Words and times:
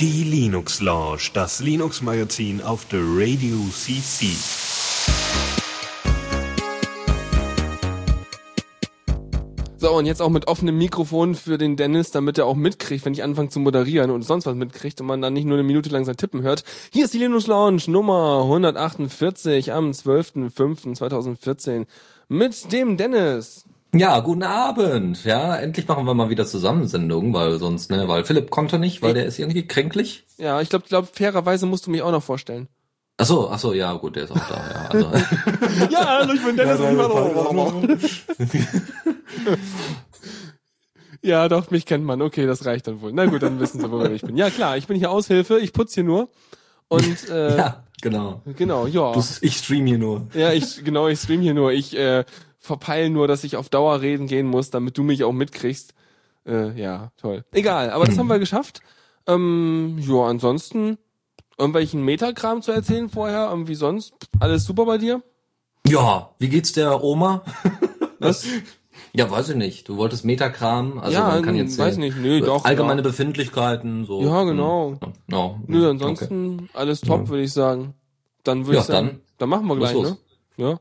Die 0.00 0.24
Linux 0.24 0.80
Lounge, 0.80 1.30
das 1.32 1.60
Linux 1.60 2.02
Magazin 2.02 2.60
auf 2.60 2.86
der 2.86 3.00
Radio 3.02 3.56
CC. 3.70 4.26
So, 9.78 9.92
und 9.92 10.06
jetzt 10.06 10.20
auch 10.20 10.30
mit 10.30 10.48
offenem 10.48 10.76
Mikrofon 10.76 11.36
für 11.36 11.56
den 11.56 11.76
Dennis, 11.76 12.10
damit 12.10 12.38
er 12.38 12.46
auch 12.46 12.56
mitkriegt, 12.56 13.04
wenn 13.04 13.12
ich 13.12 13.22
anfange 13.22 13.50
zu 13.50 13.60
moderieren 13.60 14.10
und 14.10 14.22
sonst 14.22 14.46
was 14.46 14.56
mitkriegt 14.56 15.00
und 15.00 15.06
man 15.06 15.22
dann 15.22 15.34
nicht 15.34 15.44
nur 15.44 15.58
eine 15.58 15.62
Minute 15.62 15.90
lang 15.90 16.04
sein 16.04 16.16
Tippen 16.16 16.42
hört. 16.42 16.64
Hier 16.92 17.04
ist 17.04 17.14
die 17.14 17.18
Linux 17.18 17.46
Lounge 17.46 17.82
Nummer 17.86 18.40
148 18.42 19.72
am 19.72 19.92
12.05.2014 19.92 21.86
mit 22.28 22.72
dem 22.72 22.96
Dennis. 22.96 23.66
Ja, 23.94 24.20
guten 24.20 24.42
Abend. 24.42 25.24
Ja, 25.24 25.56
endlich 25.56 25.88
machen 25.88 26.06
wir 26.06 26.14
mal 26.14 26.28
wieder 26.28 26.46
Zusammensendungen, 26.46 27.32
weil 27.32 27.58
sonst, 27.58 27.90
ne, 27.90 28.08
weil 28.08 28.24
Philipp 28.24 28.50
konnte 28.50 28.78
nicht, 28.78 29.02
weil 29.02 29.14
der 29.14 29.26
ist 29.26 29.38
irgendwie 29.38 29.66
kränklich. 29.66 30.26
Ja, 30.38 30.60
ich 30.60 30.68
glaube, 30.68 30.84
glaub, 30.88 31.14
fairerweise 31.14 31.66
musst 31.66 31.86
du 31.86 31.90
mich 31.90 32.02
auch 32.02 32.10
noch 32.10 32.22
vorstellen. 32.22 32.68
Ach 33.18 33.24
so, 33.24 33.48
ach 33.48 33.58
so, 33.58 33.72
ja, 33.72 33.94
gut, 33.94 34.16
der 34.16 34.24
ist 34.24 34.32
auch 34.32 34.48
da, 34.48 34.70
ja. 34.70 34.88
Also. 34.90 35.06
ja, 35.90 36.06
hallo, 36.06 36.34
ich 36.34 36.44
bin 36.44 36.56
Dennis. 36.56 36.78
Ja, 36.78 36.88
und 36.90 38.02
ich 38.02 38.24
ja, 41.22 41.48
doch, 41.48 41.70
mich 41.70 41.86
kennt 41.86 42.04
man. 42.04 42.20
Okay, 42.20 42.46
das 42.46 42.66
reicht 42.66 42.86
dann 42.88 43.00
wohl. 43.00 43.12
Na 43.14 43.24
gut, 43.24 43.42
dann 43.42 43.58
wissen 43.58 43.80
sie, 43.80 43.90
wo 43.90 44.04
ich 44.04 44.20
bin. 44.20 44.36
Ja, 44.36 44.50
klar, 44.50 44.76
ich 44.76 44.86
bin 44.86 44.98
hier 44.98 45.10
Aushilfe, 45.10 45.58
ich 45.58 45.72
putze 45.72 45.94
hier 45.94 46.04
nur. 46.04 46.28
Und 46.88 47.28
äh, 47.30 47.56
ja, 47.56 47.84
genau. 48.02 48.42
Genau, 48.44 48.86
ja. 48.86 49.12
Du, 49.12 49.22
ich 49.40 49.56
stream 49.56 49.86
hier 49.86 49.98
nur. 49.98 50.26
Ja, 50.34 50.52
ich 50.52 50.84
genau, 50.84 51.08
ich 51.08 51.18
stream 51.18 51.40
hier 51.40 51.54
nur. 51.54 51.72
Ich 51.72 51.96
äh, 51.96 52.24
verpeile 52.66 53.10
nur, 53.10 53.28
dass 53.28 53.44
ich 53.44 53.56
auf 53.56 53.68
Dauer 53.68 54.00
reden 54.00 54.26
gehen 54.26 54.46
muss, 54.46 54.70
damit 54.70 54.98
du 54.98 55.02
mich 55.02 55.24
auch 55.24 55.32
mitkriegst. 55.32 55.94
Äh, 56.46 56.78
ja, 56.80 57.10
toll. 57.16 57.44
Egal, 57.52 57.90
aber 57.90 58.04
das 58.04 58.18
haben 58.18 58.28
wir 58.28 58.38
geschafft. 58.38 58.80
Ähm, 59.26 59.96
ja, 59.98 60.24
ansonsten 60.24 60.98
irgendwelchen 61.58 62.02
Metakram 62.02 62.62
zu 62.62 62.72
erzählen 62.72 63.08
vorher? 63.08 63.48
Irgendwie 63.50 63.74
sonst? 63.74 64.14
Alles 64.38 64.64
super 64.64 64.84
bei 64.84 64.98
dir? 64.98 65.22
Ja, 65.86 66.34
wie 66.38 66.48
geht's 66.48 66.72
der 66.72 67.02
Oma? 67.02 67.42
Was? 68.18 68.46
Ja, 69.12 69.30
weiß 69.30 69.50
ich 69.50 69.56
nicht. 69.56 69.88
Du 69.88 69.96
wolltest 69.96 70.24
Metakram, 70.24 70.98
also 70.98 71.12
ja, 71.12 71.28
man 71.28 71.42
kann 71.42 71.56
jetzt 71.56 71.78
weiß 71.78 71.96
nicht, 71.96 72.18
nö, 72.18 72.40
doch 72.40 72.64
allgemeine 72.64 73.00
ja. 73.00 73.08
Befindlichkeiten 73.08 74.04
so. 74.04 74.22
Ja, 74.22 74.44
genau. 74.44 74.98
Ja, 75.00 75.12
no, 75.26 75.60
nö, 75.66 75.90
ansonsten 75.90 76.60
okay. 76.60 76.68
alles 76.74 77.00
top, 77.00 77.28
würde 77.28 77.42
ich 77.42 77.52
sagen. 77.52 77.94
Dann 78.44 78.66
würde 78.66 78.76
ja, 78.76 78.80
ich 78.80 78.86
sagen, 78.86 79.06
dann, 79.06 79.20
dann 79.38 79.48
machen 79.48 79.66
wir 79.66 79.76
gleich, 79.76 79.96
ne? 79.96 80.16
Ja. 80.56 80.78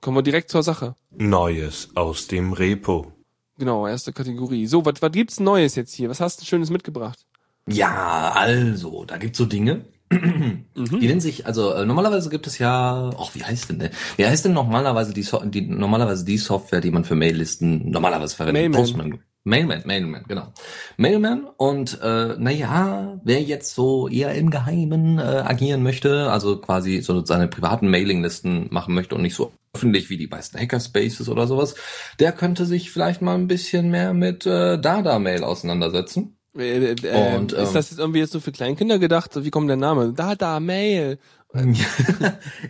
Kommen 0.00 0.16
wir 0.16 0.22
direkt 0.22 0.50
zur 0.50 0.62
Sache. 0.62 0.94
Neues 1.10 1.90
aus 1.94 2.28
dem 2.28 2.52
Repo. 2.52 3.12
Genau, 3.58 3.86
erste 3.86 4.12
Kategorie. 4.12 4.66
So, 4.66 4.84
was 4.84 5.00
was 5.00 5.12
gibt's 5.12 5.40
Neues 5.40 5.74
jetzt 5.76 5.94
hier? 5.94 6.10
Was 6.10 6.20
hast 6.20 6.40
du 6.40 6.44
Schönes 6.44 6.70
mitgebracht? 6.70 7.26
Ja, 7.68 8.32
also, 8.34 9.04
da 9.04 9.16
gibt's 9.16 9.38
so 9.38 9.46
Dinge. 9.46 9.86
mhm. 10.10 10.66
Die 10.74 11.08
nennen 11.08 11.20
sich, 11.20 11.46
also 11.46 11.72
äh, 11.72 11.84
normalerweise 11.84 12.28
gibt 12.28 12.46
es 12.46 12.58
ja, 12.58 13.10
ach, 13.18 13.34
wie 13.34 13.42
heißt 13.42 13.70
denn, 13.70 13.78
ne? 13.78 13.90
Wie 14.16 14.24
heißt 14.24 14.44
denn 14.44 14.52
normalerweise 14.52 15.12
die, 15.12 15.22
so 15.22 15.40
die 15.44 15.62
normalerweise 15.62 16.24
die 16.24 16.38
Software, 16.38 16.80
die 16.80 16.92
man 16.92 17.04
für 17.04 17.16
Maillisten 17.16 17.90
normalerweise 17.90 18.36
verwendet? 18.36 18.62
Mailman. 18.62 18.80
Postman. 18.80 19.18
Mailman, 19.42 19.82
Mailman, 19.84 20.24
genau. 20.26 20.52
Mailman 20.96 21.46
und 21.56 22.00
äh, 22.02 22.34
naja, 22.36 23.20
wer 23.22 23.42
jetzt 23.42 23.74
so 23.74 24.08
eher 24.08 24.34
im 24.34 24.50
Geheimen 24.50 25.20
äh, 25.20 25.22
agieren 25.22 25.84
möchte, 25.84 26.30
also 26.32 26.56
quasi 26.58 27.00
so 27.00 27.24
seine 27.24 27.46
privaten 27.46 27.88
Mailinglisten 27.88 28.66
machen 28.70 28.92
möchte 28.92 29.14
und 29.14 29.22
nicht 29.22 29.36
so 29.36 29.52
öffentlich 29.76 30.10
wie 30.10 30.16
die 30.16 30.26
meisten 30.26 30.58
Hackerspaces 30.58 31.28
oder 31.28 31.46
sowas, 31.46 31.74
der 32.18 32.32
könnte 32.32 32.64
sich 32.64 32.90
vielleicht 32.90 33.22
mal 33.22 33.34
ein 33.34 33.46
bisschen 33.46 33.90
mehr 33.90 34.14
mit 34.14 34.46
äh, 34.46 34.80
Dada 34.80 35.18
Mail 35.18 35.44
auseinandersetzen. 35.44 36.38
Äh, 36.56 36.92
äh, 36.92 37.36
und, 37.36 37.52
ist 37.52 37.68
ähm, 37.68 37.74
das 37.74 37.90
jetzt 37.90 37.98
irgendwie 37.98 38.20
jetzt 38.20 38.32
so 38.32 38.40
für 38.40 38.52
Kleinkinder 38.52 38.98
gedacht? 38.98 39.32
Wie 39.44 39.50
kommt 39.50 39.68
der 39.68 39.76
Name? 39.76 40.12
Da, 40.14 40.34
da, 40.34 40.60
Mail. 40.60 41.18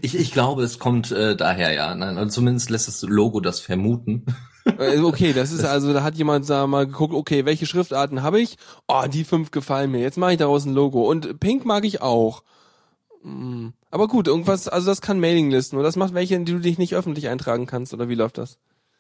ich, 0.03 0.17
ich 0.17 0.33
glaube, 0.33 0.63
es 0.63 0.79
kommt 0.79 1.11
äh, 1.11 1.37
daher, 1.37 1.73
ja. 1.73 1.95
Nein, 1.95 2.17
also 2.19 2.31
zumindest 2.31 2.71
lässt 2.71 2.89
das 2.89 3.03
Logo 3.03 3.41
das 3.41 3.61
vermuten. 3.61 4.27
Äh, 4.65 4.99
okay, 5.01 5.33
das 5.33 5.53
ist 5.53 5.65
also, 5.65 5.93
da 5.93 6.03
hat 6.03 6.17
jemand 6.17 6.49
da 6.49 6.67
mal 6.67 6.87
geguckt, 6.87 7.15
okay, 7.15 7.45
welche 7.45 7.67
Schriftarten 7.67 8.23
habe 8.23 8.41
ich? 8.41 8.57
Oh, 8.89 9.05
die 9.09 9.25
fünf 9.25 9.51
gefallen 9.51 9.91
mir. 9.91 10.01
Jetzt 10.01 10.19
mache 10.19 10.33
ich 10.33 10.39
daraus 10.39 10.65
ein 10.65 10.75
Logo. 10.75 11.09
Und 11.09 11.41
Pink 11.41 11.65
mag 11.65 11.85
ich 11.85 12.03
auch. 12.03 12.43
Hm. 13.23 13.73
Aber 13.97 14.09
gut, 14.09 14.27
irgendwas, 14.27 14.69
also 14.69 14.91
das 14.91 15.01
kann 15.01 15.21
Mailinglisten. 15.21 15.79
Und 15.79 15.83
das 15.83 15.97
macht 15.97 16.13
welche, 16.13 16.39
die 16.39 16.53
du 16.53 16.59
dich 16.59 16.77
nicht 16.77 16.95
öffentlich 16.95 17.29
eintragen 17.29 17.65
kannst, 17.65 17.95
oder 17.95 18.11
wie 18.11 18.15
läuft 18.15 18.37
das? 18.37 18.59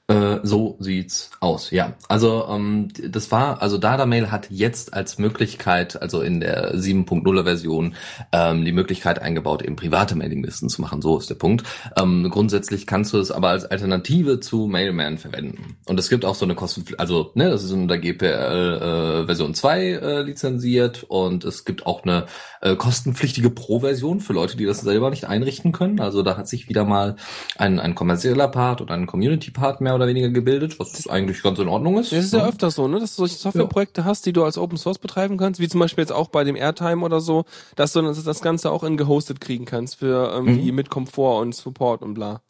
Äh, 0.08 0.38
so 0.44 0.76
sieht's 0.78 1.32
aus, 1.40 1.72
ja. 1.72 1.94
Also 2.08 2.46
ähm, 2.48 2.90
das 3.08 3.32
war, 3.32 3.60
also 3.60 3.76
Dada 3.76 4.06
Mail 4.06 4.30
hat 4.30 4.48
jetzt 4.50 4.94
als 4.94 5.18
Möglichkeit, 5.18 6.00
also 6.00 6.20
in 6.20 6.38
der 6.38 6.76
7.0er 6.76 7.42
Version, 7.42 7.96
ähm, 8.30 8.64
die 8.64 8.70
Möglichkeit 8.70 9.20
eingebaut, 9.20 9.62
eben 9.62 9.74
private 9.74 10.14
Mailinglisten 10.14 10.68
zu 10.68 10.80
machen. 10.80 11.02
So 11.02 11.18
ist 11.18 11.28
der 11.28 11.34
Punkt. 11.34 11.64
Ähm, 11.98 12.30
grundsätzlich 12.30 12.86
kannst 12.86 13.14
du 13.14 13.18
es 13.18 13.32
aber 13.32 13.48
als 13.48 13.64
Alternative 13.64 14.38
zu 14.38 14.68
Mailman 14.68 15.18
verwenden. 15.18 15.76
Und 15.86 15.98
es 15.98 16.08
gibt 16.08 16.24
auch 16.24 16.36
so 16.36 16.44
eine 16.44 16.54
Kosten, 16.54 16.84
also 16.98 17.32
ne, 17.34 17.50
das 17.50 17.64
ist 17.64 17.72
unter 17.72 17.98
GPL 17.98 19.22
äh, 19.22 19.26
Version 19.26 19.54
2 19.54 19.80
äh, 19.80 20.22
lizenziert 20.22 21.02
und 21.02 21.44
es 21.44 21.64
gibt 21.64 21.84
auch 21.84 22.04
eine 22.04 22.26
äh, 22.60 22.76
kostenpflichtige 22.76 23.50
Pro-Version 23.50 24.20
für 24.20 24.34
Leute, 24.34 24.56
die 24.56 24.66
das 24.66 24.82
selber 24.82 25.10
nicht 25.10 25.24
einrichten 25.24 25.72
können. 25.72 25.98
Also 25.98 26.22
da 26.22 26.36
hat 26.36 26.46
sich 26.46 26.68
wieder 26.68 26.84
mal 26.84 27.16
ein, 27.58 27.80
ein 27.80 27.96
kommerzieller 27.96 28.46
Part 28.46 28.80
und 28.80 28.92
ein 28.92 29.06
Community-Part 29.06 29.80
mehr 29.80 29.95
oder 29.96 30.06
weniger 30.06 30.28
gebildet, 30.28 30.78
was 30.78 31.06
eigentlich 31.08 31.42
ganz 31.42 31.58
in 31.58 31.68
Ordnung 31.68 31.98
ist. 31.98 32.12
Das 32.12 32.24
ist 32.24 32.32
ja 32.32 32.46
öfter 32.46 32.70
so, 32.70 32.88
ne? 32.88 33.00
dass 33.00 33.16
du 33.16 33.22
solche 33.22 33.36
Softwareprojekte 33.36 34.02
ja. 34.02 34.04
hast, 34.06 34.26
die 34.26 34.32
du 34.32 34.44
als 34.44 34.58
Open 34.58 34.78
Source 34.78 34.98
betreiben 34.98 35.36
kannst, 35.36 35.60
wie 35.60 35.68
zum 35.68 35.80
Beispiel 35.80 36.02
jetzt 36.02 36.12
auch 36.12 36.28
bei 36.28 36.44
dem 36.44 36.56
Airtime 36.56 37.04
oder 37.04 37.20
so, 37.20 37.44
dass 37.74 37.92
du 37.92 38.02
das 38.02 38.40
Ganze 38.40 38.70
auch 38.70 38.84
in 38.84 38.96
gehostet 38.96 39.40
kriegen 39.40 39.64
kannst 39.64 39.96
für 39.96 40.30
irgendwie 40.30 40.70
mhm. 40.70 40.76
mit 40.76 40.90
Komfort 40.90 41.40
und 41.40 41.54
Support 41.54 42.02
und 42.02 42.14
bla. 42.14 42.40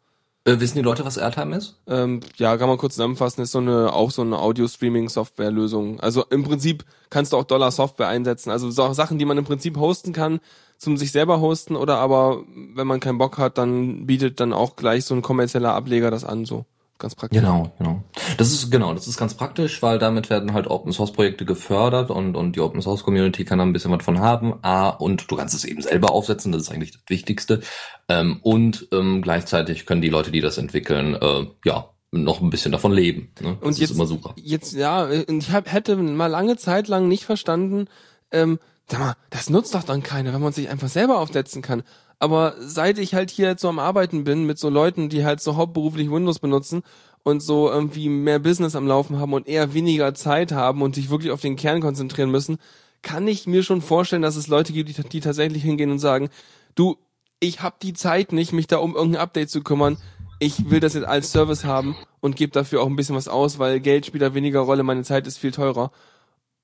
Äh, 0.47 0.61
wissen 0.61 0.77
die 0.77 0.83
Leute, 0.83 1.03
was 1.03 1.17
Airtime 1.17 1.57
ist? 1.57 1.75
Ähm, 1.87 2.21
ja, 2.37 2.55
kann 2.55 2.69
man 2.69 2.77
kurz 2.77 2.93
zusammenfassen, 2.93 3.41
ist 3.41 3.51
so 3.51 3.57
eine, 3.57 3.91
auch 3.91 4.11
so 4.11 4.21
eine 4.21 4.39
Audio-Streaming-Software-Lösung. 4.39 5.99
Also 5.99 6.23
im 6.29 6.45
Prinzip 6.45 6.85
kannst 7.09 7.33
du 7.33 7.37
auch 7.37 7.43
Dollar 7.43 7.69
Software 7.71 8.07
einsetzen. 8.07 8.49
Also 8.49 8.71
so 8.71 8.93
Sachen, 8.93 9.19
die 9.19 9.25
man 9.25 9.37
im 9.37 9.43
Prinzip 9.43 9.75
hosten 9.77 10.13
kann, 10.13 10.39
zum 10.77 10.95
sich 10.95 11.11
selber 11.11 11.41
hosten 11.41 11.75
oder 11.75 11.97
aber, 11.97 12.43
wenn 12.75 12.87
man 12.87 13.01
keinen 13.01 13.17
Bock 13.17 13.37
hat, 13.37 13.57
dann 13.57 14.05
bietet 14.05 14.39
dann 14.39 14.53
auch 14.53 14.77
gleich 14.77 15.03
so 15.03 15.15
ein 15.15 15.21
kommerzieller 15.21 15.73
Ableger 15.73 16.11
das 16.11 16.23
an, 16.23 16.45
so. 16.45 16.65
Ganz 16.99 17.15
praktisch. 17.15 17.39
Genau, 17.39 17.71
genau. 17.77 18.03
Das 18.37 18.51
ist 18.51 18.71
genau, 18.71 18.93
das 18.93 19.07
ist 19.07 19.17
ganz 19.17 19.35
praktisch, 19.35 19.81
weil 19.83 19.99
damit 19.99 20.29
werden 20.29 20.53
halt 20.53 20.67
Open 20.67 20.91
Source 20.91 21.13
Projekte 21.13 21.45
gefördert 21.45 22.09
und 22.09 22.35
und 22.35 22.55
die 22.55 22.59
Open 22.59 22.81
Source 22.81 23.03
Community 23.03 23.45
kann 23.45 23.59
da 23.59 23.65
ein 23.65 23.73
bisschen 23.73 23.91
was 23.91 24.03
von 24.03 24.19
haben. 24.19 24.55
A 24.63 24.89
und 24.89 25.29
du 25.29 25.35
kannst 25.35 25.53
es 25.53 25.63
eben 25.63 25.81
selber 25.81 26.11
aufsetzen, 26.11 26.51
das 26.51 26.63
ist 26.63 26.71
eigentlich 26.71 26.91
das 26.91 27.01
Wichtigste. 27.07 27.61
Ähm, 28.09 28.39
und 28.41 28.87
ähm, 28.91 29.21
gleichzeitig 29.21 29.85
können 29.85 30.01
die 30.01 30.09
Leute, 30.09 30.31
die 30.31 30.41
das 30.41 30.57
entwickeln, 30.57 31.15
äh, 31.15 31.45
ja 31.65 31.89
noch 32.11 32.41
ein 32.41 32.49
bisschen 32.49 32.71
davon 32.71 32.93
leben. 32.93 33.33
Ne? 33.41 33.57
Das 33.59 33.67
und 33.67 33.77
jetzt, 33.77 33.91
ist 33.91 33.95
immer 33.95 34.07
super. 34.07 34.33
Jetzt 34.37 34.73
ja, 34.73 35.09
ich 35.09 35.51
hab, 35.51 35.71
hätte 35.71 35.95
mal 35.97 36.27
lange 36.27 36.57
Zeit 36.57 36.87
lang 36.87 37.07
nicht 37.07 37.25
verstanden. 37.25 37.87
Ähm, 38.31 38.59
sag 38.87 38.99
mal, 38.99 39.15
das 39.29 39.49
nutzt 39.49 39.75
doch 39.75 39.83
dann 39.83 40.03
keiner, 40.03 40.33
wenn 40.33 40.41
man 40.41 40.53
sich 40.53 40.69
einfach 40.69 40.87
selber 40.87 41.19
aufsetzen 41.19 41.61
kann. 41.61 41.83
Aber 42.19 42.55
seit 42.59 42.97
ich 42.97 43.13
halt 43.13 43.29
hier 43.29 43.55
so 43.59 43.69
am 43.69 43.79
Arbeiten 43.79 44.23
bin 44.23 44.45
mit 44.45 44.57
so 44.57 44.69
Leuten, 44.69 45.09
die 45.09 45.23
halt 45.23 45.39
so 45.39 45.55
hauptberuflich 45.55 46.09
Windows 46.09 46.39
benutzen 46.39 46.81
und 47.23 47.41
so 47.41 47.69
irgendwie 47.69 48.09
mehr 48.09 48.39
Business 48.39 48.75
am 48.75 48.87
Laufen 48.87 49.19
haben 49.19 49.33
und 49.33 49.47
eher 49.47 49.73
weniger 49.73 50.13
Zeit 50.15 50.51
haben 50.51 50.81
und 50.81 50.95
sich 50.95 51.09
wirklich 51.09 51.31
auf 51.31 51.41
den 51.41 51.55
Kern 51.55 51.81
konzentrieren 51.81 52.31
müssen, 52.31 52.57
kann 53.01 53.27
ich 53.27 53.45
mir 53.45 53.63
schon 53.63 53.81
vorstellen, 53.81 54.21
dass 54.21 54.35
es 54.35 54.47
Leute 54.47 54.73
gibt, 54.73 54.89
die, 54.89 55.03
die 55.03 55.19
tatsächlich 55.19 55.63
hingehen 55.63 55.91
und 55.91 55.99
sagen, 55.99 56.29
du, 56.75 56.97
ich 57.39 57.61
habe 57.61 57.75
die 57.81 57.93
Zeit 57.93 58.31
nicht, 58.31 58.53
mich 58.53 58.67
da 58.67 58.77
um 58.77 58.95
irgendein 58.95 59.21
Update 59.21 59.49
zu 59.49 59.61
kümmern. 59.61 59.97
Ich 60.39 60.69
will 60.69 60.79
das 60.79 60.93
jetzt 60.93 61.05
als 61.05 61.31
Service 61.31 61.65
haben 61.65 61.95
und 62.19 62.35
gebe 62.35 62.51
dafür 62.51 62.81
auch 62.81 62.87
ein 62.87 62.95
bisschen 62.95 63.15
was 63.15 63.27
aus, 63.27 63.59
weil 63.59 63.79
Geld 63.79 64.05
spielt 64.05 64.23
da 64.23 64.33
weniger 64.33 64.61
Rolle, 64.61 64.83
meine 64.83 65.03
Zeit 65.03 65.27
ist 65.27 65.37
viel 65.37 65.51
teurer. 65.51 65.91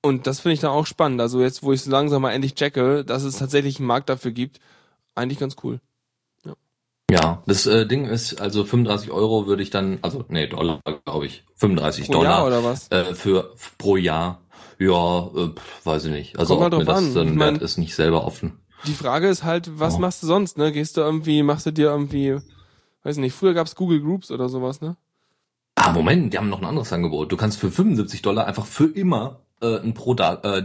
Und 0.02 0.26
das 0.26 0.40
finde 0.40 0.54
ich 0.54 0.60
dann 0.60 0.70
auch 0.70 0.86
spannend. 0.86 1.20
Also 1.20 1.40
jetzt, 1.40 1.62
wo 1.62 1.72
ich 1.72 1.82
so 1.82 1.90
langsam 1.90 2.22
mal 2.22 2.32
endlich 2.32 2.54
checke, 2.54 3.04
dass 3.04 3.22
es 3.22 3.38
tatsächlich 3.38 3.78
einen 3.78 3.86
Markt 3.86 4.08
dafür 4.08 4.32
gibt, 4.32 4.60
eigentlich 5.14 5.38
ganz 5.38 5.56
cool. 5.62 5.80
Ja, 6.44 6.54
ja 7.10 7.42
das 7.46 7.66
äh, 7.66 7.86
Ding 7.86 8.06
ist, 8.06 8.40
also 8.40 8.64
35 8.64 9.10
Euro 9.10 9.46
würde 9.46 9.62
ich 9.62 9.70
dann, 9.70 9.98
also 10.02 10.24
nee, 10.28 10.46
Dollar, 10.46 10.80
glaube 11.04 11.26
ich. 11.26 11.44
35 11.56 12.06
pro 12.06 12.12
Dollar. 12.12 12.30
Jahr 12.30 12.46
oder 12.46 12.64
was? 12.64 12.90
Äh, 12.90 13.14
für 13.14 13.54
pro 13.78 13.96
Jahr. 13.96 14.40
Ja, 14.78 15.26
äh, 15.26 15.50
weiß 15.84 16.06
ich 16.06 16.12
nicht. 16.12 16.38
Also 16.38 16.60
ob 16.60 16.72
mir 16.72 16.84
das 16.84 17.14
dann 17.14 17.38
wert 17.38 17.62
ist, 17.62 17.78
nicht 17.78 17.94
selber 17.94 18.24
offen. 18.24 18.58
Die 18.86 18.92
Frage 18.92 19.28
ist 19.28 19.44
halt, 19.44 19.78
was 19.78 19.94
oh. 19.94 19.98
machst 19.98 20.22
du 20.22 20.26
sonst, 20.26 20.58
ne? 20.58 20.72
Gehst 20.72 20.96
du 20.96 21.00
irgendwie, 21.00 21.42
machst 21.42 21.64
du 21.66 21.72
dir 21.72 21.86
irgendwie, 21.86 22.38
weiß 23.02 23.16
nicht, 23.18 23.34
früher 23.34 23.54
gab's 23.54 23.76
Google 23.76 24.00
Groups 24.00 24.30
oder 24.30 24.48
sowas, 24.48 24.80
ne? 24.80 24.96
Ah, 25.76 25.92
Moment, 25.92 26.32
die 26.32 26.38
haben 26.38 26.50
noch 26.50 26.60
ein 26.60 26.66
anderes 26.66 26.92
Angebot. 26.92 27.32
Du 27.32 27.36
kannst 27.36 27.58
für 27.58 27.70
75 27.70 28.22
Dollar 28.22 28.46
einfach 28.46 28.66
für 28.66 28.86
immer 28.86 29.40
äh, 29.60 29.78
einen 29.80 29.94
Pro 29.94 30.14
äh, 30.14 30.62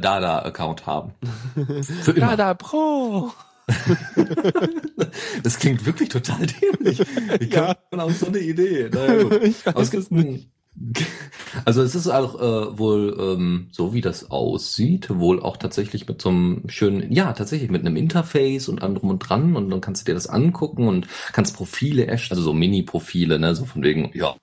haben. 0.86 1.14
Für 2.02 2.12
immer. 2.12 2.28
Dada 2.28 2.54
Pro! 2.54 3.32
das 5.44 5.60
klingt 5.60 5.86
wirklich 5.86 6.10
total 6.10 6.46
dämlich. 6.46 7.00
Wie 7.40 7.50
ja. 7.50 7.74
kommt 7.74 7.92
man 7.92 8.00
auf 8.02 8.18
so 8.18 8.28
eine 8.28 8.40
Idee? 8.40 8.90
Naja, 8.92 9.24
gut. 9.24 9.42
Es 9.76 9.92
gibt 9.92 10.12
ein, 10.12 10.52
Also 11.66 11.82
es 11.82 11.96
ist 11.96 12.08
auch 12.08 12.36
äh, 12.36 12.78
wohl 12.78 13.18
ähm, 13.20 13.70
so, 13.72 13.94
wie 13.94 14.02
das 14.02 14.30
aussieht, 14.30 15.10
wohl 15.10 15.42
auch 15.42 15.58
tatsächlich 15.58 16.08
mit 16.08 16.22
so 16.22 16.30
einem 16.30 16.64
schönen, 16.68 17.12
ja, 17.12 17.34
tatsächlich 17.34 17.72
mit 17.72 17.86
einem 17.86 17.96
Interface 17.96 18.70
und 18.70 18.82
anderem 18.84 19.10
und 19.10 19.20
dran 19.20 19.56
und 19.56 19.70
dann 19.70 19.82
kannst 19.82 20.02
du 20.02 20.12
dir 20.12 20.14
das 20.14 20.28
angucken 20.28 20.88
und 20.88 21.08
kannst 21.34 21.56
Profile 21.56 22.06
erstellen, 22.06 22.38
also 22.38 22.52
so 22.52 22.54
Mini-Profile, 22.54 23.40
ne, 23.40 23.56
so 23.56 23.66
von 23.66 23.84
wegen, 23.84 24.12
ja, 24.14 24.36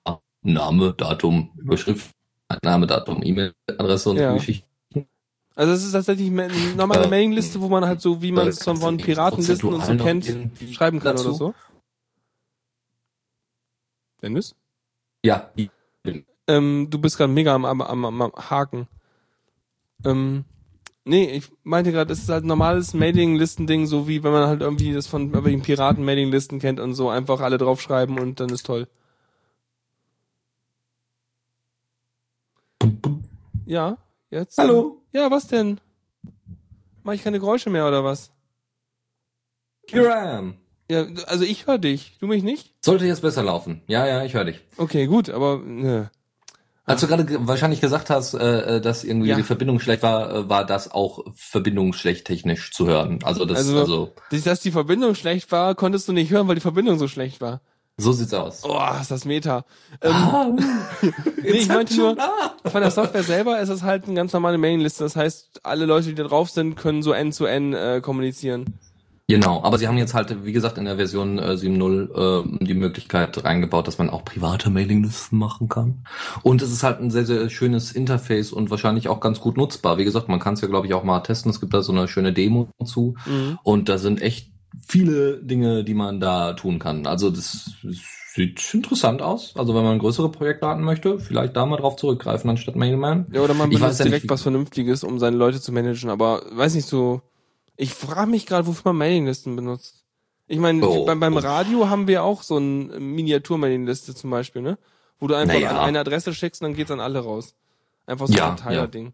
Name, 0.43 0.93
Datum, 0.97 1.51
Überschrift, 1.57 2.11
Name, 2.61 2.87
Datum, 2.87 3.23
E-Mail-Adresse 3.23 4.09
und 4.09 4.17
Ja. 4.17 4.31
so 4.31 4.37
Geschichten. 4.37 4.67
Also 5.57 5.73
es 5.73 5.83
ist 5.83 5.93
tatsächlich 5.93 6.27
eine 6.29 6.49
normale 6.75 7.05
Äh, 7.05 7.09
Mailingliste, 7.09 7.59
wo 7.59 7.67
man 7.67 7.83
halt 7.83 7.99
so, 7.99 8.21
wie 8.21 8.31
man 8.31 8.47
es 8.47 8.63
von, 8.63 8.77
von 8.77 8.97
Piratenlisten 8.97 9.73
und 9.73 9.83
so 9.83 9.97
kennt, 9.97 10.25
schreiben 10.71 10.99
kann 10.99 11.15
dazu. 11.15 11.29
oder 11.29 11.37
so. 11.37 11.53
Dennis? 14.21 14.55
Ja, 15.25 15.51
Ähm, 16.45 16.87
du 16.91 17.01
bist 17.01 17.17
gerade 17.17 17.33
mega 17.33 17.55
am, 17.55 17.65
am, 17.65 17.81
am, 17.81 18.21
am 18.21 18.31
Haken. 18.35 18.87
Ähm, 20.05 20.45
nee, 21.05 21.31
ich 21.31 21.51
meinte 21.63 21.91
gerade, 21.91 22.13
es 22.13 22.19
ist 22.19 22.29
halt 22.29 22.43
ein 22.43 22.47
normales 22.47 22.93
Mailinglisten-Ding, 22.93 23.87
so 23.87 24.07
wie 24.07 24.23
wenn 24.23 24.31
man 24.31 24.47
halt 24.47 24.61
irgendwie 24.61 24.93
das 24.93 25.07
von 25.07 25.23
irgendwelchen 25.23 25.63
Piraten-Mailinglisten 25.63 26.59
kennt 26.59 26.79
und 26.79 26.93
so 26.93 27.09
einfach 27.09 27.39
alle 27.41 27.57
draufschreiben 27.57 28.19
und 28.19 28.39
dann 28.39 28.49
ist 28.49 28.67
toll. 28.67 28.87
Ja, 33.65 33.97
jetzt. 34.29 34.59
Hallo, 34.59 34.96
Ja, 35.13 35.31
was 35.31 35.47
denn? 35.47 35.79
Mach 37.03 37.13
ich 37.13 37.23
keine 37.23 37.39
Geräusche 37.39 37.69
mehr 37.69 37.87
oder 37.87 38.03
was? 38.03 38.31
Kiram. 39.87 40.55
Ja, 40.89 41.05
also 41.27 41.43
ich 41.43 41.67
höre 41.67 41.77
dich, 41.79 42.17
du 42.19 42.27
mich 42.27 42.43
nicht? 42.43 42.73
Sollte 42.83 43.05
jetzt 43.05 43.21
besser 43.21 43.43
laufen. 43.43 43.81
Ja, 43.87 44.05
ja, 44.07 44.23
ich 44.23 44.33
höre 44.33 44.45
dich. 44.45 44.61
Okay, 44.77 45.05
gut, 45.07 45.29
aber 45.29 45.57
ne. 45.59 46.09
Als 46.85 47.01
du 47.01 47.07
gerade 47.07 47.25
ge- 47.25 47.39
wahrscheinlich 47.41 47.81
gesagt 47.81 48.09
hast, 48.09 48.33
äh, 48.33 48.77
äh, 48.77 48.81
dass 48.81 49.03
irgendwie 49.03 49.27
Ja. 49.29 49.35
die 49.35 49.43
Verbindung 49.43 49.81
schlecht 49.81 50.03
war, 50.03 50.33
äh, 50.33 50.49
war 50.49 50.65
das 50.65 50.89
auch 50.89 51.25
verbindungsschlecht 51.35 52.25
technisch 52.25 52.71
zu 52.71 52.87
hören. 52.87 53.19
Also 53.23 53.43
das, 53.43 53.57
Also- 53.59 53.79
also, 53.79 54.13
dass 54.45 54.61
die 54.61 54.71
Verbindung 54.71 55.13
schlecht 55.15 55.51
war, 55.51 55.75
konntest 55.75 56.07
du 56.07 56.13
nicht 56.13 56.31
hören, 56.31 56.47
weil 56.47 56.55
die 56.55 56.61
Verbindung 56.61 56.97
so 56.97 57.09
schlecht 57.09 57.41
war. 57.41 57.59
So 57.97 58.11
sieht's 58.11 58.33
aus. 58.33 58.63
Oh, 58.63 58.79
ist 59.01 59.09
das 59.11 59.25
Meta. 59.25 59.65
Ähm, 60.01 60.11
Ah, 60.13 60.51
nee, 61.41 61.49
ich 61.49 61.67
meinte 61.67 61.95
nur, 61.95 62.15
von 62.65 62.81
der 62.81 62.91
Software 62.91 63.23
selber 63.23 63.59
ist 63.59 63.69
es 63.69 63.81
halt 63.83 64.05
eine 64.05 64.13
ganz 64.13 64.33
normale 64.33 64.57
Mailingliste. 64.57 65.03
Das 65.03 65.15
heißt, 65.15 65.61
alle 65.63 65.85
Leute, 65.85 66.09
die 66.09 66.15
da 66.15 66.23
drauf 66.23 66.49
sind, 66.49 66.75
können 66.75 67.01
so 67.01 67.11
end-zu-end 67.11 67.73
äh, 67.73 68.01
kommunizieren. 68.01 68.77
Genau, 69.29 69.61
aber 69.63 69.77
sie 69.77 69.89
haben 69.89 69.97
jetzt 69.97 70.13
halt, 70.13 70.45
wie 70.45 70.53
gesagt, 70.53 70.77
in 70.77 70.85
der 70.85 70.95
Version 70.95 71.37
äh, 71.37 71.51
7.0 71.51 72.61
äh, 72.61 72.65
die 72.65 72.75
Möglichkeit 72.75 73.43
reingebaut, 73.43 73.85
dass 73.85 73.97
man 73.97 74.09
auch 74.09 74.23
private 74.23 74.69
Mailinglisten 74.69 75.37
machen 75.37 75.67
kann. 75.67 76.05
Und 76.43 76.61
es 76.61 76.71
ist 76.71 76.83
halt 76.83 77.01
ein 77.01 77.11
sehr, 77.11 77.25
sehr 77.25 77.49
schönes 77.49 77.91
Interface 77.91 78.53
und 78.53 78.69
wahrscheinlich 78.69 79.09
auch 79.09 79.19
ganz 79.19 79.41
gut 79.41 79.57
nutzbar. 79.57 79.97
Wie 79.97 80.05
gesagt, 80.05 80.29
man 80.29 80.39
kann 80.39 80.53
es 80.53 80.61
ja, 80.61 80.69
glaube 80.69 80.87
ich, 80.87 80.93
auch 80.93 81.03
mal 81.03 81.19
testen. 81.19 81.51
Es 81.51 81.59
gibt 81.59 81.73
da 81.73 81.81
so 81.81 81.91
eine 81.91 82.07
schöne 82.07 82.31
Demo 82.31 82.69
zu. 82.85 83.15
Mhm. 83.25 83.59
Und 83.63 83.89
da 83.89 83.97
sind 83.97 84.21
echt 84.21 84.51
viele 84.87 85.37
Dinge, 85.43 85.83
die 85.83 85.93
man 85.93 86.19
da 86.19 86.53
tun 86.53 86.79
kann. 86.79 87.05
Also 87.05 87.29
das 87.29 87.71
sieht 88.33 88.73
interessant 88.73 89.21
aus. 89.21 89.53
Also 89.55 89.75
wenn 89.75 89.83
man 89.83 89.99
größere 89.99 90.29
Projekte 90.31 90.59
starten 90.65 90.83
möchte, 90.83 91.19
vielleicht 91.19 91.55
da 91.55 91.65
mal 91.65 91.77
drauf 91.77 91.95
zurückgreifen 91.97 92.49
anstatt 92.49 92.75
Mailman. 92.75 93.25
Ja, 93.33 93.41
oder 93.41 93.53
man 93.53 93.71
Ich 93.71 93.79
benutzt 93.79 93.99
ja 93.99 94.05
nicht, 94.05 94.13
direkt 94.13 94.29
was 94.29 94.43
Vernünftiges, 94.43 95.03
um 95.03 95.19
seine 95.19 95.35
Leute 95.37 95.59
zu 95.59 95.71
managen. 95.71 96.09
Aber 96.09 96.43
weiß 96.51 96.75
nicht 96.75 96.87
so. 96.87 97.21
Ich 97.75 97.93
frage 97.93 98.29
mich 98.29 98.45
gerade, 98.45 98.65
wofür 98.67 98.91
man 98.93 98.97
Mailinglisten 98.97 99.55
benutzt. 99.55 100.03
Ich 100.47 100.59
meine, 100.59 100.85
Oh. 100.87 101.05
beim, 101.05 101.19
beim 101.19 101.37
Radio 101.37 101.89
haben 101.89 102.07
wir 102.07 102.23
auch 102.23 102.41
so 102.41 102.55
eine 102.55 102.99
Miniatur-Mailingliste 102.99 104.15
zum 104.15 104.29
Beispiel, 104.29 104.61
ne? 104.61 104.77
Wo 105.19 105.27
du 105.27 105.35
einfach 105.35 105.55
Naja. 105.55 105.71
an 105.71 105.77
eine 105.79 105.99
Adresse 105.99 106.33
schickst 106.33 106.61
und 106.61 106.69
dann 106.69 106.75
geht's 106.75 106.89
an 106.91 106.99
alle 106.99 107.19
raus. 107.19 107.53
Einfach 108.05 108.27
so 108.27 108.33
Ja, 108.33 108.51
ein 108.51 108.57
Teiler-Ding. 108.57 109.13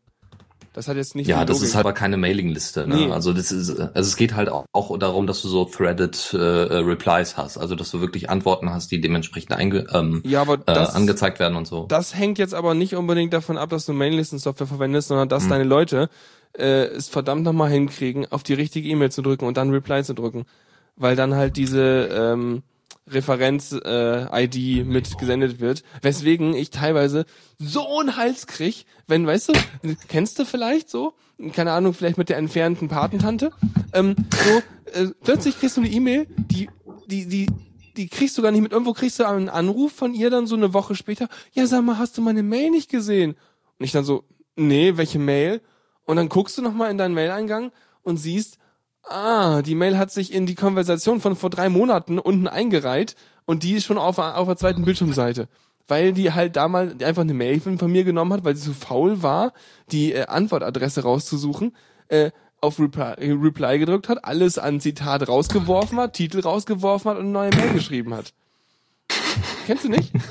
Das 0.73 0.87
hat 0.87 0.97
jetzt 0.97 1.15
nicht 1.15 1.27
Ja, 1.27 1.37
viel 1.37 1.45
das 1.45 1.57
Logik. 1.57 1.69
ist 1.69 1.75
halt 1.75 1.85
aber 1.85 1.93
keine 1.93 2.17
Mailingliste. 2.17 2.87
Ne? 2.87 2.95
Nee. 2.95 3.11
Also 3.11 3.31
das 3.31 3.51
ist, 3.51 3.69
also 3.79 3.91
es 3.95 4.15
geht 4.15 4.33
halt 4.35 4.49
auch, 4.49 4.65
auch 4.73 4.97
darum, 4.97 5.27
dass 5.27 5.41
du 5.43 5.47
so 5.47 5.65
threaded 5.65 6.33
äh, 6.33 6.37
äh, 6.37 6.77
Replies 6.79 7.37
hast, 7.37 7.57
also 7.57 7.75
dass 7.75 7.91
du 7.91 8.01
wirklich 8.01 8.29
Antworten 8.29 8.69
hast, 8.71 8.91
die 8.91 8.99
dementsprechend 8.99 9.53
einge, 9.53 9.85
ähm, 9.93 10.21
ja, 10.25 10.41
aber 10.41 10.55
äh, 10.55 10.59
das, 10.65 10.95
angezeigt 10.95 11.39
werden 11.39 11.55
und 11.55 11.67
so. 11.67 11.85
das 11.87 12.15
hängt 12.15 12.39
jetzt 12.39 12.53
aber 12.55 12.73
nicht 12.73 12.95
unbedingt 12.95 13.33
davon 13.33 13.57
ab, 13.57 13.69
dass 13.69 13.85
du 13.85 13.93
Maillistensoftware 13.93 14.67
verwendest, 14.67 15.09
sondern 15.09 15.29
dass 15.29 15.43
Hm. 15.43 15.49
deine 15.51 15.63
Leute 15.63 16.09
äh, 16.57 16.85
es 16.85 17.07
verdammt 17.07 17.43
nochmal 17.43 17.69
hinkriegen, 17.71 18.25
auf 18.31 18.41
die 18.43 18.53
richtige 18.53 18.89
E-Mail 18.89 19.11
zu 19.11 19.21
drücken 19.21 19.45
und 19.45 19.57
dann 19.57 19.69
Reply 19.69 20.03
zu 20.03 20.13
drücken. 20.13 20.45
Weil 20.95 21.15
dann 21.15 21.33
halt 21.35 21.57
diese 21.57 22.09
ähm, 22.11 22.61
Referenz-ID 23.07 24.85
mit 24.85 25.17
gesendet 25.17 25.59
wird. 25.59 25.83
Weswegen 26.01 26.55
ich 26.55 26.69
teilweise 26.69 27.25
so 27.59 28.00
einen 28.00 28.15
Hals 28.15 28.47
krieg, 28.47 28.85
wenn, 29.07 29.27
weißt 29.27 29.50
du, 29.50 29.53
kennst 30.07 30.39
du 30.39 30.45
vielleicht 30.45 30.89
so? 30.89 31.13
Keine 31.53 31.71
Ahnung, 31.71 31.94
vielleicht 31.94 32.17
mit 32.17 32.29
der 32.29 32.38
entfernten 32.38 32.88
Patentante. 32.88 33.51
Ähm, 33.94 34.15
so, 34.31 35.00
äh, 35.00 35.07
plötzlich 35.21 35.59
kriegst 35.59 35.77
du 35.77 35.81
eine 35.81 35.89
E-Mail, 35.89 36.27
die, 36.38 36.69
die, 37.07 37.27
die, 37.27 37.47
die 37.97 38.07
kriegst 38.07 38.38
du 38.38 38.41
gar 38.41 38.51
nicht 38.51 38.61
mit. 38.61 38.71
Irgendwo 38.71 38.94
kriegst 38.94 39.19
du 39.19 39.27
einen 39.27 39.50
Anruf 39.50 39.91
von 39.91 40.13
ihr 40.13 40.29
dann 40.29 40.47
so 40.47 40.55
eine 40.55 40.73
Woche 40.73 40.95
später. 40.95 41.27
Ja, 41.51 41.67
sag 41.67 41.83
mal, 41.83 41.97
hast 41.97 42.17
du 42.17 42.21
meine 42.21 42.44
Mail 42.44 42.69
nicht 42.69 42.89
gesehen? 42.89 43.35
Und 43.79 43.85
ich 43.85 43.91
dann 43.91 44.05
so, 44.05 44.23
nee, 44.55 44.95
welche 44.95 45.19
Mail? 45.19 45.61
Und 46.05 46.17
dann 46.17 46.29
guckst 46.29 46.57
du 46.57 46.61
nochmal 46.61 46.91
in 46.91 46.97
deinen 46.97 47.13
Mail-Eingang 47.13 47.71
und 48.03 48.17
siehst, 48.17 48.57
ah, 49.03 49.61
die 49.61 49.75
Mail 49.75 49.97
hat 49.97 50.11
sich 50.11 50.33
in 50.33 50.45
die 50.45 50.55
Konversation 50.55 51.21
von 51.21 51.35
vor 51.35 51.50
drei 51.50 51.69
Monaten 51.69 52.19
unten 52.19 52.47
eingereiht 52.47 53.15
und 53.45 53.63
die 53.63 53.73
ist 53.73 53.85
schon 53.85 53.97
auf, 53.97 54.17
auf 54.17 54.47
der 54.47 54.57
zweiten 54.57 54.85
Bildschirmseite. 54.85 55.47
Weil 55.88 56.13
die 56.13 56.31
halt 56.31 56.55
damals 56.55 57.03
einfach 57.03 57.23
eine 57.23 57.33
Mail 57.33 57.59
von, 57.59 57.91
mir 57.91 58.05
genommen 58.05 58.33
hat, 58.33 58.45
weil 58.45 58.55
sie 58.55 58.63
zu 58.63 58.73
faul 58.73 59.21
war, 59.21 59.53
die 59.91 60.13
äh, 60.13 60.27
Antwortadresse 60.27 61.03
rauszusuchen, 61.03 61.75
äh, 62.07 62.31
auf 62.61 62.79
Reply, 62.79 63.15
Reply 63.19 63.77
gedrückt 63.77 64.07
hat, 64.07 64.23
alles 64.23 64.57
an 64.57 64.79
Zitat 64.79 65.27
rausgeworfen 65.27 66.00
hat, 66.00 66.13
Titel 66.13 66.39
rausgeworfen 66.39 67.11
hat 67.11 67.17
und 67.17 67.25
eine 67.25 67.31
neue 67.31 67.50
Mail 67.50 67.73
geschrieben 67.73 68.13
hat. 68.13 68.33
Kennst 69.65 69.83
du 69.86 69.89
nicht? 69.89 70.12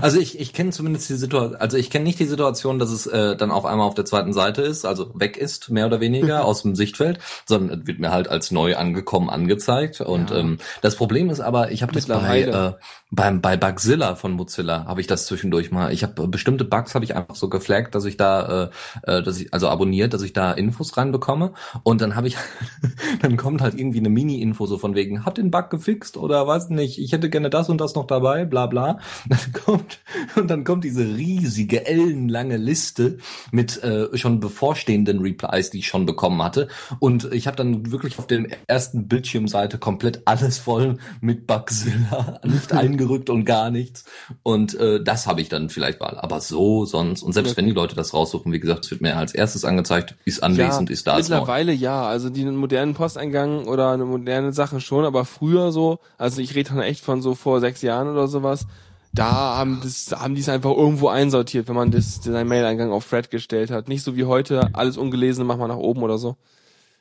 Also 0.00 0.18
ich, 0.18 0.38
ich 0.38 0.52
kenne 0.52 0.70
zumindest 0.70 1.08
die 1.10 1.14
Situation, 1.14 1.56
also 1.56 1.76
ich 1.76 1.90
kenne 1.90 2.04
nicht 2.04 2.18
die 2.18 2.24
Situation, 2.26 2.78
dass 2.78 2.90
es 2.90 3.06
äh, 3.06 3.36
dann 3.36 3.50
auf 3.50 3.66
einmal 3.66 3.86
auf 3.86 3.94
der 3.94 4.04
zweiten 4.04 4.32
Seite 4.32 4.62
ist, 4.62 4.84
also 4.84 5.10
weg 5.14 5.36
ist, 5.36 5.70
mehr 5.70 5.86
oder 5.86 6.00
weniger 6.00 6.44
aus 6.44 6.62
dem 6.62 6.74
Sichtfeld, 6.74 7.18
sondern 7.46 7.80
es 7.80 7.86
wird 7.86 7.98
mir 7.98 8.10
halt 8.10 8.28
als 8.28 8.50
neu 8.50 8.76
angekommen 8.76 9.28
angezeigt. 9.28 10.00
Und 10.00 10.30
Ja. 10.30 10.38
ähm, 10.38 10.58
das 10.80 10.96
Problem 10.96 11.28
ist 11.28 11.40
aber, 11.40 11.72
ich 11.72 11.82
habe 11.82 11.92
das 11.92 12.06
bei 12.06 12.42
äh, 12.42 12.72
beim 13.10 13.40
bei 13.40 13.56
Bugzilla 13.56 14.14
von 14.14 14.32
Mozilla 14.32 14.84
habe 14.86 15.00
ich 15.00 15.08
das 15.08 15.26
zwischendurch 15.26 15.72
mal. 15.72 15.92
Ich 15.92 16.04
habe 16.04 16.28
bestimmte 16.28 16.64
Bugs 16.64 16.94
habe 16.94 17.04
ich 17.04 17.16
einfach 17.16 17.34
so 17.34 17.48
geflaggt, 17.48 17.94
dass 17.94 18.04
ich 18.04 18.16
da, 18.16 18.70
äh, 19.04 19.18
äh, 19.18 19.22
dass 19.22 19.40
ich 19.40 19.52
also 19.52 19.68
abonniert, 19.68 20.14
dass 20.14 20.22
ich 20.22 20.32
da 20.32 20.52
Infos 20.52 20.96
reinbekomme. 20.96 21.52
Und 21.82 22.00
dann 22.00 22.14
habe 22.14 22.28
ich, 22.28 22.36
dann 23.22 23.36
kommt 23.36 23.62
halt 23.62 23.74
irgendwie 23.74 23.98
eine 23.98 24.10
Mini-Info 24.10 24.66
so 24.66 24.78
von 24.78 24.94
wegen, 24.94 25.24
hat 25.24 25.38
den 25.38 25.50
Bug 25.50 25.70
gefixt 25.70 26.16
oder 26.16 26.46
weiß 26.46 26.70
nicht, 26.70 26.98
ich 26.98 27.12
hätte 27.12 27.30
gerne 27.30 27.50
das 27.50 27.68
und 27.68 27.80
das 27.80 27.96
noch 27.96 28.06
dabei, 28.06 28.44
bla 28.44 28.66
bla. 28.66 29.00
Dann 29.28 29.52
kommt 29.64 29.98
und 30.36 30.48
dann 30.48 30.62
kommt 30.62 30.84
diese 30.84 31.04
riesige 31.04 31.86
ellenlange 31.86 32.58
Liste 32.58 33.18
mit 33.50 33.82
äh, 33.82 34.16
schon 34.16 34.38
bevorstehenden 34.38 35.18
Replies, 35.18 35.70
die 35.70 35.80
ich 35.80 35.88
schon 35.88 36.06
bekommen 36.06 36.42
hatte. 36.42 36.68
Und 37.00 37.32
ich 37.32 37.48
habe 37.48 37.56
dann 37.56 37.90
wirklich 37.90 38.20
auf 38.20 38.28
der 38.28 38.46
ersten 38.68 39.08
Bildschirmseite 39.08 39.78
komplett 39.78 40.22
alles 40.26 40.58
voll 40.58 40.98
mit 41.20 41.48
Bugzilla, 41.48 42.40
nicht 42.44 42.72
eingerückt 43.00 43.30
und 43.30 43.44
gar 43.44 43.70
nichts. 43.70 44.04
Und 44.42 44.74
äh, 44.74 45.02
das 45.02 45.26
habe 45.26 45.40
ich 45.40 45.48
dann 45.48 45.70
vielleicht 45.70 46.00
mal. 46.00 46.18
Aber 46.18 46.40
so 46.40 46.84
sonst 46.84 47.22
und 47.22 47.32
selbst 47.32 47.56
wenn 47.56 47.66
die 47.66 47.72
Leute 47.72 47.94
das 47.94 48.14
raussuchen, 48.14 48.52
wie 48.52 48.60
gesagt, 48.60 48.84
es 48.84 48.90
wird 48.90 49.00
mir 49.00 49.16
als 49.16 49.34
erstes 49.34 49.64
angezeigt, 49.64 50.14
ist 50.24 50.42
anwesend, 50.42 50.90
ist 50.90 51.06
da, 51.06 51.18
ist 51.18 51.28
neu. 51.28 51.36
Mittlerweile 51.36 51.72
ja, 51.72 52.02
also 52.02 52.30
die 52.30 52.44
modernen 52.44 52.94
Posteingang 52.94 53.66
oder 53.66 53.90
eine 53.90 54.04
moderne 54.04 54.52
Sache 54.52 54.80
schon, 54.80 55.04
aber 55.04 55.24
früher 55.24 55.72
so, 55.72 55.98
also 56.18 56.40
ich 56.40 56.54
rede 56.54 56.70
dann 56.70 56.80
echt 56.80 57.04
von 57.04 57.22
so 57.22 57.34
vor 57.34 57.60
sechs 57.60 57.82
Jahren 57.82 58.08
oder 58.08 58.28
sowas, 58.28 58.66
da 59.12 59.56
haben 59.56 59.80
das, 59.82 60.06
da 60.06 60.20
haben 60.20 60.34
die 60.34 60.40
es 60.40 60.48
einfach 60.48 60.70
irgendwo 60.70 61.08
einsortiert, 61.08 61.68
wenn 61.68 61.74
man 61.74 61.90
das, 61.90 62.22
seinen 62.22 62.48
Mail-Eingang 62.48 62.92
auf 62.92 63.08
Thread 63.08 63.30
gestellt 63.30 63.70
hat. 63.70 63.88
Nicht 63.88 64.04
so 64.04 64.14
wie 64.16 64.24
heute, 64.24 64.68
alles 64.72 64.96
ungelesen, 64.96 65.46
mach 65.46 65.56
mal 65.56 65.66
nach 65.66 65.76
oben 65.76 66.02
oder 66.02 66.16
so. 66.16 66.36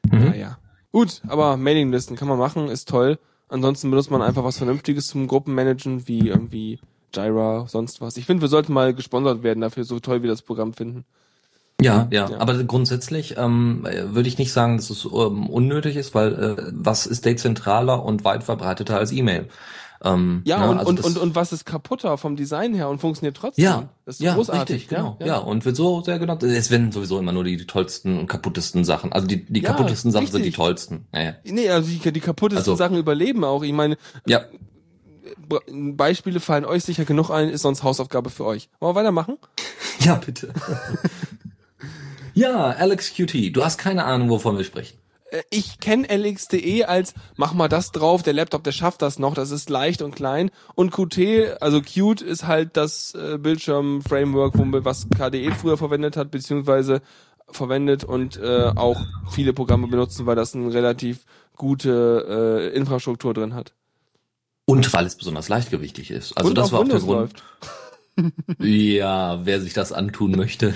Mhm. 0.10 0.30
Naja. 0.30 0.58
Gut, 0.92 1.22
aber 1.28 1.56
Mailinglisten 1.56 2.16
kann 2.16 2.28
man 2.28 2.40
machen, 2.40 2.68
ist 2.68 2.90
toll. 2.90 3.20
Ansonsten 3.50 3.90
benutzt 3.90 4.12
man 4.12 4.22
einfach 4.22 4.44
was 4.44 4.58
Vernünftiges 4.58 5.08
zum 5.08 5.28
Gruppenmanagen, 5.28 6.08
wie 6.08 6.28
irgendwie 6.30 6.80
Jira, 7.14 7.66
sonst 7.68 8.00
was. 8.02 8.18
Ich 8.18 8.26
finde, 8.26 8.42
wir 8.42 8.48
sollten 8.48 8.74
mal 8.74 8.94
gesponsert 8.94 9.42
werden 9.44 9.62
dafür, 9.62 9.84
so 9.84 10.00
toll 10.00 10.22
wir 10.22 10.30
das 10.30 10.44
Programm 10.44 10.74
finden. 10.74 11.06
Ja, 11.82 12.08
ja, 12.12 12.30
Ja. 12.30 12.40
aber 12.40 12.62
grundsätzlich 12.66 13.38
ähm, 13.38 13.86
äh, 13.90 14.14
würde 14.14 14.28
ich 14.28 14.38
nicht 14.38 14.52
sagen, 14.52 14.78
dass 14.78 14.90
es 14.90 15.06
ähm, 15.06 15.50
unnötig 15.50 15.96
ist, 15.96 16.14
weil 16.14 16.34
äh, 16.34 16.72
was 16.74 17.08
ist 17.08 17.26
dezentraler 17.26 18.04
und 18.04 18.24
weit 18.26 18.44
verbreiteter 18.44 18.98
als 18.98 19.12
E-Mail? 19.12 19.48
Ähm, 20.04 20.42
Ja, 20.46 20.60
ne, 20.60 20.70
und, 20.72 20.78
also 20.80 20.90
und, 20.92 21.00
und, 21.06 21.18
und 21.18 21.36
was 21.36 21.52
ist 21.52 21.66
kaputter 21.66 22.18
vom 22.18 22.36
Design 22.36 22.74
her 22.74 22.88
und 22.90 23.00
funktioniert 23.00 23.36
trotzdem? 23.36 23.66
ja, 23.66 23.90
das 24.06 24.16
ist 24.16 24.22
ja, 24.22 24.34
großartig. 24.36 24.76
richtig, 24.76 24.90
genau, 24.90 25.18
ja, 25.20 25.38
und 25.38 25.66
wird 25.66 25.76
so 25.76 26.02
sehr 26.02 26.20
genannt. 26.20 26.42
Es 26.44 26.72
werden 26.72 26.92
sowieso 26.92 27.20
immer 27.20 27.32
nur 27.34 27.44
die, 27.44 27.58
tollsten 27.68 28.18
und 28.18 28.28
kaputtesten 28.28 28.86
Sachen. 28.86 29.12
Also 29.12 29.28
die, 29.28 29.44
die 29.46 29.62
Ja, 29.62 29.72
kaputtesten 29.72 30.12
Sachen 30.12 30.28
sind 30.28 30.38
die 30.38 30.50
richtig. 30.50 30.56
tollsten. 30.56 31.06
Ja, 31.14 31.22
ja. 31.22 31.34
Nee, 31.44 31.70
also 31.70 31.90
die, 31.90 32.12
die 32.14 32.20
kaputtesten 32.22 32.72
Also- 32.72 32.76
Sachen 32.76 32.98
überleben 32.98 33.44
auch. 33.44 33.64
Ich 33.64 33.74
meine, 33.74 33.98
ja. 34.26 34.42
Beispiele 35.72 36.40
fallen 36.40 36.66
euch 36.66 36.84
sicher 36.84 37.06
genug 37.06 37.30
ein, 37.30 37.50
ist 37.50 37.62
sonst 37.64 37.84
Hausaufgabe 37.84 38.30
für 38.30 38.46
euch. 38.46 38.70
Wollen 38.80 38.96
wir 38.96 39.00
weitermachen? 39.02 39.38
Ja, 40.02 40.16
bitte. 40.16 40.54
ja, 42.34 42.68
Alex 42.72 43.14
QT, 43.14 43.52
du 43.54 43.64
hast 43.66 43.78
keine 43.78 44.06
Ahnung, 44.06 44.30
wovon 44.30 44.58
wir 44.58 44.64
sprechen. 44.64 44.98
Äh, 45.32 45.44
Ich 45.50 45.80
kenne 45.80 46.08
LX.de 46.08 46.84
als 46.84 47.14
mach 47.36 47.54
mal 47.54 47.68
das 47.70 47.92
drauf, 47.92 48.24
der 48.24 48.34
Laptop, 48.34 48.64
der 48.64 48.72
schafft 48.72 49.02
das 49.02 49.20
noch, 49.20 49.34
das 49.34 49.52
ist 49.52 49.70
leicht 49.70 50.02
und 50.02 50.16
klein. 50.16 50.52
Und 50.76 50.92
Qt, 50.92 51.62
also 51.62 51.82
Qt 51.82 52.22
ist 52.22 52.48
halt 52.48 52.78
das 52.78 53.14
äh, 53.16 53.38
Bildschirm-Framework, 53.38 54.54
was 54.86 55.08
KDE 55.10 55.52
früher 55.52 55.78
verwendet 55.78 56.18
hat, 56.18 56.32
beziehungsweise 56.32 57.02
verwendet 57.52 58.04
und 58.04 58.38
äh, 58.38 58.72
auch 58.76 59.02
viele 59.32 59.54
Programme 59.54 59.88
benutzen, 59.88 60.26
weil 60.26 60.36
das 60.36 60.56
eine 60.56 60.74
relativ 60.74 61.26
gute 61.56 62.72
äh, 62.72 62.78
Infrastruktur 62.78 63.34
drin 63.34 63.54
hat. 63.54 63.74
Und 64.66 64.94
weil 64.94 65.06
es 65.06 65.16
besonders 65.16 65.50
leichtgewichtig 65.50 66.12
ist. 66.12 66.38
Also 66.38 66.50
und 66.50 66.58
das 66.58 66.72
war 66.72 66.82
auch 66.82 66.88
der 66.88 67.00
Grund. 67.00 67.12
läuft. 67.12 67.44
Ja, 68.60 69.46
wer 69.46 69.62
sich 69.62 69.74
das 69.74 69.92
antun 69.92 70.32
möchte. 70.32 70.74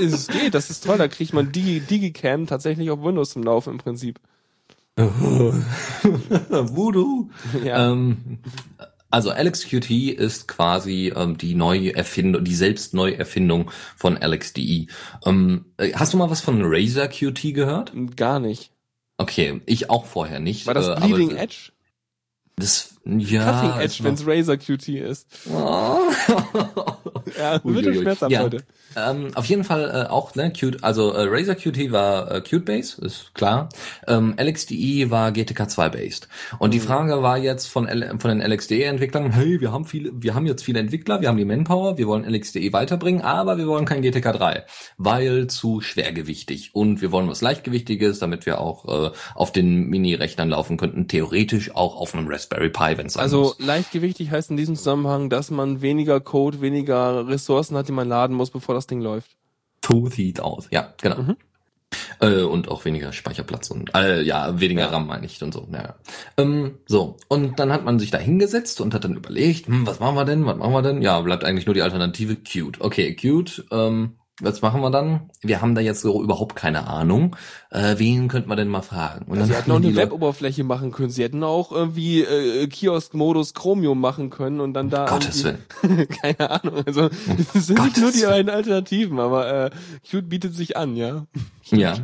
Es 0.00 0.28
geht, 0.28 0.54
das 0.54 0.70
ist 0.70 0.84
toll, 0.84 0.98
da 0.98 1.08
kriegt 1.08 1.32
man 1.32 1.52
Digi 1.52 1.80
Digicam 1.80 2.46
tatsächlich 2.46 2.90
auf 2.90 3.02
Windows 3.02 3.30
zum 3.30 3.42
Laufen 3.42 3.72
im 3.72 3.78
Prinzip. 3.78 4.20
Voodoo. 4.96 7.28
Ja. 7.64 7.92
Ähm, 7.92 8.38
also 9.10 9.30
LXQT 9.30 9.90
ist 9.90 10.48
quasi 10.48 11.12
ähm, 11.14 11.38
die 11.38 11.54
Neuerfindung, 11.54 12.44
die 12.44 12.54
selbst 12.54 12.94
Neuerfindung 12.94 13.70
von 13.96 14.16
LXDE. 14.16 14.86
Ähm, 15.24 15.66
äh, 15.76 15.92
hast 15.94 16.12
du 16.12 16.16
mal 16.16 16.30
was 16.30 16.40
von 16.40 16.60
Razer 16.62 17.08
QT 17.08 17.54
gehört? 17.54 17.92
Gar 18.16 18.40
nicht. 18.40 18.72
Okay, 19.18 19.60
ich 19.66 19.90
auch 19.90 20.06
vorher 20.06 20.40
nicht. 20.40 20.66
War 20.66 20.74
das 20.74 20.88
äh, 20.88 20.92
aber 20.92 21.06
Bleeding 21.06 21.36
Edge? 21.36 21.72
Das, 22.56 22.94
ja. 23.04 23.52
Cutting 23.52 23.80
Edge, 23.80 23.98
wenn's 24.02 24.26
Razer 24.26 24.56
QT 24.56 24.88
ist. 24.88 25.26
Oh. 25.52 25.98
Ja, 27.38 27.60
wird 27.64 27.96
schmerzhaft 27.96 28.32
Ja. 28.32 28.42
heute. 28.42 28.62
Ähm, 28.96 29.28
auf 29.34 29.44
jeden 29.46 29.64
Fall 29.64 30.06
äh, 30.06 30.10
auch 30.10 30.34
ne, 30.36 30.52
Qt, 30.52 30.82
also 30.82 31.12
äh, 31.12 31.26
Razer 31.28 31.54
Qt 31.54 31.92
war 31.92 32.30
äh, 32.30 32.40
Qt 32.40 32.64
based, 32.64 32.98
ist 33.00 33.34
klar. 33.34 33.68
Ähm, 34.06 34.34
LXDE 34.38 35.10
war 35.10 35.32
GTK 35.32 35.68
2 35.68 35.88
based. 35.90 36.28
Und 36.58 36.72
die 36.72 36.80
Frage 36.80 37.22
war 37.22 37.36
jetzt 37.36 37.66
von 37.66 37.86
L 37.88 38.14
von 38.18 38.30
den 38.30 38.40
LXDE 38.40 38.84
Entwicklern, 38.84 39.32
hey, 39.32 39.60
wir 39.60 39.70
haben 39.72 39.84
viele 39.84 40.12
wir 40.14 40.34
haben 40.34 40.46
jetzt 40.46 40.64
viele 40.64 40.78
Entwickler, 40.80 41.20
wir 41.20 41.28
haben 41.28 41.36
die 41.36 41.44
Manpower, 41.44 41.98
wir 41.98 42.06
wollen 42.06 42.24
LXDE 42.24 42.72
weiterbringen, 42.72 43.20
aber 43.22 43.58
wir 43.58 43.66
wollen 43.66 43.84
kein 43.84 44.00
GTK 44.00 44.32
3, 44.32 44.64
weil 44.96 45.46
zu 45.48 45.80
schwergewichtig 45.82 46.70
und 46.74 47.02
wir 47.02 47.12
wollen 47.12 47.28
was 47.28 47.42
leichtgewichtiges, 47.42 48.18
damit 48.18 48.46
wir 48.46 48.60
auch 48.60 49.10
äh, 49.10 49.10
auf 49.34 49.52
den 49.52 49.88
Mini 49.88 50.14
Rechnern 50.14 50.48
laufen 50.48 50.78
könnten, 50.78 51.06
theoretisch 51.08 51.74
auch 51.74 51.96
auf 51.96 52.14
einem 52.14 52.28
Raspberry 52.46 52.70
Pi, 52.70 52.96
wenn 52.98 53.06
es 53.06 53.16
Also 53.16 53.40
muss. 53.40 53.58
leichtgewichtig 53.58 54.30
heißt 54.30 54.50
in 54.50 54.56
diesem 54.56 54.76
Zusammenhang, 54.76 55.30
dass 55.30 55.50
man 55.50 55.82
weniger 55.82 56.20
Code, 56.20 56.60
weniger 56.60 57.26
Ressourcen 57.28 57.76
hat, 57.76 57.88
die 57.88 57.92
man 57.92 58.08
laden 58.08 58.36
muss, 58.36 58.50
bevor 58.50 58.74
das 58.74 58.86
Ding 58.86 59.00
läuft. 59.00 59.36
So 59.84 60.08
sieht 60.08 60.40
aus. 60.40 60.68
Ja, 60.70 60.94
genau. 61.00 61.18
Mhm. 61.22 61.36
Äh, 62.20 62.42
und 62.42 62.68
auch 62.68 62.84
weniger 62.84 63.12
Speicherplatz 63.12 63.70
und 63.70 63.94
äh, 63.94 64.20
ja, 64.22 64.58
weniger 64.60 64.82
Ja. 64.82 64.88
RAM 64.88 65.06
meine 65.06 65.26
ich 65.26 65.40
und 65.42 65.52
so. 65.54 65.68
Ja. 65.72 65.94
Ähm, 66.36 66.78
so, 66.86 67.16
und 67.28 67.58
dann 67.60 67.72
hat 67.72 67.84
man 67.84 67.98
sich 67.98 68.10
da 68.10 68.18
hingesetzt 68.18 68.80
und 68.80 68.92
hat 68.94 69.04
dann 69.04 69.14
überlegt, 69.14 69.66
hm, 69.68 69.86
was 69.86 70.00
machen 70.00 70.16
wir 70.16 70.24
denn, 70.24 70.44
was 70.46 70.56
machen 70.56 70.72
wir 70.72 70.82
denn? 70.82 71.02
Ja, 71.02 71.20
bleibt 71.20 71.44
eigentlich 71.44 71.66
nur 71.66 71.74
die 71.74 71.82
Alternative 71.82 72.36
Qt. 72.36 72.80
Okay, 72.80 73.14
Qt, 73.14 73.64
ähm, 73.70 74.14
was 74.42 74.60
machen 74.60 74.82
wir 74.82 74.90
dann? 74.90 75.30
Wir 75.40 75.62
haben 75.62 75.74
da 75.74 75.80
jetzt 75.80 76.02
so 76.02 76.22
überhaupt 76.22 76.56
keine 76.56 76.86
Ahnung. 76.86 77.36
Äh, 77.70 77.94
wen 77.96 78.28
könnten 78.28 78.50
wir 78.50 78.56
denn 78.56 78.68
mal 78.68 78.82
fragen? 78.82 79.24
Und 79.26 79.36
Sie 79.36 79.48
dann 79.48 79.50
hätten 79.50 79.70
auch 79.72 79.76
eine 79.76 79.96
Web-Oberfläche 79.96 80.62
machen 80.62 80.92
können. 80.92 81.08
Sie 81.08 81.22
hätten 81.22 81.42
auch 81.42 81.72
irgendwie 81.72 82.20
äh, 82.20 82.66
Kiosk-Modus 82.66 83.54
Chromium 83.54 83.98
machen 83.98 84.28
können 84.28 84.60
und 84.60 84.74
dann 84.74 84.90
da 84.90 85.06
Gottes 85.06 85.42
Willen. 85.44 85.58
keine 86.22 86.50
Ahnung. 86.50 86.82
Also 86.86 87.08
das 87.54 87.66
sind 87.66 87.78
Gottes 87.78 88.02
nur 88.02 88.12
die 88.12 88.22
beiden 88.22 88.50
Alternativen, 88.50 89.20
aber 89.20 89.66
äh, 89.66 89.70
Qt 90.02 90.28
bietet 90.28 90.54
sich 90.54 90.76
an, 90.76 90.96
ja. 90.96 91.26
Ja, 91.72 91.94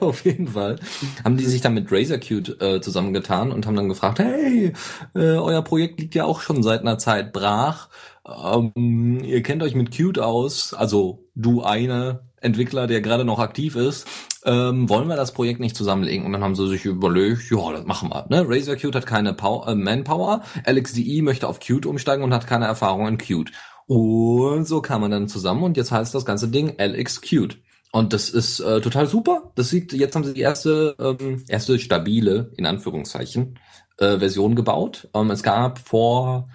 auf 0.00 0.26
jeden 0.26 0.48
Fall. 0.48 0.78
Haben 1.24 1.38
die 1.38 1.46
sich 1.46 1.62
dann 1.62 1.72
mit 1.72 1.90
Razer 1.90 2.18
Qt 2.18 2.60
äh, 2.60 2.82
zusammengetan 2.82 3.50
und 3.50 3.66
haben 3.66 3.74
dann 3.74 3.88
gefragt, 3.88 4.18
hey, 4.18 4.74
äh, 5.14 5.18
euer 5.18 5.62
Projekt 5.62 5.98
liegt 5.98 6.14
ja 6.14 6.24
auch 6.24 6.42
schon 6.42 6.62
seit 6.62 6.82
einer 6.82 6.98
Zeit 6.98 7.32
brach. 7.32 7.88
Ähm, 8.26 9.20
ihr 9.24 9.42
kennt 9.42 9.62
euch 9.62 9.74
mit 9.74 9.90
Qt 9.90 10.18
aus, 10.18 10.74
also 10.74 11.28
du 11.34 11.62
eine 11.62 12.30
Entwickler, 12.40 12.86
der 12.86 13.00
gerade 13.00 13.24
noch 13.24 13.38
aktiv 13.38 13.76
ist. 13.76 14.06
Ähm, 14.44 14.88
wollen 14.88 15.08
wir 15.08 15.16
das 15.16 15.32
Projekt 15.32 15.60
nicht 15.60 15.76
zusammenlegen? 15.76 16.26
Und 16.26 16.32
dann 16.32 16.42
haben 16.42 16.56
sie 16.56 16.68
sich 16.68 16.84
überlegt, 16.84 17.50
ja, 17.50 17.72
das 17.72 17.84
machen 17.84 18.10
wir. 18.10 18.26
Ne? 18.28 18.44
Razer 18.48 18.76
Qt 18.76 18.94
hat 18.94 19.06
keine 19.06 19.34
Pow 19.34 19.66
äh, 19.66 19.74
Manpower, 19.74 20.42
LXDE 20.66 21.22
möchte 21.22 21.48
auf 21.48 21.60
Qt 21.60 21.86
umsteigen 21.86 22.24
und 22.24 22.34
hat 22.34 22.46
keine 22.46 22.66
Erfahrung 22.66 23.06
in 23.06 23.18
Qt. 23.18 23.52
Und 23.86 24.66
so 24.66 24.80
kam 24.80 25.02
man 25.02 25.10
dann 25.10 25.28
zusammen 25.28 25.62
und 25.62 25.76
jetzt 25.76 25.92
heißt 25.92 26.14
das 26.14 26.24
ganze 26.24 26.48
Ding 26.48 26.76
LX 26.78 27.20
Qt. 27.20 27.58
Und 27.92 28.12
das 28.14 28.30
ist 28.30 28.60
äh, 28.60 28.80
total 28.80 29.06
super. 29.06 29.52
Das 29.54 29.68
sieht, 29.68 29.92
jetzt 29.92 30.16
haben 30.16 30.24
sie 30.24 30.32
die 30.32 30.40
erste, 30.40 30.96
ähm, 30.98 31.44
erste 31.48 31.78
stabile, 31.78 32.50
in 32.56 32.64
Anführungszeichen, 32.64 33.58
äh, 33.98 34.18
Version 34.18 34.56
gebaut. 34.56 35.08
Ähm, 35.14 35.30
es 35.30 35.42
gab 35.42 35.78
vor 35.78 36.48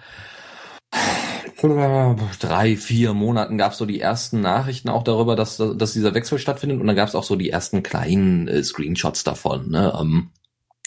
drei, 1.60 2.76
vier 2.76 3.14
Monaten 3.14 3.58
gab 3.58 3.72
es 3.72 3.78
so 3.78 3.86
die 3.86 4.00
ersten 4.00 4.40
Nachrichten 4.40 4.88
auch 4.88 5.02
darüber, 5.02 5.34
dass, 5.34 5.56
dass 5.56 5.92
dieser 5.92 6.14
Wechsel 6.14 6.38
stattfindet. 6.38 6.80
Und 6.80 6.86
dann 6.86 6.96
gab 6.96 7.08
es 7.08 7.14
auch 7.14 7.24
so 7.24 7.36
die 7.36 7.50
ersten 7.50 7.82
kleinen 7.82 8.48
äh, 8.48 8.62
Screenshots 8.62 9.24
davon, 9.24 9.70
ne? 9.70 9.92
Ähm, 10.00 10.30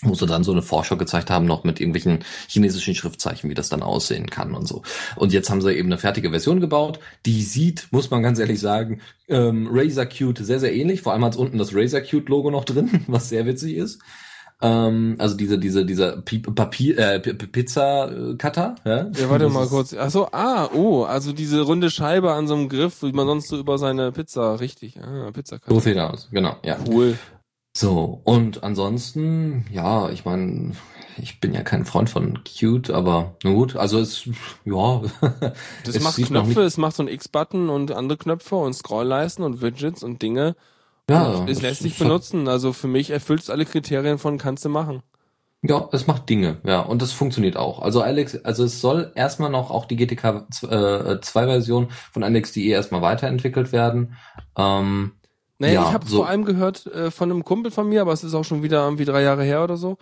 wo 0.03 0.15
sie 0.15 0.25
dann 0.25 0.43
so 0.43 0.51
eine 0.51 0.61
Vorschau 0.61 0.97
gezeigt 0.97 1.29
haben, 1.29 1.45
noch 1.45 1.63
mit 1.63 1.79
irgendwelchen 1.79 2.23
chinesischen 2.47 2.95
Schriftzeichen, 2.95 3.49
wie 3.49 3.53
das 3.53 3.69
dann 3.69 3.83
aussehen 3.83 4.29
kann 4.29 4.55
und 4.55 4.67
so. 4.67 4.81
Und 5.15 5.31
jetzt 5.31 5.49
haben 5.49 5.61
sie 5.61 5.73
eben 5.73 5.89
eine 5.89 5.99
fertige 5.99 6.31
Version 6.31 6.59
gebaut, 6.59 6.99
die 7.25 7.43
sieht, 7.43 7.87
muss 7.91 8.09
man 8.09 8.23
ganz 8.23 8.39
ehrlich 8.39 8.59
sagen, 8.59 9.01
ähm, 9.27 9.69
Razer 9.71 10.07
Qt 10.07 10.39
sehr, 10.39 10.59
sehr 10.59 10.73
ähnlich. 10.73 11.01
Vor 11.01 11.13
allem 11.13 11.25
hat 11.25 11.35
unten 11.35 11.57
das 11.57 11.75
Razer 11.75 12.01
Qt 12.01 12.27
Logo 12.29 12.49
noch 12.49 12.65
drin, 12.65 13.03
was 13.07 13.29
sehr 13.29 13.45
witzig 13.45 13.75
ist. 13.75 14.01
Ähm, 14.61 15.15
also 15.17 15.35
diese, 15.35 15.57
diese, 15.57 15.85
dieser 15.85 16.21
Pi- 16.21 16.39
Papier, 16.39 16.97
äh, 16.97 17.19
Pizza-Cutter. 17.19 18.75
Ja, 18.85 18.97
Ja, 19.15 19.29
warte 19.29 19.49
mal 19.49 19.67
kurz. 19.67 19.93
Ach 19.93 20.09
so, 20.11 20.27
ah, 20.31 20.69
oh, 20.73 21.03
also 21.03 21.33
diese 21.33 21.61
runde 21.61 21.89
Scheibe 21.89 22.31
an 22.33 22.47
so 22.47 22.53
einem 22.53 22.69
Griff, 22.69 23.01
wie 23.01 23.11
man 23.11 23.27
sonst 23.27 23.47
so 23.47 23.57
über 23.57 23.77
seine 23.77 24.11
Pizza, 24.11 24.59
richtig. 24.59 24.99
Ah, 25.01 25.31
Pizza 25.31 25.57
So 25.67 25.79
sieht 25.79 25.95
er 25.95 26.13
aus, 26.13 26.29
genau, 26.31 26.55
ja. 26.63 26.77
Cool. 26.87 27.17
So, 27.75 28.21
und 28.25 28.63
ansonsten, 28.63 29.65
ja, 29.71 30.09
ich 30.09 30.25
meine, 30.25 30.73
ich 31.17 31.39
bin 31.39 31.53
ja 31.53 31.61
kein 31.63 31.85
Freund 31.85 32.09
von 32.09 32.43
Qt, 32.43 32.89
aber 32.91 33.37
na 33.43 33.51
gut, 33.53 33.75
also 33.77 33.99
es, 33.99 34.27
ja. 34.65 35.01
Das 35.85 35.95
es 35.95 36.03
macht 36.03 36.17
Knöpfe, 36.17 36.61
es 36.63 36.77
macht 36.77 36.95
so 36.97 37.03
ein 37.03 37.07
X-Button 37.07 37.69
und 37.69 37.91
andere 37.93 38.17
Knöpfe 38.17 38.55
und 38.57 38.73
Scrollleisten 38.73 39.43
und 39.45 39.61
Widgets 39.61 40.03
und 40.03 40.21
Dinge. 40.21 40.55
Ja, 41.09 41.45
es 41.47 41.61
lässt 41.61 41.81
sich 41.81 41.97
benutzen. 41.97 42.47
Also 42.47 42.73
für 42.73 42.87
mich 42.87 43.09
erfüllt 43.09 43.41
es 43.41 43.49
alle 43.49 43.65
Kriterien 43.65 44.17
von 44.17 44.37
kannst 44.37 44.63
du 44.65 44.69
machen. 44.69 45.01
Ja, 45.63 45.87
es 45.91 46.07
macht 46.07 46.27
Dinge, 46.27 46.57
ja, 46.65 46.79
und 46.79 47.03
das 47.03 47.11
funktioniert 47.11 47.55
auch. 47.55 47.83
Also 47.83 48.01
Alex, 48.01 48.35
also 48.43 48.63
es 48.63 48.81
soll 48.81 49.11
erstmal 49.13 49.51
noch 49.51 49.69
auch 49.69 49.85
die 49.85 49.95
GTK 49.95 50.47
2 50.51 51.21
Version 51.45 51.89
von 52.11 52.23
Alex.de 52.23 52.65
erstmal 52.67 53.03
weiterentwickelt 53.03 53.71
werden. 53.71 54.15
Ähm, 54.57 55.11
Naja, 55.59 55.73
Ja, 55.73 55.87
ich 55.87 55.93
habe 55.93 56.07
so- 56.07 56.17
vor 56.17 56.29
allem 56.29 56.45
gehört 56.45 56.87
äh, 56.87 57.11
von 57.11 57.29
einem 57.29 57.43
Kumpel 57.45 57.71
von 57.71 57.87
mir, 57.87 58.01
aber 58.01 58.11
es 58.13 58.23
ist 58.23 58.33
auch 58.33 58.43
schon 58.45 58.63
wieder 58.63 58.83
irgendwie 58.83 59.05
drei 59.05 59.21
Jahre 59.21 59.43
her 59.43 59.63
oder 59.63 59.77
so. 59.77 59.97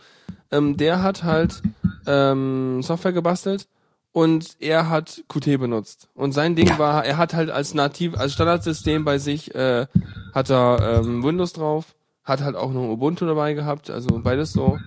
Ähm, 0.50 0.78
der 0.78 1.04
hat 1.04 1.24
halt 1.26 1.62
ähm, 2.08 2.82
Software 2.82 3.12
gebastelt 3.12 3.68
und 4.12 4.56
er 4.60 4.90
hat 4.90 5.24
Qt 5.28 5.58
benutzt. 5.60 6.08
Und 6.16 6.32
sein 6.34 6.56
Ding 6.56 6.68
Ja. 6.68 6.80
war, 6.80 7.06
er 7.06 7.18
hat 7.18 7.34
halt 7.34 7.50
als 7.50 7.74
nativ, 7.74 8.18
als 8.18 8.34
Standardsystem 8.34 9.06
bei 9.06 9.18
sich, 9.18 9.54
äh, 9.56 9.88
hat 10.34 10.50
er 10.50 11.02
ähm, 11.04 11.24
Windows 11.24 11.54
drauf, 11.54 11.96
hat 12.24 12.42
halt 12.42 12.56
auch 12.56 12.72
noch 12.72 12.90
Ubuntu 12.90 13.26
dabei 13.26 13.54
gehabt, 13.54 13.90
also 13.90 14.20
beides 14.24 14.52
so. 14.54 14.78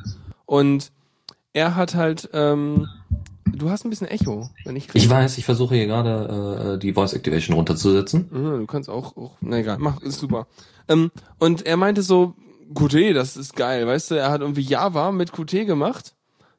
Und 0.46 0.90
er 1.52 1.74
hat 1.76 1.94
halt, 1.94 2.30
ähm, 2.32 2.88
du 3.52 3.70
hast 3.70 3.84
ein 3.84 3.90
bisschen 3.90 4.08
Echo, 4.08 4.50
wenn 4.64 4.76
ich 4.76 4.88
ich 4.94 5.08
weiß, 5.08 5.38
ich 5.38 5.44
versuche 5.44 5.74
hier 5.74 5.86
gerade 5.86 6.74
äh, 6.74 6.78
die 6.78 6.92
Voice 6.94 7.12
Activation 7.12 7.56
runterzusetzen. 7.56 8.28
Ja, 8.32 8.56
du 8.56 8.66
kannst 8.66 8.88
auch, 8.88 9.16
auch 9.16 9.32
na 9.40 9.58
egal, 9.58 9.78
mach, 9.78 10.00
ist 10.02 10.18
super. 10.20 10.46
Ähm, 10.88 11.10
und 11.38 11.66
er 11.66 11.76
meinte 11.76 12.02
so, 12.02 12.34
Qt, 12.74 13.14
das 13.14 13.36
ist 13.36 13.54
geil, 13.54 13.86
weißt 13.86 14.10
du, 14.12 14.14
er 14.16 14.30
hat 14.30 14.40
irgendwie 14.40 14.62
Java 14.62 15.12
mit 15.12 15.32
Qt 15.32 15.66
gemacht, 15.66 16.14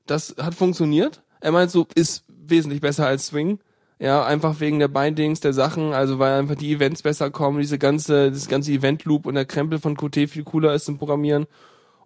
das 0.05 0.36
hat 0.39 0.53
funktioniert. 0.55 1.22
Er 1.39 1.51
meint 1.51 1.72
so, 1.72 1.86
ist 1.96 2.23
wesentlich 2.47 2.81
besser 2.81 3.07
als 3.07 3.27
Swing. 3.27 3.59
Ja, 4.00 4.25
einfach 4.25 4.59
wegen 4.59 4.79
der 4.79 4.88
Bindings, 4.88 5.39
der 5.39 5.53
Sachen, 5.53 5.93
also 5.93 6.19
weil 6.19 6.39
einfach 6.39 6.55
die 6.55 6.73
Events 6.73 7.03
besser 7.03 7.29
kommen, 7.31 7.59
diese 7.59 7.77
ganze, 7.77 8.31
das 8.31 8.47
ganze 8.47 8.71
Event-Loop 8.71 9.25
und 9.25 9.35
der 9.35 9.45
Krempel 9.45 9.79
von 9.79 9.95
Qt 9.95 10.27
viel 10.29 10.43
cooler 10.43 10.73
ist 10.73 10.85
zum 10.85 10.97
Programmieren. 10.97 11.45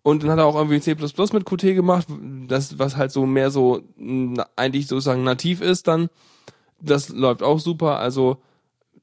Und 0.04 0.24
dann 0.24 0.32
hat 0.32 0.40
er 0.40 0.46
auch 0.46 0.56
irgendwie 0.56 0.80
C++ 0.80 0.96
mit 0.96 1.46
Qt 1.46 1.76
gemacht, 1.76 2.08
das, 2.48 2.78
was 2.78 2.98
halt 2.98 3.12
so 3.12 3.26
mehr 3.26 3.52
so, 3.52 3.82
eigentlich 4.56 4.88
sozusagen 4.88 5.24
nativ 5.24 5.60
ist 5.62 5.88
dann. 5.88 6.10
Das 6.80 7.10
läuft 7.10 7.42
auch 7.42 7.60
super, 7.60 8.00
also, 8.00 8.38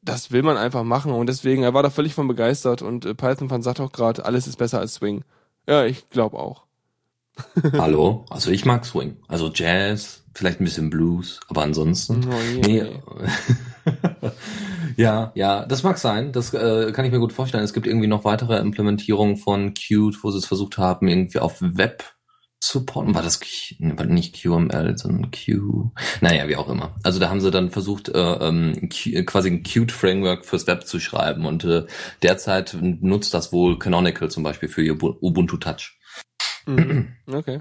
das 0.02 0.30
will 0.30 0.42
man 0.42 0.56
einfach 0.56 0.84
machen 0.84 1.12
und 1.12 1.28
deswegen, 1.28 1.62
er 1.62 1.74
war 1.74 1.82
da 1.82 1.90
völlig 1.90 2.14
von 2.14 2.28
begeistert 2.28 2.82
und 2.82 3.06
äh, 3.06 3.14
Python 3.14 3.48
Fan 3.48 3.62
sagt 3.62 3.80
auch 3.80 3.92
gerade, 3.92 4.24
alles 4.24 4.46
ist 4.46 4.56
besser 4.56 4.78
als 4.78 4.94
Swing. 4.94 5.24
Ja, 5.66 5.84
ich 5.84 6.08
glaube 6.10 6.38
auch. 6.38 6.64
Hallo, 7.72 8.24
also 8.30 8.50
ich 8.50 8.64
mag 8.64 8.84
Swing, 8.84 9.16
also 9.26 9.50
Jazz, 9.52 10.23
vielleicht 10.34 10.60
ein 10.60 10.64
bisschen 10.64 10.90
Blues, 10.90 11.40
aber 11.48 11.62
ansonsten. 11.62 12.24
Oh 12.28 12.40
je. 12.42 12.82
Nee. 12.82 13.00
ja, 14.96 15.32
ja, 15.34 15.64
das 15.66 15.82
mag 15.82 15.98
sein. 15.98 16.32
Das 16.32 16.52
äh, 16.54 16.92
kann 16.92 17.04
ich 17.04 17.12
mir 17.12 17.18
gut 17.20 17.32
vorstellen. 17.32 17.64
Es 17.64 17.72
gibt 17.72 17.86
irgendwie 17.86 18.06
noch 18.06 18.24
weitere 18.24 18.58
Implementierungen 18.58 19.36
von 19.36 19.74
Qt, 19.74 20.22
wo 20.22 20.30
sie 20.30 20.38
es 20.38 20.46
versucht 20.46 20.78
haben, 20.78 21.08
irgendwie 21.08 21.38
auf 21.38 21.58
Web 21.60 22.04
zu 22.60 22.78
supporten. 22.78 23.14
War 23.14 23.22
das 23.22 23.40
war 23.78 24.06
nicht 24.06 24.40
QML, 24.40 24.96
sondern 24.96 25.30
Q. 25.30 25.90
Naja, 26.22 26.48
wie 26.48 26.56
auch 26.56 26.68
immer. 26.70 26.94
Also 27.02 27.20
da 27.20 27.28
haben 27.28 27.42
sie 27.42 27.50
dann 27.50 27.70
versucht, 27.70 28.08
äh, 28.08 28.18
ähm, 28.18 28.88
quasi 29.26 29.50
ein 29.50 29.62
Qt-Framework 29.62 30.46
fürs 30.46 30.66
Web 30.66 30.86
zu 30.86 30.98
schreiben. 30.98 31.44
Und 31.44 31.64
äh, 31.64 31.84
derzeit 32.22 32.76
nutzt 32.80 33.34
das 33.34 33.52
wohl 33.52 33.78
Canonical 33.78 34.30
zum 34.30 34.42
Beispiel 34.42 34.70
für 34.70 34.82
ihr 34.82 34.96
Bu- 34.96 35.16
Ubuntu 35.20 35.58
Touch. 35.58 35.98
Mhm. 36.66 37.08
Okay. 37.30 37.60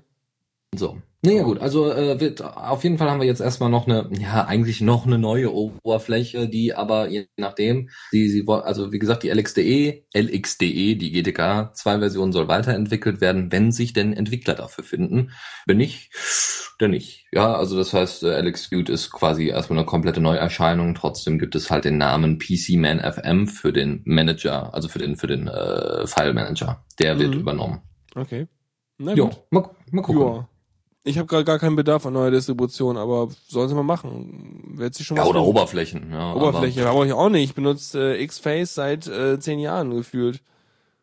So. 0.73 1.01
Naja 1.25 1.43
gut, 1.43 1.61
also 1.61 1.89
äh, 1.89 2.19
wird, 2.19 2.41
auf 2.43 2.83
jeden 2.83 2.97
Fall 2.97 3.09
haben 3.09 3.21
wir 3.21 3.27
jetzt 3.27 3.39
erstmal 3.39 3.69
noch 3.69 3.87
eine, 3.87 4.09
ja, 4.19 4.45
eigentlich 4.45 4.81
noch 4.81 5.05
eine 5.05 5.17
neue 5.17 5.53
Oberfläche, 5.53 6.49
die 6.49 6.75
aber 6.75 7.07
je 7.07 7.27
nachdem, 7.37 7.89
die, 8.11 8.27
sie, 8.27 8.43
also 8.45 8.91
wie 8.91 8.99
gesagt, 8.99 9.23
die 9.23 9.29
LXDE, 9.29 10.03
LXDE, 10.13 10.97
die 10.97 11.11
GTK 11.13 11.73
2 11.73 11.99
Version 11.99 12.33
soll 12.33 12.49
weiterentwickelt 12.49 13.21
werden, 13.21 13.53
wenn 13.53 13.71
sich 13.71 13.93
denn 13.93 14.11
Entwickler 14.11 14.55
dafür 14.55 14.83
finden. 14.83 15.31
Wenn 15.65 15.77
nicht, 15.77 16.11
dann 16.77 16.91
nicht. 16.91 17.25
Ja, 17.31 17.55
also 17.55 17.77
das 17.77 17.93
heißt, 17.93 18.23
äh, 18.23 18.41
LXQt 18.41 18.89
ist 18.89 19.09
quasi 19.11 19.47
erstmal 19.47 19.79
eine 19.79 19.85
komplette 19.85 20.19
Neuerscheinung, 20.19 20.93
trotzdem 20.93 21.39
gibt 21.39 21.55
es 21.55 21.71
halt 21.71 21.85
den 21.85 21.97
Namen 21.97 22.37
PC-Man 22.37 22.99
FM 22.99 23.47
für 23.47 23.71
den 23.71 24.01
Manager, 24.03 24.73
also 24.73 24.89
für 24.89 24.99
den, 24.99 25.15
für 25.15 25.27
den 25.27 25.47
äh, 25.47 26.05
File 26.05 26.33
Manager. 26.33 26.83
Der 26.99 27.17
wird 27.17 27.33
Mhm. 27.35 27.39
übernommen. 27.39 27.81
Okay. 28.13 28.47
Na 28.97 29.13
Jo, 29.13 29.27
gut. 29.29 29.37
mal, 29.51 29.69
mal 29.91 30.01
gucken. 30.01 30.21
Ja. 30.21 30.49
Ich 31.05 31.17
habe 31.17 31.27
gerade 31.27 31.43
gar 31.43 31.59
keinen 31.59 31.75
Bedarf 31.75 32.05
an 32.05 32.13
neuer 32.13 32.31
Distribution, 32.31 32.95
aber 32.97 33.27
sollen 33.47 33.67
sie 33.67 33.75
mal 33.75 33.83
machen. 33.83 34.63
Wird 34.75 34.95
sich 34.95 35.05
schon 35.05 35.17
Ja, 35.17 35.25
oder. 35.25 35.43
Oberflächen. 35.43 36.11
Ja, 36.11 36.33
Oberfläche 36.33 36.87
aber 36.87 37.05
ich 37.05 37.11
auch 37.13 37.29
nicht. 37.29 37.43
Ich 37.43 37.55
benutze 37.55 38.15
äh, 38.15 38.23
X-Face 38.23 38.73
seit 38.75 39.07
äh, 39.07 39.37
zehn 39.39 39.59
Jahren 39.59 39.91
gefühlt. 39.91 40.41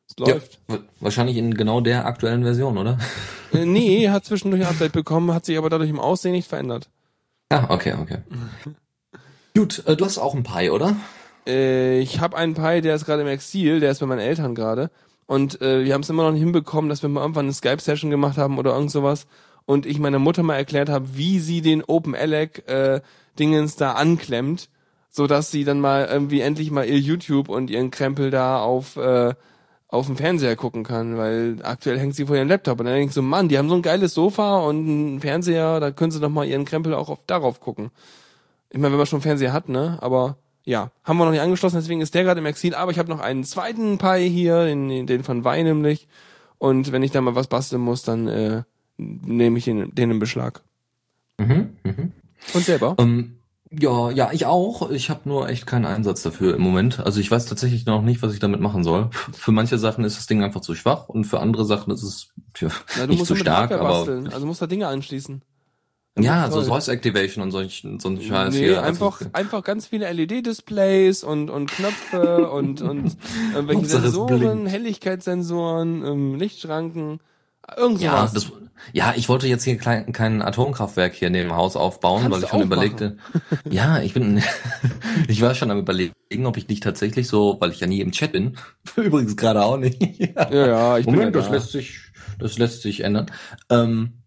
Es 0.09 0.15
ja, 0.19 0.33
läuft. 0.35 0.59
wa- 0.69 0.79
wahrscheinlich 1.01 1.37
in 1.37 1.53
genau 1.55 1.81
der 1.83 2.07
aktuellen 2.07 2.43
Version, 2.45 2.79
oder? 2.79 2.99
Äh, 3.53 3.67
nee, 3.67 4.09
hat 4.09 4.25
zwischendurch 4.25 4.63
ein 4.63 4.69
Update 4.71 4.93
bekommen, 4.93 5.35
hat 5.35 5.45
sich 5.45 5.59
aber 5.59 5.69
dadurch 5.69 5.91
im 5.91 6.01
Aussehen 6.01 6.33
nicht 6.33 6.49
verändert. 6.49 6.89
Ah, 7.51 7.67
okay, 7.69 7.95
okay. 8.01 8.19
Gut, 9.57 9.83
äh, 9.87 9.97
du 9.97 10.05
hast 10.05 10.19
auch 10.19 10.35
ein 10.35 10.45
Pi, 10.45 10.71
oder? 10.71 10.97
Äh, 11.47 11.99
ich 12.01 12.21
habe 12.21 12.37
einen 12.37 12.55
Pi, 12.55 12.81
der 12.81 12.95
ist 12.95 13.05
gerade 13.05 13.23
im 13.23 13.29
Exil, 13.29 13.81
der 13.81 13.91
ist 13.91 13.99
bei 14.01 14.07
meinen 14.07 14.21
Eltern 14.21 14.55
gerade. 14.55 14.91
Und 15.27 15.61
äh, 15.61 15.85
wir 15.85 15.95
haben 15.95 16.01
es 16.03 16.11
immer 16.11 16.23
noch 16.25 16.33
nicht 16.33 16.41
hinbekommen, 16.43 16.89
dass 16.89 17.03
wir 17.03 17.09
mal 17.09 17.21
irgendwann 17.21 17.45
eine 17.47 17.53
Skype-Session 17.53 18.11
gemacht 18.11 18.37
haben 18.39 18.59
oder 18.59 18.73
irgend 18.75 18.91
sowas. 18.91 19.27
Und 19.67 19.87
ich 19.87 19.99
meiner 19.99 20.19
Mutter 20.19 20.43
mal 20.43 20.57
erklärt 20.57 20.89
habe, 20.89 21.17
wie 21.17 21.39
sie 21.39 21.61
den 21.61 21.83
OpenELEC 21.85 22.69
äh, 22.69 23.01
Dingens 23.39 23.77
da 23.77 23.93
anklemmt, 23.93 24.69
so 25.11 25.27
dass 25.27 25.51
sie 25.51 25.65
dann 25.65 25.81
mal 25.81 26.07
irgendwie 26.07 26.41
endlich 26.41 26.71
mal 26.71 26.87
ihr 26.87 26.99
YouTube 26.99 27.49
und 27.49 27.71
ihren 27.71 27.91
Krempel 27.91 28.31
da 28.31 28.61
auf 28.61 28.97
äh, 28.97 29.35
auf 29.91 30.07
dem 30.07 30.17
Fernseher 30.17 30.55
gucken 30.55 30.85
kann, 30.85 31.17
weil 31.17 31.57
aktuell 31.63 31.99
hängt 31.99 32.15
sie 32.15 32.27
vor 32.27 32.37
ihrem 32.37 32.49
Laptop 32.49 32.79
und 32.79 32.87
dann 32.87 32.97
ich 32.97 33.13
so, 33.13 33.23
Mann, 33.23 33.49
die 33.49 33.59
haben 33.59 33.69
so 33.69 33.75
ein 33.75 33.83
geiles 33.83 34.15
Sofa 34.15 34.59
und 34.61 34.89
einen 34.89 35.21
Fernseher, 35.21 35.81
da 35.81 35.91
können 35.91 36.13
sie 36.13 36.21
doch 36.21 36.29
mal 36.29 36.47
ihren 36.47 36.65
Krempel 36.65 36.95
auch 36.95 37.09
auf, 37.09 37.19
darauf 37.27 37.61
gucken. 37.61 37.91
Ich 38.71 38.79
meine, 38.79 38.93
wenn 38.93 38.99
man 38.99 39.07
schon 39.07 39.17
einen 39.17 39.25
Fernseher 39.25 39.53
hat, 39.53 39.69
ne? 39.69 39.99
Aber 40.01 40.37
ja, 40.65 40.93
haben 41.03 41.19
wir 41.19 41.25
noch 41.25 41.33
nicht 41.33 41.41
angeschlossen, 41.41 41.77
deswegen 41.77 42.01
ist 42.01 42.15
der 42.15 42.23
gerade 42.23 42.39
im 42.39 42.47
Exil. 42.47 42.77
Aber 42.77 42.93
ich 42.93 43.01
habe 43.01 43.11
noch 43.11 43.19
einen 43.19 43.43
zweiten 43.43 43.99
Pi 43.99 44.31
hier, 44.31 44.65
den, 44.65 45.09
den 45.09 45.25
von 45.25 45.43
Wein 45.45 45.65
nämlich. 45.65 46.07
Und 46.59 46.93
wenn 46.93 47.03
ich 47.03 47.11
da 47.11 47.21
mal 47.21 47.35
was 47.35 47.49
basteln 47.49 47.83
muss, 47.83 48.03
dann 48.03 48.29
äh, 48.29 48.63
nehme 49.01 49.59
ich 49.59 49.65
den, 49.65 49.95
den 49.95 50.11
in 50.11 50.19
Beschlag. 50.19 50.63
Mhm, 51.39 51.71
mhm. 51.85 52.13
Und 52.55 52.65
selber? 52.65 52.97
Ähm, 52.99 53.37
ja, 53.71 54.11
ja, 54.11 54.31
ich 54.33 54.47
auch. 54.47 54.91
Ich 54.91 55.11
habe 55.11 55.29
nur 55.29 55.49
echt 55.49 55.67
keinen 55.67 55.85
Einsatz 55.85 56.23
dafür 56.23 56.57
im 56.57 56.63
Moment. 56.63 56.99
Also 57.01 57.21
ich 57.21 57.31
weiß 57.31 57.47
tatsächlich 57.47 57.87
noch 57.87 58.03
nicht, 58.03 58.21
was 58.21 58.33
ich 58.33 58.41
damit 58.41 58.61
machen 58.61 58.83
soll. 58.83 59.11
Für 59.33 59.53
manche 59.53 59.79
Sachen 59.79 60.05
ist 60.05 60.19
das 60.19 60.27
Ding 60.27 60.43
einfach 60.43 60.61
zu 60.61 60.75
schwach 60.75 61.09
und 61.09 61.25
für 61.25 61.39
andere 61.39 61.65
Sachen 61.65 61.93
ist 61.93 62.03
es 62.03 62.31
tja, 62.53 62.71
Na, 62.99 63.07
nicht 63.07 63.25
zu 63.25 63.37
stark, 63.37 63.71
aber 63.71 63.89
basteln. 63.89 64.29
Also 64.29 64.47
musst 64.47 64.61
da 64.61 64.67
Dinge 64.67 64.89
anschließen. 64.89 65.43
Das 66.17 66.25
ja, 66.25 66.51
so. 66.51 66.63
Voice 66.63 66.89
Activation 66.89 67.45
und 67.45 67.53
solch, 67.53 67.87
so 67.99 68.09
ein 68.09 68.21
Scheiß 68.21 68.55
Nee, 68.55 68.61
hier. 68.61 68.83
einfach, 68.83 69.21
Also, 69.21 69.31
einfach 69.33 69.63
ganz 69.63 69.87
viele 69.87 70.13
LED-Displays 70.13 71.23
und, 71.23 71.51
und 71.51 71.71
Knöpfe 71.71 72.51
und, 72.51 72.83
und 72.83 73.17
irgendwelche 73.55 73.87
Sensoren. 73.87 74.67
Helligkeitssensoren, 74.67 76.05
ähm, 76.05 76.35
Lichtschranken, 76.35 77.21
irgend 77.77 78.01
ja, 78.01 78.29
das, 78.33 78.51
ja, 78.93 79.15
ich 79.17 79.29
wollte 79.29 79.47
jetzt 79.47 79.65
hier 79.65 79.77
kein, 79.77 80.13
kein 80.13 80.43
Atomkraftwerk 80.43 81.15
hier 81.15 81.31
neben 81.31 81.49
dem 81.49 81.57
Haus 81.57 81.77
aufbauen, 81.77 82.23
Kannst 82.23 82.37
weil 82.37 82.45
ich 82.45 82.51
schon 82.51 82.63
überlegte. 82.63 83.17
Ja, 83.71 84.01
ich 84.01 84.15
bin, 84.15 84.43
ich 85.29 85.43
war 85.43 85.55
schon 85.55 85.71
am 85.71 85.79
überlegen, 85.79 86.15
ob 86.45 86.57
ich 86.57 86.69
nicht 86.69 86.83
tatsächlich 86.83 87.29
so, 87.29 87.57
weil 87.61 87.71
ich 87.71 87.81
ja 87.81 87.87
nie 87.87 88.01
im 88.01 88.13
Chat 88.13 88.33
bin, 88.33 88.57
übrigens 88.97 89.37
gerade 89.37 89.63
auch 89.65 89.77
nicht. 89.77 90.01
ja, 90.01 90.51
ja, 90.51 90.99
ich 90.99 91.07
Moment, 91.07 91.25
bin 91.25 91.33
das 91.33 91.47
ja 91.47 91.51
da. 91.51 91.57
lässt 91.57 91.73
sich, 91.73 92.01
das 92.39 92.59
lässt 92.59 92.83
sich 92.83 93.01
ändern. 93.01 93.31
Ähm, 93.69 94.21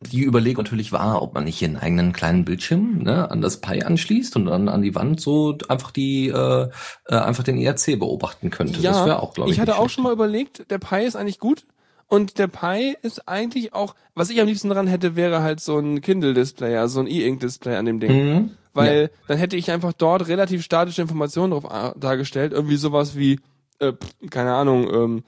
die 0.00 0.24
Überlegung 0.24 0.64
natürlich 0.64 0.92
war, 0.92 1.22
ob 1.22 1.34
man 1.34 1.44
nicht 1.44 1.58
hier 1.58 1.68
einen 1.68 1.78
eigenen 1.78 2.12
kleinen 2.12 2.44
Bildschirm 2.44 2.98
ne, 2.98 3.30
an 3.30 3.40
das 3.40 3.60
Pi 3.60 3.82
anschließt 3.82 4.36
und 4.36 4.46
dann 4.46 4.68
an 4.68 4.82
die 4.82 4.94
Wand 4.94 5.20
so 5.20 5.56
einfach 5.68 5.90
die 5.90 6.28
äh, 6.28 6.68
äh, 7.06 7.14
einfach 7.14 7.44
den 7.44 7.58
ERC 7.58 7.98
beobachten 7.98 8.50
könnte. 8.50 8.80
Ja, 8.80 8.92
das 8.92 9.06
wäre 9.06 9.22
auch, 9.22 9.32
glaube 9.32 9.50
ich. 9.50 9.56
ich 9.56 9.60
hatte 9.60 9.74
auch 9.74 9.80
schlecht. 9.80 9.94
schon 9.94 10.04
mal 10.04 10.12
überlegt, 10.12 10.70
der 10.70 10.78
Pi 10.78 11.04
ist 11.04 11.16
eigentlich 11.16 11.38
gut. 11.38 11.64
Und 12.08 12.38
der 12.38 12.46
Pi 12.46 12.96
ist 13.02 13.28
eigentlich 13.28 13.74
auch, 13.74 13.94
was 14.14 14.30
ich 14.30 14.40
am 14.40 14.46
liebsten 14.46 14.68
dran 14.68 14.86
hätte, 14.86 15.16
wäre 15.16 15.42
halt 15.42 15.60
so 15.60 15.78
ein 15.78 16.00
Kindle-Display, 16.00 16.76
also 16.76 16.94
so 16.94 17.00
ein 17.00 17.08
E-Ink-Display 17.08 17.74
an 17.76 17.86
dem 17.86 17.98
Ding. 18.00 18.12
Mhm. 18.34 18.50
Weil 18.74 19.10
dann 19.26 19.38
hätte 19.38 19.56
ich 19.56 19.70
einfach 19.70 19.92
dort 19.92 20.28
relativ 20.28 20.62
statische 20.62 21.02
Informationen 21.02 21.50
drauf 21.52 21.68
a- 21.70 21.94
dargestellt. 21.96 22.52
Irgendwie 22.52 22.76
sowas 22.76 23.16
wie, 23.16 23.40
äh, 23.80 23.92
keine 24.30 24.54
Ahnung, 24.54 24.88
ähm, 24.92 25.24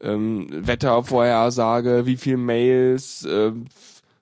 ähm, 0.00 0.46
Wettervorhersage, 1.12 2.06
wie 2.06 2.16
viel 2.16 2.36
Mails, 2.36 3.24
äh, 3.24 3.52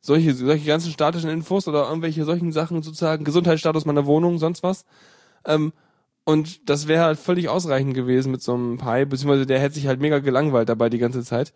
solche, 0.01 0.35
solche 0.35 0.67
ganzen 0.67 0.93
statischen 0.93 1.31
Infos 1.31 1.69
oder 1.69 1.89
irgendwelche 1.89 2.25
solchen 2.25 2.53
Sachen 2.53 2.83
sozusagen, 2.83 3.25
Gesundheitsstatus 3.25 3.85
meiner 3.85 4.07
Wohnung, 4.07 4.39
sonst 4.39 4.63
was. 4.63 4.85
Ähm, 5.45 5.73
und 6.25 6.69
das 6.69 6.89
wäre 6.89 7.05
halt 7.05 7.19
völlig 7.19 7.49
ausreichend 7.49 7.95
gewesen 7.95 8.33
mit 8.33 8.43
so 8.43 8.55
einem 8.55 8.79
Pi, 8.79 9.05
beziehungsweise 9.05 9.47
der 9.47 9.59
hätte 9.61 9.75
sich 9.75 9.87
halt 9.87 10.01
mega 10.01 10.19
gelangweilt 10.19 10.69
dabei 10.69 10.89
die 10.89 10.99
ganze 10.99 11.23
Zeit. 11.23 11.53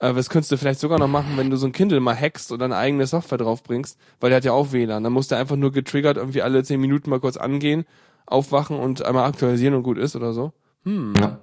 Aber 0.00 0.14
das 0.14 0.30
könntest 0.30 0.50
du 0.50 0.56
vielleicht 0.56 0.80
sogar 0.80 0.98
noch 0.98 1.08
machen, 1.08 1.36
wenn 1.36 1.50
du 1.50 1.56
so 1.56 1.66
ein 1.66 1.72
Kindle 1.72 2.00
mal 2.00 2.16
hackst 2.18 2.50
oder 2.52 2.64
eine 2.64 2.76
eigene 2.76 3.06
Software 3.06 3.36
draufbringst, 3.38 3.98
weil 4.18 4.30
der 4.30 4.38
hat 4.38 4.44
ja 4.44 4.52
auch 4.52 4.72
WLAN. 4.72 5.04
Dann 5.04 5.12
muss 5.12 5.28
der 5.28 5.38
einfach 5.38 5.56
nur 5.56 5.72
getriggert 5.72 6.16
irgendwie 6.16 6.40
alle 6.42 6.64
zehn 6.64 6.80
Minuten 6.80 7.10
mal 7.10 7.20
kurz 7.20 7.36
angehen, 7.36 7.84
aufwachen 8.26 8.78
und 8.78 9.04
einmal 9.04 9.28
aktualisieren 9.28 9.74
und 9.74 9.82
gut 9.82 9.98
ist 9.98 10.16
oder 10.16 10.32
so. 10.32 10.52
Hm, 10.84 11.12
Ja, 11.18 11.38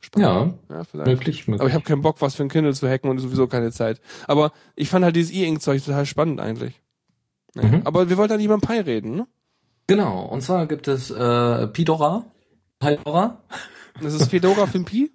spannend. 0.00 0.54
ja 0.70 0.76
Ja, 0.76 0.84
vielleicht. 0.84 1.06
möglich, 1.10 1.48
möglich. 1.48 1.60
Aber 1.60 1.68
ich 1.68 1.74
habe 1.74 1.84
keinen 1.84 2.02
Bock, 2.02 2.20
was 2.20 2.36
für 2.36 2.44
ein 2.44 2.48
Kindle 2.48 2.74
zu 2.74 2.88
hacken 2.88 3.10
und 3.10 3.18
sowieso 3.18 3.48
keine 3.48 3.72
Zeit. 3.72 4.00
Aber 4.28 4.52
ich 4.76 4.88
fand 4.88 5.04
halt 5.04 5.16
dieses 5.16 5.32
E-Ink-Zeug 5.32 5.84
total 5.84 6.06
spannend 6.06 6.40
eigentlich. 6.40 6.80
Naja. 7.54 7.78
Mhm. 7.78 7.80
Aber 7.84 8.08
wir 8.08 8.16
wollten 8.16 8.34
ja 8.34 8.36
nicht 8.36 8.46
über 8.46 8.58
Pi 8.58 8.78
reden, 8.78 9.16
ne? 9.16 9.26
Genau, 9.88 10.24
und 10.26 10.42
zwar 10.42 10.66
gibt 10.66 10.86
es 10.86 11.10
äh, 11.10 11.66
Pidora, 11.66 12.24
Pidora, 12.78 13.40
Das 14.00 14.14
ist 14.14 14.30
Fedora 14.30 14.66
für 14.66 14.78
den 14.78 14.84
Pi? 14.84 15.10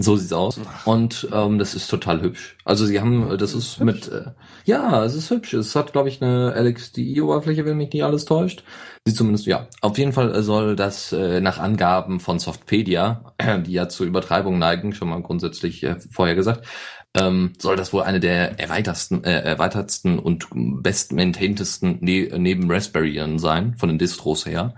So 0.00 0.16
sieht's 0.16 0.32
aus. 0.32 0.60
Und 0.84 1.28
ähm, 1.32 1.58
das 1.58 1.74
ist 1.74 1.88
total 1.88 2.20
hübsch. 2.20 2.56
Also 2.64 2.84
sie 2.84 3.00
haben, 3.00 3.30
äh, 3.30 3.36
das 3.36 3.54
ist 3.54 3.78
mit, 3.80 4.08
äh, 4.08 4.32
ja, 4.64 5.04
es 5.04 5.14
ist 5.14 5.30
hübsch. 5.30 5.54
Es 5.54 5.76
hat, 5.76 5.92
glaube 5.92 6.08
ich, 6.08 6.20
eine 6.20 6.52
LXDI-Oberfläche, 6.56 7.64
wenn 7.64 7.76
mich 7.76 7.92
nicht 7.92 8.02
alles 8.02 8.24
täuscht. 8.24 8.64
Sieht 9.06 9.16
zumindest, 9.16 9.46
ja. 9.46 9.68
Auf 9.82 9.96
jeden 9.96 10.12
Fall 10.12 10.42
soll 10.42 10.74
das 10.74 11.12
äh, 11.12 11.40
nach 11.40 11.58
Angaben 11.58 12.18
von 12.18 12.40
Softpedia, 12.40 13.34
die 13.66 13.72
ja 13.72 13.88
zur 13.88 14.06
Übertreibung 14.06 14.58
neigen, 14.58 14.94
schon 14.94 15.08
mal 15.08 15.22
grundsätzlich 15.22 15.84
äh, 15.84 15.96
vorher 16.10 16.34
gesagt, 16.34 16.66
ähm, 17.16 17.52
soll 17.58 17.76
das 17.76 17.92
wohl 17.92 18.02
eine 18.02 18.18
der 18.20 18.58
erweitersten, 18.58 19.22
äh, 19.24 19.40
erweitertsten 19.42 20.18
und 20.18 20.48
bestmaintaintesten 20.82 21.98
ne 22.00 22.28
neben 22.36 22.70
Raspberry 22.70 23.20
sein, 23.38 23.74
von 23.78 23.88
den 23.88 23.98
Distros 23.98 24.46
her. 24.46 24.74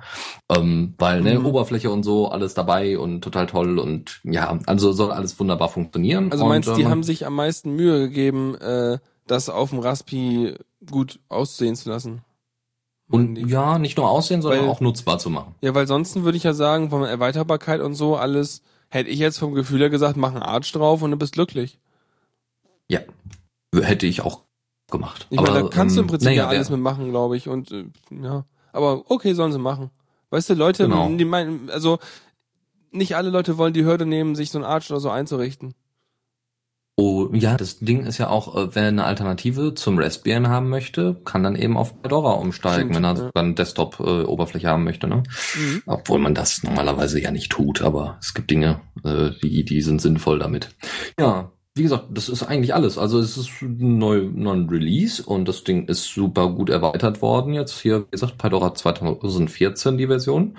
Ähm, 0.55 0.95
weil, 0.99 1.23
ne, 1.23 1.39
Mhm. 1.39 1.47
Oberfläche 1.47 1.91
und 1.91 2.03
so, 2.03 2.29
alles 2.29 2.55
dabei 2.55 2.99
und 2.99 3.23
total 3.23 3.47
toll 3.47 3.79
und 3.79 4.21
ja, 4.25 4.59
also 4.67 4.93
soll 4.93 5.13
alles 5.13 5.39
wunderbar 5.41 5.69
funktionieren. 5.69 6.31
Also 6.31 6.45
und, 6.45 6.51
meinst 6.51 6.69
du, 6.69 6.75
die 6.75 6.83
ähm, 6.83 6.89
haben 6.91 7.03
sich 7.03 7.27
am 7.27 7.35
meisten 7.35 7.75
Mühe 7.75 8.01
gegeben, 8.09 8.55
äh, 8.57 8.99
das 9.27 9.49
auf 9.49 9.71
dem 9.71 9.79
Raspi 9.81 10.55
gut 10.91 11.19
aussehen 11.29 11.75
zu 11.77 11.89
lassen? 11.89 12.23
und 13.09 13.37
ja, 13.37 13.79
nicht 13.79 13.97
nur 13.97 14.11
aussehen, 14.11 14.43
sondern 14.43 14.63
Weil- 14.63 14.69
auch 14.69 14.81
nutzbar 14.81 15.19
zu 15.21 15.31
machen. 15.31 15.55
Ja, 15.61 15.75
weil 15.77 15.87
sonst 15.87 16.21
würde 16.25 16.37
ich 16.37 16.43
ja 16.43 16.55
sagen, 16.55 16.91
von 16.91 17.03
der 17.03 17.11
Erweiterbarkeit 17.11 17.81
und 17.81 17.95
so 17.95 18.17
alles, 18.17 18.63
hätte 18.89 19.11
ich 19.11 19.21
jetzt 19.21 19.39
vom 19.39 19.55
Gefühl 19.55 19.79
her 19.79 19.91
gesagt, 19.91 20.17
mach 20.17 20.33
einen 20.33 20.43
Arch 20.43 20.73
drauf 20.73 21.03
und 21.03 21.13
du 21.13 21.17
bist 21.17 21.35
glücklich. 21.35 21.79
Ja, 22.89 23.01
hätte 23.75 24.07
ich 24.07 24.21
auch 24.23 24.43
gemacht. 24.91 25.27
Ich 25.31 25.41
meine, 25.41 25.63
da 25.63 25.69
kannst 25.69 25.97
du 25.97 26.01
im 26.01 26.05
ähm, 26.07 26.11
Prinzip 26.11 26.27
naja, 26.27 26.43
ja 26.45 26.49
alles 26.49 26.71
wer- 26.71 26.77
mitmachen, 26.77 27.11
glaube 27.11 27.37
ich. 27.37 27.49
Und 27.49 27.73
äh, 27.73 27.87
ja, 28.11 28.45
aber 28.73 29.11
okay, 29.11 29.33
sollen 29.35 29.53
sie 29.53 29.59
machen. 29.59 29.91
Weißt 30.31 30.51
du, 30.51 30.55
Leute, 30.55 30.85
Genau. 30.85 31.09
die 31.11 31.25
meinen, 31.25 31.71
also 31.71 31.99
nicht 32.91 33.17
alle 33.17 33.31
Leute 33.31 33.59
wollen 33.59 33.73
die 33.75 33.85
Hürde 33.85 34.07
nehmen, 34.07 34.35
sich 34.37 34.51
so 34.51 34.59
ein 34.59 34.65
Arch 34.65 34.91
oder 34.91 35.01
so 35.01 35.11
einzurichten. 35.11 35.75
Oh, 36.99 37.29
ja, 37.35 37.59
das 37.59 37.81
Ding 37.81 38.07
ist 38.07 38.17
ja 38.17 38.31
auch, 38.31 38.57
äh, 38.57 38.75
wer 38.75 38.89
eine 38.89 39.05
Alternative 39.05 39.75
zum 39.75 39.99
Raspbian 39.99 40.49
haben 40.49 40.71
möchte, 40.71 41.21
kann 41.27 41.43
dann 41.43 41.55
eben 41.55 41.77
auf 41.77 41.93
Fedora 42.03 42.33
umsteigen, 42.33 42.95
Stimmt, 42.95 42.97
wenn 42.97 43.05
er 43.05 43.17
ja. 43.25 43.31
eine 43.35 43.53
Desktop-Oberfläche 43.53 44.69
haben 44.69 44.85
möchte. 44.85 45.07
Ne? 45.07 45.23
Mhm. 45.57 45.83
Obwohl 45.85 46.19
man 46.21 46.35
das 46.35 46.63
normalerweise 46.63 47.21
ja 47.21 47.31
nicht 47.33 47.53
tut, 47.53 47.83
aber 47.83 48.17
es 48.23 48.33
gibt 48.33 48.51
Dinge, 48.51 48.81
äh, 49.05 49.31
die, 49.43 49.65
die 49.67 49.83
sind 49.83 50.01
sinnvoll 50.01 50.39
damit. 50.39 50.75
Ja, 51.21 51.53
wie 51.77 51.83
gesagt, 51.83 52.07
das 52.11 52.29
ist 52.29 52.43
eigentlich 52.43 52.75
alles. 52.75 52.97
Also 52.99 53.19
es 53.21 53.37
ist 53.37 53.51
ein 53.63 53.99
neu, 53.99 54.29
neuer 54.33 54.69
Release 54.71 55.23
und 55.23 55.47
das 55.47 55.63
Ding 55.63 55.87
ist 55.89 56.05
super 56.05 56.49
gut 56.51 56.71
erweitert 56.71 57.21
worden. 57.21 57.53
Jetzt 57.53 57.81
hier, 57.81 58.07
wie 58.07 58.11
gesagt, 58.13 58.41
Fedora 58.41 58.75
2014 58.75 59.99
die 59.99 60.07
Version. 60.07 60.57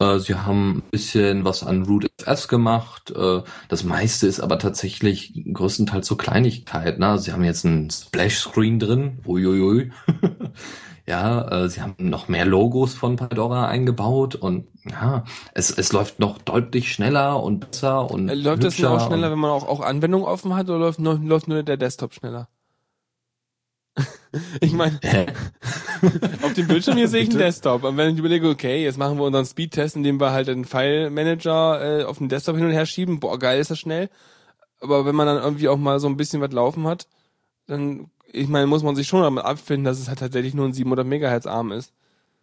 Äh, 0.00 0.18
Sie 0.18 0.34
haben 0.34 0.78
ein 0.78 0.82
bisschen 0.90 1.44
was 1.44 1.62
an 1.62 1.84
RootFS 1.84 2.48
gemacht. 2.48 3.12
Äh, 3.12 3.42
Das 3.68 3.84
meiste 3.84 4.26
ist 4.26 4.40
aber 4.40 4.58
tatsächlich 4.58 5.40
größtenteils 5.52 6.06
so 6.06 6.16
Kleinigkeit. 6.16 6.98
Ne? 6.98 7.18
Sie 7.18 7.32
haben 7.32 7.44
jetzt 7.44 7.64
einen 7.64 7.88
Splash-Screen 7.90 8.78
drin. 8.80 9.18
Uiuiui. 9.24 9.92
ja, 11.06 11.64
äh, 11.64 11.68
sie 11.68 11.80
haben 11.82 11.94
noch 11.98 12.28
mehr 12.28 12.44
Logos 12.44 12.94
von 12.94 13.16
Pandora 13.16 13.68
eingebaut 13.68 14.34
und 14.34 14.66
ja, 14.84 15.24
es, 15.54 15.70
es 15.70 15.92
läuft 15.92 16.18
noch 16.18 16.38
deutlich 16.38 16.92
schneller 16.92 17.42
und 17.42 17.70
besser 17.70 18.10
und 18.10 18.28
Äh, 18.28 18.34
Läuft 18.34 18.64
das 18.64 18.82
auch 18.84 19.06
schneller, 19.06 19.30
wenn 19.30 19.38
man 19.38 19.50
auch, 19.50 19.66
auch 19.68 19.80
Anwendungen 19.80 20.26
offen 20.26 20.54
hat 20.54 20.68
oder 20.68 20.78
läuft 20.78 20.98
nur, 20.98 21.18
läuft 21.18 21.48
nur 21.48 21.62
der 21.62 21.76
Desktop 21.76 22.12
schneller? 22.12 22.48
ich 24.60 24.72
meine, 24.72 24.98
auf 26.42 26.52
dem 26.54 26.66
Bildschirm 26.66 26.96
hier 26.96 27.08
sehe 27.08 27.22
ich 27.22 27.30
einen? 27.30 27.38
Desktop. 27.38 27.84
Und 27.84 27.96
wenn 27.96 28.12
ich 28.12 28.18
überlege, 28.18 28.48
okay, 28.48 28.82
jetzt 28.82 28.98
machen 28.98 29.16
wir 29.16 29.24
unseren 29.24 29.46
Speedtest, 29.46 29.96
indem 29.96 30.20
wir 30.20 30.32
halt 30.32 30.48
den 30.48 30.64
File-Manager 30.64 32.00
äh, 32.00 32.04
auf 32.04 32.18
den 32.18 32.28
Desktop 32.28 32.56
hin 32.56 32.66
und 32.66 32.72
her 32.72 32.84
schieben, 32.84 33.20
boah, 33.20 33.38
geil 33.38 33.60
ist 33.60 33.70
das 33.70 33.78
schnell. 33.78 34.10
Aber 34.80 35.06
wenn 35.06 35.14
man 35.14 35.26
dann 35.26 35.42
irgendwie 35.42 35.68
auch 35.68 35.78
mal 35.78 36.00
so 36.00 36.08
ein 36.08 36.16
bisschen 36.16 36.42
was 36.42 36.52
laufen 36.52 36.86
hat, 36.86 37.06
dann, 37.66 38.10
ich 38.32 38.48
meine, 38.48 38.66
muss 38.66 38.82
man 38.82 38.96
sich 38.96 39.06
schon 39.08 39.22
damit 39.22 39.44
abfinden, 39.44 39.84
dass 39.84 39.98
es 39.98 40.08
halt 40.08 40.18
tatsächlich 40.18 40.54
nur 40.54 40.66
ein 40.66 40.72
700 40.72 41.06
Megahertz 41.06 41.46
Arm 41.46 41.72
ist. 41.72 41.92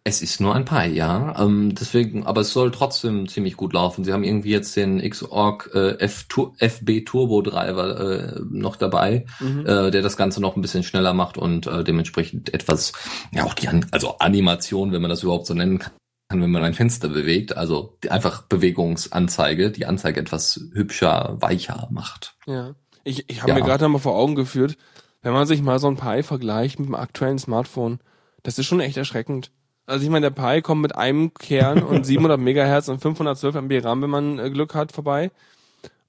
Es 0.06 0.20
ist 0.20 0.38
nur 0.38 0.54
ein 0.54 0.66
Pi, 0.66 0.88
ja. 0.88 1.34
Ähm, 1.42 1.74
deswegen, 1.74 2.26
aber 2.26 2.42
es 2.42 2.52
soll 2.52 2.70
trotzdem 2.70 3.26
ziemlich 3.26 3.56
gut 3.56 3.72
laufen. 3.72 4.04
Sie 4.04 4.12
haben 4.12 4.22
irgendwie 4.22 4.50
jetzt 4.50 4.76
den 4.76 5.00
Xorg 5.00 5.70
äh, 5.74 5.98
F 5.98 6.26
FB 6.58 7.04
Turbo 7.06 7.40
Driver 7.40 8.34
äh, 8.36 8.40
noch 8.50 8.76
dabei, 8.76 9.24
Mhm. 9.40 9.60
äh, 9.66 9.90
der 9.90 10.02
das 10.02 10.18
Ganze 10.18 10.42
noch 10.42 10.56
ein 10.56 10.60
bisschen 10.62 10.82
schneller 10.82 11.14
macht 11.14 11.38
und 11.38 11.66
äh, 11.66 11.82
dementsprechend 11.84 12.52
etwas, 12.52 12.92
ja 13.32 13.44
auch 13.44 13.54
die 13.54 13.68
An 13.68 13.86
also 13.92 14.18
Animation, 14.18 14.92
wenn 14.92 15.00
man 15.00 15.08
das 15.08 15.22
überhaupt 15.22 15.46
so 15.46 15.54
nennen 15.54 15.78
kann, 15.78 15.92
wenn 16.30 16.50
man 16.50 16.64
ein 16.64 16.74
Fenster 16.74 17.08
bewegt, 17.08 17.56
also 17.56 17.96
die 18.04 18.10
einfach 18.10 18.42
Bewegungsanzeige, 18.42 19.70
die 19.70 19.86
Anzeige 19.86 20.20
etwas 20.20 20.60
hübscher, 20.74 21.36
weicher 21.40 21.88
macht. 21.90 22.36
Ja. 22.46 22.74
Ich, 23.04 23.24
ich 23.30 23.40
habe 23.42 23.52
Ja. 23.52 23.58
mir 23.58 23.62
gerade 23.64 23.88
mal 23.88 23.98
vor 23.98 24.16
Augen 24.16 24.34
geführt, 24.34 24.76
wenn 25.24 25.32
man 25.32 25.46
sich 25.46 25.62
mal 25.62 25.78
so 25.78 25.88
ein 25.88 25.96
Pi 25.96 26.22
vergleicht 26.22 26.78
mit 26.78 26.88
dem 26.88 26.94
aktuellen 26.94 27.38
Smartphone, 27.38 27.98
das 28.42 28.58
ist 28.58 28.66
schon 28.66 28.80
echt 28.80 28.96
erschreckend. 28.96 29.50
Also 29.86 30.04
ich 30.04 30.10
meine, 30.10 30.30
der 30.30 30.42
Pi 30.42 30.62
kommt 30.62 30.82
mit 30.82 30.94
einem 30.96 31.34
Kern 31.34 31.82
und 31.82 32.04
700 32.06 32.38
Megahertz 32.38 32.88
und 32.88 33.00
512 33.00 33.54
MB 33.56 33.84
RAM, 33.84 34.02
wenn 34.02 34.10
man 34.10 34.38
äh, 34.38 34.50
Glück 34.50 34.74
hat, 34.74 34.92
vorbei. 34.92 35.30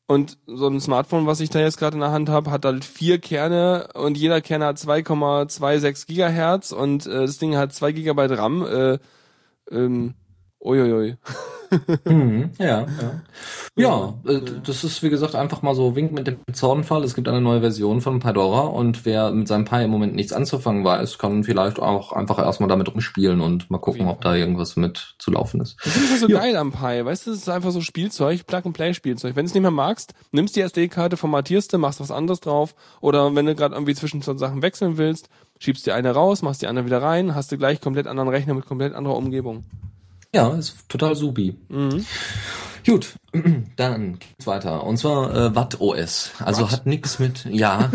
Und 0.05 0.37
so 0.45 0.67
ein 0.67 0.79
Smartphone, 0.79 1.25
was 1.25 1.39
ich 1.39 1.49
da 1.49 1.59
jetzt 1.59 1.79
gerade 1.79 1.95
in 1.95 2.01
der 2.01 2.11
Hand 2.11 2.29
habe, 2.29 2.51
hat 2.51 2.65
halt 2.65 2.85
vier 2.85 3.19
Kerne 3.19 3.87
und 3.95 4.17
jeder 4.17 4.39
Kern 4.41 4.63
hat 4.63 4.77
2,26 4.77 6.05
Gigahertz 6.05 6.71
und 6.73 7.07
äh, 7.07 7.21
das 7.21 7.39
Ding 7.39 7.55
hat 7.55 7.73
2 7.73 7.93
Gigabyte 7.93 8.37
RAM. 8.37 8.65
Äh, 8.67 8.99
ähm, 9.71 10.13
uiuiui. 10.59 11.15
Mhm, 12.05 12.51
ja, 12.59 12.81
ja. 12.81 13.21
Ja, 13.77 14.13
äh, 14.25 14.41
das 14.65 14.83
ist 14.83 15.03
wie 15.03 15.09
gesagt 15.09 15.35
einfach 15.35 15.61
mal 15.61 15.75
so 15.75 15.95
Wink 15.95 16.11
mit 16.13 16.27
dem 16.27 16.37
Zornfall. 16.53 17.03
Es 17.03 17.13
gibt 17.15 17.27
eine 17.27 17.41
neue 17.41 17.59
Version 17.61 17.99
von 18.01 18.19
Pandora 18.19 18.61
und 18.61 19.05
wer 19.05 19.31
mit 19.31 19.47
seinem 19.47 19.65
Pi 19.65 19.83
im 19.83 19.91
Moment 19.91 20.15
nichts 20.15 20.31
anzufangen 20.31 20.83
weiß, 20.85 21.17
kann 21.17 21.43
vielleicht 21.43 21.79
auch 21.79 22.13
einfach 22.13 22.39
erstmal 22.39 22.69
damit 22.69 22.87
rumspielen 22.93 23.41
und 23.41 23.69
mal 23.69 23.79
gucken, 23.79 24.07
ob 24.07 24.21
da 24.21 24.35
irgendwas 24.35 24.75
mit 24.77 25.15
zu 25.19 25.31
laufen 25.31 25.61
ist. 25.61 25.77
Das 25.83 25.95
ist 25.97 26.19
so 26.21 26.27
Ja. 26.27 26.39
geil 26.39 26.55
am 26.55 26.71
Pi. 26.71 27.03
Weißt 27.05 27.27
du, 27.27 27.31
das 27.31 27.39
ist 27.39 27.49
einfach 27.49 27.71
so 27.71 27.81
Spielzeug, 27.81 28.47
Plug-and-Play-Spielzeug. 28.47 29.35
Wenn 29.35 29.45
du 29.45 29.49
es 29.49 29.53
nicht 29.53 29.61
mehr 29.61 29.71
magst, 29.71 30.13
nimmst 30.31 30.55
die 30.55 30.61
SD-Karte, 30.61 31.17
formatierst 31.17 31.73
du, 31.73 31.77
machst 31.77 31.99
was 31.99 32.11
anderes 32.11 32.39
drauf. 32.39 32.75
Oder 33.01 33.33
wenn 33.35 33.45
du 33.45 33.55
gerade 33.55 33.75
irgendwie 33.75 33.95
zwischen 33.95 34.21
so 34.21 34.37
Sachen 34.37 34.61
wechseln 34.61 34.97
willst, 34.97 35.29
schiebst 35.59 35.85
die 35.85 35.91
eine 35.91 36.11
raus, 36.11 36.41
machst 36.41 36.61
die 36.61 36.67
andere 36.67 36.85
wieder 36.85 37.01
rein, 37.01 37.35
hast 37.35 37.51
du 37.51 37.57
gleich 37.57 37.81
komplett 37.81 38.07
anderen 38.07 38.29
Rechner 38.29 38.53
mit 38.53 38.65
komplett 38.65 38.93
anderer 38.93 39.17
Umgebung. 39.17 39.65
Ja, 40.35 40.49
ist 40.49 40.75
total 40.89 41.15
supi. 41.15 41.55
Mhm. 41.69 42.05
Gut, 42.85 43.15
dann 43.77 44.19
geht's 44.19 44.45
weiter. 44.45 44.83
Und 44.83 44.97
zwar 44.97 45.33
äh, 45.33 45.55
Watt 45.55 45.79
OS. 45.79 46.31
Also 46.43 46.63
Watt? 46.63 46.71
hat 46.73 46.85
nix 46.85 47.19
mit, 47.19 47.45
ja. 47.45 47.89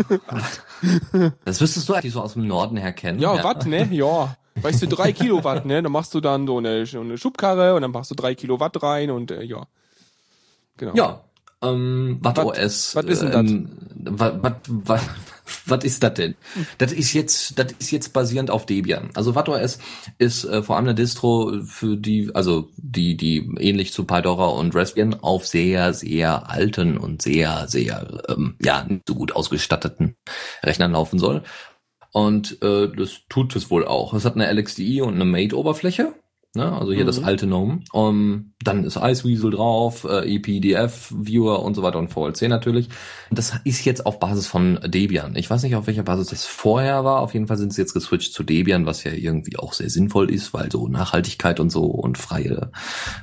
das 1.45 1.61
wüsstest 1.61 1.87
du 1.87 1.93
eigentlich 1.93 2.13
so 2.13 2.21
aus 2.21 2.33
dem 2.33 2.47
Norden 2.47 2.77
her 2.77 2.93
kennen. 2.93 3.19
Ja, 3.19 3.43
Watt, 3.43 3.67
ne? 3.67 3.87
Ja. 3.91 4.35
Weißt 4.55 4.81
du, 4.81 4.87
drei 4.87 5.13
Kilowatt, 5.13 5.65
ne? 5.67 5.83
Dann 5.83 5.91
machst 5.91 6.15
du 6.15 6.19
dann 6.19 6.47
so 6.47 6.57
eine, 6.57 6.83
eine 6.91 7.17
Schubkarre 7.19 7.75
und 7.75 7.83
dann 7.83 7.91
machst 7.91 8.09
du 8.09 8.15
drei 8.15 8.33
Kilowatt 8.33 8.81
rein 8.81 9.11
und 9.11 9.29
äh, 9.29 9.43
ja. 9.43 9.67
Genau. 10.77 10.93
Ja, 10.95 11.21
ähm, 11.61 12.17
Watt 12.21 12.37
Wat- 12.37 12.57
OS. 12.57 12.95
wat 12.95 13.05
ist 13.05 13.21
denn 13.21 13.33
ähm, 13.33 13.69
wat, 14.17 14.41
wat, 14.43 14.55
wat, 14.67 15.01
was 15.65 15.83
ist 15.83 16.03
das 16.03 16.13
denn? 16.13 16.35
Das 16.77 16.91
ist 16.91 17.13
jetzt, 17.13 17.57
das 17.57 17.73
ist 17.79 17.91
jetzt 17.91 18.13
basierend 18.13 18.51
auf 18.51 18.65
Debian. 18.65 19.09
Also 19.15 19.35
Watt 19.35 19.49
OS 19.49 19.79
ist 20.17 20.43
äh, 20.45 20.63
vor 20.63 20.75
allem 20.75 20.85
eine 20.85 20.95
Distro 20.95 21.61
für 21.63 21.97
die, 21.97 22.31
also 22.33 22.69
die, 22.77 23.17
die 23.17 23.49
ähnlich 23.59 23.93
zu 23.93 24.05
Pydora 24.05 24.47
und 24.47 24.75
Raspbian 24.75 25.15
auf 25.15 25.47
sehr, 25.47 25.93
sehr 25.93 26.49
alten 26.49 26.97
und 26.97 27.21
sehr, 27.21 27.67
sehr, 27.67 28.23
ähm, 28.29 28.55
ja, 28.61 28.83
nicht 28.87 29.07
so 29.07 29.15
gut 29.15 29.33
ausgestatteten 29.35 30.15
Rechnern 30.63 30.91
laufen 30.91 31.19
soll. 31.19 31.43
Und 32.11 32.61
äh, 32.61 32.89
das 32.89 33.21
tut 33.29 33.55
es 33.55 33.69
wohl 33.69 33.85
auch. 33.85 34.13
Es 34.13 34.25
hat 34.25 34.35
eine 34.35 34.51
LXDI 34.51 35.01
und 35.01 35.15
eine 35.15 35.25
Mate-Oberfläche. 35.25 36.13
Ne? 36.53 36.69
Also 36.69 36.91
hier 36.91 37.03
Mhm. 37.03 37.07
das 37.07 37.23
alte 37.23 37.47
GNOME. 37.47 37.79
Um, 37.93 38.53
dann 38.61 38.83
ist 38.83 38.97
Iceweasel 38.97 39.51
drauf, 39.51 40.03
äh, 40.03 40.35
EPDF, 40.35 41.13
Viewer 41.17 41.63
und 41.63 41.75
so 41.75 41.81
weiter 41.81 41.97
und 41.97 42.09
VLC 42.09 42.49
natürlich. 42.49 42.89
Das 43.31 43.53
ist 43.63 43.85
jetzt 43.85 44.05
auf 44.05 44.19
Basis 44.19 44.47
von 44.47 44.77
Debian. 44.85 45.35
Ich 45.37 45.49
weiß 45.49 45.63
nicht, 45.63 45.77
auf 45.77 45.87
welcher 45.87 46.03
Basis 46.03 46.27
das 46.27 46.45
vorher 46.45 47.05
war. 47.05 47.21
Auf 47.21 47.33
jeden 47.33 47.47
Fall 47.47 47.57
sind 47.57 47.73
sie 47.73 47.81
jetzt 47.81 47.93
geswitcht 47.93 48.33
zu 48.33 48.43
Debian, 48.43 48.85
was 48.85 49.05
ja 49.05 49.13
irgendwie 49.13 49.57
auch 49.57 49.71
sehr 49.71 49.89
sinnvoll 49.89 50.29
ist, 50.29 50.53
weil 50.53 50.69
so 50.69 50.89
Nachhaltigkeit 50.89 51.61
und 51.61 51.69
so 51.69 51.85
und 51.85 52.17
freie, 52.17 52.71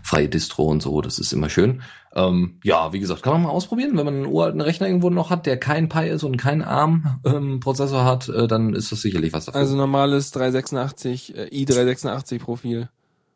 freie 0.03 0.29
Distro 0.31 0.65
und 0.65 0.81
so, 0.83 1.03
das 1.03 1.19
ist 1.19 1.33
immer 1.35 1.51
schön. 1.51 1.83
Ähm, 2.15 2.59
ja, 2.65 2.95
wie 2.95 2.99
gesagt, 2.99 3.23
kann 3.23 3.35
man 3.35 3.43
mal 3.43 3.51
ausprobieren. 3.51 3.97
Wenn 3.99 4.07
man 4.07 4.15
einen 4.15 4.27
uralten 4.27 4.63
Rechner 4.63 4.87
irgendwo 4.87 5.11
noch 5.11 5.29
hat, 5.29 5.45
der 5.45 5.59
kein 5.59 5.91
Pi 5.91 6.09
ist 6.09 6.23
und 6.25 6.39
keinen 6.39 6.63
ARM-Prozessor 6.63 8.05
hat, 8.05 8.31
äh, 8.31 8.49
dann 8.49 8.75
ist 8.75 8.91
das 8.91 9.03
sicherlich 9.03 9.35
was 9.35 9.45
dafür. 9.45 9.61
Also 9.61 9.77
normales 9.77 10.31
386, 10.31 11.37
äh, 11.37 11.45
i386 11.53 12.39
Profil. 12.39 12.89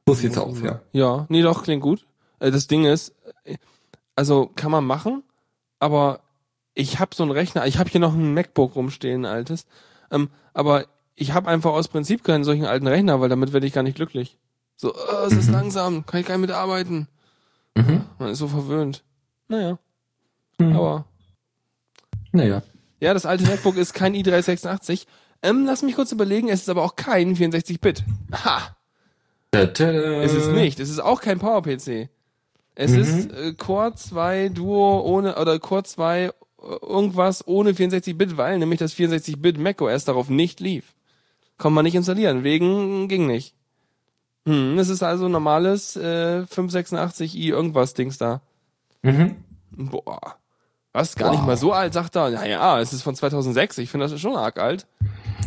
So 0.07 0.15
sieht's 0.15 0.39
aus, 0.39 0.61
ja. 0.61 0.81
Ja, 0.93 1.27
nee, 1.29 1.43
doch, 1.43 1.63
klingt 1.63 1.83
gut. 1.83 2.07
Äh, 2.41 2.51
Das 2.51 2.67
Ding 2.67 2.85
ist, 2.85 3.15
äh, 3.45 3.57
also 4.17 4.47
kann 4.55 4.71
man 4.71 4.85
machen, 4.85 5.23
aber 5.79 6.21
ich 6.75 6.99
habe 6.99 7.15
so 7.15 7.23
einen 7.23 7.33
Rechner, 7.33 7.67
ich 7.67 7.79
habe 7.79 7.91
hier 7.91 8.01
noch 8.01 8.15
ein 8.15 8.35
MacBook 8.35 8.75
rumstehen, 8.75 9.25
ein 9.25 9.33
altes, 9.33 9.67
ähm, 10.11 10.31
aber 10.55 10.87
ich 11.15 11.33
habe 11.35 11.49
einfach 11.49 11.73
aus 11.73 11.89
Prinzip 11.89 12.25
keinen 12.25 12.45
solchen 12.45 12.65
alten 12.65 12.87
Rechner, 12.87 13.21
weil 13.21 13.29
damit 13.29 13.53
werde 13.53 13.67
ich 13.67 13.73
gar 13.75 13.83
nicht 13.83 13.97
glücklich. 13.97 14.39
So, 14.77 14.93
äh, 14.95 15.27
es 15.27 15.35
ist 15.35 15.49
Mhm. 15.49 15.53
langsam, 15.55 16.07
kann 16.07 16.21
ich 16.21 16.27
gar 16.27 16.37
nicht 16.37 16.49
mitarbeiten. 16.49 17.09
Mhm. 17.77 18.05
Man 18.19 18.31
ist 18.31 18.39
so 18.39 18.49
verwöhnt. 18.49 19.03
Naja, 19.49 19.79
Mhm. 20.59 20.77
aber 20.77 21.05
Naja. 22.33 22.63
ja, 23.01 23.15
das 23.15 23.27
alte 23.27 23.45
MacBook 23.45 23.77
ist 23.77 23.93
kein 23.95 24.15
i386. 24.15 25.07
Ähm, 25.43 25.65
lass 25.67 25.83
mich 25.83 25.95
kurz 25.97 26.13
überlegen, 26.13 26.49
es 26.49 26.63
ist 26.63 26.69
aber 26.69 26.83
auch 26.83 26.97
kein 26.97 27.35
64-Bit. 27.37 28.05
Ha! 28.45 28.77
Es 29.53 29.79
Es 29.81 30.35
ist 30.35 30.49
nicht. 30.53 30.81
Es 30.81 30.89
ist 30.91 30.99
auch 31.01 31.21
kein 31.21 31.39
PowerPC. 31.39 32.09
Es 32.75 32.93
Mhm. 32.93 32.99
ist 32.99 33.31
äh, 33.33 33.53
Core 33.55 33.95
2 33.95 34.49
Duo 34.49 35.01
ohne 35.03 35.37
oder 35.37 35.59
Core 35.59 35.83
2 35.85 36.25
äh, 36.25 36.31
irgendwas 36.81 37.47
ohne 37.47 37.73
64-Bit, 37.75 38.37
weil 38.39 38.59
nämlich 38.59 38.79
das 38.79 38.95
64-Bit 38.95 39.59
macOS 39.59 40.05
darauf 40.05 40.31
nicht 40.31 40.61
lief. 40.61 40.95
Kann 41.59 41.75
man 41.75 41.85
nicht 41.85 41.95
installieren, 41.95 42.45
wegen 42.45 43.09
ging 43.09 43.27
nicht. 43.27 43.55
Hm, 44.47 44.79
es 44.79 44.89
ist 44.89 45.03
also 45.03 45.29
normales 45.29 45.97
äh, 45.97 46.45
586i 46.51 47.49
irgendwas 47.51 47.93
Dings 47.95 48.17
da. 48.19 48.41
Mhm. 49.03 49.37
Boah. 49.71 50.37
Was, 50.93 51.17
gar 51.17 51.31
nicht 51.31 51.41
Wow. 51.41 51.47
mal 51.47 51.57
so 51.57 51.73
alt, 51.73 51.93
sagt 51.95 52.17
er. 52.17 52.31
Naja, 52.31 52.79
es 52.81 52.93
ist 52.93 53.03
von 53.03 53.15
2006. 53.15 53.79
Ich 53.79 53.91
finde 53.91 54.05
das 54.05 54.13
ist 54.13 54.21
schon 54.21 54.37
arg 54.37 54.59
alt. 54.59 54.87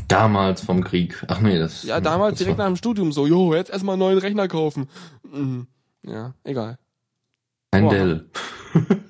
Damals 0.07 0.61
vom 0.61 0.83
Krieg. 0.83 1.23
Ach 1.27 1.39
nee, 1.39 1.57
das. 1.59 1.83
Ja, 1.83 1.99
damals 2.01 2.33
das 2.33 2.39
direkt 2.39 2.57
war- 2.57 2.65
nach 2.65 2.73
dem 2.73 2.77
Studium 2.77 3.11
so, 3.11 3.25
jo, 3.27 3.53
jetzt 3.53 3.69
erstmal 3.71 3.93
einen 3.93 3.99
neuen 4.01 4.17
Rechner 4.17 4.47
kaufen. 4.47 4.87
Mhm. 5.23 5.67
Ja, 6.03 6.33
egal. 6.43 6.77
Ein. 7.71 7.89
Dell. 7.89 8.29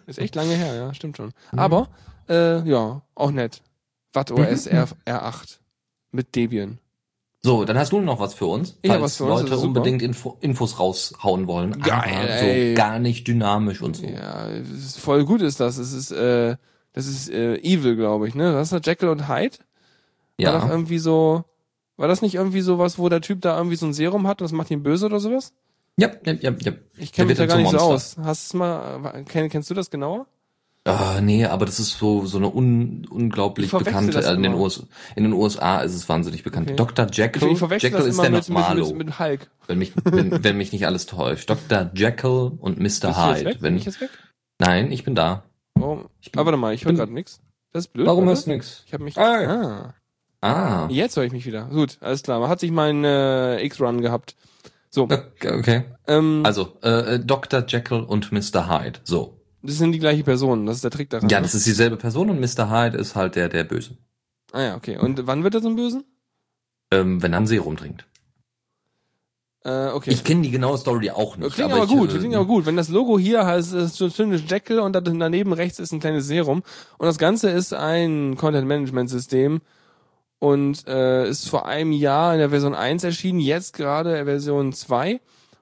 Ist 0.08 0.20
echt 0.20 0.36
lange 0.36 0.54
her, 0.56 0.76
ja, 0.76 0.94
stimmt 0.94 1.18
schon. 1.18 1.32
Aber, 1.56 1.88
äh, 2.30 2.68
ja, 2.70 3.02
auch 3.16 3.32
nett. 3.32 3.62
Watt 4.14 4.32
OS 4.32 4.68
R, 4.68 4.88
R8 5.06 5.60
mit 6.12 6.36
Debian. 6.36 6.80
So, 7.46 7.64
dann 7.64 7.78
hast 7.78 7.92
du 7.92 8.02
noch 8.02 8.20
was 8.20 8.34
für 8.34 8.48
uns. 8.48 8.78
Ich 8.82 8.90
falls 8.90 9.02
was 9.04 9.18
für 9.18 9.26
uns, 9.26 9.42
Leute 9.42 9.52
das 9.52 9.62
unbedingt 9.64 10.02
Info 10.02 10.38
Infos 10.42 10.80
raushauen 10.80 11.46
wollen. 11.48 11.80
Geil, 11.80 12.28
ey. 12.28 12.72
so 12.72 12.76
gar 12.78 12.98
nicht 13.00 13.28
dynamisch 13.28 13.82
und 13.82 13.96
so. 13.96 14.06
Ja, 14.08 14.46
ist 14.48 15.00
voll 15.00 15.26
gut 15.26 15.42
ist 15.44 15.60
das. 15.60 15.78
Es 15.78 15.94
ist, 15.94 16.12
äh, 16.12 16.58
Das 16.94 17.06
ist 17.08 17.30
äh, 17.30 17.58
Evil, 17.58 17.96
glaube 17.98 18.28
ich, 18.28 18.36
ne? 18.36 18.56
Was 18.56 18.72
ist 18.72 18.74
das? 18.74 18.82
Jekyll 18.86 19.10
und 19.10 19.28
Hyde? 19.30 19.58
War 20.40 20.54
doch 20.54 20.64
Ja. 20.66 20.70
irgendwie 20.70 20.98
so. 20.98 21.44
War 21.98 22.08
das 22.08 22.22
nicht 22.22 22.36
irgendwie 22.36 22.62
sowas, 22.62 22.98
wo 22.98 23.08
der 23.10 23.22
Typ 23.22 23.42
da 23.42 23.56
irgendwie 23.58 23.76
so 23.76 23.86
ein 23.86 23.94
Serum 23.94 24.28
hat 24.28 24.42
und 24.42 24.46
das 24.46 24.52
macht 24.52 24.72
ihn 24.72 24.82
böse 24.84 25.06
oder 25.06 25.20
sowas? 25.20 25.54
Ja, 25.98 26.10
ja, 26.26 26.34
ja, 26.34 26.52
ja. 26.60 26.72
Ich 26.98 27.14
kenne 27.14 27.28
mich 27.30 27.38
da 27.38 27.46
gar 27.46 27.58
nicht 27.58 27.70
zum 27.70 27.80
so 27.80 27.90
Monster. 27.90 28.22
aus. 28.22 28.26
Hast 28.26 28.54
du 28.54 28.58
es 28.58 28.60
mal, 28.60 29.24
kenn, 29.30 29.50
kennst 29.50 29.70
du 29.70 29.74
das 29.74 29.90
genauer? 29.90 30.26
Ah, 30.88 31.20
nee, 31.20 31.46
aber 31.46 31.66
das 31.66 31.80
ist 31.80 31.98
so 31.98 32.28
so 32.28 32.38
eine 32.38 32.48
un, 32.54 33.08
unglaublich 33.10 33.72
bekannte. 33.72 34.20
äh, 34.20 34.34
in 34.36 34.44
den. 34.44 34.54
USA, 34.54 34.84
in 35.16 35.24
den 35.24 35.34
USA 35.34 35.80
ist 35.80 35.96
es 35.96 36.08
wahnsinnig 36.08 36.44
bekannt. 36.44 36.68
Okay. 36.70 36.76
Dr. 36.76 37.08
Jekyll. 37.12 37.52
Ich, 37.52 37.62
ich 37.62 37.82
Jekyll 37.84 38.02
ist 38.06 38.22
der 38.22 38.30
mit, 38.30 38.48
mit, 38.48 38.50
Normalo, 38.50 38.88
mit, 38.90 38.98
mit 39.08 39.20
Hulk. 39.20 39.50
wenn 39.66 39.80
mich 39.80 39.94
wenn, 40.04 40.44
wenn 40.44 40.58
mich 40.58 40.72
nicht 40.74 40.86
alles 40.86 41.08
täuscht. 41.08 41.50
Dr. 41.50 41.90
Jekyll 41.96 42.52
und 42.60 42.78
Mr. 42.78 42.84
Bist 42.84 43.04
Hyde. 43.04 43.46
weg? 43.46 43.54
Bin 43.56 43.62
Wenn 43.64 43.78
ich 43.78 43.86
jetzt 43.86 44.00
weg? 44.00 44.12
nein, 44.60 44.92
ich 44.92 45.04
bin 45.04 45.16
da. 45.16 45.44
Warum? 45.74 46.06
Ich 46.22 46.32
bin, 46.32 46.40
Aber 46.40 46.52
warte 46.52 46.58
mal, 46.58 46.74
ich 46.76 46.86
höre 46.86 46.94
gerade 46.94 47.12
nix. 47.14 47.42
Das 47.74 47.86
ist 47.86 47.94
blöd. 47.94 48.06
Warum 48.06 48.26
hörst 48.28 48.46
du 48.46 48.52
nix? 48.52 48.84
Ich 48.86 48.94
habe 48.94 49.04
mich. 49.04 49.18
Ah, 49.18 49.92
ah. 49.92 49.94
Ah, 50.42 50.88
Jetzt 50.92 51.18
höre 51.18 51.24
ich 51.24 51.32
mich 51.32 51.48
wieder. 51.48 51.66
Gut, 51.66 51.98
alles 52.02 52.22
klar. 52.22 52.40
Man 52.40 52.50
hat 52.50 52.60
sich 52.60 52.70
mein 52.70 53.04
äh, 53.04 53.60
X-Run 53.66 54.02
gehabt. 54.02 54.36
So, 54.92 55.04
okay. 55.06 55.50
okay. 55.52 55.84
ähm, 56.08 56.42
Also 56.46 56.78
äh, 56.84 57.20
Dr. 57.20 57.66
Jekyll 57.68 58.02
und 58.02 58.32
Mr. 58.32 58.70
Hyde. 58.70 59.00
So. 59.04 59.42
Das 59.66 59.78
sind 59.78 59.92
die 59.92 60.00
gleiche 60.00 60.24
Person. 60.24 60.66
Das 60.66 60.78
ist 60.78 60.84
der 60.84 60.92
Trick 60.92 61.10
daran. 61.10 61.30
Ja, 61.30 61.42
das 61.42 61.56
ist 61.56 61.66
dieselbe 61.66 61.98
Person 61.98 62.30
und 62.30 62.40
Mr. 62.40 62.70
Hyde 62.70 62.98
ist 62.98 63.16
halt 63.16 63.36
der 63.36 63.50
der 63.50 63.64
Böse. 63.64 63.98
Ah 64.52 64.62
ja, 64.62 64.76
okay. 64.76 64.98
Und 64.98 65.28
wann 65.28 65.44
wird 65.44 65.56
er 65.56 65.62
zum 65.62 65.76
Bösen? 65.76 66.06
Ähm, 66.92 67.22
wenn 67.22 67.34
er 67.34 67.40
ein 67.40 67.48
Serum 67.48 67.78
trinkt. 67.78 68.06
Äh, 69.66 69.88
okay. 69.88 70.12
Ich 70.12 70.24
kenne 70.24 70.44
die 70.44 70.52
genaue 70.52 70.78
Story 70.78 71.10
auch 71.10 71.38
nicht. 71.38 71.56
Klingt 71.56 71.74
aber, 71.74 71.86
ich, 71.86 71.90
gut, 71.90 72.14
äh, 72.14 72.20
klingt 72.20 72.36
aber 72.36 72.46
gut. 72.46 72.68
Wenn 72.68 72.78
das 72.78 72.90
Logo 72.90 73.18
hier 73.18 73.46
heißt, 73.48 73.74
ist 73.74 73.96
so 73.96 74.06
ein 74.06 74.12
schönes 74.12 74.44
Jekyll 74.48 74.80
und 74.80 74.94
daneben 74.94 75.54
rechts 75.54 75.80
ist 75.80 75.92
ein 75.92 76.00
kleines 76.00 76.28
Serum. 76.28 76.62
Und 77.00 77.08
das 77.08 77.18
Ganze 77.18 77.50
ist 77.50 77.74
ein 77.74 78.36
Content-Management-System 78.38 79.62
und 80.38 80.88
äh, 80.88 81.28
ist 81.28 81.50
vor 81.50 81.66
einem 81.66 81.92
Jahr 81.92 82.34
in 82.34 82.40
der 82.40 82.52
Version 82.52 82.76
1 82.76 83.04
erschienen, 83.04 83.40
jetzt 83.40 83.74
gerade 83.76 84.12
in 84.12 84.16
der 84.18 84.26
Version 84.26 84.72
2. 84.72 85.20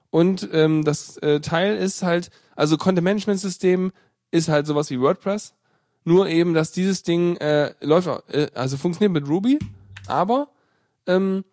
Und 0.10 0.50
ähm, 0.52 0.84
das 0.84 1.16
äh, 1.18 1.40
Teil 1.40 1.78
ist 1.78 2.04
halt, 2.04 2.30
also 2.56 2.78
Content-Management-System 2.78 3.92
ist 4.32 4.50
halt 4.50 4.68
sowas 4.68 4.90
wie 4.90 5.00
WordPress. 5.00 5.54
Nur 6.06 6.28
eben, 6.28 6.54
dass 6.54 6.72
dieses 6.72 7.04
Ding 7.04 7.38
äh, 7.38 7.74
läuft, 7.82 8.08
äh, 8.30 8.48
also 8.54 8.78
funktioniert 8.78 9.14
mit 9.14 9.28
Ruby, 9.30 9.60
aber 10.08 10.50
ähm, 11.08 11.46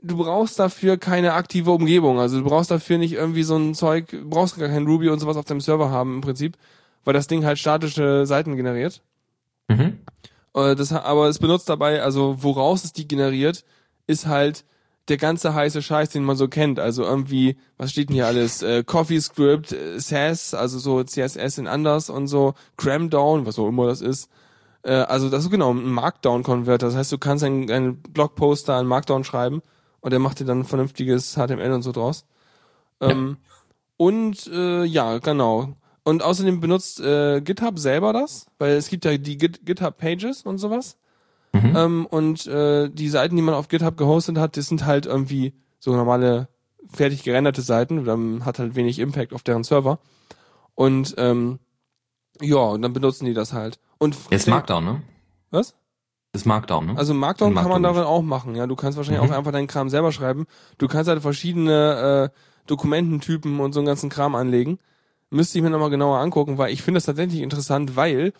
du 0.00 0.16
brauchst 0.16 0.58
dafür 0.58 0.96
keine 0.96 1.34
aktive 1.34 1.70
Umgebung. 1.70 2.18
Also 2.18 2.38
du 2.38 2.44
brauchst 2.44 2.70
dafür 2.70 2.98
nicht 2.98 3.12
irgendwie 3.12 3.42
so 3.42 3.56
ein 3.56 3.74
Zeug, 3.74 4.08
du 4.08 4.28
brauchst 4.28 4.58
gar 4.58 4.68
kein 4.68 4.86
Ruby 4.86 5.08
und 5.08 5.18
sowas 5.18 5.36
auf 5.36 5.44
deinem 5.44 5.60
Server 5.60 5.90
haben 5.90 6.16
im 6.16 6.20
Prinzip, 6.22 6.56
weil 7.04 7.14
das 7.14 7.26
Ding 7.26 7.44
halt 7.44 7.58
statische 7.58 8.24
Seiten 8.24 8.56
generiert. 8.56 9.02
Mhm. 9.68 9.98
Äh, 10.54 10.74
Das, 10.74 10.92
aber 10.92 11.28
es 11.28 11.38
benutzt 11.38 11.68
dabei, 11.68 12.02
also 12.02 12.42
woraus 12.42 12.84
es 12.84 12.92
die 12.92 13.06
generiert, 13.06 13.64
ist 14.06 14.26
halt 14.26 14.64
der 15.08 15.16
ganze 15.16 15.54
heiße 15.54 15.82
Scheiß, 15.82 16.10
den 16.10 16.24
man 16.24 16.36
so 16.36 16.48
kennt. 16.48 16.78
Also 16.80 17.04
irgendwie, 17.04 17.56
was 17.78 17.90
steht 17.92 18.08
denn 18.08 18.14
hier 18.14 18.26
alles? 18.26 18.62
Äh, 18.62 18.84
CoffeeScript, 18.84 19.72
äh, 19.72 19.98
SAS, 20.00 20.54
also 20.54 20.78
so 20.78 21.02
CSS 21.02 21.58
in 21.58 21.66
anders 21.66 22.10
und 22.10 22.26
so, 22.26 22.54
Cramdown, 22.76 23.46
was 23.46 23.58
auch 23.58 23.68
immer 23.68 23.86
das 23.86 24.00
ist. 24.00 24.28
Äh, 24.82 24.92
also 24.92 25.30
das 25.30 25.44
ist 25.44 25.50
genau 25.50 25.72
ein 25.72 25.88
Markdown-Converter. 25.90 26.86
Das 26.86 26.96
heißt, 26.96 27.12
du 27.12 27.18
kannst 27.18 27.44
einen, 27.44 27.70
einen 27.70 28.02
Blogposter 28.02 28.74
an 28.74 28.86
Markdown 28.86 29.24
schreiben 29.24 29.62
und 30.00 30.10
der 30.10 30.20
macht 30.20 30.40
dir 30.40 30.44
dann 30.44 30.64
vernünftiges 30.64 31.34
HTML 31.34 31.72
und 31.72 31.82
so 31.82 31.92
draus. 31.92 32.24
Ähm, 33.00 33.36
Und 33.96 34.46
äh, 34.48 34.84
ja, 34.84 35.18
genau. 35.18 35.74
Und 36.04 36.22
außerdem 36.22 36.60
benutzt 36.60 37.00
äh, 37.00 37.40
GitHub 37.40 37.78
selber 37.78 38.12
das, 38.12 38.46
weil 38.58 38.72
es 38.72 38.88
gibt 38.88 39.04
ja 39.04 39.16
die 39.16 39.38
Git 39.38 39.64
GitHub 39.66 39.96
Pages 39.96 40.42
und 40.42 40.58
sowas. 40.58 40.98
Mhm. 41.62 41.76
Ähm, 41.76 42.06
und 42.06 42.46
äh, 42.46 42.88
die 42.90 43.08
Seiten, 43.08 43.36
die 43.36 43.42
man 43.42 43.54
auf 43.54 43.68
GitHub 43.68 43.96
gehostet 43.96 44.38
hat, 44.38 44.56
das 44.56 44.66
sind 44.66 44.84
halt 44.86 45.06
irgendwie 45.06 45.54
so 45.78 45.94
normale 45.94 46.48
fertig 46.88 47.22
gerenderte 47.24 47.62
Seiten, 47.62 48.04
dann 48.04 48.44
hat 48.44 48.58
halt 48.58 48.74
wenig 48.76 48.98
Impact 48.98 49.32
auf 49.32 49.42
deren 49.42 49.64
Server. 49.64 49.98
Und 50.74 51.14
ähm, 51.18 51.58
ja, 52.40 52.56
und 52.58 52.82
dann 52.82 52.92
benutzen 52.92 53.24
die 53.24 53.34
das 53.34 53.52
halt. 53.52 53.78
Und 53.98 54.16
Jetzt 54.30 54.46
Markdown, 54.48 54.84
ne? 54.84 55.02
was? 55.50 55.74
Ist 56.32 56.44
Markdown, 56.46 56.86
ne? 56.86 56.94
Also 56.96 57.14
Markdown 57.14 57.50
In 57.50 57.54
kann 57.54 57.64
man 57.70 57.80
Markdown 57.82 57.94
darin 58.04 58.08
auch 58.08 58.22
machen, 58.22 58.54
ja. 58.56 58.66
Du 58.66 58.76
kannst 58.76 58.98
wahrscheinlich 58.98 59.22
Mhm. 59.22 59.30
auch 59.30 59.36
einfach 59.38 59.52
deinen 59.52 59.68
Kram 59.68 59.88
selber 59.88 60.12
schreiben. 60.12 60.46
Du 60.78 60.86
kannst 60.86 61.08
halt 61.08 61.22
verschiedene 61.22 62.30
äh, 62.34 62.38
Dokumententypen 62.66 63.58
und 63.60 63.72
so 63.72 63.80
einen 63.80 63.86
ganzen 63.86 64.10
Kram 64.10 64.34
anlegen. 64.34 64.78
Müsste 65.30 65.58
ich 65.58 65.64
mir 65.64 65.70
nochmal 65.70 65.90
genauer 65.90 66.18
angucken, 66.18 66.58
weil 66.58 66.72
ich 66.72 66.82
finde 66.82 66.98
das 66.98 67.06
tatsächlich 67.06 67.40
interessant, 67.40 67.96
weil 67.96 68.32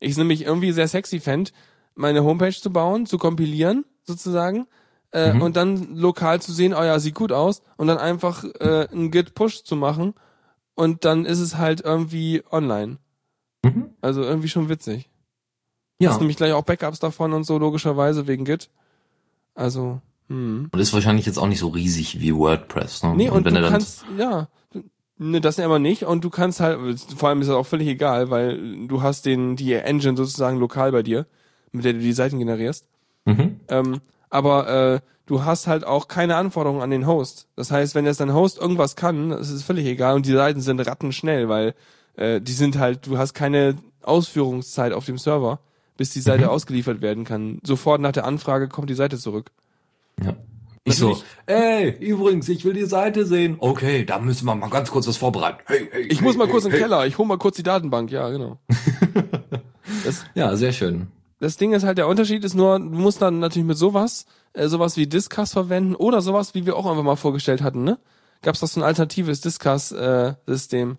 ich 0.00 0.12
es 0.12 0.16
nämlich 0.16 0.42
irgendwie 0.44 0.72
sehr 0.72 0.88
sexy 0.88 1.20
fänd, 1.20 1.52
meine 1.94 2.24
Homepage 2.24 2.52
zu 2.52 2.70
bauen, 2.72 3.06
zu 3.06 3.18
kompilieren, 3.18 3.84
sozusagen, 4.04 4.66
äh, 5.12 5.32
Mhm. 5.34 5.42
und 5.42 5.56
dann 5.56 5.96
lokal 5.96 6.40
zu 6.40 6.52
sehen, 6.52 6.74
oh 6.74 6.82
ja, 6.82 6.98
sieht 6.98 7.14
gut 7.14 7.32
aus, 7.32 7.62
und 7.76 7.86
dann 7.86 7.98
einfach 7.98 8.44
äh, 8.60 8.88
einen 8.90 9.10
Git-Push 9.10 9.64
zu 9.64 9.76
machen 9.76 10.14
und 10.74 11.04
dann 11.04 11.24
ist 11.26 11.40
es 11.40 11.56
halt 11.58 11.82
irgendwie 11.82 12.42
online. 12.50 12.98
Mhm. 13.64 13.90
Also 14.00 14.22
irgendwie 14.22 14.48
schon 14.48 14.68
witzig. 14.68 15.08
Ja. 16.00 16.10
Hast 16.10 16.18
nämlich 16.18 16.36
gleich 16.36 16.52
auch 16.52 16.64
Backups 16.64 16.98
davon 16.98 17.32
und 17.32 17.44
so, 17.44 17.58
logischerweise, 17.58 18.26
wegen 18.26 18.44
Git. 18.44 18.70
Also, 19.54 20.00
hm. 20.28 20.68
Und 20.72 20.80
ist 20.80 20.92
wahrscheinlich 20.92 21.26
jetzt 21.26 21.38
auch 21.38 21.46
nicht 21.46 21.60
so 21.60 21.68
riesig 21.68 22.18
wie 22.20 22.34
WordPress, 22.34 23.02
ne? 23.02 23.14
Nee, 23.14 23.30
und, 23.30 23.44
wenn 23.44 23.54
du 23.54 23.68
kannst, 23.68 24.04
ja, 24.18 24.48
ne, 25.18 25.40
das 25.40 25.60
aber 25.60 25.78
nicht. 25.78 26.04
Und 26.04 26.24
du 26.24 26.30
kannst 26.30 26.58
halt, 26.60 26.98
vor 27.16 27.28
allem 27.28 27.40
ist 27.42 27.48
das 27.48 27.56
auch 27.56 27.66
völlig 27.66 27.86
egal, 27.86 28.30
weil 28.30 28.86
du 28.88 29.02
hast 29.02 29.26
den, 29.26 29.56
die 29.56 29.74
Engine 29.74 30.16
sozusagen 30.16 30.58
lokal 30.58 30.90
bei 30.90 31.02
dir, 31.02 31.26
mit 31.72 31.84
der 31.84 31.94
du 31.94 31.98
die 32.00 32.12
Seiten 32.12 32.38
generierst. 32.38 32.86
Mhm. 33.24 33.60
Ähm, 33.68 34.00
aber 34.30 34.68
äh, 34.94 35.00
du 35.26 35.44
hast 35.44 35.66
halt 35.66 35.84
auch 35.86 36.08
keine 36.08 36.36
Anforderungen 36.36 36.82
an 36.82 36.90
den 36.90 37.06
Host. 37.06 37.46
Das 37.56 37.70
heißt, 37.70 37.94
wenn 37.94 38.04
jetzt 38.06 38.20
dein 38.20 38.32
Host 38.34 38.58
irgendwas 38.58 38.96
kann, 38.96 39.30
das 39.30 39.50
ist 39.50 39.62
völlig 39.64 39.86
egal 39.86 40.14
und 40.16 40.26
die 40.26 40.32
Seiten 40.32 40.60
sind 40.60 40.80
rattenschnell, 40.80 41.48
weil 41.48 41.74
äh, 42.16 42.40
die 42.40 42.52
sind 42.52 42.78
halt, 42.78 43.06
du 43.06 43.18
hast 43.18 43.34
keine 43.34 43.76
Ausführungszeit 44.02 44.92
auf 44.92 45.06
dem 45.06 45.18
Server, 45.18 45.60
bis 45.96 46.10
die 46.10 46.20
Seite 46.20 46.44
Mhm. 46.44 46.50
ausgeliefert 46.50 47.00
werden 47.00 47.24
kann. 47.24 47.58
Sofort 47.62 48.00
nach 48.00 48.12
der 48.12 48.24
Anfrage 48.24 48.68
kommt 48.68 48.90
die 48.90 48.94
Seite 48.94 49.18
zurück. 49.18 49.50
Ja. 50.24 50.34
Ich 50.84 50.96
so, 50.96 51.16
ey, 51.46 51.90
übrigens, 52.00 52.48
ich 52.48 52.64
will 52.64 52.72
die 52.72 52.86
Seite 52.86 53.24
sehen. 53.24 53.54
Okay, 53.60 54.04
da 54.04 54.18
müssen 54.18 54.46
wir 54.46 54.56
mal 54.56 54.68
ganz 54.68 54.90
kurz 54.90 55.06
was 55.06 55.16
vorbereiten. 55.16 55.60
Hey, 55.66 55.88
hey, 55.92 56.02
Ich 56.08 56.18
hey, 56.18 56.24
muss 56.24 56.36
mal 56.36 56.46
hey, 56.46 56.50
kurz 56.50 56.64
in 56.64 56.70
den 56.72 56.80
hey. 56.80 56.82
Keller, 56.88 57.06
ich 57.06 57.18
hole 57.18 57.28
mal 57.28 57.38
kurz 57.38 57.54
die 57.54 57.62
Datenbank, 57.62 58.10
ja, 58.10 58.28
genau. 58.30 58.58
das, 60.04 60.24
Ja, 60.34 60.56
sehr 60.56 60.72
schön. 60.72 61.06
Das 61.42 61.56
Ding 61.56 61.72
ist 61.72 61.82
halt, 61.84 61.98
der 61.98 62.06
Unterschied 62.08 62.44
ist 62.44 62.54
nur, 62.54 62.78
du 62.78 62.84
musst 62.84 63.20
dann 63.20 63.40
natürlich 63.40 63.66
mit 63.66 63.76
sowas, 63.76 64.26
äh, 64.52 64.68
sowas 64.68 64.96
wie 64.96 65.06
Discuss 65.06 65.52
verwenden 65.52 65.94
oder 65.96 66.22
sowas, 66.22 66.54
wie 66.54 66.64
wir 66.66 66.76
auch 66.76 66.86
einfach 66.86 67.02
mal 67.02 67.16
vorgestellt 67.16 67.62
hatten, 67.62 67.82
ne? 67.84 67.98
Gab's 68.42 68.60
doch 68.60 68.68
so 68.68 68.80
ein 68.80 68.84
alternatives 68.84 69.40
Discuss-System, 69.40 70.96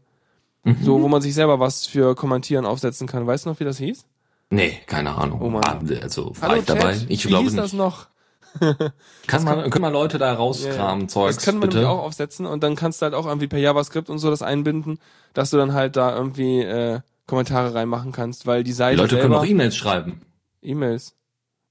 Mhm. 0.66 0.78
so, 0.82 1.02
wo 1.02 1.08
man 1.10 1.22
sich 1.22 1.34
selber 1.34 1.60
was 1.60 1.86
für 1.88 2.16
Kommentieren 2.16 2.66
aufsetzen 2.66 3.06
kann. 3.08 3.28
Weißt 3.28 3.46
du 3.46 3.50
noch, 3.50 3.60
wie 3.60 3.66
das 3.66 3.78
hieß? 3.80 4.06
Nee, 4.50 4.80
keine 4.86 5.14
Ahnung. 5.16 5.42
Oh 5.42 5.50
Mann. 5.50 5.64
Also, 6.02 6.32
war 6.40 6.56
ich 6.58 6.64
dabei? 6.66 6.98
Ich 7.10 7.26
wie 7.26 7.30
glaube 7.30 7.44
hieß 7.46 7.56
das 7.56 7.74
noch? 7.74 8.08
Kann 9.28 9.44
man, 9.44 9.70
können 9.72 9.82
mal 9.82 9.92
Leute 9.92 10.20
da 10.20 10.32
rauskramen, 10.34 11.10
Zeugs, 11.10 11.38
Das 11.38 11.46
kann 11.46 11.58
man 11.58 11.70
bitte? 11.70 11.90
auch 11.90 12.04
aufsetzen 12.04 12.46
und 12.46 12.62
dann 12.64 12.76
kannst 12.76 13.02
du 13.02 13.06
halt 13.06 13.16
auch 13.16 13.26
irgendwie 13.26 13.48
per 13.48 13.58
JavaScript 13.60 14.10
und 14.12 14.20
so 14.20 14.30
das 14.30 14.44
einbinden, 14.44 15.00
dass 15.34 15.50
du 15.50 15.58
dann 15.58 15.74
halt 15.74 15.96
da 15.96 16.16
irgendwie 16.16 16.62
äh, 16.62 17.00
Kommentare 17.26 17.74
reinmachen 17.74 18.12
kannst, 18.12 18.46
weil 18.46 18.64
die 18.64 18.70
die 18.70 18.74
Seite 18.74 18.98
Leute 18.98 19.16
können 19.16 19.22
selber... 19.32 19.40
auch 19.40 19.46
E-Mails 19.46 19.76
schreiben. 19.76 20.22
E-Mails. 20.64 21.16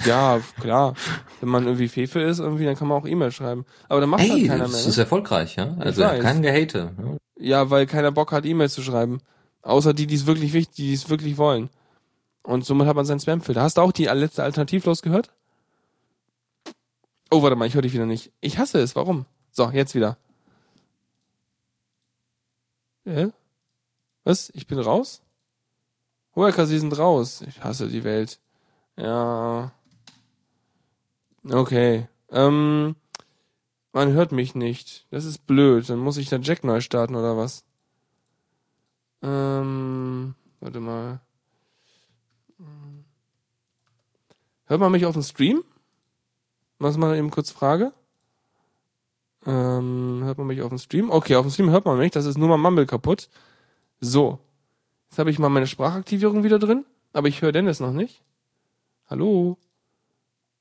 Ja, 0.04 0.40
klar. 0.60 0.94
Wenn 1.40 1.48
man 1.48 1.64
irgendwie 1.64 1.88
Fefe 1.88 2.20
ist, 2.20 2.40
irgendwie, 2.40 2.64
dann 2.64 2.76
kann 2.76 2.88
man 2.88 3.00
auch 3.00 3.06
E-Mails 3.06 3.34
schreiben. 3.34 3.64
Aber 3.88 4.00
dann 4.00 4.10
macht 4.10 4.22
halt 4.22 4.32
Hey, 4.32 4.46
keiner 4.48 4.64
das 4.64 4.72
mehr. 4.72 4.80
ist 4.86 4.96
Ne? 4.96 5.02
erfolgreich, 5.02 5.56
ja? 5.56 5.76
Also, 5.78 6.02
kein 6.02 6.42
Gehate. 6.42 6.92
Ja? 6.98 7.16
Ja, 7.44 7.70
weil 7.70 7.86
keiner 7.86 8.10
Bock 8.12 8.32
hat, 8.32 8.44
E-Mails 8.44 8.74
zu 8.74 8.82
schreiben. 8.82 9.20
Außer 9.62 9.94
die, 9.94 10.06
die 10.08 10.16
es 10.16 10.26
wirklich 10.26 10.52
wichtig, 10.52 10.74
die 10.76 10.92
es 10.92 11.08
wirklich 11.08 11.38
wollen. 11.38 11.70
Und 12.42 12.64
somit 12.64 12.88
hat 12.88 12.96
man 12.96 13.04
seinen 13.04 13.20
Spamfilter. 13.20 13.62
Hast 13.62 13.76
du 13.76 13.80
auch 13.82 13.92
die 13.92 14.06
letzte 14.06 14.42
Alternativlos 14.42 15.02
gehört? 15.02 15.30
Oh, 17.30 17.42
warte 17.42 17.54
mal, 17.56 17.66
ich 17.66 17.74
höre 17.74 17.82
dich 17.82 17.92
wieder 17.92 18.06
nicht. 18.06 18.32
Ich 18.40 18.58
hasse 18.58 18.80
es. 18.80 18.96
Warum? 18.96 19.26
So, 19.52 19.70
jetzt 19.70 19.94
wieder. 19.94 20.16
Äh? 23.04 23.28
Was? 24.24 24.50
Ich 24.54 24.66
bin 24.66 24.78
raus? 24.78 25.22
Hoeker, 26.34 26.66
Sie 26.66 26.78
sind 26.78 26.96
raus. 26.98 27.42
Ich 27.46 27.62
hasse 27.62 27.88
die 27.88 28.04
Welt. 28.04 28.38
Ja. 28.96 29.72
Okay. 31.48 32.08
Ähm, 32.30 32.96
man 33.92 34.12
hört 34.12 34.32
mich 34.32 34.54
nicht. 34.54 35.06
Das 35.10 35.24
ist 35.24 35.46
blöd. 35.46 35.88
Dann 35.88 35.98
muss 35.98 36.16
ich 36.16 36.28
da 36.28 36.36
Jack 36.36 36.64
neu 36.64 36.80
starten 36.80 37.14
oder 37.14 37.36
was? 37.36 37.64
Ähm, 39.22 40.34
warte 40.60 40.80
mal. 40.80 41.20
Hört 44.66 44.80
man 44.80 44.92
mich 44.92 45.04
auf 45.04 45.12
dem 45.14 45.22
Stream? 45.22 45.64
Was 46.78 46.96
mal 46.96 47.16
eben 47.16 47.30
kurz 47.30 47.50
Frage? 47.50 47.92
Ähm, 49.44 50.20
hört 50.24 50.38
man 50.38 50.46
mich 50.46 50.62
auf 50.62 50.70
dem 50.70 50.78
Stream? 50.78 51.10
Okay, 51.10 51.36
auf 51.36 51.44
dem 51.44 51.50
Stream 51.52 51.70
hört 51.70 51.84
man 51.84 51.98
mich. 51.98 52.12
Das 52.12 52.24
ist 52.24 52.38
nur 52.38 52.48
mal 52.48 52.56
Mumble 52.56 52.86
kaputt. 52.86 53.28
So. 54.00 54.38
Jetzt 55.10 55.18
habe 55.18 55.30
ich 55.30 55.38
mal 55.38 55.48
meine 55.50 55.66
Sprachaktivierung 55.66 56.42
wieder 56.42 56.58
drin. 56.58 56.86
aber 57.12 57.28
ich 57.28 57.42
höre 57.42 57.52
Dennis 57.52 57.80
noch 57.80 57.92
nicht. 57.92 58.22
Hallo? 59.12 59.58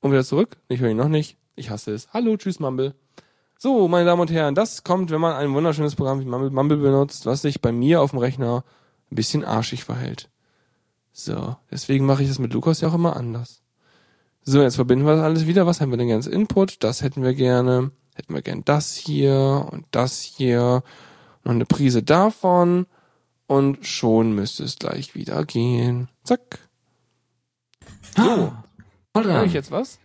Und 0.02 0.10
wieder 0.10 0.24
zurück? 0.24 0.58
Ich 0.68 0.80
höre 0.80 0.90
ihn 0.90 0.98
noch 0.98 1.08
nicht. 1.08 1.38
Ich 1.54 1.70
hasse 1.70 1.94
es. 1.94 2.12
Hallo, 2.12 2.36
tschüss, 2.36 2.60
Mumble. 2.60 2.94
So, 3.56 3.88
meine 3.88 4.04
Damen 4.04 4.20
und 4.20 4.30
Herren, 4.30 4.54
das 4.54 4.84
kommt, 4.84 5.10
wenn 5.10 5.22
man 5.22 5.32
ein 5.36 5.54
wunderschönes 5.54 5.96
Programm 5.96 6.20
wie 6.20 6.26
Mumble, 6.26 6.50
Mumble 6.50 6.76
benutzt, 6.76 7.24
was 7.24 7.40
sich 7.40 7.62
bei 7.62 7.72
mir 7.72 8.02
auf 8.02 8.10
dem 8.10 8.18
Rechner 8.18 8.62
ein 9.10 9.14
bisschen 9.14 9.42
arschig 9.42 9.84
verhält. 9.84 10.28
So, 11.14 11.56
deswegen 11.70 12.04
mache 12.04 12.24
ich 12.24 12.28
das 12.28 12.38
mit 12.38 12.52
Lukas 12.52 12.82
ja 12.82 12.88
auch 12.88 12.94
immer 12.94 13.16
anders. 13.16 13.62
So, 14.42 14.60
jetzt 14.60 14.76
verbinden 14.76 15.06
wir 15.06 15.16
das 15.16 15.24
alles 15.24 15.46
wieder. 15.46 15.64
Was 15.64 15.80
haben 15.80 15.90
wir 15.90 15.96
denn 15.96 16.08
gerne 16.08 16.18
als 16.18 16.26
Input? 16.26 16.84
Das 16.84 17.00
hätten 17.00 17.22
wir 17.22 17.32
gerne. 17.32 17.90
Hätten 18.14 18.34
wir 18.34 18.42
gern 18.42 18.66
das 18.66 18.94
hier 18.94 19.66
und 19.72 19.86
das 19.92 20.20
hier. 20.20 20.82
Noch 21.42 21.52
eine 21.52 21.64
Prise 21.64 22.02
davon. 22.02 22.84
Und 23.46 23.86
schon 23.86 24.34
müsste 24.34 24.64
es 24.64 24.76
gleich 24.78 25.14
wieder 25.14 25.42
gehen. 25.46 26.10
Zack. 26.22 26.58
So. 28.16 28.22
Ah, 28.22 28.64
voll 29.14 29.24
Hör 29.24 29.32
dran. 29.34 29.46
ich 29.46 29.52
jetzt 29.52 29.70
was? 29.70 29.98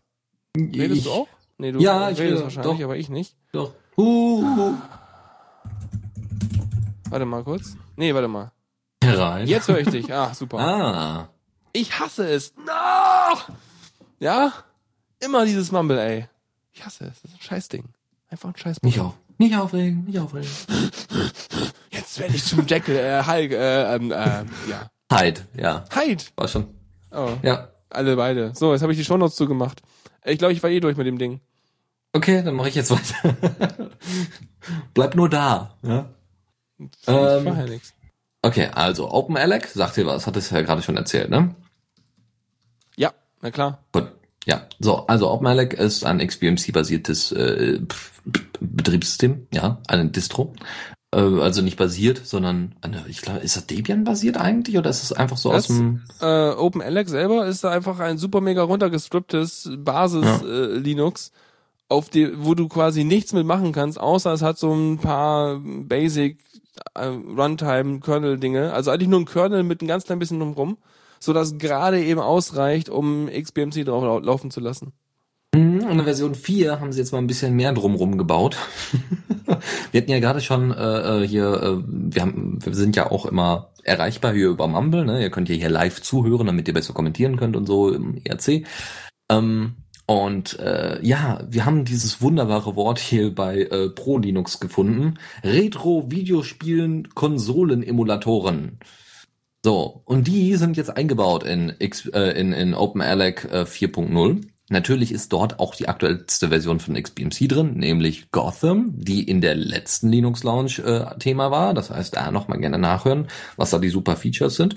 Redest 0.57 0.97
Ich- 0.99 1.03
du 1.05 1.11
auch? 1.11 1.27
Nee, 1.57 1.71
du 1.71 1.79
Ja, 1.79 2.09
ich 2.09 2.19
redest 2.19 2.21
rede, 2.21 2.43
wahrscheinlich, 2.43 2.77
doch. 2.77 2.83
aber 2.83 2.97
ich 2.97 3.09
nicht. 3.09 3.35
Doch. 3.51 3.73
Uh, 3.97 4.73
Warte 7.09 7.25
mal 7.25 7.43
kurz. 7.43 7.75
Nee, 7.95 8.13
warte 8.13 8.27
mal. 8.27 8.51
herein. 9.03 9.47
Jetzt 9.47 9.67
höre 9.67 9.79
ich 9.79 9.87
dich. 9.89 10.13
Ah, 10.13 10.33
super. 10.33 10.59
Ah. 10.59 11.29
Ich 11.73 11.97
hasse 11.99 12.27
es. 12.29 12.53
No! 12.57 13.53
Ja? 14.19 14.51
Immer 15.19 15.45
dieses 15.45 15.71
Mumble, 15.71 15.99
ey. 15.99 16.27
Ich 16.73 16.85
hasse 16.85 17.05
es. 17.05 17.21
Das 17.21 17.31
ist 17.31 17.37
ein 17.37 17.41
Scheißding. 17.41 17.85
Einfach 18.29 18.49
ein 18.49 18.57
Scheiß. 18.57 18.77
Nicht 18.83 18.99
auf. 18.99 19.13
Nicht 19.37 19.55
aufregen, 19.55 20.03
nicht 20.05 20.19
aufregen. 20.19 20.49
Jetzt 21.91 22.19
werde 22.19 22.35
ich 22.35 22.43
zum 22.43 22.65
Deckel, 22.65 22.95
äh, 22.97 23.23
Hulk, 23.25 23.51
äh, 23.51 23.95
ähm, 23.95 24.11
äh, 24.11 24.43
ja. 24.69 24.91
Hyde, 25.11 25.41
ja. 25.55 25.85
Hyde. 25.95 26.23
War 26.35 26.47
schon. 26.47 26.67
Oh, 27.11 27.29
Ja. 27.43 27.69
Alle 27.89 28.15
beide. 28.15 28.53
So, 28.55 28.73
jetzt 28.73 28.81
habe 28.81 28.91
ich 28.91 28.97
die 28.97 29.05
Shownotes 29.05 29.35
zugemacht. 29.35 29.81
Ich 30.25 30.37
glaube, 30.37 30.53
ich 30.53 30.61
war 30.63 30.69
eh 30.69 30.79
durch 30.79 30.97
mit 30.97 31.07
dem 31.07 31.17
Ding. 31.17 31.41
Okay, 32.13 32.41
dann 32.43 32.55
mache 32.55 32.69
ich 32.69 32.75
jetzt 32.75 32.91
weiter. 32.91 33.91
Bleib 34.93 35.15
nur 35.15 35.29
da. 35.29 35.77
Ja. 35.83 36.09
Ich 36.79 36.87
Ähm, 37.07 37.45
ja 37.45 37.65
nix. 37.65 37.93
Okay, 38.41 38.67
also 38.73 39.11
OpenAlec, 39.11 39.67
sagt 39.67 39.97
dir 39.97 40.05
was, 40.05 40.27
hat 40.27 40.37
es 40.37 40.49
ja 40.51 40.61
gerade 40.61 40.81
schon 40.81 40.95
erzählt, 40.95 41.29
ne? 41.29 41.55
Ja, 42.95 43.13
na 43.41 43.51
klar. 43.51 43.83
Gut. 43.91 44.11
Ja, 44.45 44.65
so, 44.79 45.05
also 45.07 45.29
OpenAlec 45.29 45.73
ist 45.73 46.05
ein 46.05 46.25
XBMC-basiertes 46.25 47.33
äh, 47.33 47.81
Betriebssystem, 48.61 49.47
ja, 49.51 49.81
eine 49.87 50.09
Distro. 50.09 50.53
Äh, 51.13 51.19
also 51.19 51.61
nicht 51.61 51.77
basiert, 51.77 52.21
sondern 52.25 52.75
ich 53.07 53.21
glaube, 53.21 53.39
ist 53.39 53.55
das 53.55 53.65
Debian 53.65 54.03
basiert 54.03 54.37
eigentlich 54.37 54.77
oder 54.77 54.89
ist 54.89 55.03
es 55.03 55.13
einfach 55.13 55.37
so 55.37 55.51
Das- 55.51 55.69
aus 55.69 55.77
dem 55.77 56.01
Äh, 56.19 56.49
OpenAlex 56.51 57.11
selber 57.11 57.45
ist 57.47 57.63
da 57.63 57.69
einfach 57.71 57.99
ein 57.99 58.17
super 58.17 58.41
mega 58.41 58.61
runtergestripptes 58.63 59.69
Basis 59.77 60.25
Ja. 60.25 60.41
äh, 60.45 60.77
Linux, 60.77 61.31
auf 61.89 62.09
die, 62.09 62.29
wo 62.43 62.53
du 62.55 62.67
quasi 62.67 63.05
nichts 63.05 63.31
mitmachen 63.31 63.71
kannst, 63.71 63.97
außer 63.99 64.33
es 64.33 64.41
hat 64.41 64.57
so 64.57 64.73
ein 64.73 64.97
paar 64.97 65.61
Basic 65.63 66.39
äh, 66.95 67.05
Runtime 67.05 68.01
Kernel 68.01 68.37
Dinge, 68.37 68.73
also 68.73 68.91
eigentlich 68.91 69.07
nur 69.07 69.21
ein 69.21 69.25
Kernel 69.25 69.63
mit 69.63 69.81
ein 69.81 69.87
ganz 69.87 70.03
klein 70.03 70.19
bisschen 70.19 70.39
drumrum, 70.39 70.77
so 71.21 71.31
dass 71.31 71.57
gerade 71.57 72.03
eben 72.03 72.19
ausreicht, 72.19 72.89
um 72.89 73.27
XBMC 73.29 73.85
drauf 73.85 74.03
lau 74.03 74.19
laufen 74.19 74.51
zu 74.51 74.59
lassen. 74.59 74.91
Mhm, 75.55 75.79
In 75.89 75.97
der 75.97 76.05
Version 76.05 76.35
4 76.35 76.79
haben 76.79 76.91
sie 76.91 76.99
jetzt 76.99 77.11
mal 77.11 77.19
ein 77.19 77.27
bisschen 77.27 77.55
mehr 77.55 77.73
drumrum 77.73 78.17
gebaut. 78.17 78.57
wir 79.91 80.01
hatten 80.01 80.11
ja 80.11 80.19
gerade 80.19 80.41
schon 80.41 80.71
äh, 80.71 81.23
äh, 81.23 81.27
hier, 81.27 81.53
äh, 81.61 81.83
wir, 81.87 82.21
haben, 82.21 82.59
wir 82.63 82.75
sind 82.75 82.95
ja 82.95 83.09
auch 83.11 83.25
immer 83.25 83.71
erreichbar 83.83 84.33
hier 84.33 84.49
über 84.49 84.67
Mumble. 84.67 85.05
Ne? 85.05 85.21
Ihr 85.21 85.29
könnt 85.29 85.49
ja 85.49 85.55
hier 85.55 85.69
live 85.69 86.01
zuhören, 86.01 86.47
damit 86.47 86.67
ihr 86.67 86.73
besser 86.73 86.93
kommentieren 86.93 87.37
könnt 87.37 87.55
und 87.55 87.65
so 87.65 87.93
im 87.93 88.21
ERC. 88.23 88.65
Ähm, 89.29 89.77
und 90.05 90.57
äh, 90.59 91.05
ja, 91.05 91.45
wir 91.49 91.65
haben 91.65 91.83
dieses 91.83 92.21
wunderbare 92.21 92.75
Wort 92.75 92.99
hier 92.99 93.33
bei 93.35 93.63
äh, 93.63 93.89
Pro 93.89 94.17
Linux 94.17 94.59
gefunden. 94.59 95.19
Retro-Videospielen 95.43 97.09
Konsolen-Emulatoren. 97.09 98.79
So, 99.65 100.01
und 100.05 100.27
die 100.27 100.55
sind 100.55 100.77
jetzt 100.77 100.95
eingebaut 100.95 101.43
in, 101.43 101.73
X, 101.79 102.05
äh, 102.05 102.39
in, 102.39 102.53
in 102.53 102.73
OpenAlec 102.73 103.45
äh, 103.51 103.61
4.0. 103.63 104.45
Natürlich 104.69 105.13
ist 105.13 105.31
dort 105.31 105.59
auch 105.59 105.75
die 105.75 105.87
aktuellste 105.87 106.49
Version 106.49 106.81
von 106.81 107.01
XBMC 107.01 107.47
drin, 107.47 107.75
nämlich 107.75 108.31
Gotham, 108.31 108.91
die 108.95 109.23
in 109.23 109.39
der 109.39 109.55
letzten 109.55 110.09
Linux 110.09 110.43
Lounge 110.43 110.79
äh, 110.83 111.17
Thema 111.19 111.51
war. 111.51 111.73
Das 111.73 111.89
heißt, 111.89 112.17
da 112.17 112.31
nochmal 112.31 112.59
gerne 112.59 112.77
nachhören, 112.77 113.27
was 113.55 113.69
da 113.69 113.79
die 113.79 113.87
super 113.87 114.17
Features 114.17 114.55
sind. 114.55 114.75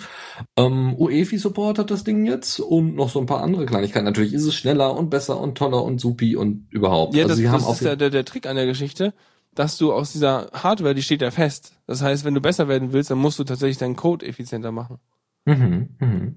Ähm, 0.57 0.95
UEFI 0.97 1.39
Support 1.39 1.81
hat 1.81 1.91
das 1.91 2.05
Ding 2.05 2.25
jetzt 2.25 2.61
und 2.61 2.95
noch 2.95 3.09
so 3.09 3.19
ein 3.19 3.27
paar 3.27 3.43
andere 3.43 3.67
Kleinigkeiten. 3.67 4.05
Natürlich 4.05 4.33
ist 4.33 4.45
es 4.45 4.55
schneller 4.55 4.97
und 4.97 5.11
besser 5.11 5.41
und 5.41 5.59
toller 5.59 5.83
und 5.83 6.01
supi 6.01 6.37
und 6.37 6.69
überhaupt. 6.71 7.15
Ja, 7.15 7.25
also 7.25 7.31
das, 7.31 7.39
sie 7.39 7.45
das 7.45 7.53
haben 7.53 7.61
ist 7.61 7.67
auch 7.67 7.81
ja 7.81 7.97
der, 7.97 8.11
der 8.11 8.25
Trick 8.25 8.47
an 8.47 8.55
der 8.55 8.67
Geschichte, 8.67 9.13
dass 9.57 9.77
du 9.77 9.93
aus 9.93 10.13
dieser 10.13 10.51
Hardware, 10.53 10.95
die 10.95 11.03
steht 11.03 11.21
ja 11.23 11.33
fest. 11.33 11.73
Das 11.89 12.01
heißt, 12.01 12.25
wenn 12.25 12.35
du 12.35 12.41
besser 12.41 12.69
werden 12.69 12.93
willst, 12.93 13.11
dann 13.11 13.19
musst 13.19 13.41
du 13.41 13.45
tatsächlich 13.45 13.79
deinen 13.79 13.97
Code 13.97 14.25
effizienter 14.25 14.71
machen. 14.71 14.99
Mhm, 15.47 15.89
mhm. 15.99 16.35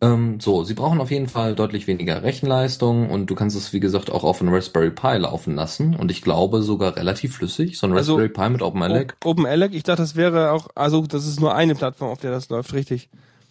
Ähm, 0.00 0.38
so, 0.38 0.62
sie 0.62 0.74
brauchen 0.74 1.00
auf 1.00 1.10
jeden 1.10 1.26
Fall 1.26 1.56
deutlich 1.56 1.88
weniger 1.88 2.22
Rechenleistung 2.22 3.10
und 3.10 3.26
du 3.26 3.34
kannst 3.34 3.56
es, 3.56 3.72
wie 3.72 3.80
gesagt, 3.80 4.10
auch 4.12 4.22
auf 4.22 4.40
einem 4.40 4.54
Raspberry 4.54 4.90
Pi 4.90 5.16
laufen 5.16 5.56
lassen 5.56 5.96
und 5.96 6.10
ich 6.12 6.22
glaube 6.22 6.62
sogar 6.62 6.94
relativ 6.96 7.34
flüssig. 7.36 7.78
So 7.78 7.88
ein 7.88 7.92
Also, 7.96 8.12
Raspberry 8.14 8.28
Pi 8.28 8.50
mit 8.52 8.62
OpenAlec. 8.62 9.16
O- 9.24 9.30
OpenAlec, 9.30 9.74
ich 9.74 9.82
dachte, 9.82 10.02
das 10.02 10.14
wäre 10.14 10.52
auch, 10.52 10.68
also 10.76 11.02
das 11.06 11.26
ist 11.26 11.40
nur 11.40 11.54
eine 11.54 11.74
Plattform, 11.74 12.10
auf 12.10 12.20
der 12.20 12.30
das 12.30 12.48
läuft, 12.48 12.72
richtig. 12.74 13.08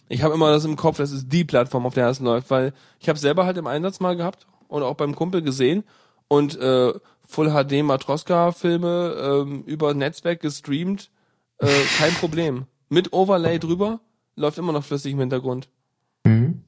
Ich 0.08 0.22
habe 0.22 0.32
immer 0.34 0.50
das 0.50 0.64
im 0.64 0.76
Kopf, 0.76 0.96
das 0.96 1.12
ist 1.12 1.30
die 1.30 1.44
Plattform, 1.44 1.84
auf 1.84 1.92
der 1.92 2.06
das 2.06 2.18
läuft, 2.20 2.50
weil 2.50 2.72
ich 2.98 3.10
habe 3.10 3.18
selber 3.18 3.44
halt 3.44 3.58
im 3.58 3.66
Einsatz 3.66 4.00
mal 4.00 4.16
gehabt 4.16 4.46
und 4.68 4.82
auch 4.82 4.94
beim 4.94 5.14
Kumpel 5.14 5.42
gesehen 5.42 5.84
und 6.28 6.58
äh, 6.58 6.94
Full 7.26 7.50
HD 7.50 7.82
Matroska 7.84 8.52
Filme 8.52 9.14
ähm, 9.20 9.64
über 9.66 9.92
Netzwerk 9.92 10.40
gestreamt, 10.40 11.10
äh, 11.58 11.66
kein 11.98 12.14
Problem. 12.14 12.64
Mit 12.88 13.12
Overlay 13.12 13.58
drüber 13.58 14.00
läuft 14.34 14.56
immer 14.56 14.72
noch 14.72 14.82
flüssig 14.84 15.12
im 15.12 15.18
Hintergrund. 15.20 15.68
Mhm. 16.28 16.64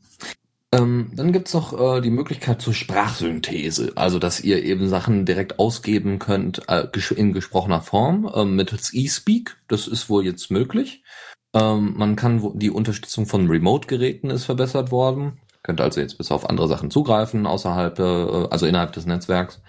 Ähm, 0.72 1.10
dann 1.16 1.32
gibt's 1.32 1.52
noch 1.52 1.96
äh, 1.96 2.00
die 2.00 2.10
Möglichkeit 2.10 2.62
zur 2.62 2.74
Sprachsynthese, 2.74 3.92
also 3.96 4.20
dass 4.20 4.40
ihr 4.40 4.62
eben 4.62 4.88
Sachen 4.88 5.26
direkt 5.26 5.58
ausgeben 5.58 6.20
könnt 6.20 6.62
äh, 6.68 6.86
in 7.16 7.32
gesprochener 7.32 7.82
Form 7.82 8.30
ähm, 8.32 8.54
mittels 8.54 8.94
eSpeak. 8.94 9.56
Das 9.66 9.88
ist 9.88 10.08
wohl 10.08 10.24
jetzt 10.24 10.50
möglich. 10.52 11.02
Ähm, 11.54 11.94
man 11.96 12.14
kann 12.14 12.52
die 12.54 12.70
Unterstützung 12.70 13.26
von 13.26 13.48
Remote-Geräten 13.48 14.30
ist 14.30 14.44
verbessert 14.44 14.92
worden. 14.92 15.40
Könnt 15.64 15.80
also 15.80 16.00
jetzt 16.00 16.18
bis 16.18 16.30
auf 16.30 16.48
andere 16.48 16.68
Sachen 16.68 16.90
zugreifen 16.92 17.46
außerhalb, 17.46 17.98
äh, 17.98 18.46
also 18.50 18.66
innerhalb 18.66 18.92
des 18.92 19.06
Netzwerks. 19.06 19.60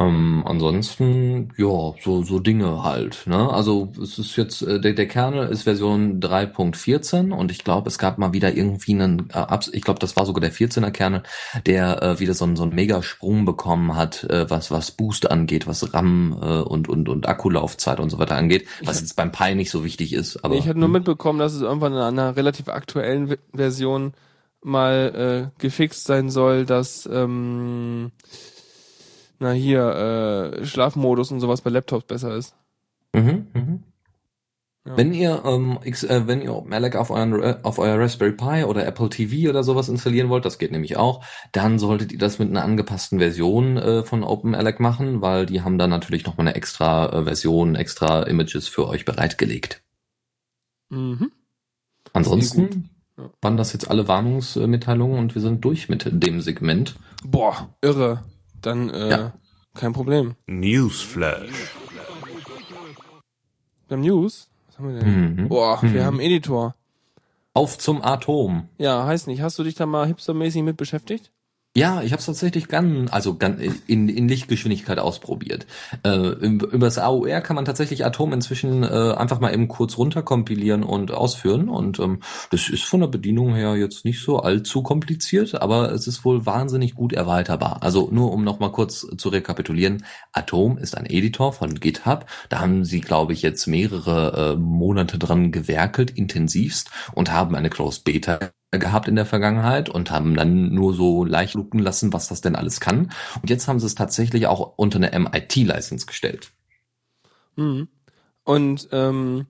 Ähm, 0.00 0.42
ansonsten, 0.46 1.52
ja, 1.58 1.92
so, 2.02 2.22
so 2.22 2.38
Dinge 2.38 2.82
halt. 2.82 3.26
Ne? 3.26 3.50
Also 3.50 3.92
es 4.02 4.18
ist 4.18 4.34
jetzt, 4.36 4.62
äh, 4.62 4.80
der, 4.80 4.94
der 4.94 5.06
Kernel 5.06 5.48
ist 5.48 5.64
Version 5.64 6.20
3.14 6.20 7.32
und 7.32 7.50
ich 7.50 7.64
glaube, 7.64 7.88
es 7.88 7.98
gab 7.98 8.16
mal 8.16 8.32
wieder 8.32 8.54
irgendwie 8.54 8.94
einen, 8.94 9.28
äh, 9.30 9.58
ich 9.72 9.82
glaube, 9.82 10.00
das 10.00 10.16
war 10.16 10.24
sogar 10.24 10.40
der 10.40 10.52
14er 10.52 10.90
Kernel, 10.90 11.22
der 11.66 12.02
äh, 12.02 12.18
wieder 12.18 12.32
so, 12.32 12.46
einen 12.46 12.56
so 12.56 12.62
einen 12.62 12.74
Megasprung 12.74 13.44
bekommen 13.44 13.94
hat, 13.94 14.24
äh, 14.24 14.48
was, 14.48 14.70
was 14.70 14.90
Boost 14.90 15.30
angeht, 15.30 15.66
was 15.66 15.92
RAM 15.92 16.34
äh, 16.40 16.60
und, 16.60 16.88
und, 16.88 17.10
und 17.10 17.28
Akkulaufzeit 17.28 18.00
und 18.00 18.08
so 18.08 18.18
weiter 18.18 18.36
angeht, 18.36 18.66
was 18.82 19.00
jetzt 19.00 19.16
beim 19.16 19.32
Pi 19.32 19.54
nicht 19.54 19.70
so 19.70 19.84
wichtig 19.84 20.14
ist. 20.14 20.42
Aber 20.42 20.54
ich 20.54 20.66
hatte 20.66 20.78
nur 20.78 20.88
mitbekommen, 20.88 21.38
dass 21.38 21.52
es 21.52 21.60
irgendwann 21.60 21.92
in 21.92 21.98
einer 21.98 22.36
relativ 22.36 22.68
aktuellen 22.68 23.36
Version 23.54 24.14
mal 24.62 25.50
äh, 25.52 25.60
gefixt 25.60 26.06
sein 26.06 26.30
soll, 26.30 26.64
dass 26.64 27.08
ähm, 27.12 28.12
na 29.40 29.50
hier 29.52 30.52
äh, 30.60 30.64
Schlafmodus 30.64 31.32
und 31.32 31.40
sowas 31.40 31.60
bei 31.62 31.70
Laptops 31.70 32.04
besser 32.06 32.34
ist. 32.36 32.54
Mhm, 33.14 33.46
mhm. 33.54 33.82
Ja. 34.86 34.96
Wenn 34.96 35.12
ihr 35.12 35.42
ähm, 35.44 35.78
X, 35.84 36.04
äh, 36.04 36.26
wenn 36.26 36.40
ihr 36.40 36.54
OpenAlec 36.54 36.96
auf 36.96 37.10
euren 37.10 37.34
Ra- 37.34 37.58
auf 37.64 37.78
euer 37.78 37.98
Raspberry 37.98 38.32
Pi 38.32 38.64
oder 38.64 38.86
Apple 38.86 39.10
TV 39.10 39.50
oder 39.50 39.62
sowas 39.62 39.90
installieren 39.90 40.30
wollt, 40.30 40.46
das 40.46 40.58
geht 40.58 40.72
nämlich 40.72 40.96
auch, 40.96 41.22
dann 41.52 41.78
solltet 41.78 42.12
ihr 42.12 42.18
das 42.18 42.38
mit 42.38 42.48
einer 42.48 42.64
angepassten 42.64 43.18
Version 43.18 43.76
äh, 43.76 44.02
von 44.04 44.24
OpenAlec 44.24 44.80
machen, 44.80 45.20
weil 45.20 45.44
die 45.44 45.60
haben 45.60 45.76
dann 45.76 45.90
natürlich 45.90 46.24
noch 46.24 46.38
mal 46.38 46.44
eine 46.44 46.54
extra 46.54 47.12
äh, 47.12 47.24
Version, 47.24 47.74
extra 47.74 48.22
Images 48.22 48.68
für 48.68 48.88
euch 48.88 49.04
bereitgelegt. 49.04 49.82
Mhm. 50.88 51.30
Ansonsten 52.14 52.88
Ja. 53.18 53.30
waren 53.42 53.58
das 53.58 53.74
jetzt 53.74 53.90
alle 53.90 54.08
Warnungsmitteilungen 54.08 55.18
und 55.18 55.34
wir 55.34 55.42
sind 55.42 55.62
durch 55.62 55.90
mit 55.90 56.08
dem 56.10 56.40
Segment. 56.40 56.96
Boah, 57.22 57.68
irre. 57.82 58.24
Dann 58.62 58.90
äh, 58.90 59.08
Ja. 59.10 59.32
kein 59.74 59.92
Problem. 59.92 60.34
Newsflash. 60.46 61.50
Wir 63.88 63.96
haben 63.96 64.02
News. 64.02 64.48
Was 64.68 64.78
haben 64.78 64.94
wir 64.94 65.00
denn? 65.00 65.34
Mhm. 65.44 65.48
Boah, 65.48 65.78
Mhm. 65.82 65.94
wir 65.94 66.04
haben 66.04 66.20
Editor. 66.20 66.74
Auf 67.52 67.78
zum 67.78 68.02
Atom. 68.02 68.68
Ja, 68.78 69.04
heißt 69.06 69.26
nicht. 69.26 69.42
Hast 69.42 69.58
du 69.58 69.64
dich 69.64 69.74
da 69.74 69.84
mal 69.86 70.06
hipstermäßig 70.06 70.62
mit 70.62 70.76
beschäftigt? 70.76 71.32
Ja, 71.76 72.02
ich 72.02 72.10
habe 72.10 72.18
es 72.18 72.26
tatsächlich 72.26 72.66
ganz, 72.66 73.12
also 73.12 73.36
ganz 73.36 73.60
in, 73.86 74.08
in 74.08 74.28
Lichtgeschwindigkeit 74.28 74.98
ausprobiert. 74.98 75.66
Äh, 76.02 76.16
über 76.16 76.86
das 76.86 76.98
AOR 76.98 77.40
kann 77.42 77.54
man 77.54 77.64
tatsächlich 77.64 78.04
Atom 78.04 78.32
inzwischen 78.32 78.82
äh, 78.82 79.14
einfach 79.16 79.38
mal 79.38 79.54
eben 79.54 79.68
kurz 79.68 79.96
runterkompilieren 79.96 80.82
und 80.82 81.12
ausführen. 81.12 81.68
Und 81.68 82.00
ähm, 82.00 82.22
das 82.50 82.68
ist 82.68 82.82
von 82.82 82.98
der 82.98 83.06
Bedienung 83.06 83.54
her 83.54 83.76
jetzt 83.76 84.04
nicht 84.04 84.20
so 84.20 84.40
allzu 84.40 84.82
kompliziert, 84.82 85.62
aber 85.62 85.92
es 85.92 86.08
ist 86.08 86.24
wohl 86.24 86.44
wahnsinnig 86.44 86.96
gut 86.96 87.12
erweiterbar. 87.12 87.84
Also 87.84 88.08
nur 88.10 88.32
um 88.32 88.42
nochmal 88.42 88.72
kurz 88.72 89.06
zu 89.16 89.28
rekapitulieren, 89.28 90.04
Atom 90.32 90.76
ist 90.76 90.98
ein 90.98 91.06
Editor 91.06 91.52
von 91.52 91.78
GitHub. 91.78 92.26
Da 92.48 92.58
haben 92.58 92.84
sie, 92.84 93.00
glaube 93.00 93.32
ich, 93.32 93.42
jetzt 93.42 93.68
mehrere 93.68 94.54
äh, 94.54 94.56
Monate 94.56 95.18
dran 95.18 95.52
gewerkelt, 95.52 96.10
intensivst, 96.10 96.90
und 97.14 97.30
haben 97.30 97.54
eine 97.54 97.70
Closed 97.70 98.02
Beta 98.02 98.50
gehabt 98.78 99.08
in 99.08 99.16
der 99.16 99.26
Vergangenheit 99.26 99.88
und 99.88 100.10
haben 100.10 100.36
dann 100.36 100.72
nur 100.72 100.94
so 100.94 101.24
leicht 101.24 101.54
lucken 101.54 101.80
lassen, 101.80 102.12
was 102.12 102.28
das 102.28 102.40
denn 102.40 102.54
alles 102.54 102.80
kann. 102.80 103.10
Und 103.42 103.50
jetzt 103.50 103.66
haben 103.66 103.80
sie 103.80 103.86
es 103.86 103.96
tatsächlich 103.96 104.46
auch 104.46 104.74
unter 104.76 104.98
eine 104.98 105.18
MIT-License 105.18 106.06
gestellt. 106.06 106.52
Mhm. 107.56 107.88
Und 108.44 108.88
ähm, 108.92 109.46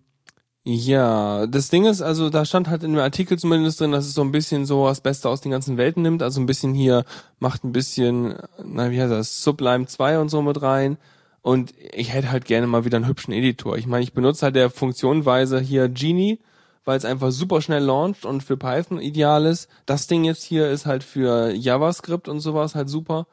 ja, 0.63 1.47
das 1.47 1.69
Ding 1.69 1.85
ist, 1.85 2.03
also 2.03 2.31
da 2.31 2.45
stand 2.45 2.69
halt 2.69 2.83
in 2.83 2.93
dem 2.93 3.01
Artikel 3.01 3.39
zumindest 3.39 3.81
drin, 3.81 3.93
dass 3.93 4.07
es 4.07 4.15
so 4.15 4.23
ein 4.23 4.33
bisschen 4.33 4.67
so 4.67 4.87
das 4.87 5.01
Beste 5.01 5.29
aus 5.29 5.41
den 5.41 5.53
ganzen 5.53 5.77
Welten 5.77 6.03
nimmt. 6.03 6.23
Also 6.23 6.41
ein 6.41 6.47
bisschen 6.47 6.75
hier 6.75 7.05
macht 7.39 7.65
ein 7.65 7.73
bisschen, 7.73 8.35
na 8.65 8.91
wie 8.91 9.01
heißt 9.01 9.13
das, 9.13 9.43
Sublime 9.43 9.87
2 9.87 10.19
und 10.19 10.29
so 10.31 10.43
mit 10.43 10.61
rein. 10.63 10.97
Und 11.43 11.73
ich 11.93 12.13
hätte 12.13 12.31
halt 12.31 12.45
gerne 12.45 12.67
mal 12.67 12.85
wieder 12.85 12.97
einen 12.97 13.07
hübschen 13.07 13.33
Editor. 13.33 13.79
Ich 13.79 13.87
meine, 13.87 14.03
ich 14.03 14.13
benutze 14.13 14.47
halt 14.47 14.57
der 14.57 14.69
Funktionweise 14.71 15.61
hier 15.61 15.89
Genie 15.89 16.39
weil 16.85 16.97
es 16.97 17.05
einfach 17.05 17.31
super 17.31 17.61
schnell 17.61 17.85
launcht 17.85 18.25
und 18.25 18.43
für 18.43 18.57
Python 18.57 19.01
ideal 19.01 19.47
ist. 19.47 19.69
Das 19.87 20.07
Ding 20.07 20.25
jetzt 20.25 20.43
hier 20.43 20.71
ist 20.71 20.87
halt 20.87 21.05
für 21.05 21.53
JavaScript 21.53 22.29
und 22.29 22.41
sowas 22.41 22.75
halt 22.75 22.89
super 22.89 23.27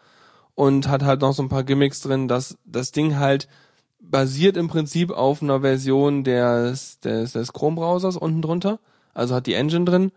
und 0.56 0.88
hat 0.88 1.04
halt 1.04 1.22
noch 1.22 1.34
so 1.34 1.44
ein 1.44 1.50
paar 1.50 1.64
Gimmicks 1.64 2.02
drin, 2.02 2.28
dass 2.28 2.58
das 2.66 2.92
Ding 2.92 3.18
halt 3.18 3.48
basiert 4.00 4.58
im 4.58 4.68
Prinzip 4.68 5.12
auf 5.12 5.42
einer 5.42 5.62
Version 5.62 6.24
des, 6.24 7.00
des, 7.00 7.34
des 7.34 7.54
Chrome-Browsers 7.54 8.18
unten 8.18 8.42
drunter, 8.42 8.80
also 9.14 9.36
hat 9.36 9.48
die 9.48 9.54
Engine 9.54 9.86
drin 9.86 10.12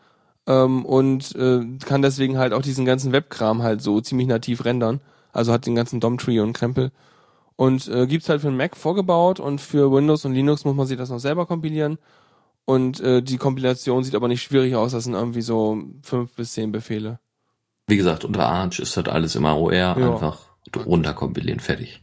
ähm, 0.46 0.84
und 0.84 1.34
äh, 1.34 1.60
kann 1.84 2.02
deswegen 2.02 2.38
halt 2.38 2.52
auch 2.52 2.62
diesen 2.62 2.84
ganzen 2.84 3.12
Webkram 3.12 3.62
halt 3.62 3.82
so 3.82 4.00
ziemlich 4.00 4.28
nativ 4.28 4.64
rendern, 4.64 5.00
also 5.32 5.52
hat 5.52 5.66
den 5.66 5.74
ganzen 5.74 6.00
DOM-Tree 6.00 6.40
und 6.40 6.52
Krempel 6.52 6.90
und 7.56 7.88
äh, 7.88 8.06
gibt's 8.06 8.28
halt 8.28 8.40
für 8.40 8.48
den 8.48 8.56
Mac 8.56 8.76
vorgebaut 8.76 9.40
und 9.40 9.60
für 9.60 9.92
Windows 9.92 10.24
und 10.24 10.32
Linux 10.32 10.64
muss 10.64 10.76
man 10.76 10.86
sich 10.86 10.96
das 10.96 11.10
noch 11.10 11.20
selber 11.20 11.46
kompilieren 11.46 11.98
und 12.64 13.00
äh, 13.00 13.22
die 13.22 13.38
Kompilation 13.38 14.04
sieht 14.04 14.14
aber 14.14 14.28
nicht 14.28 14.42
schwierig 14.42 14.74
aus, 14.74 14.92
das 14.92 15.04
sind 15.04 15.14
irgendwie 15.14 15.42
so 15.42 15.82
fünf 16.02 16.34
bis 16.34 16.52
zehn 16.52 16.72
Befehle. 16.72 17.18
Wie 17.86 17.96
gesagt, 17.96 18.24
unter 18.24 18.46
Arch 18.46 18.78
ist 18.78 18.96
das 18.96 19.06
alles 19.06 19.34
immer 19.34 19.58
OR, 19.58 19.72
ja. 19.72 19.94
einfach 19.94 20.38
runterkompilieren, 20.76 21.60
fertig. 21.60 22.00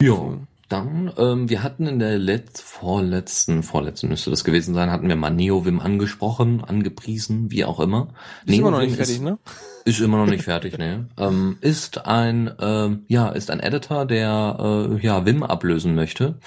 Ja. 0.00 0.38
Dann, 0.72 1.12
ähm, 1.18 1.50
wir 1.50 1.62
hatten 1.62 1.86
in 1.86 1.98
der 1.98 2.18
letzt, 2.18 2.62
vorletzten, 2.62 3.62
vorletzten 3.62 4.08
müsste 4.08 4.30
das 4.30 4.42
gewesen 4.42 4.72
sein, 4.72 4.90
hatten 4.90 5.06
wir 5.06 5.16
mal 5.16 5.28
NeoVim 5.28 5.80
angesprochen, 5.80 6.64
angepriesen, 6.64 7.50
wie 7.50 7.66
auch 7.66 7.78
immer. 7.78 8.14
Ist 8.46 8.58
immer 8.58 8.70
noch 8.70 8.80
nicht 8.80 8.96
fertig, 8.96 9.16
ist, 9.16 9.22
ne? 9.22 9.38
Ist 9.84 10.00
immer 10.00 10.16
noch 10.16 10.26
nicht 10.26 10.44
fertig, 10.44 10.78
ne? 10.78 11.08
Ähm, 11.18 11.58
ist 11.60 12.06
ein, 12.06 12.50
ähm, 12.58 13.04
ja, 13.06 13.28
ist 13.28 13.50
ein 13.50 13.60
Editor, 13.60 14.06
der 14.06 14.88
äh, 14.98 15.04
ja 15.04 15.26
Vim 15.26 15.42
ablösen 15.42 15.94
möchte 15.94 16.38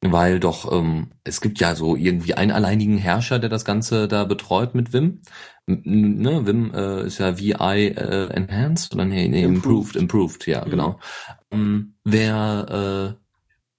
weil 0.00 0.38
doch 0.38 0.72
ähm, 0.72 1.08
es 1.24 1.40
gibt 1.40 1.58
ja 1.58 1.74
so 1.74 1.96
irgendwie 1.96 2.34
einen 2.34 2.52
alleinigen 2.52 2.98
Herrscher, 2.98 3.40
der 3.40 3.50
das 3.50 3.64
Ganze 3.64 4.06
da 4.06 4.24
betreut 4.24 4.74
mit 4.74 4.92
Vim. 4.92 5.22
Ne, 5.66 6.46
Vim 6.46 6.72
äh, 6.72 7.04
ist 7.04 7.18
ja 7.18 7.36
VI 7.36 7.88
äh, 7.88 8.28
enhanced 8.28 8.94
oder 8.94 9.04
nee, 9.04 9.26
nee 9.28 9.42
improved, 9.42 9.96
improved, 9.96 10.46
ja 10.46 10.64
mhm. 10.64 10.70
genau. 10.70 11.00
Ähm, 11.50 11.94
wer 12.04 13.16
äh, 13.18 13.27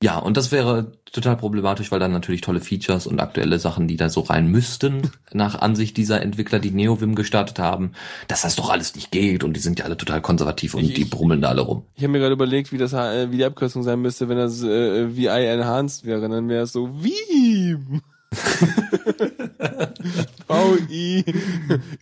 ja, 0.02 0.18
und 0.18 0.38
das 0.38 0.54
wäre 0.54 0.94
total 1.12 1.36
problematisch, 1.36 1.92
weil 1.92 2.00
dann 2.00 2.14
natürlich 2.14 2.40
tolle 2.40 2.62
Features 2.62 3.06
und 3.06 3.20
aktuelle 3.20 3.60
Sachen, 3.60 3.88
die 3.88 3.98
da 3.98 4.08
so 4.08 4.22
rein 4.22 4.48
müssten, 4.48 5.12
nach 5.34 5.60
Ansicht 5.60 5.98
dieser 5.98 6.22
Entwickler, 6.22 6.60
die 6.60 6.72
NeoVim 6.72 7.16
gestartet 7.16 7.60
haben, 7.60 7.92
dass 8.30 8.44
das 8.44 8.56
doch 8.56 8.70
alles 8.70 8.96
nicht 8.96 9.12
geht 9.12 9.44
und 9.44 9.54
die 9.58 9.60
sind 9.60 9.80
ja 9.80 9.86
alle 9.86 9.98
total 9.98 10.22
konservativ 10.22 10.74
und 10.74 10.84
ich, 10.84 10.94
die 10.94 11.04
brummeln 11.04 11.42
da 11.42 11.50
alle 11.50 11.62
rum. 11.62 11.84
Ich 11.96 12.04
habe 12.04 12.14
mir 12.14 12.20
gerade 12.20 12.34
überlegt, 12.34 12.72
wie 12.72 12.78
das 12.78 12.94
äh, 12.94 13.30
wie 13.32 13.38
die 13.38 13.46
Abkürzung 13.46 13.84
sein 13.84 14.02
müsste, 14.02 14.30
wenn 14.30 14.38
das 14.38 14.64
äh, 14.64 15.16
VI 15.18 15.46
Enhanced 15.46 16.06
wäre, 16.06 16.22
dann 16.22 16.48
wäre 16.48 16.64
es 16.64 16.72
so 16.72 17.04
wie 17.04 17.78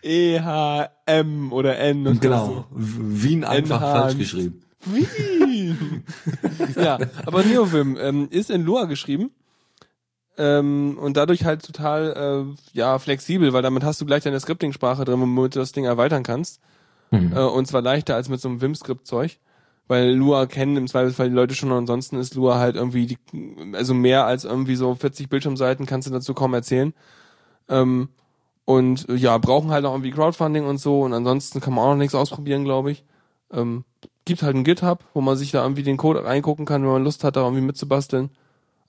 V-I-E-H-M 0.04 1.54
oder 1.54 1.80
N 1.80 2.06
und 2.06 2.22
Genau, 2.22 2.46
so. 2.46 2.66
Wien 2.72 3.44
einfach 3.44 3.82
falsch 3.82 4.18
geschrieben. 4.18 4.62
Wien. 4.94 6.04
ja, 6.76 7.00
aber 7.26 7.44
Neovim 7.44 7.98
ähm, 8.00 8.28
ist 8.30 8.50
in 8.50 8.64
Lua 8.64 8.86
geschrieben. 8.86 9.32
Ähm, 10.38 10.98
und 11.02 11.18
dadurch 11.18 11.46
halt 11.46 11.66
total 11.66 12.46
äh, 12.46 12.78
ja 12.78 13.00
flexibel, 13.00 13.54
weil 13.54 13.64
damit 13.64 13.84
hast 13.84 14.00
du 14.00 14.06
gleich 14.06 14.24
deine 14.24 14.40
Scripting-Sprache 14.40 15.04
drin, 15.04 15.20
womit 15.20 15.56
du 15.56 15.60
das 15.60 15.72
Ding 15.72 15.86
erweitern 15.86 16.24
kannst. 16.24 16.62
Mhm. 17.12 17.34
Äh, 17.36 17.40
und 17.40 17.68
zwar 17.68 17.82
leichter 17.82 18.16
als 18.16 18.30
mit 18.30 18.40
so 18.40 18.50
einem 18.50 18.62
Vim-Skript-Zeug. 18.62 19.40
Weil 19.88 20.12
Lua 20.12 20.48
kennen 20.48 20.76
im 20.76 20.88
Zweifelsfall 20.88 21.30
die 21.30 21.36
Leute 21.36 21.56
schon, 21.56 21.72
und 21.72 21.78
ansonsten 21.78 22.18
ist 22.18 22.36
Lua 22.36 22.60
halt 22.60 22.76
irgendwie, 22.76 23.08
die, 23.08 23.18
also 23.74 23.94
mehr 23.94 24.26
als 24.26 24.44
irgendwie 24.44 24.76
so 24.76 24.94
40 24.94 25.30
Bildschirmseiten 25.30 25.86
kannst 25.86 26.08
du 26.08 26.12
dazu 26.12 26.34
kaum 26.34 26.54
erzählen. 26.54 26.94
Ähm, 27.70 28.10
und 28.66 29.08
ja, 29.10 29.38
brauchen 29.38 29.72
halt 29.72 29.86
auch 29.86 29.94
irgendwie 29.94 30.12
Crowdfunding 30.12 30.66
und 30.66 30.78
so 30.78 31.04
und 31.04 31.14
ansonsten 31.14 31.62
kann 31.62 31.74
man 31.74 31.86
auch 31.86 31.92
noch 31.92 32.00
nichts 32.00 32.16
ausprobieren, 32.16 32.66
glaube 32.66 32.92
ich. 32.92 33.06
Ähm, 33.50 33.86
gibt 34.28 34.44
halt 34.44 34.56
ein 34.56 34.64
GitHub, 34.64 35.04
wo 35.14 35.22
man 35.22 35.38
sich 35.38 35.52
da 35.52 35.64
irgendwie 35.64 35.84
den 35.84 35.98
Code 35.98 36.24
reingucken 36.24 36.66
kann, 36.66 36.84
wenn 36.84 36.92
man 36.92 37.04
Lust 37.04 37.24
hat, 37.24 37.36
da 37.36 37.42
irgendwie 37.42 37.64
mitzubasteln. 37.64 38.30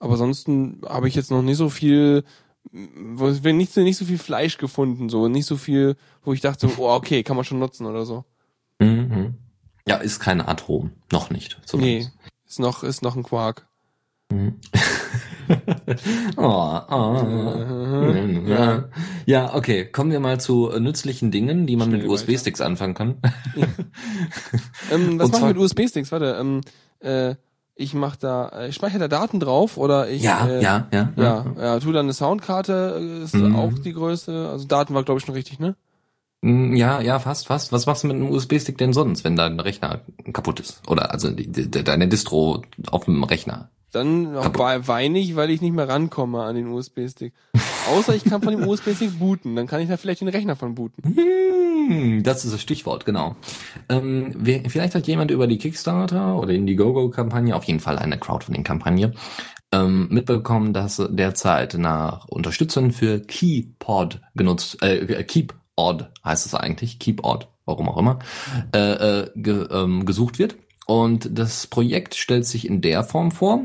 Aber 0.01 0.12
ansonsten 0.12 0.82
habe 0.86 1.09
ich 1.09 1.14
jetzt 1.14 1.30
noch 1.30 1.43
nicht 1.43 1.57
so 1.57 1.70
viel, 1.70 2.24
nicht 2.70 3.72
so, 3.72 3.80
nicht 3.80 3.97
so 3.97 4.05
viel 4.05 4.18
Fleisch 4.18 4.59
gefunden, 4.59 5.09
so 5.09 5.28
nicht 5.28 5.47
so 5.47 5.57
viel, 5.57 5.97
wo 6.22 6.32
ich 6.32 6.41
dachte, 6.41 6.68
oh 6.76 6.91
okay, 6.91 7.22
kann 7.22 7.36
man 7.36 7.45
schon 7.45 7.59
nutzen 7.59 7.86
oder 7.86 8.05
so. 8.05 8.24
Mhm. 8.80 9.34
Ja, 9.86 9.97
ist 9.97 10.20
kein 10.20 10.41
Atom, 10.41 10.91
noch 11.11 11.30
nicht. 11.30 11.59
Zumindest. 11.64 12.12
Nee, 12.14 12.30
ist 12.47 12.59
noch 12.59 12.82
ist 12.82 13.03
noch 13.03 13.16
ein 13.16 13.22
Quark. 13.22 13.68
Mhm. 14.31 14.61
oh, 16.37 16.81
oh. 16.91 17.24
Ja. 18.47 18.85
ja, 19.24 19.55
okay. 19.55 19.87
Kommen 19.87 20.11
wir 20.11 20.20
mal 20.20 20.39
zu 20.39 20.70
nützlichen 20.79 21.31
Dingen, 21.31 21.66
die 21.66 21.76
man 21.76 21.89
Schnell 21.89 22.03
mit 22.03 22.11
USB-Sticks 22.11 22.61
anfangen 22.61 22.95
kann. 22.95 23.16
ähm, 24.93 25.18
was 25.18 25.31
mache 25.31 25.43
ich 25.43 25.57
mit 25.57 25.59
USB-Sticks? 25.59 26.12
Warte, 26.12 26.37
ähm, 26.39 26.61
äh, 27.01 27.37
ich 27.74 27.95
mach 27.95 28.16
da, 28.16 28.66
ich 28.66 28.74
speichere 28.74 28.99
da 28.99 29.09
Daten 29.09 29.41
drauf 29.41 29.76
oder 29.76 30.11
ich 30.11 30.22
ja, 30.22 30.47
äh, 30.47 30.62
ja, 30.62 30.89
ja, 30.93 31.12
ja, 31.16 31.45
ja, 31.57 31.62
ja, 31.62 31.81
tu 31.81 31.93
dann 31.93 32.07
eine 32.07 32.12
Soundkarte, 32.12 32.99
äh, 33.01 33.24
ist 33.24 33.35
mhm. 33.35 33.57
auch 33.57 33.72
die 33.72 33.93
Größe. 33.93 34.49
Also 34.51 34.66
Daten 34.66 34.95
war 34.95 35.05
glaube 35.05 35.20
ich 35.20 35.24
schon 35.24 35.35
richtig, 35.35 35.61
ne? 35.61 35.76
Mm, 36.43 36.74
ja, 36.74 37.01
ja, 37.01 37.18
fast, 37.18 37.47
fast. 37.47 37.72
Was 37.72 37.87
machst 37.87 38.03
du 38.03 38.09
mit 38.09 38.16
einem 38.16 38.31
USB-Stick 38.31 38.76
denn 38.79 38.93
sonst, 38.93 39.24
wenn 39.24 39.37
dein 39.37 39.59
Rechner 39.59 40.03
kaputt 40.33 40.61
ist? 40.61 40.83
Oder 40.89 41.12
also 41.12 41.31
die, 41.31 41.47
die, 41.47 41.70
deine 41.70 42.09
Distro 42.09 42.62
auf 42.91 43.05
dem 43.05 43.24
Rechner 43.24 43.70
dann 43.93 44.34
weine 44.34 45.18
ich, 45.18 45.36
weil 45.36 45.51
ich 45.51 45.61
nicht 45.61 45.74
mehr 45.74 45.89
rankomme 45.89 46.43
an 46.43 46.57
den 46.57 46.68
USB-Stick. 46.68 47.32
Außer 47.91 48.14
ich 48.14 48.24
kann 48.24 48.43
von 48.43 48.53
dem 48.53 48.68
USB-Stick 48.68 49.18
booten, 49.18 49.57
dann 49.57 49.66
kann 49.66 49.80
ich 49.80 49.89
da 49.89 49.97
vielleicht 49.97 50.20
den 50.20 50.28
Rechner 50.28 50.57
von 50.57 50.74
booten. 50.74 51.03
Hm, 51.05 52.22
das 52.22 52.45
ist 52.45 52.53
das 52.53 52.61
Stichwort, 52.61 53.07
genau. 53.07 53.36
Ähm, 53.89 54.34
vielleicht 54.68 54.95
hat 54.95 55.07
jemand 55.07 55.30
über 55.30 55.47
die 55.47 55.59
Kickstarter 55.59 56.36
oder 56.36 56.53
Indiegogo-Kampagne, 56.53 57.57
auf 57.57 57.64
jeden 57.64 57.80
Fall 57.80 57.99
eine 57.99 58.18
Crowdfunding-Kampagne, 58.18 59.14
ähm, 59.72 60.09
mitbekommen, 60.11 60.72
dass 60.72 61.03
derzeit 61.11 61.74
nach 61.74 62.26
Unterstützern 62.28 62.93
für 62.93 63.20
KeyPod 63.20 64.20
genutzt, 64.34 64.82
äh, 64.82 65.24
KeepOdd 65.24 66.11
heißt 66.24 66.47
es 66.47 66.55
eigentlich, 66.55 66.99
KeepOdd, 66.99 67.49
warum 67.64 67.89
auch 67.89 67.99
immer, 67.99 68.18
äh, 68.74 68.78
äh, 68.78 69.30
ge, 69.34 69.66
ähm, 69.70 70.05
gesucht 70.05 70.39
wird. 70.39 70.57
Und 70.91 71.39
das 71.39 71.66
Projekt 71.66 72.14
stellt 72.14 72.47
sich 72.47 72.66
in 72.66 72.80
der 72.80 73.05
Form 73.05 73.30
vor. 73.30 73.61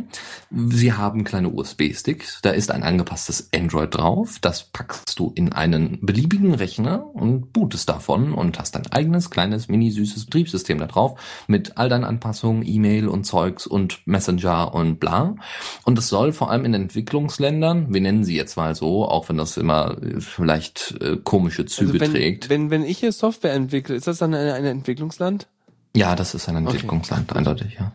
Sie 0.51 0.91
haben 0.91 1.23
kleine 1.23 1.47
USB-Sticks, 1.47 2.39
da 2.41 2.49
ist 2.49 2.69
ein 2.69 2.83
angepasstes 2.83 3.47
Android 3.55 3.95
drauf, 3.95 4.39
das 4.41 4.65
packst 4.65 5.17
du 5.17 5.31
in 5.33 5.53
einen 5.53 5.99
beliebigen 6.01 6.53
Rechner 6.53 7.05
und 7.15 7.53
bootest 7.53 7.87
davon 7.87 8.33
und 8.33 8.59
hast 8.59 8.75
dein 8.75 8.91
eigenes 8.91 9.29
kleines 9.29 9.69
mini-süßes 9.69 10.25
Betriebssystem 10.25 10.79
da 10.79 10.85
drauf 10.85 11.17
mit 11.47 11.77
all 11.77 11.87
deinen 11.87 12.03
Anpassungen, 12.03 12.67
E-Mail 12.67 13.07
und 13.07 13.23
Zeugs 13.23 13.67
und 13.67 14.05
Messenger 14.05 14.73
und 14.73 14.99
bla. 14.99 15.37
Und 15.85 15.97
es 15.97 16.09
soll 16.09 16.33
vor 16.33 16.51
allem 16.51 16.65
in 16.65 16.73
Entwicklungsländern, 16.73 17.93
wir 17.93 18.01
nennen 18.01 18.25
sie 18.25 18.35
jetzt 18.35 18.57
mal 18.57 18.75
so, 18.75 19.07
auch 19.07 19.29
wenn 19.29 19.37
das 19.37 19.55
immer 19.55 19.95
vielleicht 20.19 20.97
äh, 20.99 21.15
komische 21.23 21.65
Züge 21.65 21.93
also 21.93 22.01
wenn, 22.01 22.11
trägt. 22.11 22.49
Wenn, 22.49 22.69
wenn 22.69 22.83
ich 22.83 22.97
hier 22.97 23.13
Software 23.13 23.53
entwickle, 23.53 23.95
ist 23.95 24.07
das 24.07 24.17
dann 24.17 24.33
ein, 24.33 24.49
ein 24.49 24.65
Entwicklungsland? 24.65 25.47
Ja, 25.95 26.15
das 26.15 26.33
ist 26.33 26.49
ein 26.49 26.55
Entwicklungsland, 26.55 27.29
okay. 27.29 27.37
eindeutig, 27.37 27.77
ja. 27.79 27.91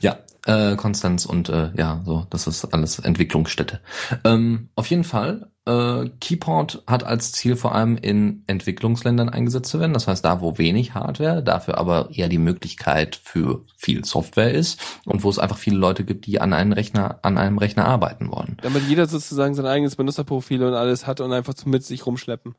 Ja, 0.02 0.18
äh, 0.46 0.76
Konstanz 0.76 1.26
und 1.26 1.50
äh, 1.50 1.72
ja, 1.76 2.02
so, 2.06 2.28
das 2.30 2.48
ist 2.48 2.66
alles 2.66 3.00
Entwicklungsstätte. 3.00 3.80
Ähm, 4.24 4.70
auf 4.76 4.88
jeden 4.88 5.04
Fall, 5.04 5.50
äh, 5.66 6.10
Keyport 6.20 6.84
hat 6.86 7.04
als 7.04 7.32
Ziel 7.32 7.56
vor 7.56 7.74
allem 7.74 7.98
in 7.98 8.44
Entwicklungsländern 8.46 9.30
eingesetzt 9.30 9.72
zu 9.72 9.80
werden. 9.80 9.94
Das 9.94 10.08
heißt, 10.08 10.24
da 10.24 10.42
wo 10.42 10.58
wenig 10.60 10.94
Hardware, 10.94 11.42
dafür 11.42 11.80
aber 11.80 12.10
eher 12.12 12.30
die 12.30 12.38
Möglichkeit 12.38 13.16
für 13.16 13.64
viel 13.76 14.06
Software 14.06 14.54
ist 14.54 14.80
und 15.06 15.24
wo 15.24 15.30
es 15.30 15.40
einfach 15.40 15.58
viele 15.58 15.78
Leute 15.78 16.04
gibt, 16.04 16.28
die 16.28 16.40
an 16.40 16.54
einem 16.54 16.74
Rechner, 16.74 17.20
an 17.24 17.40
einem 17.40 17.58
Rechner 17.58 17.86
arbeiten 17.86 18.30
wollen. 18.32 18.58
Damit 18.62 18.84
jeder 18.88 19.08
sozusagen 19.08 19.56
sein 19.56 19.66
eigenes 19.66 19.96
Benutzerprofil 19.96 20.64
und 20.64 20.76
alles 20.76 21.08
hat 21.08 21.22
und 21.22 21.34
einfach 21.34 21.56
mit 21.66 21.84
sich 21.84 22.06
rumschleppen. 22.06 22.56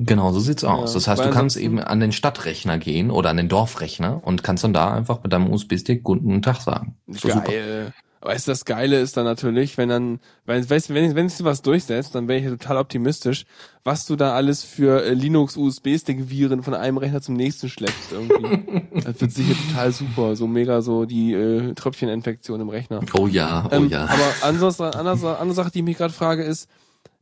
Genau, 0.00 0.32
so 0.32 0.38
sieht's 0.38 0.62
aus. 0.62 0.90
Ja, 0.90 0.94
das 0.94 1.08
heißt, 1.08 1.20
weil 1.20 1.28
du 1.28 1.34
kannst 1.34 1.56
eben 1.56 1.80
an 1.80 1.98
den 1.98 2.12
Stadtrechner 2.12 2.78
gehen 2.78 3.10
oder 3.10 3.30
an 3.30 3.36
den 3.36 3.48
Dorfrechner 3.48 4.20
und 4.24 4.44
kannst 4.44 4.62
dann 4.62 4.72
da 4.72 4.94
einfach 4.94 5.22
mit 5.24 5.32
deinem 5.32 5.52
USB-Stick 5.52 6.04
guten 6.04 6.40
Tag 6.40 6.60
sagen. 6.60 6.96
So 7.08 7.28
super. 7.28 7.40
Geil. 7.40 7.92
Weißt 8.20 8.48
du, 8.48 8.52
das 8.52 8.64
Geile 8.64 9.00
ist 9.00 9.16
dann 9.16 9.24
natürlich, 9.24 9.78
wenn 9.78 9.88
dann, 9.88 10.20
wenn, 10.44 10.68
weißt, 10.68 10.90
du, 10.90 10.94
wenn, 10.94 11.14
wenn 11.14 11.28
sich 11.28 11.44
was 11.44 11.62
durchsetzt, 11.62 12.16
dann 12.16 12.26
wäre 12.26 12.40
ich 12.40 12.46
total 12.46 12.76
optimistisch, 12.78 13.44
was 13.84 14.06
du 14.06 14.16
da 14.16 14.34
alles 14.34 14.64
für 14.64 15.04
äh, 15.04 15.14
Linux 15.14 15.56
USB-Stick 15.56 16.28
Viren 16.28 16.64
von 16.64 16.74
einem 16.74 16.98
Rechner 16.98 17.20
zum 17.20 17.34
nächsten 17.36 17.68
schleppst 17.68 18.10
irgendwie. 18.10 18.82
das 19.04 19.20
wird 19.20 19.32
sicher 19.32 19.54
total 19.68 19.92
super, 19.92 20.34
so 20.34 20.48
mega 20.48 20.82
so 20.82 21.04
die 21.04 21.32
äh, 21.32 21.74
Tröpfcheninfektion 21.74 22.60
im 22.60 22.68
Rechner. 22.68 23.00
Oh 23.14 23.28
ja, 23.28 23.68
oh 23.70 23.74
Ähm, 23.74 23.88
ja. 23.88 24.04
Aber 24.04 24.32
ansonsten, 24.42 24.82
andere, 24.82 25.38
andere 25.38 25.54
Sache, 25.54 25.70
die 25.70 25.78
ich 25.78 25.84
mich 25.84 25.96
gerade 25.96 26.12
frage, 26.12 26.42
ist, 26.42 26.68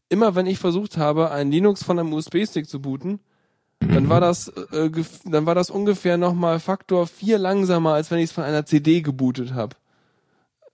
immer 0.08 0.34
wenn 0.34 0.46
ich 0.46 0.58
versucht 0.58 0.96
habe, 0.96 1.30
ein 1.30 1.50
Linux 1.50 1.82
von 1.82 1.98
einem 1.98 2.12
USB-Stick 2.12 2.68
zu 2.68 2.80
booten, 2.80 3.20
dann 3.80 4.08
war 4.08 4.20
das, 4.20 4.48
äh, 4.48 4.86
gef- 4.86 5.30
dann 5.30 5.46
war 5.46 5.54
das 5.54 5.70
ungefähr 5.70 6.16
nochmal 6.16 6.60
Faktor 6.60 7.06
4 7.06 7.38
langsamer, 7.38 7.92
als 7.94 8.10
wenn 8.10 8.18
ich 8.18 8.24
es 8.26 8.32
von 8.32 8.44
einer 8.44 8.64
CD 8.66 9.02
gebootet 9.02 9.52
habe. 9.54 9.76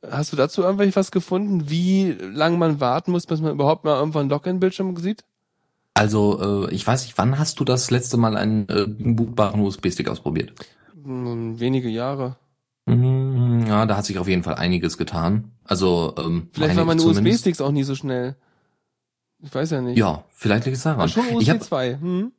Hast 0.09 0.33
du 0.33 0.37
dazu 0.37 0.62
irgendwelche 0.62 0.97
was 0.97 1.11
gefunden, 1.11 1.68
wie 1.70 2.12
lang 2.12 2.59
man 2.59 2.80
warten 2.80 3.12
muss, 3.12 3.26
bis 3.26 3.41
man 3.41 3.53
überhaupt 3.53 3.85
mal 3.85 3.99
irgendwann 3.99 4.22
einen 4.22 4.30
Login-Bildschirm 4.30 4.97
sieht? 4.97 5.24
Also, 5.95 6.66
äh, 6.68 6.74
ich 6.74 6.87
weiß 6.87 7.05
nicht, 7.05 7.18
wann 7.18 7.39
hast 7.39 7.61
du 7.61 7.64
das 7.64 7.91
letzte 7.91 8.16
Mal 8.16 8.37
einen 8.37 8.68
äh, 8.68 8.87
bootbaren 8.89 9.61
USB-Stick 9.61 10.09
ausprobiert? 10.09 10.53
Wenige 11.05 11.89
Jahre. 11.89 12.37
Mhm, 12.87 13.64
Ja, 13.66 13.87
da 13.87 13.97
hat 13.97 14.07
sich 14.07 14.18
auf 14.18 14.28
jeden 14.28 14.43
Fall 14.43 14.55
einiges 14.55 14.99
getan. 14.99 15.53
Also, 15.64 16.14
ähm, 16.18 16.49
Vielleicht 16.53 16.76
waren 16.76 16.87
meine. 16.87 17.03
USB-Sticks 17.03 17.61
auch 17.61 17.70
nie 17.72 17.85
so 17.85 17.95
schnell. 17.95 18.37
Ich 19.43 19.55
weiß 19.55 19.70
ja 19.70 19.80
nicht. 19.80 19.99
Ja, 19.99 20.24
vielleicht 20.34 20.66
liegt 20.66 20.76
es 20.76 20.84
daran. 20.84 21.01
Aber 21.01 21.09
schon 21.09 21.24
ich 21.28 21.34
USB 21.34 21.49
hab, 21.51 21.62
2. 21.62 21.99
Hm? 22.01 22.32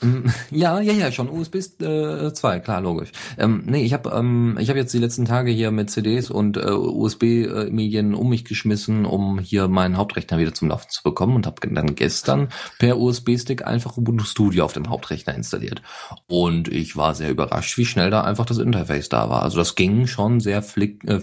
Mm, 0.00 0.28
Ja, 0.50 0.80
ja, 0.80 0.92
ja, 0.92 1.12
schon 1.12 1.28
USB 1.28 1.56
äh, 1.82 2.32
2, 2.32 2.60
klar, 2.60 2.80
logisch. 2.80 3.12
Ähm, 3.38 3.62
nee, 3.66 3.82
ich 3.82 3.92
habe 3.92 4.10
ähm, 4.10 4.56
ich 4.60 4.68
hab 4.68 4.76
jetzt 4.76 4.92
die 4.92 4.98
letzten 4.98 5.24
Tage 5.24 5.50
hier 5.50 5.70
mit 5.70 5.90
CDs 5.90 6.30
und 6.30 6.56
äh, 6.56 6.70
USB-Medien 6.70 8.14
um 8.14 8.28
mich 8.28 8.44
geschmissen, 8.44 9.06
um 9.06 9.38
hier 9.38 9.68
meinen 9.68 9.96
Hauptrechner 9.96 10.38
wieder 10.38 10.54
zum 10.54 10.68
Laufen 10.68 10.88
zu 10.90 11.02
bekommen 11.02 11.36
und 11.36 11.46
habe 11.46 11.66
dann 11.68 11.94
gestern 11.94 12.48
per 12.78 12.98
USB-Stick 12.98 13.66
einfach 13.66 13.96
Ubuntu 13.96 14.24
Studio 14.24 14.64
auf 14.64 14.72
dem 14.72 14.88
Hauptrechner 14.90 15.34
installiert. 15.34 15.82
Und 16.26 16.68
ich 16.68 16.96
war 16.96 17.14
sehr 17.14 17.30
überrascht, 17.30 17.76
wie 17.78 17.86
schnell 17.86 18.10
da 18.10 18.22
einfach 18.22 18.46
das 18.46 18.58
Interface 18.58 19.08
da 19.08 19.30
war. 19.30 19.42
Also 19.42 19.58
das 19.58 19.74
ging 19.74 20.06
schon 20.06 20.40
sehr 20.40 20.62
flick, 20.62 21.04
äh, 21.04 21.20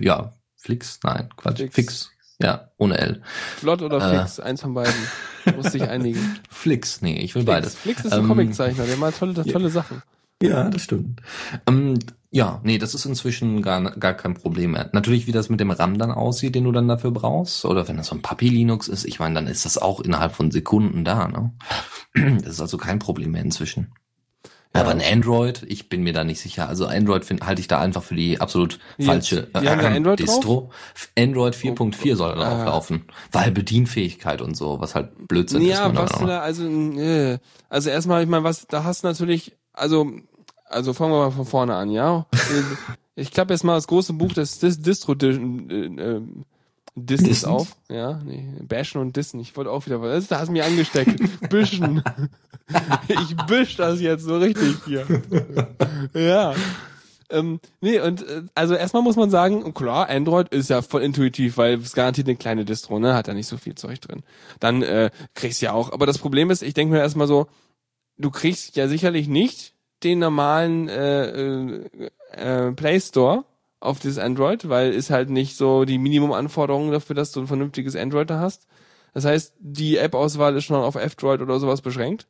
ja, 0.00 0.32
flix, 0.56 1.00
nein, 1.02 1.28
Quatsch, 1.36 1.58
Fix. 1.58 1.74
fix. 1.74 2.10
Ja, 2.40 2.70
ohne 2.78 2.98
L. 2.98 3.22
Flott 3.56 3.82
oder 3.82 3.98
Äh. 3.98 4.18
Fix, 4.20 4.40
eins 4.40 4.60
von 4.60 4.74
beiden. 4.74 4.94
Muss 5.56 5.72
sich 5.72 5.88
einigen. 5.88 6.38
Flix, 6.50 7.00
nee, 7.02 7.18
ich 7.18 7.34
will 7.34 7.42
Flix, 7.42 7.54
beides. 7.54 7.74
Flix 7.76 8.04
ist 8.04 8.12
ein 8.12 8.20
Ähm, 8.20 8.28
Comiczeichner, 8.28 8.84
der 8.84 8.96
macht 8.96 9.18
tolle, 9.18 9.34
tolle 9.44 9.70
Sachen. 9.70 10.02
Ja, 10.42 10.68
das 10.68 10.82
stimmt. 10.82 11.20
Ähm, 11.68 11.98
ja, 12.30 12.60
nee, 12.64 12.78
das 12.78 12.94
ist 12.94 13.04
inzwischen 13.04 13.62
gar, 13.62 13.80
gar 13.92 14.14
kein 14.14 14.34
Problem 14.34 14.72
mehr. 14.72 14.90
Natürlich, 14.92 15.28
wie 15.28 15.32
das 15.32 15.48
mit 15.48 15.60
dem 15.60 15.70
RAM 15.70 15.96
dann 15.98 16.10
aussieht, 16.10 16.56
den 16.56 16.64
du 16.64 16.72
dann 16.72 16.88
dafür 16.88 17.12
brauchst, 17.12 17.64
oder 17.64 17.86
wenn 17.86 17.96
das 17.96 18.08
so 18.08 18.16
ein 18.16 18.22
Papi 18.22 18.48
Linux 18.48 18.88
ist, 18.88 19.04
ich 19.04 19.20
meine, 19.20 19.36
dann 19.36 19.46
ist 19.46 19.64
das 19.64 19.78
auch 19.78 20.00
innerhalb 20.00 20.32
von 20.34 20.50
Sekunden 20.50 21.04
da, 21.04 21.28
ne? 21.28 21.52
Das 22.42 22.54
ist 22.54 22.60
also 22.60 22.76
kein 22.76 22.98
Problem 22.98 23.30
mehr 23.32 23.42
inzwischen. 23.42 23.92
Ja. 24.74 24.80
Aber 24.80 24.90
ein 24.90 25.00
Android, 25.00 25.64
ich 25.68 25.88
bin 25.88 26.02
mir 26.02 26.12
da 26.12 26.24
nicht 26.24 26.40
sicher. 26.40 26.68
Also 26.68 26.86
Android 26.86 27.24
find, 27.24 27.46
halte 27.46 27.60
ich 27.60 27.68
da 27.68 27.78
einfach 27.80 28.02
für 28.02 28.16
die 28.16 28.40
absolut 28.40 28.80
falsche? 29.00 29.48
Die 29.56 29.64
da 29.64 29.70
Android 29.70 30.18
Distro. 30.18 30.72
Android 31.16 31.54
4.4 31.54 32.16
soll 32.16 32.34
da 32.34 32.62
auch 32.62 32.66
laufen. 32.66 33.04
Weil 33.30 33.52
Bedienfähigkeit 33.52 34.42
und 34.42 34.56
so, 34.56 34.80
was 34.80 34.96
halt 34.96 35.28
Blödsinn 35.28 35.62
ist. 35.62 35.68
Ja, 35.68 35.94
was 35.94 36.12
du 36.12 36.26
da, 36.26 36.40
also, 36.40 36.66
äh, 36.66 37.38
also 37.68 37.90
erstmal, 37.90 38.24
ich 38.24 38.28
meine, 38.28 38.42
was, 38.42 38.66
da 38.66 38.82
hast 38.82 39.04
du 39.04 39.08
natürlich, 39.08 39.56
also, 39.72 40.10
also 40.64 40.92
fangen 40.92 41.12
wir 41.12 41.18
mal 41.18 41.30
von 41.30 41.46
vorne 41.46 41.76
an, 41.76 41.90
ja. 41.90 42.26
Äh, 42.32 42.36
ich 43.14 43.30
klappe 43.30 43.54
jetzt 43.54 43.62
mal 43.62 43.76
das 43.76 43.86
große 43.86 44.12
Buch 44.12 44.32
des 44.32 44.58
Dis 44.58 44.82
Distro 44.82 45.12
äh, 45.12 46.20
Dissens 46.96 47.28
Dissens? 47.28 47.44
auf, 47.50 47.76
ja, 47.88 48.20
nee, 48.24 48.46
Bashen 48.62 49.00
und 49.00 49.16
Dissen, 49.16 49.40
ich 49.40 49.56
wollte 49.56 49.70
auch 49.70 49.84
wieder 49.86 50.00
was, 50.00 50.28
da 50.28 50.38
hast 50.38 50.48
du 50.48 50.52
mich 50.52 50.62
angesteckt, 50.62 51.20
Büschen. 51.50 52.02
ich 53.08 53.36
büsch 53.48 53.76
das 53.76 54.00
jetzt 54.00 54.24
so 54.24 54.38
richtig 54.38 54.76
hier. 54.84 55.04
ja. 56.14 56.54
Ähm, 57.30 57.58
nee, 57.80 58.00
und 58.00 58.22
äh, 58.22 58.42
also 58.54 58.74
erstmal 58.74 59.02
muss 59.02 59.16
man 59.16 59.30
sagen, 59.30 59.74
klar, 59.74 60.08
Android 60.08 60.48
ist 60.50 60.70
ja 60.70 60.82
voll 60.82 61.02
intuitiv, 61.02 61.56
weil 61.56 61.80
es 61.80 61.94
garantiert 61.94 62.28
eine 62.28 62.36
kleine 62.36 62.64
Distro, 62.64 62.98
ne? 62.98 63.14
Hat 63.14 63.28
da 63.28 63.34
nicht 63.34 63.48
so 63.48 63.56
viel 63.56 63.74
Zeug 63.74 64.00
drin. 64.00 64.22
Dann 64.60 64.82
äh, 64.82 65.10
kriegst 65.34 65.60
du 65.60 65.66
ja 65.66 65.72
auch. 65.72 65.92
Aber 65.92 66.06
das 66.06 66.18
Problem 66.18 66.50
ist, 66.50 66.62
ich 66.62 66.74
denke 66.74 66.94
mir 66.94 67.00
erstmal 67.00 67.26
so, 67.26 67.46
du 68.18 68.30
kriegst 68.30 68.76
ja 68.76 68.88
sicherlich 68.88 69.26
nicht 69.26 69.74
den 70.02 70.18
normalen 70.18 70.88
äh, 70.88 71.24
äh, 71.24 72.10
äh, 72.32 72.72
Play 72.72 73.00
Store 73.00 73.44
auf 73.84 73.98
dieses 74.00 74.18
Android, 74.18 74.68
weil 74.68 74.92
ist 74.92 75.10
halt 75.10 75.30
nicht 75.30 75.56
so 75.56 75.84
die 75.84 75.98
Minimumanforderungen 75.98 76.90
dafür, 76.92 77.14
dass 77.16 77.32
du 77.32 77.40
ein 77.40 77.46
vernünftiges 77.46 77.96
Android 77.96 78.30
da 78.30 78.40
hast. 78.40 78.66
Das 79.12 79.24
heißt, 79.24 79.54
die 79.60 79.96
App-Auswahl 79.98 80.56
ist 80.56 80.64
schon 80.64 80.76
auf 80.82 80.96
F-Droid 80.96 81.40
oder 81.40 81.60
sowas 81.60 81.82
beschränkt 81.82 82.26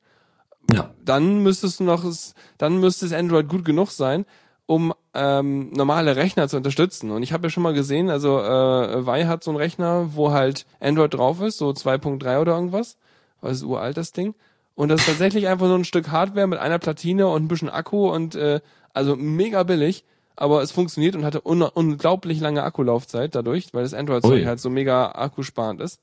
Ja. 0.73 0.91
dann 1.05 1.43
müsstest 1.43 1.81
du 1.81 1.85
noch, 1.85 2.05
es- 2.05 2.35
dann 2.59 2.79
müsste 2.81 3.07
es 3.07 3.13
Android 3.13 3.49
gut 3.49 3.65
genug 3.65 3.91
sein, 3.91 4.25
um 4.67 4.93
ähm, 5.15 5.71
normale 5.73 6.17
Rechner 6.17 6.49
zu 6.49 6.57
unterstützen. 6.57 7.11
Und 7.11 7.23
ich 7.23 7.33
habe 7.33 7.47
ja 7.47 7.51
schon 7.51 7.63
mal 7.63 7.75
gesehen, 7.75 8.09
also 8.11 8.39
äh, 8.41 9.07
Vi 9.07 9.25
hat 9.27 9.45
so 9.45 9.51
einen 9.51 9.59
Rechner, 9.59 10.15
wo 10.15 10.33
halt 10.33 10.67
Android 10.81 11.13
drauf 11.15 11.41
ist, 11.43 11.59
so 11.59 11.69
2.3 11.71 12.41
oder 12.41 12.55
irgendwas. 12.55 12.97
Was 13.41 13.59
ist 13.59 13.63
uralt 13.65 13.97
das 13.99 14.13
Ding? 14.13 14.35
Und 14.75 14.89
das 14.89 15.01
ist 15.03 15.07
tatsächlich 15.07 15.47
einfach 15.49 15.67
nur 15.67 15.79
ein 15.79 15.85
Stück 15.85 16.11
Hardware 16.11 16.47
mit 16.49 16.59
einer 16.59 16.79
Platine 16.79 17.29
und 17.29 17.45
ein 17.45 17.49
bisschen 17.49 17.69
Akku 17.71 18.11
und 18.11 18.35
äh, 18.35 18.61
also 18.93 19.17
mega 19.17 19.63
billig. 19.63 20.05
Aber 20.37 20.63
es 20.63 20.73
funktioniert 20.73 21.15
und 21.15 21.25
hatte 21.25 21.47
un 21.47 21.63
unglaublich 21.63 22.41
lange 22.41 22.65
Akkulaufzeit 22.65 23.35
dadurch, 23.35 23.73
weil 23.73 23.85
das 23.85 23.95
Android-Zeug 23.95 24.47
halt 24.47 24.61
so 24.61 24.71
mega 24.71 25.13
akkusparend 25.13 25.81
ist. 25.81 26.01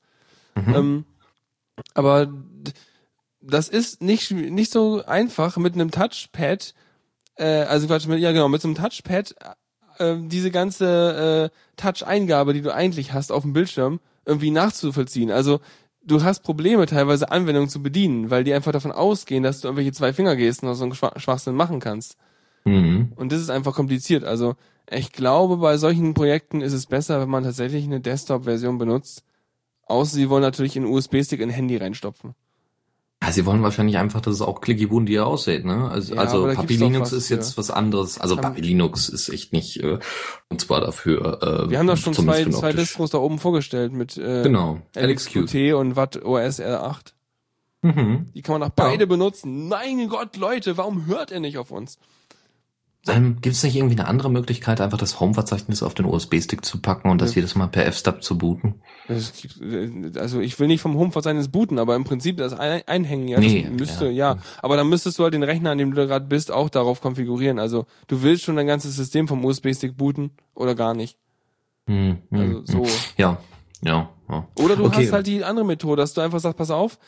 Ähm, 0.56 1.06
aber 1.94 2.32
das 3.42 3.70
ist 3.70 4.02
nicht 4.02 4.32
nicht 4.32 4.72
so 4.72 5.04
einfach 5.06 5.58
mit 5.58 5.74
einem 5.74 5.92
Touchpad, 5.92 6.74
äh, 7.36 7.46
also 7.46 7.88
Quatsch, 7.88 8.08
mit, 8.08 8.20
ja 8.20 8.32
genau, 8.32 8.48
mit 8.48 8.62
so 8.62 8.68
einem 8.68 8.76
Touchpad 8.76 9.36
äh, 9.98 10.16
diese 10.20 10.52
ganze 10.52 11.52
äh, 11.52 11.82
Touch-Eingabe, 11.82 12.54
die 12.54 12.62
du 12.62 12.74
eigentlich 12.74 13.14
hast 13.14 13.32
auf 13.32 13.44
dem 13.44 13.54
Bildschirm, 13.54 14.00
irgendwie 14.26 14.52
nachzuvollziehen. 14.52 15.32
Also 15.32 15.60
du 16.04 16.24
hast 16.24 16.42
Probleme 16.42 16.86
teilweise 16.86 17.32
Anwendungen 17.32 17.70
zu 17.70 17.82
bedienen, 17.82 18.30
weil 18.30 18.44
die 18.44 18.54
einfach 18.54 18.72
davon 18.72 18.92
ausgehen, 18.92 19.44
dass 19.44 19.62
du 19.62 19.68
irgendwelche 19.68 19.92
zwei 19.92 20.14
Fingergesten 20.14 20.68
oder 20.68 20.76
so 20.76 20.84
einen 20.84 20.96
Schwach 20.96 21.14
Schwachsinn 21.18 21.56
machen 21.56 21.80
kannst. 21.80 22.18
Mhm. 22.66 23.14
Und 23.16 23.32
das 23.32 23.42
ist 23.42 23.50
einfach 23.50 23.74
kompliziert. 23.74 24.24
Also 24.24 24.56
ich 24.90 25.12
glaube, 25.12 25.58
bei 25.58 25.78
solchen 25.78 26.14
Projekten 26.14 26.62
ist 26.62 26.74
es 26.74 26.86
besser, 26.86 27.22
wenn 27.22 27.30
man 27.30 27.44
tatsächlich 27.44 27.86
eine 27.86 28.02
Desktop-Version 28.02 28.78
benutzt. 28.78 29.24
Außer 29.88 30.16
sie 30.16 30.30
wollen 30.30 30.42
natürlich 30.44 30.76
in 30.76 30.84
einen 30.86 30.94
USB-Stick 30.94 31.40
in 31.42 31.50
ein 31.50 31.54
Handy 31.54 31.78
reinstopfen. 31.78 32.34
Ja, 33.24 33.32
sie 33.32 33.46
wollen 33.46 33.62
wahrscheinlich 33.62 33.98
einfach, 33.98 34.20
dass 34.22 34.34
es 34.36 34.42
auch 34.42 34.62
clicky 34.62 34.88
bundy 34.88 35.20
aussieht, 35.20 35.64
ne? 35.64 35.90
Also, 35.92 36.16
Ja, 36.16 36.22
also 36.22 36.48
Papi 36.56 36.76
Linux 36.76 37.12
was 37.12 37.14
ist 37.14 37.30
jetzt 37.30 37.56
was 37.58 37.70
anderes. 37.70 38.20
Also 38.20 38.36
Haben- 38.36 38.42
Papi 38.42 38.62
Linux 38.62 39.10
ist 39.10 39.30
echt 39.30 39.54
nicht 39.54 39.78
äh, 39.84 40.00
und 40.50 40.60
zwar 40.60 40.82
dafür. 40.82 41.40
Äh, 41.68 41.70
Wir 41.70 41.78
haben 41.78 41.86
doch 41.88 41.98
schon 41.98 42.14
zwei, 42.16 42.46
zwei. 42.46 42.74
Distros 42.74 43.12
da 43.12 43.20
oben 43.20 43.38
vorgestellt 43.38 43.94
mit 43.94 44.18
äh, 44.18 44.42
Genau. 44.44 44.80
LXQT 44.96 45.74
und 45.76 45.96
Watt 45.96 46.24
OS 46.26 46.60
R8. 46.60 47.14
Mhm. 47.84 48.26
Die 48.34 48.42
kann 48.42 48.60
man 48.60 48.70
auch 48.70 48.74
beide 48.74 49.06
benutzen. 49.06 49.68
Mein 49.68 50.08
Gott, 50.10 50.36
Leute, 50.38 50.78
warum 50.78 51.06
hört 51.06 51.30
ihr 51.32 51.40
nicht 51.40 51.58
auf 51.60 51.70
uns? 51.72 52.00
Ähm, 53.08 53.38
Gibt 53.42 53.56
es 53.56 53.64
nicht 53.64 53.76
irgendwie 53.76 53.98
eine 53.98 54.08
andere 54.08 54.30
Möglichkeit, 54.30 54.80
einfach 54.80 55.00
das 55.00 55.20
Home-Verzeichnis 55.20 55.82
auf 55.82 55.96
den 55.96 56.06
USB-Stick 56.06 56.64
zu 56.64 56.80
packen 56.82 57.10
und 57.10 57.20
das 57.20 57.32
Ja. 57.32 57.38
jedes 57.38 57.56
Mal 57.56 57.68
per 57.68 57.86
F-Stub 57.88 58.22
zu 58.24 58.38
booten? 58.38 58.76
Gibt, 59.08 59.60
äh, 59.60 60.20
also 60.20 60.40
ich 60.40 60.60
will 60.60 60.68
nicht 60.68 60.82
vom 60.82 60.96
Home-Verzeichnis 60.96 61.48
booten, 61.50 61.80
aber 61.80 61.96
im 61.96 62.04
Prinzip 62.04 62.38
das 62.38 62.54
ein 62.54 62.84
einhängen, 62.86 63.28
ja, 63.28 63.40
Nee, 63.40 63.64
das 63.64 63.72
müsste, 63.72 64.06
ja. 64.06 64.36
ja. 64.36 64.38
Aber 64.62 64.78
dann 64.78 64.88
müsstest 64.88 65.18
du 65.18 65.24
halt 65.24 65.34
den 65.34 65.42
Rechner, 65.42 65.72
an 65.72 65.80
dem 65.80 65.94
du 65.96 66.06
gerade 66.08 66.26
bist, 66.28 66.52
auch 66.52 66.70
darauf 66.70 67.02
konfigurieren. 67.02 67.58
Also 67.58 67.88
du 68.08 68.22
willst 68.22 68.44
schon 68.44 68.56
dein 68.56 68.68
ganzes 68.68 68.96
System 68.96 69.28
vom 69.28 69.44
USB-Stick 69.44 69.98
booten 69.98 70.32
oder 70.54 70.76
gar 70.76 70.94
nicht. 70.94 71.18
Hm, 71.88 72.20
hm, 72.30 72.40
Also 72.40 72.66
so. 72.66 72.86
hm. 72.86 72.92
Ja, 73.18 73.38
ja, 73.84 74.10
ja. 74.30 74.48
Oder 74.56 74.76
du 74.76 74.86
Okay. 74.86 75.06
hast 75.08 75.12
halt 75.12 75.26
die 75.26 75.44
andere 75.44 75.66
Methode, 75.66 76.02
dass 76.04 76.14
du 76.14 76.22
einfach 76.22 76.40
sagst, 76.40 76.58
pass 76.58 76.70
auf, 76.70 77.00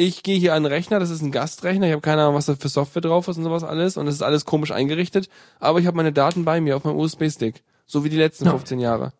ich 0.00 0.22
gehe 0.22 0.38
hier 0.38 0.54
an 0.54 0.62
den 0.62 0.72
Rechner, 0.72 0.98
das 0.98 1.10
ist 1.10 1.22
ein 1.22 1.30
Gastrechner, 1.32 1.86
ich 1.86 1.92
habe 1.92 2.02
keine 2.02 2.22
Ahnung, 2.22 2.34
was 2.34 2.46
da 2.46 2.54
für 2.56 2.68
Software 2.68 3.02
drauf 3.02 3.28
ist 3.28 3.36
und 3.36 3.44
sowas 3.44 3.64
alles 3.64 3.96
und 3.96 4.06
es 4.06 4.14
ist 4.16 4.22
alles 4.22 4.44
komisch 4.44 4.70
eingerichtet, 4.72 5.28
aber 5.58 5.78
ich 5.78 5.86
habe 5.86 5.96
meine 5.96 6.12
Daten 6.12 6.44
bei 6.44 6.60
mir 6.60 6.76
auf 6.76 6.84
meinem 6.84 6.96
USB-Stick, 6.96 7.62
so 7.86 8.02
wie 8.04 8.08
die 8.08 8.16
letzten 8.16 8.46
Ja. 8.46 8.52
15 8.52 8.80
Jahre. 8.80 9.12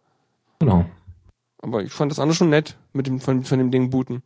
Genau. 0.58 0.86
Aber 1.62 1.82
ich 1.82 1.92
fand 1.92 2.10
das 2.10 2.18
andere 2.18 2.34
schon 2.34 2.50
nett 2.50 2.76
mit 2.92 3.06
dem 3.06 3.20
von, 3.20 3.44
von 3.44 3.58
dem 3.58 3.70
Ding 3.70 3.90
booten. 3.90 4.22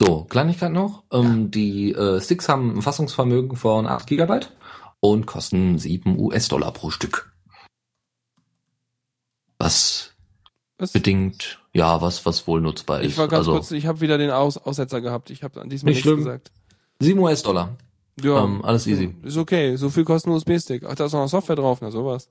So, 0.00 0.24
Kleinigkeit 0.24 0.72
noch. 0.72 1.04
Ähm, 1.12 1.50
Die 1.50 1.92
äh, 1.92 2.20
Sticks 2.20 2.48
haben 2.48 2.76
ein 2.76 2.82
Fassungsvermögen 2.82 3.56
von 3.56 3.86
8 3.86 4.06
GB 4.06 4.40
und 5.00 5.26
kosten 5.26 5.78
7 5.78 6.18
US-Dollar 6.18 6.72
pro 6.72 6.90
Stück. 6.90 7.32
Was 9.58 10.09
Was? 10.80 10.92
bedingt, 10.92 11.58
ja, 11.72 12.00
was, 12.02 12.24
was 12.26 12.46
wohl 12.46 12.60
nutzbar 12.60 13.00
ist. 13.02 13.08
Ich 13.12 13.18
war 13.18 13.28
ganz 13.28 13.40
also, 13.40 13.52
kurz, 13.52 13.70
ich 13.70 13.86
habe 13.86 14.00
wieder 14.00 14.18
den 14.18 14.30
Aus 14.30 14.56
Aussetzer 14.58 15.00
gehabt. 15.00 15.30
Ich 15.30 15.42
habe 15.42 15.54
diesmal 15.54 15.68
Nicht 15.68 15.84
nichts 15.84 16.00
schlimm. 16.02 16.16
gesagt. 16.18 16.50
7 17.00 17.18
US-Dollar. 17.18 17.76
Ja, 18.22 18.42
Ähm, 18.44 18.64
alles 18.64 18.86
easy. 18.86 19.14
ist 19.22 19.36
okay. 19.36 19.76
So 19.76 19.88
viel 19.90 20.04
kostet 20.04 20.30
ein 20.30 20.34
USB-Stick. 20.36 20.84
Ach, 20.86 20.94
da 20.94 21.06
ist 21.06 21.12
noch 21.12 21.26
Software 21.28 21.56
drauf, 21.56 21.78
na 21.80 21.90
sowas. 21.90 22.28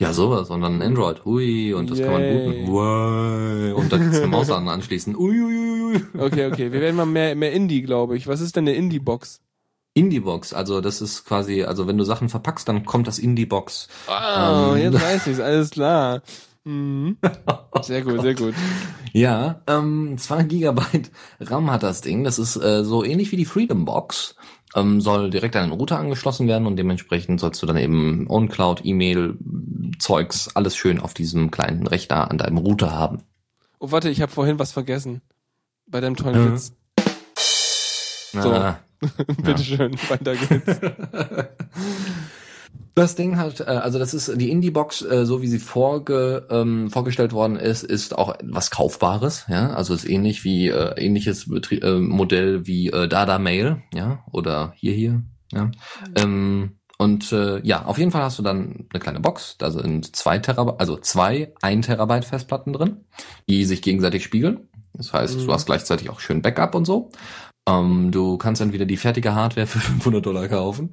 Ja, 0.00 0.12
sowas. 0.12 0.50
Und 0.50 0.62
dann 0.62 0.76
ein 0.78 0.82
Android. 0.82 1.24
Ui, 1.26 1.72
und 1.74 1.90
das 1.90 1.98
kann 2.00 2.12
man 2.12 2.22
Yay. 2.22 2.64
booten. 2.64 2.68
Ui, 2.74 3.72
und 3.72 3.92
da 3.92 3.98
kannst 3.98 4.18
du 4.18 4.22
eine 4.22 4.30
Maus 4.30 4.50
an 4.50 4.68
anschließen. 4.68 5.14
Ui, 5.14 5.40
ui, 5.40 5.82
ui. 5.94 6.04
Okay, 6.18 6.46
okay. 6.50 6.72
Wir 6.72 6.80
werden 6.80 6.96
mal 6.96 7.06
mehr, 7.06 7.36
mehr 7.36 7.52
Indie, 7.52 7.82
glaube 7.82 8.16
ich. 8.16 8.26
Was 8.26 8.40
ist 8.40 8.56
denn 8.56 8.66
eine 8.66 8.74
Indie-Box? 8.76 9.40
Indie-Box, 9.94 10.54
also 10.54 10.80
das 10.80 11.02
ist 11.02 11.24
quasi, 11.26 11.64
also 11.64 11.86
wenn 11.86 11.98
du 11.98 12.04
Sachen 12.04 12.30
verpackst, 12.30 12.66
dann 12.66 12.86
kommt 12.86 13.06
das 13.06 13.18
Indie-Box. 13.18 13.88
Ah, 14.08 14.74
Ähm. 14.74 14.82
jetzt 14.92 15.02
weiß 15.02 15.26
ich's, 15.26 15.38
alles 15.40 15.70
klar. 15.70 16.22
Mhm. 16.64 17.16
Sehr 17.82 18.02
gut, 18.02 18.20
sehr 18.20 18.34
gut. 18.34 18.54
Ja, 19.12 19.62
ähm, 19.66 20.16
2 20.16 20.44
Gigabyte 20.44 21.10
RAM 21.40 21.70
hat 21.70 21.82
das 21.82 22.00
Ding. 22.00 22.22
Das 22.22 22.38
ist 22.38 22.54
äh, 22.56 22.84
so 22.84 23.02
ähnlich 23.02 23.32
wie 23.32 23.36
die 23.36 23.44
Freedom 23.44 23.84
Box. 23.84 24.36
Ähm, 24.76 25.00
soll 25.00 25.30
direkt 25.30 25.56
an 25.56 25.68
den 25.68 25.78
Router 25.78 25.98
angeschlossen 25.98 26.46
werden 26.46 26.66
und 26.68 26.76
dementsprechend 26.76 27.40
sollst 27.40 27.60
du 27.62 27.66
dann 27.66 27.76
eben 27.76 28.26
OnCloud, 28.28 28.82
E-Mail, 28.84 29.36
Zeugs, 29.98 30.54
alles 30.54 30.76
schön 30.76 31.00
auf 31.00 31.12
diesem 31.12 31.50
kleinen 31.50 31.86
Rechner 31.86 32.30
an 32.30 32.38
deinem 32.38 32.58
Router 32.58 32.92
haben. 32.92 33.18
Oh, 33.80 33.90
warte, 33.90 34.08
ich 34.08 34.22
habe 34.22 34.30
vorhin 34.30 34.58
was 34.60 34.70
vergessen. 34.70 35.20
Bei 35.86 36.00
deinem 36.00 36.14
tollen 36.16 36.44
Mhm. 36.50 36.52
Witz. 36.52 36.72
So. 38.32 38.52
Ah. 38.52 38.78
Bitteschön, 39.42 39.96
weiter 40.08 40.36
geht's. 40.36 40.80
Das 42.94 43.14
Ding 43.14 43.38
hat, 43.38 43.60
äh, 43.60 43.64
also 43.64 43.98
das 43.98 44.12
ist 44.12 44.38
die 44.40 44.50
Indie-Box, 44.50 45.02
äh, 45.02 45.24
so 45.24 45.40
wie 45.40 45.46
sie 45.48 45.58
vorge, 45.58 46.46
ähm, 46.50 46.90
vorgestellt 46.90 47.32
worden 47.32 47.56
ist, 47.56 47.82
ist 47.84 48.16
auch 48.18 48.36
was 48.44 48.70
Kaufbares, 48.70 49.46
ja, 49.48 49.70
also 49.70 49.94
ist 49.94 50.08
ähnlich 50.08 50.44
wie 50.44 50.68
äh, 50.68 50.94
ähnliches 51.02 51.48
Betrie 51.48 51.78
äh, 51.80 51.98
Modell 51.98 52.66
wie 52.66 52.88
äh, 52.90 53.08
Dada 53.08 53.38
Mail, 53.38 53.82
ja, 53.94 54.22
oder 54.30 54.74
hier 54.76 54.92
hier, 54.92 55.22
ja. 55.52 55.70
Ähm, 56.16 56.76
und 56.98 57.32
äh, 57.32 57.60
ja, 57.66 57.84
auf 57.86 57.96
jeden 57.98 58.10
Fall 58.10 58.22
hast 58.22 58.38
du 58.38 58.42
dann 58.42 58.86
eine 58.92 59.00
kleine 59.00 59.20
Box, 59.20 59.56
da 59.58 59.70
sind 59.70 60.14
zwei 60.14 60.38
Terabyte, 60.38 60.78
also 60.78 60.96
zwei 60.98 61.52
1 61.62 61.86
Terabyte 61.86 62.24
Festplatten 62.26 62.72
drin, 62.74 63.06
die 63.48 63.64
sich 63.64 63.80
gegenseitig 63.82 64.22
spiegeln. 64.22 64.68
Das 64.92 65.12
heißt, 65.14 65.38
Mhm. 65.40 65.46
du 65.46 65.52
hast 65.54 65.64
gleichzeitig 65.66 66.10
auch 66.10 66.20
schön 66.20 66.42
Backup 66.42 66.74
und 66.74 66.84
so. 66.84 67.10
Ähm, 67.68 68.10
du 68.10 68.38
kannst 68.38 68.60
entweder 68.60 68.86
die 68.86 68.96
fertige 68.96 69.34
Hardware 69.34 69.66
für 69.66 69.78
500 69.80 70.24
Dollar 70.24 70.48
kaufen. 70.48 70.90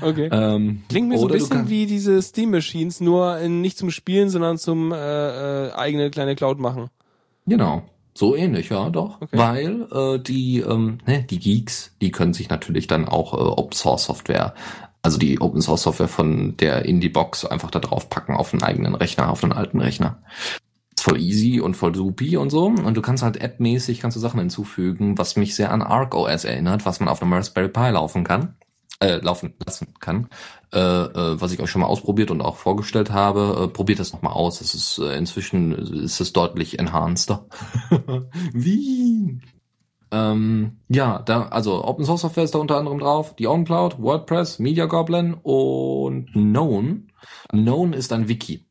Okay. 0.00 0.28
Ähm, 0.30 0.82
Klingt 0.88 1.08
mir 1.08 1.18
so 1.18 1.26
ein 1.26 1.32
bisschen 1.32 1.68
wie 1.68 1.86
diese 1.86 2.20
Steam 2.20 2.50
Machines, 2.50 3.00
nur 3.00 3.38
in, 3.38 3.60
nicht 3.60 3.78
zum 3.78 3.90
Spielen, 3.90 4.28
sondern 4.28 4.58
zum 4.58 4.92
äh, 4.92 4.96
äh, 5.68 5.72
eigene 5.72 6.10
kleine 6.10 6.36
Cloud 6.36 6.58
machen. 6.58 6.88
Genau. 7.46 7.82
So 8.14 8.36
ähnlich, 8.36 8.68
ja, 8.68 8.90
doch. 8.90 9.20
Okay. 9.20 9.38
Weil 9.38 9.86
äh, 9.92 10.18
die, 10.18 10.60
ähm, 10.60 10.98
ne, 11.06 11.22
die 11.22 11.38
Geeks, 11.38 11.96
die 12.02 12.10
können 12.10 12.34
sich 12.34 12.50
natürlich 12.50 12.86
dann 12.86 13.08
auch 13.08 13.32
äh, 13.32 13.36
Open 13.36 13.72
Source 13.72 14.04
Software, 14.04 14.54
also 15.00 15.16
die 15.16 15.40
Open 15.40 15.62
Source 15.62 15.82
Software 15.82 16.08
von 16.08 16.56
der 16.58 16.84
Indie-Box 16.84 17.46
einfach 17.46 17.70
da 17.70 17.78
drauf 17.78 18.10
packen 18.10 18.34
auf 18.34 18.52
einen 18.52 18.62
eigenen 18.62 18.94
Rechner, 18.94 19.30
auf 19.30 19.42
einen 19.42 19.54
alten 19.54 19.80
Rechner. 19.80 20.18
Ist 21.00 21.04
voll 21.04 21.18
easy 21.18 21.62
und 21.62 21.78
voll 21.78 21.94
supi 21.94 22.36
und 22.36 22.50
so. 22.50 22.66
Und 22.66 22.94
du 22.94 23.00
kannst 23.00 23.22
halt 23.22 23.38
App-mäßig 23.38 24.00
kannst 24.00 24.18
du 24.18 24.20
Sachen 24.20 24.38
hinzufügen, 24.38 25.16
was 25.16 25.34
mich 25.34 25.54
sehr 25.54 25.72
an 25.72 25.80
Arc 25.80 26.14
OS 26.14 26.44
erinnert, 26.44 26.84
was 26.84 27.00
man 27.00 27.08
auf 27.08 27.22
einem 27.22 27.32
Raspberry 27.32 27.70
Pi 27.70 27.88
laufen 27.88 28.22
kann. 28.22 28.56
Äh, 29.02 29.16
laufen 29.16 29.54
lassen 29.64 29.94
kann, 29.98 30.28
äh, 30.74 30.78
äh, 30.78 31.40
was 31.40 31.52
ich 31.52 31.62
auch 31.62 31.68
schon 31.68 31.80
mal 31.80 31.86
ausprobiert 31.86 32.30
und 32.30 32.42
auch 32.42 32.56
vorgestellt 32.56 33.10
habe. 33.10 33.62
Äh, 33.64 33.68
probiert 33.68 33.98
das 33.98 34.12
nochmal 34.12 34.34
aus. 34.34 34.60
Es 34.60 34.74
ist 34.74 34.98
äh, 34.98 35.16
inzwischen 35.16 35.72
ist 35.72 36.20
es 36.20 36.34
deutlich 36.34 36.78
enhanceder. 36.78 37.46
Wien. 38.52 39.40
Ähm, 40.10 40.80
ja, 40.90 41.20
da, 41.20 41.44
also 41.44 41.82
Open 41.82 42.04
Source 42.04 42.20
Software 42.20 42.44
ist 42.44 42.54
da 42.54 42.58
unter 42.58 42.76
anderem 42.76 42.98
drauf, 42.98 43.34
die 43.36 43.46
OwnCloud, 43.46 44.02
WordPress, 44.02 44.58
Media 44.58 44.84
Goblin 44.84 45.32
und 45.32 46.30
Known. 46.34 47.10
Known 47.52 47.94
ist 47.94 48.12
ein 48.12 48.28
Wiki. 48.28 48.66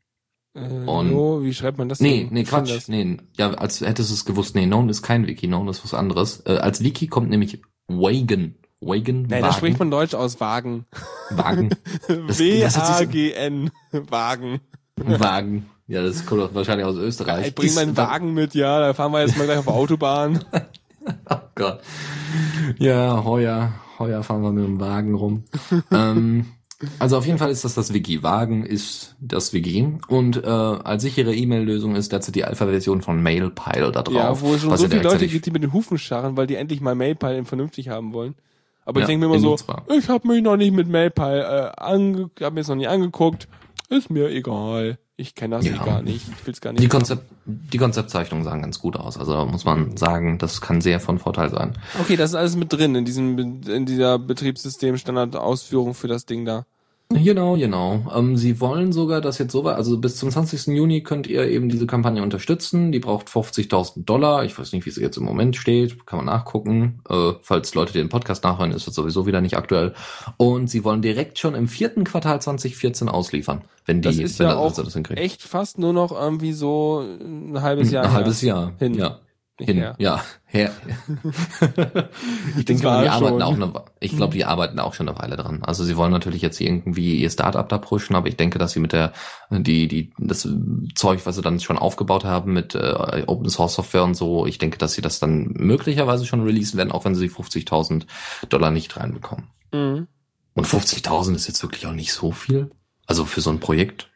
Äh, 0.61 0.89
Und- 0.89 1.11
no, 1.11 1.43
wie 1.43 1.53
schreibt 1.53 1.77
man 1.77 1.89
das 1.89 1.99
Nee, 1.99 2.25
denn? 2.25 2.33
nee, 2.33 2.43
Quatsch. 2.43 2.87
Nee, 2.87 3.17
ja, 3.37 3.51
als 3.51 3.81
hättest 3.81 4.09
du 4.09 4.13
es 4.13 4.25
gewusst. 4.25 4.55
Nee, 4.55 4.65
Known 4.65 4.89
ist 4.89 5.01
kein 5.01 5.25
Wiki, 5.27 5.47
Known 5.47 5.67
ist 5.67 5.83
was 5.83 5.93
anderes. 5.93 6.41
Äh, 6.45 6.57
als 6.57 6.83
Wiki 6.83 7.07
kommt 7.07 7.29
nämlich 7.29 7.61
Wagon. 7.87 8.55
Wagon, 8.81 9.23
Nee, 9.23 9.41
da 9.41 9.51
spricht 9.51 9.77
man 9.79 9.91
Deutsch 9.91 10.13
aus 10.13 10.39
Wagen. 10.39 10.85
Wagen. 11.31 11.69
W-A-G-N. 12.07 13.71
Wagen. 14.09 14.59
Wagen. 14.95 15.65
Ja, 15.87 16.01
das 16.03 16.25
kommt 16.25 16.41
doch 16.41 16.53
wahrscheinlich 16.53 16.85
aus 16.85 16.95
Österreich. 16.97 17.47
Ich 17.47 17.55
bring 17.55 17.67
Ist 17.67 17.75
meinen 17.75 17.97
Wa- 17.97 18.07
Wagen 18.09 18.33
mit, 18.33 18.53
ja, 18.53 18.79
da 18.79 18.93
fahren 18.93 19.11
wir 19.11 19.21
jetzt 19.21 19.37
mal 19.37 19.45
gleich 19.45 19.57
auf 19.57 19.67
Autobahn. 19.67 20.43
Oh 21.29 21.37
Gott. 21.55 21.79
Ja, 22.77 23.23
heuer, 23.23 23.71
heuer 23.97 24.21
fahren 24.21 24.43
wir 24.43 24.51
mit 24.51 24.63
dem 24.63 24.79
Wagen 24.79 25.15
rum. 25.15 25.43
ähm, 25.91 26.45
also 26.97 27.17
auf 27.17 27.25
jeden 27.25 27.37
Fall 27.37 27.51
ist 27.51 27.65
das 27.65 27.75
das 27.75 27.93
Wiki. 27.93 28.23
Wagen 28.23 28.65
ist 28.65 29.15
das 29.19 29.53
Wiki. 29.53 29.97
Und 30.07 30.43
äh, 30.43 30.47
als 30.47 31.03
sichere 31.03 31.35
E-Mail-Lösung 31.35 31.95
ist 31.95 32.11
derzeit 32.11 32.35
die 32.35 32.45
Alpha-Version 32.45 33.01
von 33.01 33.21
MailPile 33.21 33.91
da 33.91 34.01
drauf. 34.03 34.13
ja, 34.15 34.41
wo 34.41 34.53
es 34.53 34.61
schon 34.61 34.75
so 34.77 34.87
viele 34.87 35.01
Leute 35.01 35.27
gibt, 35.27 35.45
die 35.45 35.51
mit 35.51 35.63
den 35.63 35.73
Hufen 35.73 35.97
scharren, 35.97 36.37
weil 36.37 36.47
die 36.47 36.55
endlich 36.55 36.79
mal 36.81 36.95
MailPile 36.95 37.43
vernünftig 37.45 37.89
haben 37.89 38.13
wollen. 38.13 38.35
Aber 38.85 38.99
ich 38.99 39.03
Ja, 39.03 39.07
denke 39.07 39.27
mir 39.27 39.35
immer 39.35 39.57
so, 39.57 39.57
ich 39.93 40.07
habe 40.09 40.27
mich 40.27 40.41
noch 40.41 40.57
nicht 40.57 40.73
mit 40.73 40.87
MailPile 40.87 41.73
äh, 41.77 41.81
ange 41.81 42.31
hab 42.41 42.53
mir 42.53 42.61
jetzt 42.61 42.69
noch 42.69 42.75
nie 42.75 42.87
angeguckt. 42.87 43.47
Ist 43.89 44.09
mir 44.09 44.29
egal. 44.29 44.97
Ich 45.19 45.35
kenne 45.35 45.57
das 45.57 45.65
Ja. 45.65 45.73
eh 45.73 45.85
gar 45.85 46.01
nicht. 46.01 46.25
Ich 46.39 46.47
will's 46.47 46.61
gar 46.61 46.71
nicht. 46.71 46.81
Die. 46.81 46.87
Konzept, 46.87 47.23
die 47.45 47.77
Konzeptzeichnungen 47.77 48.45
sahen 48.45 48.61
ganz 48.61 48.79
gut 48.79 48.95
aus. 48.95 49.17
Also 49.17 49.45
muss 49.45 49.65
man 49.65 49.97
sagen, 49.97 50.37
das 50.37 50.61
kann 50.61 50.79
sehr 50.79 50.99
von 51.01 51.19
Vorteil 51.19 51.49
sein. 51.49 51.77
Okay, 51.99 52.15
das 52.15 52.29
ist 52.31 52.35
alles 52.35 52.55
mit 52.55 52.71
drin 52.71 52.95
in 52.95 53.03
diesem 53.03 53.37
in 53.67 53.85
dieser 53.85 54.17
Betriebssystem 54.17 54.97
Standard 54.97 55.35
Ausführung 55.35 55.93
für 55.93 56.07
das 56.07 56.25
Ding 56.25 56.45
da. 56.45 56.65
Genau, 57.11 57.55
genau. 57.57 58.01
Ähm, 58.15 58.37
sie 58.37 58.59
wollen 58.59 58.91
sogar, 58.91 59.19
dass 59.19 59.39
jetzt 59.39 59.51
so 59.51 59.63
weit, 59.63 59.77
also 59.77 59.97
bis 59.97 60.17
zum 60.17 60.29
20. 60.29 60.67
Juni 60.67 61.01
könnt 61.01 61.25
ihr 61.25 61.47
eben 61.47 61.67
diese 61.67 61.87
Kampagne 61.87 62.21
unterstützen. 62.21 62.91
Die 62.91 62.99
braucht 62.99 63.27
50.000 63.29 64.05
Dollar. 64.05 64.43
Ich 64.45 64.57
weiß 64.59 64.73
nicht, 64.73 64.85
wie 64.85 64.91
sie 64.91 65.01
jetzt 65.01 65.17
im 65.17 65.23
Moment 65.23 65.55
steht. 65.55 66.05
Kann 66.05 66.17
man 66.17 66.27
nachgucken. 66.27 67.01
Äh, 67.09 67.31
falls 67.41 67.73
Leute 67.73 67.93
den 67.93 68.09
Podcast 68.09 68.43
nachhören, 68.43 68.71
ist 68.71 68.85
das 68.85 68.93
sowieso 68.93 69.25
wieder 69.25 69.41
nicht 69.41 69.57
aktuell. 69.57 69.93
Und 70.37 70.69
sie 70.69 70.83
wollen 70.83 71.01
direkt 71.01 71.39
schon 71.39 71.55
im 71.55 71.67
vierten 71.67 72.03
Quartal 72.03 72.39
2014 72.41 73.09
ausliefern. 73.09 73.63
Wenn 73.85 74.01
die, 74.03 74.07
Das 74.09 74.17
ist 74.17 74.37
wenn 74.37 74.45
ja 74.47 74.53
das, 74.53 74.77
auch 74.79 74.83
das 74.83 74.93
hinkriegen. 74.93 75.23
echt 75.23 75.41
fast 75.41 75.79
nur 75.79 75.93
noch 75.93 76.11
irgendwie 76.11 76.53
so 76.53 77.03
ein 77.19 77.59
halbes 77.59 77.89
Jahr. 77.89 78.05
Ein 78.05 78.13
halbes 78.13 78.43
Jahr. 78.43 78.73
Hin. 78.77 78.93
Ja. 78.93 79.17
Hin, 79.65 79.77
her. 79.77 79.95
ja, 79.99 80.23
her. 80.45 80.71
ich 82.57 82.65
denke 82.65 82.83
mal, 82.83 83.03
die 83.03 83.09
schon. 83.09 83.15
arbeiten 83.15 83.41
auch 83.41 83.53
eine, 83.53 83.73
ich 83.99 84.15
glaube, 84.15 84.33
die 84.33 84.45
arbeiten 84.45 84.79
auch 84.79 84.93
schon 84.93 85.09
eine 85.09 85.17
Weile 85.19 85.35
dran. 85.35 85.63
Also 85.63 85.83
sie 85.83 85.97
wollen 85.97 86.11
natürlich 86.11 86.41
jetzt 86.41 86.59
irgendwie 86.61 87.17
ihr 87.17 87.29
Startup 87.29 87.67
da 87.67 87.77
pushen, 87.77 88.15
aber 88.15 88.27
ich 88.27 88.37
denke, 88.37 88.57
dass 88.57 88.71
sie 88.71 88.79
mit 88.79 88.93
der, 88.93 89.11
die, 89.51 89.87
die, 89.87 90.13
das 90.17 90.47
Zeug, 90.95 91.25
was 91.25 91.35
sie 91.35 91.41
dann 91.41 91.59
schon 91.59 91.77
aufgebaut 91.77 92.23
haben 92.25 92.53
mit 92.53 92.75
äh, 92.75 93.23
Open 93.27 93.49
Source 93.49 93.75
Software 93.75 94.03
und 94.03 94.15
so, 94.15 94.45
ich 94.45 94.57
denke, 94.57 94.77
dass 94.77 94.93
sie 94.93 95.01
das 95.01 95.19
dann 95.19 95.51
möglicherweise 95.53 96.25
schon 96.25 96.41
releasen 96.43 96.77
werden, 96.77 96.91
auch 96.91 97.05
wenn 97.05 97.15
sie 97.15 97.27
die 97.27 97.33
50.000 97.33 98.05
Dollar 98.49 98.71
nicht 98.71 98.95
reinbekommen. 98.97 99.47
Mhm. 99.73 100.07
Und 100.53 100.67
50.000 100.67 101.35
ist 101.35 101.47
jetzt 101.47 101.61
wirklich 101.63 101.85
auch 101.85 101.93
nicht 101.93 102.13
so 102.13 102.31
viel. 102.31 102.71
Also 103.05 103.25
für 103.25 103.41
so 103.41 103.49
ein 103.49 103.59
Projekt. 103.59 104.09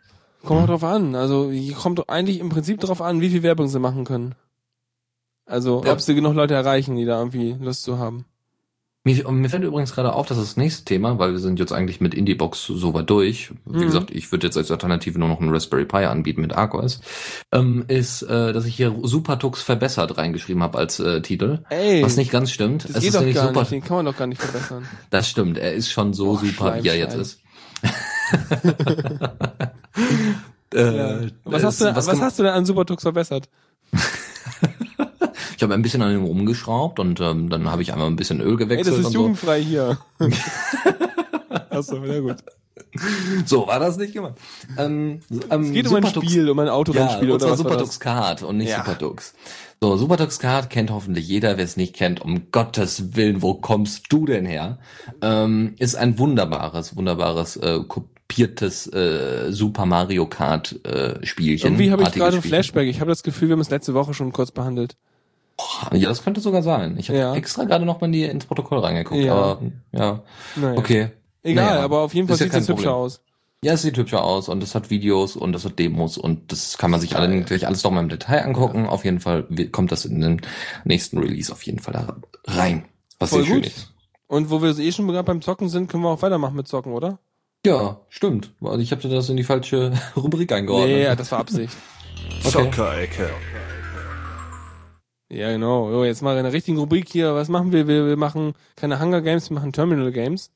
Kommt 0.44 0.62
Mhm. 0.64 0.68
drauf 0.68 0.84
an. 0.84 1.16
Also 1.16 1.52
hier 1.52 1.74
kommt 1.74 2.00
doch 2.00 2.08
eigentlich 2.10 2.40
im 2.40 2.50
Prinzip 2.50 2.80
drauf 2.80 3.02
an, 3.02 3.22
wie 3.22 3.30
viel 3.30 3.44
Werbung 3.44 3.68
sie 3.68 3.80
machen 3.80 4.04
können. 4.04 4.36
Also 5.46 5.84
Ja. 5.86 5.92
ob 5.94 6.02
sie 6.02 6.16
genug 6.16 6.34
Leute 6.36 6.54
erreichen, 6.54 6.96
die 6.96 7.06
da 7.06 7.20
irgendwie 7.20 7.56
Lust 7.60 7.84
zu 7.84 7.98
haben. 8.00 8.26
Mir, 9.06 9.30
mir 9.30 9.50
fällt 9.50 9.66
übrigens 9.66 9.94
gerade 9.94 10.14
auf, 10.14 10.28
dass 10.28 10.38
das 10.38 10.56
nächste 10.56 10.86
Thema, 10.86 11.20
weil 11.20 11.34
wir 11.34 11.40
sind 11.40 11.60
jetzt 11.60 11.74
eigentlich 11.74 12.00
mit 12.00 12.14
Indiebox 12.14 12.64
so 12.68 12.94
weit 12.94 13.10
durch. 13.10 13.52
Wie 13.66 13.80
Mhm. 13.80 13.86
gesagt, 13.88 14.12
ich 14.12 14.32
würde 14.32 14.48
jetzt 14.48 14.56
als 14.56 14.72
Alternative 14.72 15.20
nur 15.20 15.28
noch 15.28 15.42
einen 15.42 15.50
Raspberry 15.54 15.84
Pi 15.84 16.06
anbieten 16.06 16.40
mit 16.40 16.54
ArcOS. 16.54 17.02
Ähm, 17.52 17.84
ist, 17.90 18.22
äh, 18.22 18.54
dass 18.54 18.64
ich 18.64 18.78
hier 18.78 18.96
Supertux 19.04 19.62
verbessert 19.62 20.18
reingeschrieben 20.18 20.64
habe 20.64 20.78
als 20.78 21.02
äh, 21.02 21.22
Titel. 21.22 21.60
Ey, 21.70 22.02
Was 22.02 22.16
nicht 22.16 22.32
ganz 22.32 22.52
stimmt. 22.52 22.86
das 22.86 22.92
es 22.92 23.00
geht 23.02 23.10
ist 23.10 23.16
doch 23.16 23.34
gar 23.34 23.48
super. 23.48 23.60
nicht. 23.60 23.72
Den 23.74 23.84
kann 23.84 23.98
man 23.98 24.06
doch 24.06 24.16
gar 24.18 24.28
nicht 24.28 24.42
verbessern. 24.42 24.88
Das 25.10 25.28
stimmt. 25.28 25.58
Er 25.58 25.74
ist 25.74 25.92
schon 25.92 26.14
so 26.14 26.30
Oh, 26.30 26.38
super, 26.38 26.82
wie 26.82 26.88
er 26.88 26.96
jetzt 26.98 27.16
ist. 27.18 27.42
äh, 30.74 30.96
Ja. 30.98 31.20
Was, 31.44 31.60
es- 31.62 31.66
hast 31.66 31.82
du, 31.82 31.94
was, 31.96 32.08
man- 32.08 32.22
hast 32.22 32.40
du 32.40 32.44
denn 32.44 32.54
an 32.54 32.66
Supertux 32.66 33.02
verbessert? 33.04 33.50
Ich 35.64 35.66
habe 35.66 35.76
ein 35.76 35.82
bisschen 35.82 36.02
an 36.02 36.14
ihm 36.14 36.26
rumgeschraubt 36.26 37.00
und 37.00 37.22
ähm, 37.22 37.50
dann 37.50 37.72
habe 37.72 37.82
ich 37.82 37.94
einmal 37.94 38.08
ein 38.08 38.18
bisschen 38.18 38.42
Öl 38.42 38.52
Ey, 38.52 38.58
gewechselt. 38.58 38.98
das 39.00 39.06
ist 39.06 39.14
jugendfrei 39.14 39.64
hier. 39.64 39.98
Achso, 41.70 42.04
ja 42.04 42.20
gut. 42.20 42.36
so. 43.46 43.62
so 43.62 43.68
war 43.68 43.80
das 43.80 43.96
nicht 43.96 44.14
immer. 44.14 44.36
Ähm, 44.78 45.22
ähm, 45.50 45.62
Es 45.62 45.72
geht 45.72 45.88
um 45.88 45.96
ein 45.96 46.06
Spiel, 46.06 46.50
um 46.50 46.60
ein 46.60 46.68
Ja, 46.68 46.74
Autorennspiel 46.74 47.32
und 47.32 47.42
oder 47.42 47.52
was 47.58 47.64
das? 47.64 48.02
Kart 48.02 48.44
und 48.44 48.58
nicht 48.58 48.72
Ja. 48.72 48.80
Superdux. 48.84 49.36
So, 49.82 49.96
Superdux 49.96 50.40
Kart 50.40 50.70
kennt 50.70 50.92
hoffentlich 50.92 51.30
jeder. 51.30 51.56
Wer 51.56 51.64
es 51.64 51.78
nicht 51.78 51.96
kennt, 51.96 52.20
um 52.20 52.52
Gottes 52.52 53.16
Willen, 53.16 53.42
wo 53.42 53.54
kommst 53.54 54.12
du 54.12 54.26
denn 54.26 54.46
her? 54.46 54.80
Ähm, 55.22 55.76
ist 55.80 55.96
ein 55.96 56.20
wunderbares, 56.20 56.98
wunderbares 56.98 57.56
äh, 57.56 57.80
kopiertes 57.88 58.88
äh, 58.88 59.54
Super 59.54 59.86
Mario 59.86 60.28
Kart 60.28 60.86
äh, 60.86 61.26
Spielchen. 61.26 61.68
Irgendwie 61.68 61.90
habe 61.90 62.04
ich 62.04 62.12
gerade 62.12 62.36
ein. 62.36 62.44
Flashback. 62.44 62.90
Ich 62.90 63.00
habe 63.00 63.12
das 63.12 63.24
Gefühl, 63.24 63.48
wir 63.48 63.54
haben 63.54 63.62
es 63.62 63.70
letzte 63.70 63.94
Woche 63.94 64.14
schon 64.14 64.34
kurz 64.34 64.52
behandelt. 64.52 64.98
Ja, 65.94 66.10
das 66.10 66.24
könnte 66.24 66.42
sogar 66.42 66.64
sein. 66.64 66.98
Ich 66.98 67.10
habe 67.10 67.20
Ja. 67.20 67.36
extra 67.36 67.64
gerade 67.66 67.86
noch 67.86 68.02
mal 68.02 68.08
in 68.08 68.14
die, 68.14 68.24
ins 68.24 68.46
Protokoll 68.46 68.80
reingeguckt. 68.80 69.22
Ja. 69.22 69.34
Aber 69.36 69.62
ja, 69.92 70.24
Naja. 70.56 70.78
okay. 70.78 71.10
Egal, 71.44 71.66
Naja, 71.66 71.82
aber 71.84 72.00
auf 72.00 72.14
jeden 72.14 72.28
Fall 72.28 72.38
ja 72.38 72.44
sieht 72.46 72.54
es 72.54 72.68
hübscher 72.70 72.96
aus. 72.96 73.22
Ja, 73.64 73.74
es 73.74 73.82
sieht 73.82 73.96
hübscher 73.98 74.24
aus 74.24 74.50
und 74.50 74.62
es 74.64 74.76
hat 74.76 74.90
Videos 74.90 75.36
und 75.38 75.56
es 75.56 75.64
hat 75.64 75.80
Demos 75.80 76.18
und 76.18 76.52
das 76.52 76.78
kann 76.78 76.92
man 76.92 77.00
sich 77.00 77.16
alle 77.16 77.30
natürlich 77.34 77.66
alles 77.68 77.84
noch 77.84 77.92
mal 77.92 78.02
im 78.02 78.10
Detail 78.10 78.44
angucken. 78.44 78.88
Auf 78.88 79.06
jeden 79.06 79.20
Fall 79.20 79.44
kommt 79.72 79.92
das 79.92 80.04
in 80.06 80.20
den 80.22 80.42
nächsten 80.84 81.18
Release 81.18 81.52
auf 81.52 81.64
jeden 81.64 81.80
Fall 81.80 81.94
da 81.94 82.18
rein. 82.46 82.86
Was 83.20 83.30
Voll 83.30 83.40
sehr 83.40 83.48
schön 83.48 83.56
gut. 83.62 83.68
ist. 83.68 83.94
Und 84.28 84.50
wo 84.50 84.62
wir 84.62 84.78
eh 84.78 84.92
schon 84.92 85.08
gerade 85.08 85.24
beim 85.24 85.42
Zocken 85.42 85.70
sind, 85.70 85.90
können 85.90 86.04
wir 86.04 86.10
auch 86.10 86.22
weitermachen 86.22 86.56
mit 86.56 86.68
Zocken, 86.68 86.92
oder? 86.94 87.20
Ja, 87.66 88.02
stimmt. 88.10 88.52
Weil 88.60 88.82
Ich 88.82 88.92
habe 88.92 89.08
das 89.08 89.30
in 89.30 89.38
die 89.38 89.44
falsche 89.44 89.94
Rubrik 90.18 90.52
eingeordnet. 90.52 90.90
Nee, 90.90 91.04
ja, 91.04 91.16
das 91.16 91.32
war 91.32 91.40
Absicht. 91.40 91.74
Okay. 92.40 92.50
Zockerecke. 92.50 93.30
Ja, 95.34 95.52
genau. 95.52 95.90
So, 95.92 96.04
jetzt 96.04 96.22
mal 96.22 96.38
in 96.38 96.44
der 96.44 96.54
richtigen 96.54 96.78
Rubrik 96.78 97.10
hier. 97.10 97.34
Was 97.36 97.50
machen 97.50 97.72
wir? 97.72 97.88
Wir, 97.88 98.06
wir 98.06 98.18
machen 98.18 98.54
keine 98.76 99.00
Hunger 99.00 99.22
Games, 99.22 99.50
wir 99.50 99.56
machen 99.56 99.74
Terminal 99.74 100.12
Games. 100.12 100.52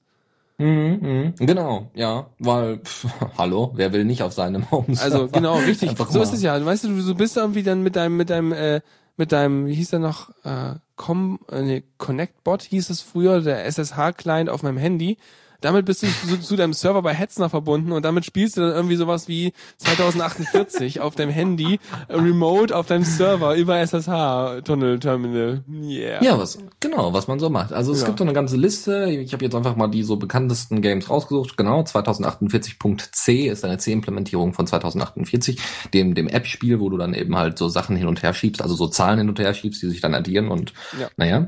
Mhm, 0.59 0.99
mhm. 1.01 1.45
Genau, 1.45 1.91
ja, 1.93 2.27
weil 2.39 2.79
pff, 2.79 3.05
hallo, 3.37 3.73
wer 3.75 3.93
will 3.93 4.05
nicht 4.05 4.23
auf 4.23 4.33
seinem 4.33 4.69
Home 4.71 4.87
Also 4.99 5.27
genau, 5.27 5.57
richtig. 5.57 5.91
So 6.09 6.21
ist 6.21 6.33
es 6.33 6.41
ja. 6.41 6.63
Weißt 6.63 6.83
du, 6.83 6.89
du 6.89 7.15
bist 7.15 7.37
irgendwie 7.37 7.63
dann 7.63 7.83
mit 7.83 7.95
deinem, 7.95 8.17
mit 8.17 8.29
deinem, 8.29 8.51
äh, 8.53 8.81
mit 9.17 9.31
deinem, 9.31 9.67
wie 9.67 9.75
hieß 9.75 9.91
der 9.91 9.99
noch, 9.99 10.29
äh, 10.43 10.75
Com, 10.95 11.39
äh, 11.51 11.61
nee, 11.61 11.83
ConnectBot 11.99 12.63
hieß 12.63 12.89
es 12.89 13.01
früher, 13.01 13.41
der 13.41 13.65
SSH-Client 13.65 14.49
auf 14.49 14.63
meinem 14.63 14.77
Handy. 14.77 15.17
Damit 15.61 15.85
bist 15.85 16.03
du 16.03 16.07
zu, 16.07 16.39
zu 16.39 16.55
deinem 16.55 16.73
Server 16.73 17.01
bei 17.01 17.13
Hetzner 17.13 17.49
verbunden 17.49 17.91
und 17.91 18.03
damit 18.05 18.25
spielst 18.25 18.57
du 18.57 18.61
dann 18.61 18.71
irgendwie 18.71 18.95
sowas 18.95 19.27
wie 19.27 19.53
2048 19.77 21.01
auf 21.01 21.15
deinem 21.15 21.31
Handy, 21.31 21.79
remote 22.09 22.75
auf 22.75 22.85
deinem 22.87 23.03
Server 23.03 23.55
über 23.55 23.79
SSH-Tunnel-Terminal. 23.79 25.63
Yeah. 25.69 26.23
Ja, 26.23 26.37
was 26.37 26.59
genau, 26.79 27.13
was 27.13 27.27
man 27.27 27.39
so 27.39 27.49
macht. 27.49 27.73
Also 27.73 27.91
es 27.91 28.01
Ja. 28.01 28.07
gibt 28.07 28.19
so 28.19 28.23
eine 28.25 28.33
ganze 28.33 28.57
Liste. 28.57 29.05
Ich 29.09 29.33
habe 29.33 29.43
jetzt 29.43 29.55
einfach 29.55 29.75
mal 29.75 29.87
die 29.87 30.03
so 30.03 30.15
bekanntesten 30.17 30.81
Games 30.81 31.09
rausgesucht. 31.09 31.57
Genau, 31.57 31.81
2048.c 31.81 33.47
ist 33.47 33.65
eine 33.65 33.77
C-Implementierung 33.77 34.53
von 34.53 34.67
2048, 34.67 35.59
dem 35.93 36.15
dem 36.15 36.27
App-Spiel, 36.27 36.79
wo 36.79 36.89
du 36.89 36.97
dann 36.97 37.13
eben 37.13 37.35
halt 37.35 37.57
so 37.57 37.67
Sachen 37.69 37.95
hin 37.95 38.07
und 38.07 38.23
her 38.23 38.33
schiebst, 38.33 38.61
also 38.61 38.75
so 38.75 38.87
Zahlen 38.87 39.19
hin 39.19 39.29
und 39.29 39.39
her 39.39 39.53
schiebst, 39.53 39.81
die 39.81 39.87
sich 39.89 40.01
dann 40.01 40.13
addieren 40.15 40.49
und 40.49 40.73
Ja. 40.99 41.09
naja. 41.17 41.45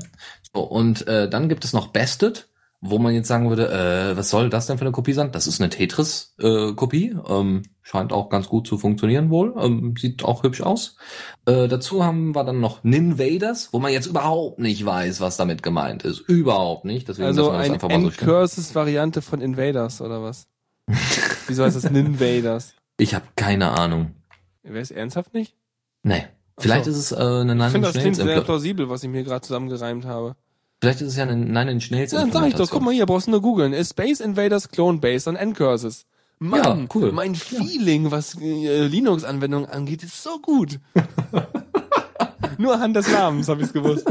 So, 0.54 0.62
und 0.62 1.06
äh, 1.06 1.28
dann 1.30 1.48
gibt 1.48 1.64
es 1.64 1.72
noch 1.72 1.88
Bested, 1.88 2.48
wo 2.82 2.98
man 2.98 3.14
jetzt 3.14 3.28
sagen 3.28 3.50
würde, 3.50 3.68
äh, 3.68 4.16
was 4.16 4.30
soll 4.30 4.48
das 4.48 4.66
denn 4.66 4.78
für 4.78 4.84
eine 4.84 4.92
Kopie 4.92 5.12
sein? 5.12 5.32
Das 5.32 5.46
ist 5.46 5.60
eine 5.60 5.68
Tetris-Kopie. 5.68 7.16
ähm, 7.28 7.62
scheint 7.82 8.12
auch 8.12 8.30
ganz 8.30 8.48
gut 8.48 8.66
zu 8.66 8.78
funktionieren 8.78 9.28
wohl. 9.28 9.54
Ähm, 9.58 9.94
sieht 9.98 10.24
auch 10.24 10.42
hübsch 10.42 10.62
aus. 10.62 10.96
Äh, 11.44 11.68
dazu 11.68 12.04
haben 12.04 12.34
wir 12.34 12.44
dann 12.44 12.60
noch 12.60 12.82
Ninvaders, 12.82 13.68
wo 13.72 13.80
man 13.80 13.92
jetzt 13.92 14.06
überhaupt 14.06 14.60
nicht 14.60 14.84
weiß, 14.84 15.20
was 15.20 15.36
damit 15.36 15.62
gemeint 15.62 16.04
ist. 16.04 16.20
Überhaupt 16.20 16.86
nicht. 16.86 17.08
Deswegen 17.08 17.26
Also 17.26 17.50
eine 17.50 17.74
einfach 17.74 17.88
mal 17.88 18.00
so 18.00 18.10
stehen. 18.10 18.28
Endcurses-Variante 18.28 19.20
von 19.20 19.42
Invaders 19.42 20.00
oder 20.00 20.22
was? 20.22 20.46
Wieso 21.46 21.64
heißt 21.64 21.76
das 21.76 21.90
Ninvaders? 21.90 22.74
Ich 22.96 23.14
habe 23.14 23.26
keine 23.36 23.70
Ahnung. 23.70 24.14
Wäre 24.62 24.80
es 24.80 24.90
ernsthaft 24.90 25.34
nicht? 25.34 25.54
Nee. 26.02 26.24
Vielleicht 26.58 26.84
so. 26.86 26.90
ist 26.90 26.96
es 26.96 27.12
äh, 27.12 27.16
eine 27.16 27.52
Ich 27.52 27.58
Nine 27.58 27.70
finde, 27.70 27.88
Inch 27.88 27.94
das 27.94 28.02
klingt 28.02 28.16
sehr 28.16 28.40
plausibel, 28.40 28.88
was 28.88 29.02
ich 29.02 29.10
mir 29.10 29.24
gerade 29.24 29.42
zusammengereimt 29.42 30.06
habe. 30.06 30.36
Vielleicht 30.80 31.00
ist 31.02 31.08
es 31.08 31.16
ja 31.16 31.24
eine 31.24 31.36
Nine 31.36 31.70
Inch 31.72 31.90
Nails 31.90 32.12
Ja, 32.12 32.20
dann 32.20 32.32
sag 32.32 32.46
ich 32.48 32.54
doch, 32.54 32.70
guck 32.70 32.82
mal 32.82 32.92
hier, 32.94 33.04
brauchst 33.06 33.26
du 33.26 33.32
nur 33.32 33.42
googeln. 33.42 33.72
Ist 33.72 33.90
Space 33.90 34.20
Invaders 34.20 34.68
Clone 34.70 34.98
Based 34.98 35.28
on 35.28 35.36
Endcurses. 35.36 36.06
Mann, 36.38 36.62
Ja, 36.64 36.86
cool. 36.94 37.12
mein 37.12 37.34
Feeling, 37.34 38.10
was 38.10 38.34
äh, 38.40 38.86
Linux-Anwendungen 38.86 39.68
angeht, 39.68 40.02
ist 40.02 40.22
so 40.22 40.38
gut. 40.40 40.80
nur 42.58 42.74
anhand 42.74 42.96
des 42.96 43.10
Namens 43.12 43.48
habe 43.48 43.62
ich's 43.62 43.72
gewusst. 43.74 44.06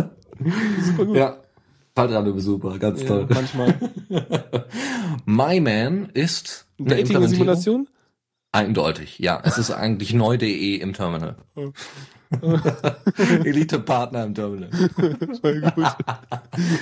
Super 0.86 1.06
gut. 1.06 1.18
Ja. 1.18 1.38
Faltradio 1.96 2.40
super, 2.40 2.78
ganz 2.78 3.02
Ja, 3.02 3.08
toll. 3.08 3.28
manchmal. 3.34 3.76
My 5.26 5.60
Man 5.60 6.10
ist 6.14 6.68
eine. 6.80 6.90
Dating-Simulation? 6.90 7.88
Eindeutig, 8.52 9.18
ja. 9.20 9.42
Es 9.44 9.58
ist 9.58 9.72
eigentlich 9.72 10.14
neu.de 10.14 10.76
im 10.76 10.94
Terminal. 10.94 11.36
Elite-Partner 13.44 14.24
im 14.26 14.36
Terminal. 14.36 14.70
Voll 15.42 15.62
gut. 15.62 15.96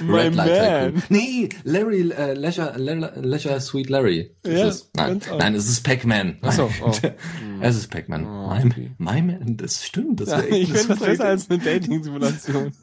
My 0.04 0.30
man. 0.30 1.04
Nee, 1.10 1.50
Larry, 1.64 2.12
äh, 2.12 2.34
Leisure, 2.34 2.74
Le- 2.78 3.14
Leisure 3.22 3.60
Sweet 3.62 3.90
Larry. 3.90 4.32
ist 4.44 4.52
Ja, 4.54 4.68
es. 4.68 4.90
Nein, 4.96 5.22
nein, 5.38 5.56
es 5.56 5.70
ist 5.70 5.84
Pac-Man. 5.84 6.38
Ach 6.42 6.52
so, 6.52 6.70
oh. 6.84 6.92
Es 7.62 7.76
ist 7.76 7.90
Pac-Man. 7.90 8.26
Oh, 8.26 8.54
my, 8.54 8.66
okay. 8.66 8.92
my 8.98 9.22
Man, 9.22 9.58
das 9.58 9.86
stimmt. 9.86 10.20
Das 10.22 10.30
Ja, 10.30 10.44
ich 10.44 10.72
finde 10.72 10.88
das 10.90 11.00
besser 11.00 11.26
als 11.26 11.50
eine 11.50 11.60
Dating-Simulation. 11.60 12.74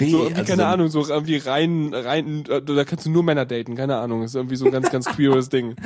Nee, 0.00 0.10
So 0.10 0.18
irgendwie, 0.24 0.34
also 0.34 0.44
keine 0.50 0.62
so- 0.62 0.68
Ahnung, 0.68 0.88
so 0.88 1.06
irgendwie 1.08 1.36
rein, 1.36 1.90
rein, 1.94 2.44
äh, 2.48 2.60
da 2.60 2.84
kannst 2.84 3.06
du 3.06 3.10
nur 3.10 3.22
Männer 3.22 3.46
daten, 3.46 3.76
keine 3.76 3.96
Ahnung, 3.98 4.22
ist 4.24 4.34
irgendwie 4.34 4.56
so 4.56 4.64
ein 4.66 4.72
ganz, 4.72 4.90
ganz 4.90 5.06
queeres 5.06 5.48
Ding. 5.48 5.76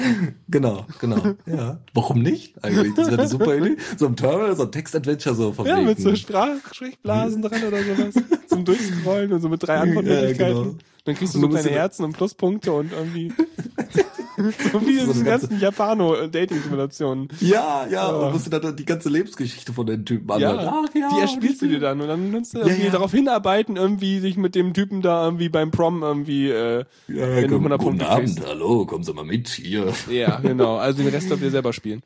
Genau, 0.48 0.86
genau. 1.00 1.20
ja. 1.46 1.78
Warum 1.94 2.22
nicht? 2.22 2.54
Eigentlich, 2.62 2.94
das 2.94 3.06
wäre 3.10 3.18
eine 3.20 3.28
super 3.28 3.56
Idee. 3.56 3.76
So 3.96 4.06
im 4.06 4.14
Terminal, 4.16 4.54
so 4.56 4.62
ein 4.64 4.72
Text-Adventure 4.72 5.34
so 5.34 5.52
von 5.52 5.66
Ja, 5.66 5.76
wegen. 5.76 5.86
mit 5.86 5.98
so 6.00 6.14
Sprach 6.14 6.56
Sprechblasen 6.72 7.42
dran 7.42 7.62
oder 7.64 7.78
sowas. 7.82 8.14
Zum 8.48 8.64
Durchscrollen 8.64 9.32
und 9.32 9.40
so 9.40 9.48
mit 9.48 9.62
drei 9.66 9.78
Antwortmöglichkeiten. 9.78 10.56
Ja, 10.56 10.62
genau. 10.62 10.76
Dann 11.04 11.14
kriegst 11.16 11.34
du 11.34 11.40
so 11.40 11.48
kleine 11.48 11.70
Herzen 11.70 12.04
und 12.04 12.12
Pluspunkte 12.12 12.72
und 12.72 12.92
irgendwie. 12.92 13.32
so 14.72 14.80
wie 14.86 14.98
in 14.98 15.06
diesen 15.06 15.12
eine 15.14 15.24
ganze- 15.24 15.48
ganzen 15.48 15.60
Japano-Dating-Simulationen. 15.60 17.28
Ja, 17.40 17.86
ja, 17.86 17.90
Ja. 17.90 18.06
und 18.08 18.32
musst 18.32 18.46
du 18.46 18.50
dann 18.58 18.76
die 18.76 18.84
ganze 18.84 19.08
Lebensgeschichte 19.08 19.72
von 19.72 19.86
den 19.86 20.04
Typen 20.04 20.28
Ja, 20.40 20.50
anhören. 20.50 20.84
Ach, 20.88 20.94
ja, 20.94 21.08
die 21.14 21.20
erspielst 21.20 21.62
du 21.62 21.66
dir 21.68 21.80
dann 21.80 22.00
und 22.00 22.08
dann 22.08 22.32
kannst 22.32 22.54
du 22.54 22.58
irgendwie 22.58 22.84
ja. 22.86 22.90
darauf 22.90 23.12
hinarbeiten, 23.12 23.76
irgendwie 23.76 24.20
sich 24.20 24.36
mit 24.36 24.54
dem 24.54 24.74
Typen 24.74 25.02
da 25.02 25.24
irgendwie 25.24 25.48
beim 25.48 25.70
Prom 25.70 26.02
irgendwie, 26.02 26.50
äh, 26.50 26.84
Ja, 27.08 27.28
wenn 27.36 27.42
du 27.44 27.48
komm, 27.60 27.66
100 27.72 27.80
guten 27.80 28.00
Abend, 28.02 28.34
kriegst. 28.36 28.46
hallo, 28.48 28.86
kommen 28.86 29.04
Sie 29.04 29.12
mal 29.12 29.24
mit 29.24 29.48
hier. 29.48 29.92
Ja, 30.10 30.40
genau. 30.40 30.76
Also 30.76 31.02
den 31.02 31.12
Rest 31.12 31.30
dürft 31.30 31.42
ihr 31.42 31.50
selber 31.50 31.72
spielen. 31.72 32.02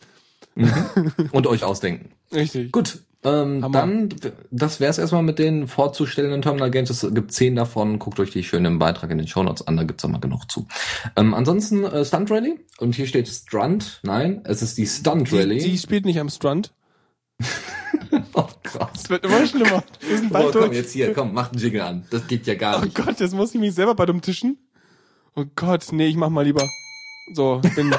Und 1.33 1.47
euch 1.47 1.63
ausdenken. 1.65 2.11
Richtig. 2.33 2.73
Gut, 2.73 2.99
ähm, 3.25 3.73
dann, 3.73 4.09
das 4.51 4.79
wär's 4.81 4.99
erstmal 4.99 5.23
mit 5.25 5.39
den 5.39 5.67
vorzustellenden 5.67 6.41
Terminal 6.43 6.71
Games. 6.71 6.89
Es 6.91 7.07
gibt 7.15 7.33
zehn 7.33 7.57
davon. 7.57 7.99
Guckt 7.99 8.21
euch 8.21 8.31
die 8.31 8.45
schön 8.45 8.65
im 8.65 8.79
Beitrag 8.79 9.11
in 9.11 9.19
den 9.19 9.27
Show 9.27 9.43
Notes 9.43 9.67
an, 9.67 9.77
da 9.77 9.83
gibt's 9.85 10.05
auch 10.05 10.09
mal 10.09 10.21
genug 10.21 10.51
zu. 10.51 10.67
Ähm, 11.17 11.35
ansonsten 11.35 11.85
äh, 11.85 12.05
Stunt 12.05 12.31
Rally. 12.31 12.61
Und 12.79 12.95
hier 12.95 13.07
steht 13.07 13.27
Strunt. 13.29 14.01
Nein, 14.05 14.43
es 14.45 14.63
ist 14.63 14.79
die 14.79 14.87
Stunt 14.87 15.33
Rally. 15.33 15.59
Die, 15.59 15.71
die 15.73 15.79
spielt 15.79 16.05
nicht 16.05 16.21
am 16.21 16.29
Strand. 16.29 16.73
oh, 18.35 18.45
krass. 18.63 18.89
Es 18.95 19.11
wird 19.11 19.25
immer 19.25 19.47
schlimmer. 19.47 19.83
Wir 20.01 20.19
sind 20.19 20.31
Oh, 20.31 20.35
bald 20.35 20.53
komm, 20.53 20.63
durch. 20.67 20.75
jetzt 20.77 20.93
hier, 20.93 21.13
komm, 21.13 21.35
macht 21.35 21.53
einen 21.53 21.61
Jingle 21.61 21.81
an. 21.83 22.07
Das 22.11 22.27
geht 22.27 22.47
ja 22.47 22.55
gar 22.55 22.79
Oh 22.81 22.85
nicht. 22.85 22.95
Gott, 22.97 23.19
jetzt 23.21 23.35
muss 23.35 23.55
ich 23.55 23.61
mich 23.61 23.75
selber 23.75 23.95
bei 23.95 24.07
dem 24.07 24.21
Tischen. 24.21 24.59
Oh 25.35 25.45
Gott, 25.57 25.87
nee, 25.93 26.07
ich 26.07 26.17
mach 26.17 26.29
mal 26.31 26.45
lieber. 26.45 26.67
So, 27.35 27.61
bin, 27.77 27.95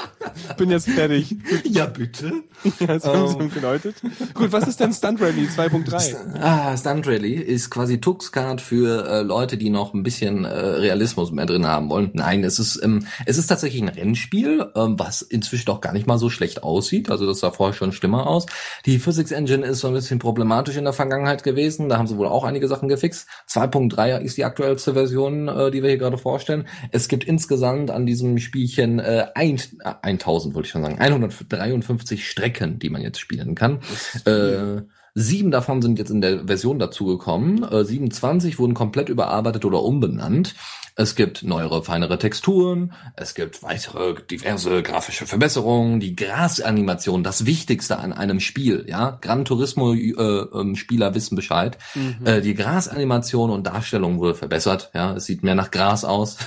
bin 0.56 0.70
jetzt 0.70 0.88
fertig. 0.88 1.34
Ja, 1.64 1.86
bitte. 1.86 2.32
Ja, 2.80 2.98
sie 2.98 3.48
geläutet. 3.48 3.96
Gut, 4.34 4.52
was 4.52 4.66
ist 4.66 4.80
denn 4.80 4.92
Stunt 4.92 5.20
Rally 5.20 5.46
2.3? 5.46 6.40
Ah, 6.40 6.76
Stunt 6.76 7.06
Rally 7.06 7.34
ist 7.34 7.70
quasi 7.70 8.00
Tuxcard 8.00 8.60
für 8.60 9.06
äh, 9.08 9.22
Leute, 9.22 9.56
die 9.56 9.70
noch 9.70 9.94
ein 9.94 10.02
bisschen 10.02 10.44
äh, 10.44 10.48
Realismus 10.48 11.32
mehr 11.32 11.46
drin 11.46 11.66
haben 11.66 11.90
wollen. 11.90 12.10
Nein, 12.14 12.44
es 12.44 12.58
ist 12.58 12.80
ähm, 12.82 13.06
es 13.26 13.38
ist 13.38 13.46
tatsächlich 13.46 13.82
ein 13.82 13.88
Rennspiel, 13.88 14.70
ähm, 14.74 14.98
was 14.98 15.22
inzwischen 15.22 15.70
auch 15.70 15.80
gar 15.80 15.92
nicht 15.92 16.06
mal 16.06 16.18
so 16.18 16.30
schlecht 16.30 16.62
aussieht. 16.62 17.10
Also 17.10 17.26
das 17.26 17.40
sah 17.40 17.50
vorher 17.50 17.74
schon 17.74 17.92
schlimmer 17.92 18.26
aus. 18.26 18.46
Die 18.86 18.98
Physics 18.98 19.30
Engine 19.30 19.66
ist 19.66 19.80
so 19.80 19.88
ein 19.88 19.94
bisschen 19.94 20.18
problematisch 20.18 20.76
in 20.76 20.84
der 20.84 20.92
Vergangenheit 20.92 21.42
gewesen. 21.42 21.88
Da 21.88 21.98
haben 21.98 22.06
sie 22.06 22.16
wohl 22.16 22.28
auch 22.28 22.44
einige 22.44 22.68
Sachen 22.68 22.88
gefixt. 22.88 23.28
2.3 23.48 24.20
ist 24.20 24.36
die 24.36 24.44
aktuellste 24.44 24.94
Version, 24.94 25.48
äh, 25.48 25.70
die 25.70 25.82
wir 25.82 25.90
hier 25.90 25.98
gerade 25.98 26.18
vorstellen. 26.18 26.66
Es 26.90 27.08
gibt 27.08 27.24
insgesamt 27.24 27.90
an 27.90 28.06
diesem 28.06 28.38
Spielchen 28.38 28.98
äh, 28.98 29.26
ein, 29.34 29.60
äh, 29.84 29.94
1000, 30.02 30.54
wollte 30.54 30.66
ich 30.66 30.72
schon 30.72 30.82
sagen, 30.82 30.98
153 30.98 32.28
Strecken, 32.28 32.47
die 32.50 32.90
man 32.90 33.02
jetzt 33.02 33.20
spielen 33.20 33.54
kann. 33.54 33.80
Äh, 34.24 34.82
Sieben 35.20 35.50
davon 35.50 35.82
sind 35.82 35.98
jetzt 35.98 36.10
in 36.10 36.20
der 36.20 36.46
Version 36.46 36.78
dazugekommen. 36.78 37.64
Äh, 37.64 37.84
27 37.84 38.60
wurden 38.60 38.74
komplett 38.74 39.08
überarbeitet 39.08 39.64
oder 39.64 39.82
umbenannt. 39.82 40.54
Es 40.94 41.16
gibt 41.16 41.42
neuere, 41.42 41.82
feinere 41.82 42.18
Texturen. 42.18 42.92
Es 43.16 43.34
gibt 43.34 43.62
weitere 43.64 44.14
diverse 44.30 44.82
grafische 44.82 45.26
Verbesserungen. 45.26 45.98
Die 45.98 46.14
Grasanimation, 46.14 47.24
das 47.24 47.46
Wichtigste 47.46 47.98
an 47.98 48.12
einem 48.12 48.38
Spiel. 48.38 48.84
Ja, 48.88 49.18
Gran 49.20 49.44
Turismo 49.44 49.92
äh, 49.92 50.10
ähm, 50.12 50.76
Spieler 50.76 51.16
wissen 51.16 51.34
Bescheid. 51.34 51.78
Mhm. 51.96 52.24
Äh, 52.24 52.40
die 52.40 52.54
Grasanimation 52.54 53.50
und 53.50 53.66
Darstellung 53.66 54.20
wurde 54.20 54.36
verbessert. 54.36 54.90
Ja, 54.94 55.14
es 55.14 55.24
sieht 55.24 55.42
mehr 55.42 55.56
nach 55.56 55.72
Gras 55.72 56.04
aus. 56.04 56.38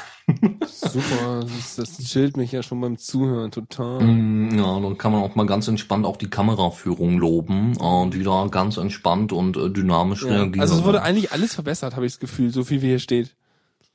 Super, 0.68 1.42
das, 1.42 1.76
das 1.76 1.98
chillt 2.00 2.38
mich 2.38 2.52
ja 2.52 2.64
schon 2.64 2.80
beim 2.82 2.98
Zuhören 2.98 3.52
total. 3.52 4.02
Mm, 4.04 4.58
Ja, 4.58 4.80
dann 4.80 4.98
kann 4.98 5.12
man 5.12 5.24
auch 5.24 5.36
mal 5.36 5.46
ganz 5.46 5.68
entspannt 5.68 6.06
auch 6.06 6.18
die 6.18 6.30
Kameraführung 6.30 7.18
loben 7.18 7.76
und 7.78 8.14
die 8.14 8.24
da 8.24 8.48
ganz 8.48 8.78
entspannt 8.78 9.32
und 9.34 9.58
äh, 9.58 9.70
dynamisch 9.70 10.24
Ja. 10.24 10.30
reagieren. 10.30 10.60
Also 10.62 10.76
es 10.76 10.84
wurde 10.84 11.02
eigentlich 11.02 11.32
alles 11.32 11.54
verbessert, 11.54 11.96
habe 11.96 12.06
ich 12.06 12.14
das 12.14 12.20
Gefühl, 12.20 12.52
so 12.52 12.64
viel 12.64 12.82
wie 12.82 12.88
hier 12.88 13.00
steht. 13.00 13.36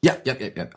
ja, 0.05 0.15
ja, 0.25 0.35
ja, 0.39 0.47
ja. 0.49 0.65
ja. 0.65 0.71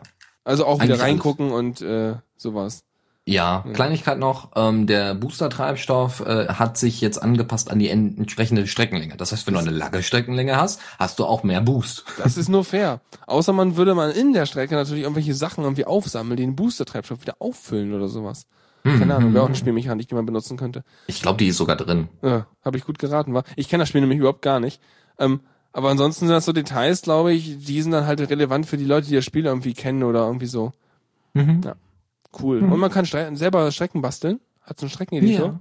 Also 0.45 0.65
auch 0.65 0.81
wieder 0.81 0.93
Eigentlich 0.95 1.01
reingucken 1.01 1.51
und 1.51 1.81
äh, 1.81 2.15
sowas. 2.35 2.83
Ja, 3.32 3.63
Kleinigkeit 3.73 4.17
noch, 4.17 4.49
ähm, 4.55 4.88
der 4.88 5.13
Booster-Treibstoff 5.13 6.21
äh, 6.21 6.47
hat 6.47 6.77
sich 6.77 6.99
jetzt 7.01 7.21
angepasst 7.21 7.69
an 7.69 7.77
die 7.80 7.89
en- 7.89 8.17
entsprechende 8.17 8.65
Streckenlänge. 8.65 9.17
Das 9.17 9.32
heißt, 9.32 9.45
wenn 9.45 9.53
du 9.53 9.59
eine 9.59 9.69
lange 9.71 10.01
Streckenlänge 10.03 10.55
hast, 10.57 10.80
hast 10.97 11.19
du 11.19 11.25
auch 11.25 11.43
mehr 11.43 11.61
Boost. 11.61 12.05
Das 12.17 12.38
ist 12.38 12.49
nur 12.49 12.63
fair. 12.65 13.01
Außer 13.27 13.53
man 13.53 13.75
würde 13.77 13.93
mal 13.93 14.11
in 14.11 14.34
der 14.34 14.45
Strecke 14.45 14.75
natürlich 14.75 15.03
irgendwelche 15.03 15.34
Sachen 15.36 15.63
irgendwie 15.63 15.86
aufsammeln, 15.86 16.38
die 16.38 16.43
den 16.43 16.55
Booster-Treibstoff 16.55 17.21
wieder 17.21 17.36
auffüllen 17.39 17.93
oder 17.93 18.07
sowas. 18.07 18.47
Keine 18.84 19.13
Ahnung, 19.13 19.34
wäre 19.34 19.43
auch 19.43 19.47
eine 19.49 19.57
Spielmechanik, 19.57 20.07
die 20.07 20.15
man 20.15 20.25
benutzen 20.25 20.57
könnte. 20.57 20.84
Ich 21.05 21.21
glaube, 21.21 21.38
die 21.38 21.47
ist 21.47 21.57
sogar 21.57 21.75
drin. 21.75 22.07
Ja, 22.23 22.47
habe 22.63 22.77
ich 22.77 22.86
gut 22.86 22.97
geraten, 22.97 23.34
war. 23.34 23.43
Ich 23.57 23.67
kenne 23.69 23.82
das 23.82 23.89
Spiel 23.89 24.01
nämlich 24.01 24.19
überhaupt 24.19 24.41
gar 24.41 24.59
nicht. 24.61 24.82
Ähm, 25.19 25.41
aber 25.73 25.89
ansonsten 25.89 26.25
sind 26.25 26.34
das 26.34 26.45
so 26.45 26.53
Details, 26.53 27.01
glaube 27.03 27.34
ich, 27.34 27.63
die 27.65 27.82
sind 27.82 27.91
dann 27.91 28.07
halt 28.07 28.21
relevant 28.21 28.65
für 28.65 28.77
die 28.77 28.86
Leute, 28.86 29.07
die 29.07 29.15
das 29.15 29.25
Spiel 29.25 29.45
irgendwie 29.45 29.73
kennen 29.73 30.01
oder 30.03 30.25
irgendwie 30.25 30.47
so. 30.47 30.71
Mhm. 31.34 31.61
Ja. 31.63 31.75
Cool. 32.38 32.59
Und 32.63 32.80
man 32.80 32.91
kann 32.91 33.05
Stre 33.05 33.36
selber 33.36 33.71
Strecken 33.71 34.01
basteln. 34.01 34.39
Hat 34.61 34.80
so 34.80 34.86
einen 34.86 34.91
Streckeneditor. 34.91 35.59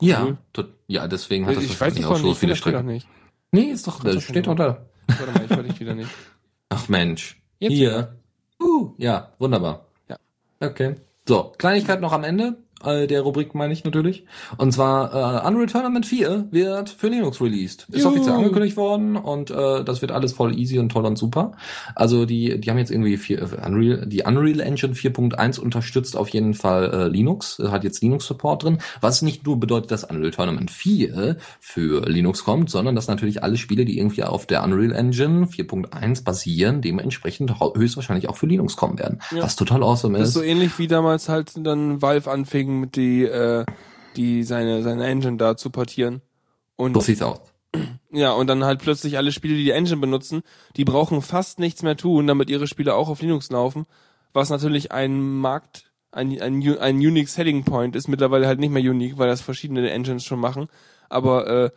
Ja, 0.00 0.24
Cool. 0.24 0.36
tot- 0.52 0.74
ja, 0.88 1.08
deswegen 1.08 1.46
hat 1.46 1.56
das 1.56 1.64
ich 1.64 1.70
weiß 1.70 1.80
wahrscheinlich 1.80 1.98
nicht 2.00 2.06
auch 2.06 2.16
so 2.18 2.32
ich 2.32 2.38
finde 2.38 2.54
viele 2.54 2.56
Strecken. 2.56 2.86
nicht. 2.86 3.08
Nee, 3.52 3.62
ist 3.70 3.86
doch, 3.86 4.02
das 4.04 4.22
steht 4.22 4.46
doch 4.46 4.54
da. 4.54 4.84
Warte 5.06 5.32
mal, 5.32 5.44
ich 5.44 5.50
höre 5.56 5.62
dich 5.62 5.80
wieder 5.80 5.94
nicht. 5.94 6.10
Ach 6.68 6.88
Mensch. 6.88 7.40
Jetzt 7.58 7.72
Hier. 7.72 8.16
Uh, 8.62 8.92
ja, 8.98 9.32
wunderbar. 9.38 9.86
Ja. 10.08 10.16
Okay. 10.60 10.96
So, 11.26 11.52
Kleinigkeit 11.56 12.00
noch 12.00 12.12
am 12.12 12.24
Ende 12.24 12.58
äh, 12.84 13.06
der 13.06 13.22
Rubrik 13.22 13.54
meine 13.54 13.72
ich 13.72 13.84
natürlich. 13.84 14.24
Und 14.58 14.72
zwar 14.72 15.44
äh, 15.44 15.48
Unreal 15.48 15.66
Tournament 15.66 16.06
4 16.06 16.48
wird 16.50 16.90
für 16.90 17.08
Linux 17.08 17.40
released. 17.40 17.86
Ist 17.90 18.02
Juhu. 18.02 18.12
offiziell 18.12 18.34
angekündigt 18.34 18.76
worden 18.76 19.16
und 19.16 19.50
äh, 19.50 19.82
das 19.84 20.02
wird 20.02 20.12
alles 20.12 20.32
voll 20.32 20.58
easy 20.58 20.78
und 20.78 20.90
toll 20.90 21.06
und 21.06 21.16
super. 21.16 21.52
Also 21.94 22.26
die 22.26 22.60
die 22.60 22.70
haben 22.70 22.78
jetzt 22.78 22.90
irgendwie 22.90 23.16
vier, 23.16 23.42
äh, 23.42 23.66
Unreal 23.66 24.06
die 24.06 24.22
Unreal 24.22 24.60
Engine 24.60 24.94
4.1 24.94 25.58
unterstützt 25.58 26.16
auf 26.16 26.28
jeden 26.28 26.54
Fall 26.54 26.92
äh, 26.92 27.08
Linux, 27.08 27.58
äh, 27.58 27.68
hat 27.68 27.84
jetzt 27.84 28.02
Linux 28.02 28.26
Support 28.26 28.64
drin, 28.64 28.78
was 29.00 29.22
nicht 29.22 29.46
nur 29.46 29.58
bedeutet, 29.58 29.90
dass 29.90 30.04
Unreal 30.04 30.30
Tournament 30.30 30.70
4 30.70 31.36
für 31.60 32.08
Linux 32.08 32.44
kommt, 32.44 32.70
sondern 32.70 32.94
dass 32.94 33.08
natürlich 33.08 33.42
alle 33.42 33.56
Spiele, 33.56 33.84
die 33.84 33.98
irgendwie 33.98 34.24
auf 34.24 34.46
der 34.46 34.62
Unreal 34.62 34.92
Engine 34.92 35.46
4.1 35.46 36.24
basieren, 36.24 36.82
dementsprechend 36.82 37.54
höchstwahrscheinlich 37.74 38.28
auch 38.28 38.36
für 38.36 38.46
Linux 38.46 38.76
kommen 38.76 38.98
werden. 38.98 39.20
Ja. 39.30 39.42
Was 39.42 39.56
total 39.56 39.82
awesome 39.82 40.18
Das 40.18 40.28
ist. 40.28 40.36
ist 40.36 40.42
so 40.42 40.46
ähnlich 40.46 40.78
wie 40.78 40.88
damals 40.88 41.28
halt 41.28 41.52
dann 41.56 42.02
Valve 42.02 42.30
anfing 42.30 42.65
mit 42.66 42.96
die, 42.96 43.24
äh, 43.24 43.64
die 44.16 44.42
seine, 44.42 44.82
seine 44.82 45.06
Engine 45.06 45.36
da 45.36 45.56
zu 45.56 45.70
portieren. 45.70 46.22
Und 46.76 46.94
so 46.94 47.00
sieht's 47.00 47.22
aus. 47.22 47.40
ja, 48.10 48.32
und 48.32 48.46
dann 48.46 48.64
halt 48.64 48.80
plötzlich 48.80 49.16
alle 49.16 49.32
Spiele, 49.32 49.54
die 49.56 49.64
die 49.64 49.70
Engine 49.70 49.98
benutzen, 50.00 50.42
die 50.76 50.84
brauchen 50.84 51.22
fast 51.22 51.58
nichts 51.58 51.82
mehr 51.82 51.96
tun, 51.96 52.26
damit 52.26 52.50
ihre 52.50 52.66
Spiele 52.66 52.94
auch 52.94 53.08
auf 53.08 53.22
Linux 53.22 53.50
laufen, 53.50 53.86
was 54.32 54.50
natürlich 54.50 54.92
ein 54.92 55.20
Markt, 55.20 55.90
ein, 56.12 56.40
ein, 56.40 56.78
ein 56.78 56.96
Unique 56.96 57.28
Selling 57.28 57.64
Point 57.64 57.96
ist, 57.96 58.08
mittlerweile 58.08 58.46
halt 58.46 58.60
nicht 58.60 58.72
mehr 58.72 58.82
unique, 58.82 59.18
weil 59.18 59.28
das 59.28 59.40
verschiedene 59.40 59.90
Engines 59.90 60.24
schon 60.24 60.40
machen, 60.40 60.68
aber 61.08 61.46
äh, 61.46 61.70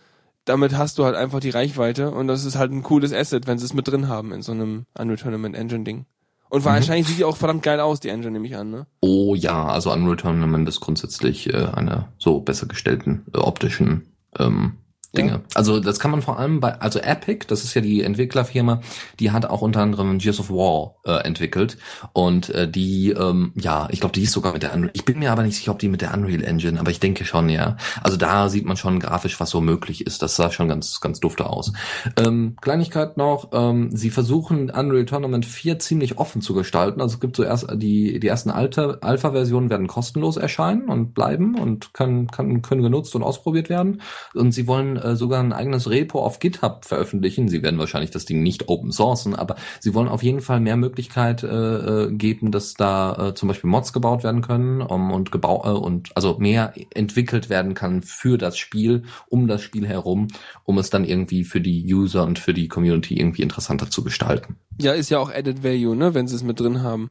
damit 0.45 0.75
hast 0.77 0.97
du 0.97 1.05
halt 1.05 1.15
einfach 1.15 1.39
die 1.39 1.51
Reichweite 1.51 2.11
und 2.11 2.27
das 2.27 2.45
ist 2.45 2.55
halt 2.55 2.71
ein 2.71 2.83
cooles 2.83 3.13
Asset, 3.13 3.45
wenn 3.47 3.59
sie 3.59 3.65
es 3.65 3.73
mit 3.73 3.87
drin 3.87 4.07
haben 4.07 4.31
in 4.31 4.41
so 4.41 4.51
einem 4.51 4.85
Unreal 4.97 5.17
Tournament 5.17 5.55
Engine 5.55 5.83
Ding. 5.83 6.05
Und 6.50 6.66
wahrscheinlich 6.66 7.08
sieht 7.08 7.20
die 7.20 7.26
auch 7.26 7.38
verdammt 7.38 7.62
geil 7.62 7.80
aus, 7.80 8.00
die 8.00 8.10
Engine, 8.10 8.32
nehme 8.32 8.47
ich 8.47 8.56
an, 8.56 8.72
ne? 8.72 8.88
Oh 9.02 9.36
ja, 9.36 9.68
also 9.68 9.93
Unreal 9.93 10.18
Tournament 10.18 10.68
ist 10.68 10.80
grundsätzlich 10.80 11.54
äh, 11.54 11.68
eine 11.74 12.08
so 12.18 12.39
besser 12.39 12.66
gestellten 12.66 13.26
äh, 13.34 13.38
optischen 13.38 14.12
ähm, 14.38 14.78
Dinge. 15.18 15.32
Ja. 15.32 15.41
Also 15.55 15.80
das 15.80 15.99
kann 15.99 16.12
man 16.12 16.22
vor 16.22 16.39
allem 16.39 16.60
bei, 16.60 16.80
also 16.80 16.99
Epic, 16.99 17.45
das 17.47 17.64
ist 17.64 17.74
ja 17.74 17.82
die 17.82 18.03
Entwicklerfirma, 18.03 18.82
die 19.20 19.32
hat 19.32 19.45
auch 19.45 19.62
unter 19.62 19.82
anderem 19.82 20.20
Gears 20.20 20.39
of 20.39 20.49
War 20.49 20.95
äh, 21.05 21.26
entwickelt 21.26 21.78
und 22.14 22.49
äh, 22.49 22.70
die, 22.70 23.12
ähm, 23.12 23.53
ja, 23.55 23.88
ich 23.91 23.99
glaube, 23.99 24.14
die 24.14 24.24
ist 24.24 24.34
sogar 24.34 24.53
mit 24.53 24.64
der 24.64 24.74
Unreal, 24.74 24.91
ich 24.93 25.05
bin 25.05 25.20
mir 25.20 25.32
aber 25.32 25.43
nicht 25.43 25.57
sicher, 25.57 25.72
ob 25.72 25.80
die 25.80 25.89
mit 25.89 26.01
der 26.01 26.14
Unreal 26.14 26.43
Engine, 26.43 26.80
aber 26.80 26.91
ich 26.91 26.99
denke 26.99 27.26
schon, 27.26 27.49
ja. 27.49 27.78
Also 28.01 28.18
da 28.18 28.49
sieht 28.49 28.66
man 28.66 28.78
schon 28.78 28.99
grafisch, 28.99 29.39
was 29.39 29.49
so 29.49 29.62
möglich 29.62 30.05
ist. 30.05 30.22
Das 30.22 30.36
sah 30.36 30.51
schon 30.51 30.68
ganz, 30.68 30.99
ganz 30.99 31.20
dufte 31.20 31.47
aus. 31.47 31.74
Ähm, 32.18 32.55
Kleinigkeit 32.62 33.18
noch, 33.18 33.49
ähm, 33.51 33.89
sie 33.95 34.10
versuchen 34.10 34.70
Unreal 34.70 35.05
Tournament 35.05 35.45
4 35.45 35.80
ziemlich 35.80 36.18
offen 36.18 36.41
zu 36.41 36.53
gestalten. 36.53 37.01
Also 37.01 37.16
es 37.16 37.20
gibt 37.20 37.36
so 37.36 37.43
erst 37.43 37.68
die, 37.76 38.20
die 38.20 38.28
ersten 38.28 38.51
Alpha-Versionen 38.51 39.70
werden 39.70 39.88
kostenlos 39.88 40.38
erscheinen 40.38 40.89
und 40.89 41.14
bleiben 41.14 41.57
und 41.57 41.93
können, 41.93 42.28
können, 42.28 42.62
können 42.62 42.84
genutzt 42.84 43.16
und 43.16 43.24
ausprobiert 43.24 43.70
werden. 43.70 44.01
Und 44.34 44.51
sie 44.51 44.68
wollen 44.68 44.99
äh, 45.04 45.16
sogar 45.16 45.41
ein 45.41 45.54
eigenes 45.54 45.89
Repo 45.89 46.24
auf 46.24 46.39
GitHub 46.39 46.86
veröffentlichen. 46.86 47.47
Sie 47.47 47.64
werden 47.64 47.80
wahrscheinlich 47.80 48.12
das 48.12 48.26
Ding 48.26 48.43
nicht 48.43 48.70
open 48.70 48.91
sourcen, 48.91 49.36
aber 49.36 49.56
sie 49.80 49.93
wollen 49.93 50.08
auf 50.08 50.24
jeden 50.24 50.41
Fall 50.41 50.60
mehr 50.60 50.78
Möglichkeit 50.78 51.43
äh, 51.43 51.47
äh, 51.47 52.12
geben, 52.12 52.52
dass 52.52 52.74
da 52.74 53.30
äh, 53.30 53.34
zum 53.36 53.47
Beispiel 53.47 53.70
Mods 53.70 53.93
gebaut 53.93 54.24
werden 54.24 54.41
können 54.41 54.82
um, 54.82 55.12
und 55.12 55.32
gebau 55.32 55.64
äh, 55.66 55.70
und 55.70 56.10
also 56.16 56.38
mehr 56.39 56.74
entwickelt 56.93 57.50
werden 57.50 57.74
kann 57.74 58.02
für 58.02 58.38
das 58.38 58.58
Spiel, 58.58 59.04
um 59.28 59.47
das 59.47 59.62
Spiel 59.62 59.88
herum, 59.88 60.28
um 60.64 60.78
es 60.78 60.89
dann 60.89 61.06
irgendwie 61.06 61.43
für 61.43 61.62
die 61.62 61.93
User 61.93 62.26
und 62.26 62.39
für 62.39 62.54
die 62.54 62.68
Community 62.68 63.18
irgendwie 63.20 63.41
interessanter 63.41 63.89
zu 63.89 64.04
gestalten. 64.04 64.58
Ja, 64.80 64.93
ist 64.93 65.10
ja 65.10 65.20
auch 65.20 65.32
Added 65.34 65.64
Value, 65.64 65.95
ne, 65.95 66.14
wenn 66.14 66.28
sie 66.28 66.36
es 66.36 66.43
mit 66.43 66.60
drin 66.60 66.82
haben. 66.84 67.10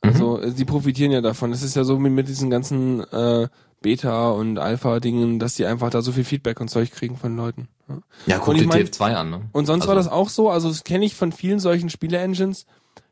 Also, 0.00 0.40
äh, 0.40 0.50
sie 0.50 0.64
profitieren 0.64 1.12
ja 1.12 1.20
davon. 1.20 1.52
Es 1.52 1.62
ist 1.62 1.76
ja 1.76 1.84
so 1.84 2.02
wie 2.02 2.10
mit 2.10 2.28
diesen 2.28 2.50
ganzen 2.50 3.00
äh, 3.12 3.48
Beta- 3.80 4.30
und 4.30 4.58
Alpha-Dingen, 4.58 5.38
dass 5.38 5.54
die 5.54 5.66
einfach 5.66 5.90
da 5.90 6.02
so 6.02 6.12
viel 6.12 6.24
Feedback 6.24 6.60
und 6.60 6.68
Zeug 6.68 6.90
kriegen 6.90 7.16
von 7.16 7.36
Leuten. 7.36 7.68
Ja. 7.88 7.98
Ja, 8.26 8.38
guck 8.38 8.54
ich 8.54 8.62
dir 8.62 8.68
mein- 8.68 8.86
TF2 8.86 9.14
an. 9.14 9.30
Ne? 9.30 9.40
Und 9.52 9.66
sonst 9.66 9.82
also, 9.82 9.88
war 9.88 9.94
das 9.94 10.08
auch 10.08 10.28
so, 10.28 10.50
also 10.50 10.68
das 10.68 10.84
kenne 10.84 11.04
ich 11.04 11.14
von 11.14 11.32
vielen 11.32 11.60
solchen 11.60 11.90
Spiele-Engines, 11.90 12.66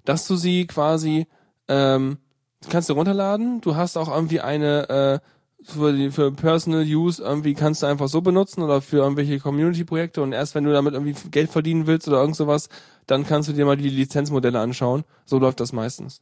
dass 0.05 0.27
du 0.27 0.37
sie 0.37 0.67
quasi, 0.67 1.27
ähm, 1.69 2.19
kannst 2.69 2.89
du 2.89 2.95
runterladen, 2.95 3.61
du 3.61 3.77
hast 3.77 3.97
auch 3.97 4.09
irgendwie 4.09 4.41
eine, 4.41 4.89
äh, 4.89 5.19
für, 5.63 5.93
die, 5.93 6.11
für 6.11 6.31
Personal 6.33 6.83
Use 6.85 7.23
irgendwie 7.23 7.55
kannst 7.55 7.83
du 7.83 7.87
einfach 7.87 8.09
so 8.09 8.21
benutzen 8.21 8.63
oder 8.63 8.81
für 8.81 8.99
irgendwelche 8.99 9.41
Community-Projekte 9.41 10.23
und 10.23 10.33
erst 10.33 10.55
wenn 10.55 10.65
du 10.65 10.73
damit 10.73 10.95
irgendwie 10.95 11.15
Geld 11.31 11.51
verdienen 11.51 11.87
willst 11.87 12.07
oder 12.07 12.21
irgend 12.21 12.37
sowas, 12.37 12.69
dann 13.07 13.27
kannst 13.27 13.49
du 13.49 13.53
dir 13.53 13.65
mal 13.65 13.77
die 13.77 13.89
Lizenzmodelle 13.89 14.61
anschauen. 14.61 15.05
So 15.25 15.39
läuft 15.39 15.61
das 15.61 15.73
meistens. 15.73 16.21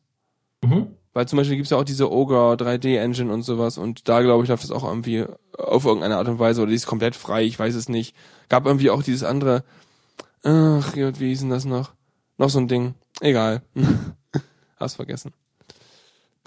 Mhm. 0.63 0.89
Weil 1.15 1.27
zum 1.27 1.37
Beispiel 1.37 1.57
gibt's 1.57 1.71
ja 1.71 1.79
auch 1.79 1.85
diese 1.85 2.11
Ogre 2.13 2.55
3D 2.55 2.99
Engine 2.99 3.33
und 3.33 3.43
sowas 3.43 3.79
und 3.79 4.09
da 4.09 4.21
glaube 4.21 4.43
ich 4.43 4.51
läuft 4.51 4.65
das 4.65 4.73
auch 4.73 4.85
irgendwie 4.85 5.25
auf 5.57 5.85
irgendeine 5.85 6.17
Art 6.17 6.29
und 6.29 6.41
Weise 6.41 6.61
oder 6.61 6.71
die 6.71 6.77
ist 6.77 6.87
komplett 6.87 7.15
frei, 7.15 7.45
ich 7.45 7.59
weiß 7.59 7.75
es 7.75 7.89
nicht. 7.89 8.17
Gab 8.49 8.67
irgendwie 8.67 8.91
auch 8.91 9.03
dieses 9.03 9.23
andere, 9.23 9.63
ach 10.43 10.93
Gott, 10.93 11.21
wie 11.21 11.29
hieß 11.29 11.41
denn 11.41 11.51
das 11.51 11.65
noch? 11.65 11.93
Noch 12.37 12.51
so 12.51 12.59
ein 12.59 12.69
Ding. 12.69 12.95
Egal. 13.21 13.63
Hast 14.77 14.97
vergessen. 14.97 15.33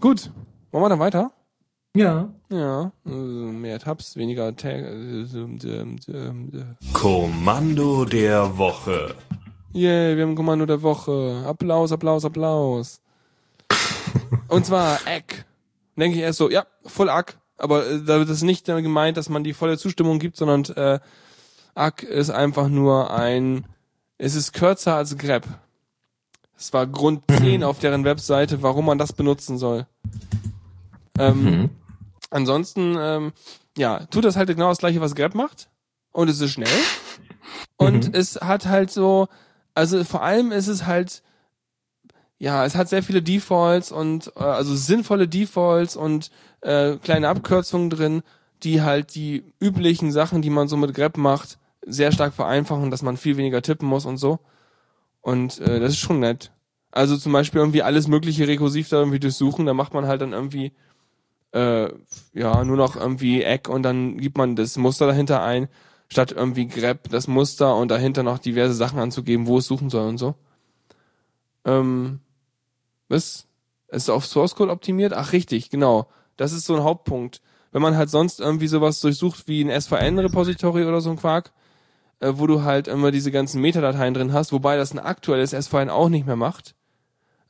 Gut. 0.01 0.31
Wollen 0.71 0.83
wir 0.83 0.89
dann 0.89 0.99
weiter? 0.99 1.31
Ja. 1.95 2.29
Ja. 2.49 2.91
Mehr 3.05 3.79
Tabs, 3.79 4.17
weniger 4.17 4.55
Tag. 4.55 4.75
äh, 4.83 5.21
ähm, 5.21 5.57
ähm, 5.63 5.95
ähm, 6.07 6.51
äh. 6.53 6.93
Kommando 6.93 8.05
der 8.05 8.57
Woche. 8.57 9.15
Yay, 9.71 10.17
wir 10.17 10.23
haben 10.23 10.35
Kommando 10.35 10.65
der 10.65 10.81
Woche. 10.81 11.43
Applaus, 11.47 11.91
Applaus, 11.91 12.25
Applaus. 12.25 13.01
Und 14.47 14.65
zwar 14.65 14.99
Eck. 15.07 15.45
Denke 15.95 16.17
ich 16.17 16.23
erst 16.23 16.37
so, 16.37 16.49
ja, 16.49 16.65
voll 16.85 17.09
Ack. 17.09 17.37
Aber 17.57 17.87
äh, 17.87 18.03
da 18.03 18.19
wird 18.19 18.29
es 18.29 18.43
nicht 18.43 18.67
damit 18.67 18.83
gemeint, 18.83 19.17
dass 19.17 19.29
man 19.29 19.43
die 19.43 19.53
volle 19.53 19.77
Zustimmung 19.77 20.19
gibt, 20.19 20.37
sondern 20.37 20.63
äh, 20.75 20.99
Ack 21.75 22.03
ist 22.03 22.29
einfach 22.29 22.67
nur 22.69 23.11
ein, 23.11 23.65
es 24.17 24.35
ist 24.35 24.53
kürzer 24.53 24.95
als 24.95 25.17
Grep. 25.17 25.45
Es 26.57 26.73
war 26.73 26.87
Grund 26.87 27.23
10 27.29 27.63
auf 27.63 27.79
deren 27.79 28.03
Webseite, 28.03 28.63
warum 28.63 28.85
man 28.85 28.97
das 28.97 29.13
benutzen 29.13 29.57
soll. 29.57 29.85
Ähm, 31.19 31.43
Mhm. 31.43 31.69
Ansonsten, 32.29 32.95
ähm, 32.99 33.31
ja, 33.77 34.05
tut 34.07 34.25
das 34.25 34.35
halt 34.35 34.49
genau 34.49 34.69
das 34.69 34.79
gleiche, 34.79 34.99
was 35.01 35.15
Grab 35.15 35.33
macht. 35.35 35.69
Und 36.11 36.29
es 36.29 36.41
ist 36.41 36.51
schnell. 36.51 36.67
Und 37.77 38.07
Mhm. 38.07 38.13
es 38.13 38.35
hat 38.41 38.65
halt 38.65 38.91
so, 38.91 39.27
also 39.75 40.03
vor 40.03 40.23
allem 40.23 40.51
ist 40.51 40.67
es 40.67 40.85
halt, 40.85 41.21
ja, 42.39 42.65
es 42.65 42.75
hat 42.75 42.89
sehr 42.89 43.03
viele 43.03 43.21
Defaults 43.21 43.91
und 43.91 44.31
äh, 44.35 44.43
also 44.43 44.75
sinnvolle 44.75 45.27
Defaults 45.27 45.95
und 45.95 46.31
äh, 46.61 46.97
kleine 46.97 47.29
Abkürzungen 47.29 47.89
drin, 47.89 48.23
die 48.63 48.81
halt 48.81 49.15
die 49.15 49.43
üblichen 49.59 50.11
Sachen, 50.11 50.41
die 50.41 50.49
man 50.49 50.67
so 50.67 50.77
mit 50.77 50.93
Grab 50.93 51.17
macht, 51.17 51.57
sehr 51.85 52.11
stark 52.11 52.33
vereinfachen, 52.33 52.91
dass 52.91 53.01
man 53.01 53.17
viel 53.17 53.37
weniger 53.37 53.61
tippen 53.61 53.87
muss 53.87 54.05
und 54.05 54.17
so. 54.17 54.39
Und 55.21 55.59
äh, 55.59 55.79
das 55.79 55.93
ist 55.93 55.99
schon 55.99 56.19
nett. 56.19 56.51
Also 56.91 57.17
zum 57.17 57.33
Beispiel 57.33 57.59
irgendwie 57.59 57.83
alles 57.83 58.07
mögliche 58.07 58.47
rekursiv 58.47 58.89
da 58.89 58.97
irgendwie 58.97 59.19
durchsuchen, 59.19 59.65
da 59.65 59.73
macht 59.73 59.93
man 59.93 60.07
halt 60.07 60.21
dann 60.21 60.33
irgendwie 60.33 60.73
äh, 61.53 61.89
ja 62.33 62.63
nur 62.63 62.77
noch 62.77 62.95
irgendwie 62.95 63.43
Eck 63.43 63.69
und 63.69 63.83
dann 63.83 64.17
gibt 64.17 64.37
man 64.37 64.55
das 64.55 64.77
Muster 64.77 65.07
dahinter 65.07 65.43
ein, 65.43 65.67
statt 66.07 66.31
irgendwie 66.31 66.67
grep 66.67 67.09
das 67.09 67.27
Muster 67.27 67.75
und 67.75 67.89
dahinter 67.89 68.23
noch 68.23 68.39
diverse 68.39 68.73
Sachen 68.73 68.99
anzugeben, 68.99 69.47
wo 69.47 69.57
es 69.57 69.65
suchen 69.65 69.89
soll 69.89 70.07
und 70.07 70.17
so. 70.17 70.35
Ähm, 71.65 72.21
was? 73.09 73.47
Ist 73.89 74.09
auf 74.09 74.25
Source 74.25 74.55
Code 74.55 74.71
optimiert? 74.71 75.13
Ach 75.13 75.31
richtig, 75.31 75.69
genau. 75.69 76.07
Das 76.35 76.51
ist 76.51 76.65
so 76.65 76.75
ein 76.75 76.83
Hauptpunkt. 76.83 77.41
Wenn 77.71 77.81
man 77.81 77.95
halt 77.95 78.09
sonst 78.09 78.39
irgendwie 78.39 78.67
sowas 78.67 78.99
durchsucht 78.99 79.47
wie 79.47 79.63
ein 79.63 79.81
SVN-Repository 79.81 80.85
oder 80.85 80.99
so 80.99 81.09
ein 81.09 81.17
Quark, 81.17 81.53
äh, 82.19 82.33
wo 82.35 82.47
du 82.47 82.63
halt 82.63 82.87
immer 82.87 83.11
diese 83.11 83.31
ganzen 83.31 83.61
Metadateien 83.61 84.13
drin 84.13 84.33
hast, 84.33 84.51
wobei 84.51 84.77
das 84.77 84.91
ein 84.91 84.99
aktuelles 84.99 85.51
SVN 85.51 85.89
auch 85.89 86.09
nicht 86.09 86.25
mehr 86.25 86.35
macht. 86.35 86.75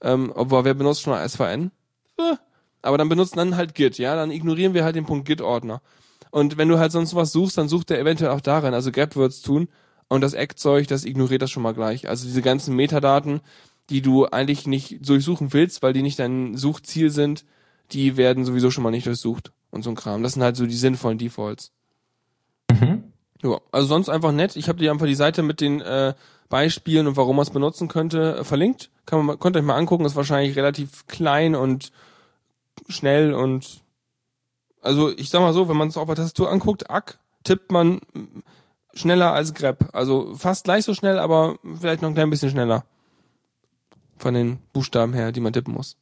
Ähm, 0.01 0.32
obwohl, 0.36 0.66
wer 0.66 0.74
benutzt 0.74 1.01
schon 1.01 1.14
mal 1.14 1.28
SVN? 1.28 1.72
Äh, 2.18 2.36
aber 2.82 2.97
dann 2.97 3.10
benutzen 3.10 3.38
dann 3.38 3.55
halt 3.55 3.74
Git, 3.74 3.97
ja, 3.97 4.16
dann 4.16 4.32
ignorieren 4.32 4.74
wir 4.74 4.84
halt 4.84 4.95
den 4.95 5.05
Punkt 5.05 5.28
Git-Ordner. 5.28 5.82
Und 6.30 6.58
wenn 6.58 6.70
du 6.70 6.78
halt 6.78 6.91
sonst 6.91 7.16
was 7.16 7.32
suchst, 7.32 7.58
dann 7.58 7.70
sucht 7.70 7.89
er 7.91 7.99
eventuell 7.99 8.32
auch 8.32 8.41
darin, 8.41 8.74
also 8.74 8.91
grep 8.91 9.16
wird's 9.16 9.41
tun 9.41 9.70
und 10.08 10.22
das 10.22 10.34
Eckzeug, 10.34 10.88
das 10.88 11.05
ignoriert 11.05 11.41
das 11.41 11.51
schon 11.51 11.64
mal 11.64 11.74
gleich. 11.74 12.08
Also 12.08 12.26
diese 12.26 12.41
ganzen 12.41 12.76
Metadaten, 12.76 13.41
die 13.89 14.01
du 14.01 14.25
eigentlich 14.25 14.67
nicht 14.67 15.07
durchsuchen 15.07 15.53
willst, 15.53 15.81
weil 15.81 15.93
die 15.93 16.01
nicht 16.01 16.19
dein 16.19 16.55
Suchziel 16.57 17.09
sind, 17.09 17.45
die 17.91 18.17
werden 18.17 18.45
sowieso 18.45 18.71
schon 18.71 18.83
mal 18.83 18.91
nicht 18.91 19.07
durchsucht 19.07 19.51
und 19.71 19.83
so 19.83 19.89
ein 19.89 19.95
Kram. 19.95 20.23
Das 20.23 20.33
sind 20.33 20.43
halt 20.43 20.55
so 20.55 20.65
die 20.65 20.75
sinnvollen 20.75 21.17
Defaults. 21.17 21.71
Mhm. 22.71 23.03
Ja, 23.43 23.59
also 23.71 23.88
sonst 23.88 24.09
einfach 24.09 24.31
nett. 24.31 24.55
Ich 24.55 24.67
habe 24.67 24.79
dir 24.79 24.91
einfach 24.91 25.05
die 25.05 25.15
Seite 25.15 25.43
mit 25.43 25.61
den 25.61 25.81
äh, 25.81 26.13
Beispielen 26.49 27.07
und 27.07 27.17
warum 27.17 27.35
man 27.35 27.43
es 27.43 27.51
benutzen 27.51 27.88
könnte 27.88 28.38
äh, 28.38 28.43
verlinkt. 28.43 28.89
Kann 29.05 29.25
man, 29.25 29.39
könnt 29.39 29.55
ihr 29.55 29.59
euch 29.59 29.65
mal 29.65 29.75
angucken. 29.75 30.05
Ist 30.05 30.15
wahrscheinlich 30.15 30.55
relativ 30.55 31.07
klein 31.07 31.55
und 31.55 31.91
schnell 32.89 33.33
und 33.33 33.81
also 34.81 35.11
ich 35.11 35.29
sag 35.29 35.41
mal 35.41 35.53
so, 35.53 35.67
wenn 35.69 35.77
man 35.77 35.89
es 35.89 35.97
auf 35.97 36.07
der 36.07 36.15
Tastatur 36.15 36.51
anguckt, 36.51 36.89
ack, 36.89 37.19
tippt 37.43 37.71
man 37.71 37.99
schneller 38.93 39.33
als 39.33 39.53
grep. 39.53 39.89
Also 39.93 40.35
fast 40.35 40.63
gleich 40.63 40.85
so 40.85 40.93
schnell, 40.93 41.19
aber 41.19 41.57
vielleicht 41.79 42.01
noch 42.01 42.09
ein 42.09 42.15
klein 42.15 42.29
bisschen 42.29 42.49
schneller. 42.49 42.85
Von 44.18 44.34
den 44.34 44.59
Buchstaben 44.74 45.13
her, 45.13 45.32
die 45.32 45.39
man 45.39 45.53
tippen 45.53 45.74
muss. 45.74 45.97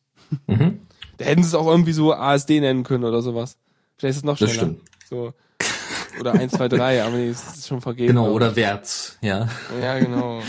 Mhm. 0.47 0.79
Da 1.17 1.25
hätten 1.25 1.43
sie 1.43 1.49
es 1.49 1.55
auch 1.55 1.67
irgendwie 1.67 1.93
so 1.93 2.13
ASD 2.13 2.59
nennen 2.59 2.83
können 2.83 3.03
oder 3.03 3.21
sowas. 3.21 3.57
Vielleicht 3.97 4.11
ist 4.11 4.17
es 4.17 4.23
noch 4.23 4.37
schneller. 4.37 4.51
Das 4.51 4.57
stimmt. 4.57 4.81
So. 5.09 5.33
Oder 6.19 6.33
1, 6.33 6.53
2, 6.53 6.67
3, 6.69 7.03
aber 7.03 7.15
nee, 7.17 7.29
das 7.29 7.57
ist 7.57 7.67
schon 7.67 7.81
vergeben. 7.81 8.07
Genau, 8.15 8.31
oder 8.31 8.51
ich. 8.51 8.55
Wärts, 8.55 9.17
ja. 9.21 9.49
Ja, 9.81 9.99
genau. 9.99 10.41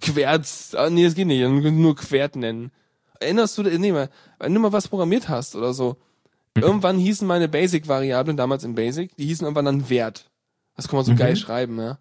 Querz. 0.00 0.74
Ah, 0.76 0.90
nee, 0.90 1.04
das 1.04 1.14
geht 1.14 1.26
nicht. 1.26 1.42
Dann 1.42 1.60
können 1.62 1.82
nur 1.82 1.96
Quert 1.96 2.36
nennen. 2.36 2.70
Erinnerst 3.20 3.58
du, 3.58 3.62
nee, 3.64 3.90
mal, 3.92 4.10
wenn 4.38 4.54
du 4.54 4.60
mal 4.60 4.72
was 4.72 4.86
programmiert 4.88 5.28
hast 5.28 5.56
oder 5.56 5.74
so. 5.74 5.96
Irgendwann 6.54 6.98
hießen 6.98 7.26
meine 7.26 7.48
Basic-Variablen, 7.48 8.36
damals 8.36 8.64
in 8.64 8.74
Basic, 8.74 9.14
die 9.16 9.26
hießen 9.26 9.44
irgendwann 9.44 9.64
dann 9.64 9.90
Wert. 9.90 10.30
Das 10.76 10.88
kann 10.88 10.96
man 10.96 11.04
so 11.04 11.12
Mhm. 11.12 11.16
geil 11.16 11.36
schreiben, 11.36 11.78
ja. 11.78 11.98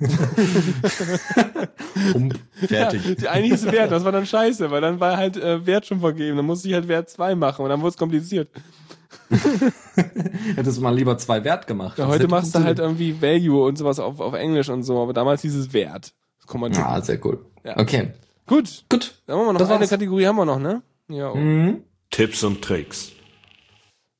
Um, 2.14 2.30
fertig. 2.54 3.04
Ja, 3.06 3.14
die 3.14 3.28
eine 3.28 3.46
hieß 3.46 3.66
Wert, 3.70 3.92
das 3.92 4.04
war 4.04 4.12
dann 4.12 4.26
scheiße, 4.26 4.70
weil 4.70 4.80
dann 4.80 5.00
war 5.00 5.16
halt 5.16 5.36
äh, 5.36 5.66
Wert 5.66 5.86
schon 5.86 6.00
vergeben. 6.00 6.36
Dann 6.36 6.46
musste 6.46 6.68
ich 6.68 6.74
halt 6.74 6.88
Wert 6.88 7.10
2 7.10 7.34
machen 7.34 7.62
und 7.62 7.68
dann 7.68 7.80
wurde 7.80 7.90
es 7.90 7.96
kompliziert. 7.96 8.48
Hättest 10.56 10.78
du 10.78 10.82
mal 10.82 10.94
lieber 10.94 11.18
zwei 11.18 11.42
Wert 11.44 11.66
gemacht. 11.66 11.98
Ja, 11.98 12.06
heute 12.06 12.28
machst 12.28 12.54
du 12.54 12.62
halt 12.62 12.78
irgendwie 12.78 13.20
Value 13.20 13.64
und 13.64 13.76
sowas 13.76 13.98
auf, 13.98 14.20
auf 14.20 14.34
Englisch 14.34 14.68
und 14.68 14.82
so, 14.84 15.02
aber 15.02 15.12
damals 15.12 15.42
hieß 15.42 15.54
es 15.54 15.72
Wert. 15.72 16.14
Das 16.38 16.46
kann 16.46 16.60
man 16.60 16.74
Ah, 16.76 17.00
sehr 17.02 17.24
cool. 17.24 17.44
Ja. 17.64 17.78
Okay, 17.78 18.12
Gut, 18.46 18.84
gut. 18.88 19.14
dann 19.26 19.38
haben 19.38 19.46
wir 19.46 19.52
noch 19.52 19.60
Das 19.60 19.70
eine 19.70 19.80
war's. 19.80 19.90
Kategorie 19.90 20.26
haben 20.26 20.36
wir 20.36 20.44
noch, 20.46 20.58
ne? 20.58 20.82
Ja. 21.08 21.34
Mhm. 21.34 21.82
Tipps 22.10 22.42
und 22.42 22.62
Tricks. 22.62 23.12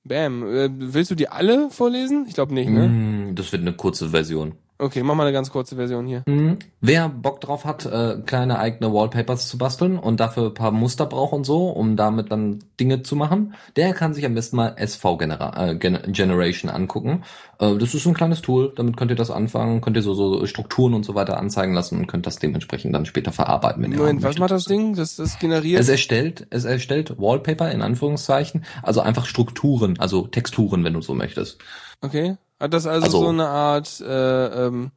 Bam. 0.04 0.42
Äh, 0.46 0.68
willst 0.72 1.10
du 1.10 1.14
die 1.14 1.28
alle 1.28 1.70
vorlesen? 1.70 2.26
Ich 2.28 2.34
glaube 2.34 2.54
nicht, 2.54 2.68
ne? 2.70 2.88
Mm, 2.88 3.34
Das 3.34 3.50
wird 3.52 3.62
eine 3.62 3.72
kurze 3.72 4.10
Version. 4.10 4.54
Okay, 4.80 5.02
mach 5.02 5.14
mal 5.14 5.24
eine 5.24 5.32
ganz 5.32 5.50
kurze 5.50 5.76
Version 5.76 6.06
hier. 6.06 6.22
Mhm. 6.26 6.58
Wer 6.80 7.10
Bock 7.10 7.42
drauf 7.42 7.66
hat, 7.66 7.84
äh, 7.84 8.16
kleine 8.24 8.58
eigene 8.58 8.92
Wallpapers 8.92 9.46
zu 9.48 9.58
basteln 9.58 9.98
und 9.98 10.20
dafür 10.20 10.46
ein 10.46 10.54
paar 10.54 10.70
Muster 10.70 11.04
braucht 11.04 11.34
und 11.34 11.44
so, 11.44 11.68
um 11.68 11.96
damit 11.96 12.32
dann 12.32 12.60
Dinge 12.80 13.02
zu 13.02 13.14
machen, 13.14 13.54
der 13.76 13.92
kann 13.92 14.14
sich 14.14 14.24
am 14.24 14.34
besten 14.34 14.56
mal 14.56 14.74
SV 14.76 15.18
Genera 15.18 15.68
äh, 15.68 15.74
Gen 15.76 15.98
Generation 16.06 16.70
angucken. 16.70 17.24
Äh, 17.58 17.76
das 17.76 17.94
ist 17.94 18.04
so 18.04 18.08
ein 18.08 18.14
kleines 18.14 18.40
Tool, 18.40 18.72
damit 18.74 18.96
könnt 18.96 19.10
ihr 19.10 19.18
das 19.18 19.30
anfangen, 19.30 19.82
könnt 19.82 19.96
ihr 19.96 20.02
so, 20.02 20.14
so 20.14 20.46
Strukturen 20.46 20.94
und 20.94 21.04
so 21.04 21.14
weiter 21.14 21.36
anzeigen 21.36 21.74
lassen 21.74 21.98
und 21.98 22.06
könnt 22.06 22.26
das 22.26 22.38
dementsprechend 22.38 22.94
dann 22.94 23.04
später 23.04 23.32
verarbeiten, 23.32 23.82
wenn 23.82 23.92
ihr 23.92 23.98
Moment, 23.98 24.24
haben 24.24 24.30
was 24.30 24.38
macht 24.38 24.50
das 24.50 24.64
Ding? 24.64 24.94
Das, 24.94 25.16
das 25.16 25.38
generiert. 25.38 25.78
Es 25.78 25.90
erstellt, 25.90 26.46
es 26.48 26.64
erstellt 26.64 27.18
Wallpaper 27.18 27.70
in 27.70 27.82
Anführungszeichen, 27.82 28.64
also 28.82 29.02
einfach 29.02 29.26
Strukturen, 29.26 29.98
also 29.98 30.26
Texturen, 30.26 30.84
wenn 30.84 30.94
du 30.94 31.02
so 31.02 31.14
möchtest. 31.14 31.58
Okay. 32.00 32.38
Hat 32.60 32.74
das 32.74 32.86
also, 32.86 33.06
Also- 33.06 33.18
so 33.20 33.28
eine 33.28 33.48
Art 33.48 34.00
äh, 34.00 34.66
ähm, 34.66 34.90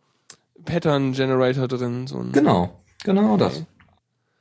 Pattern 0.65 1.13
Generator 1.13 1.67
drin? 1.67 2.07
So 2.07 2.19
ein, 2.19 2.31
Genau, 2.33 2.81
genau 3.03 3.33
Okay. 3.33 3.43
das. 3.43 3.63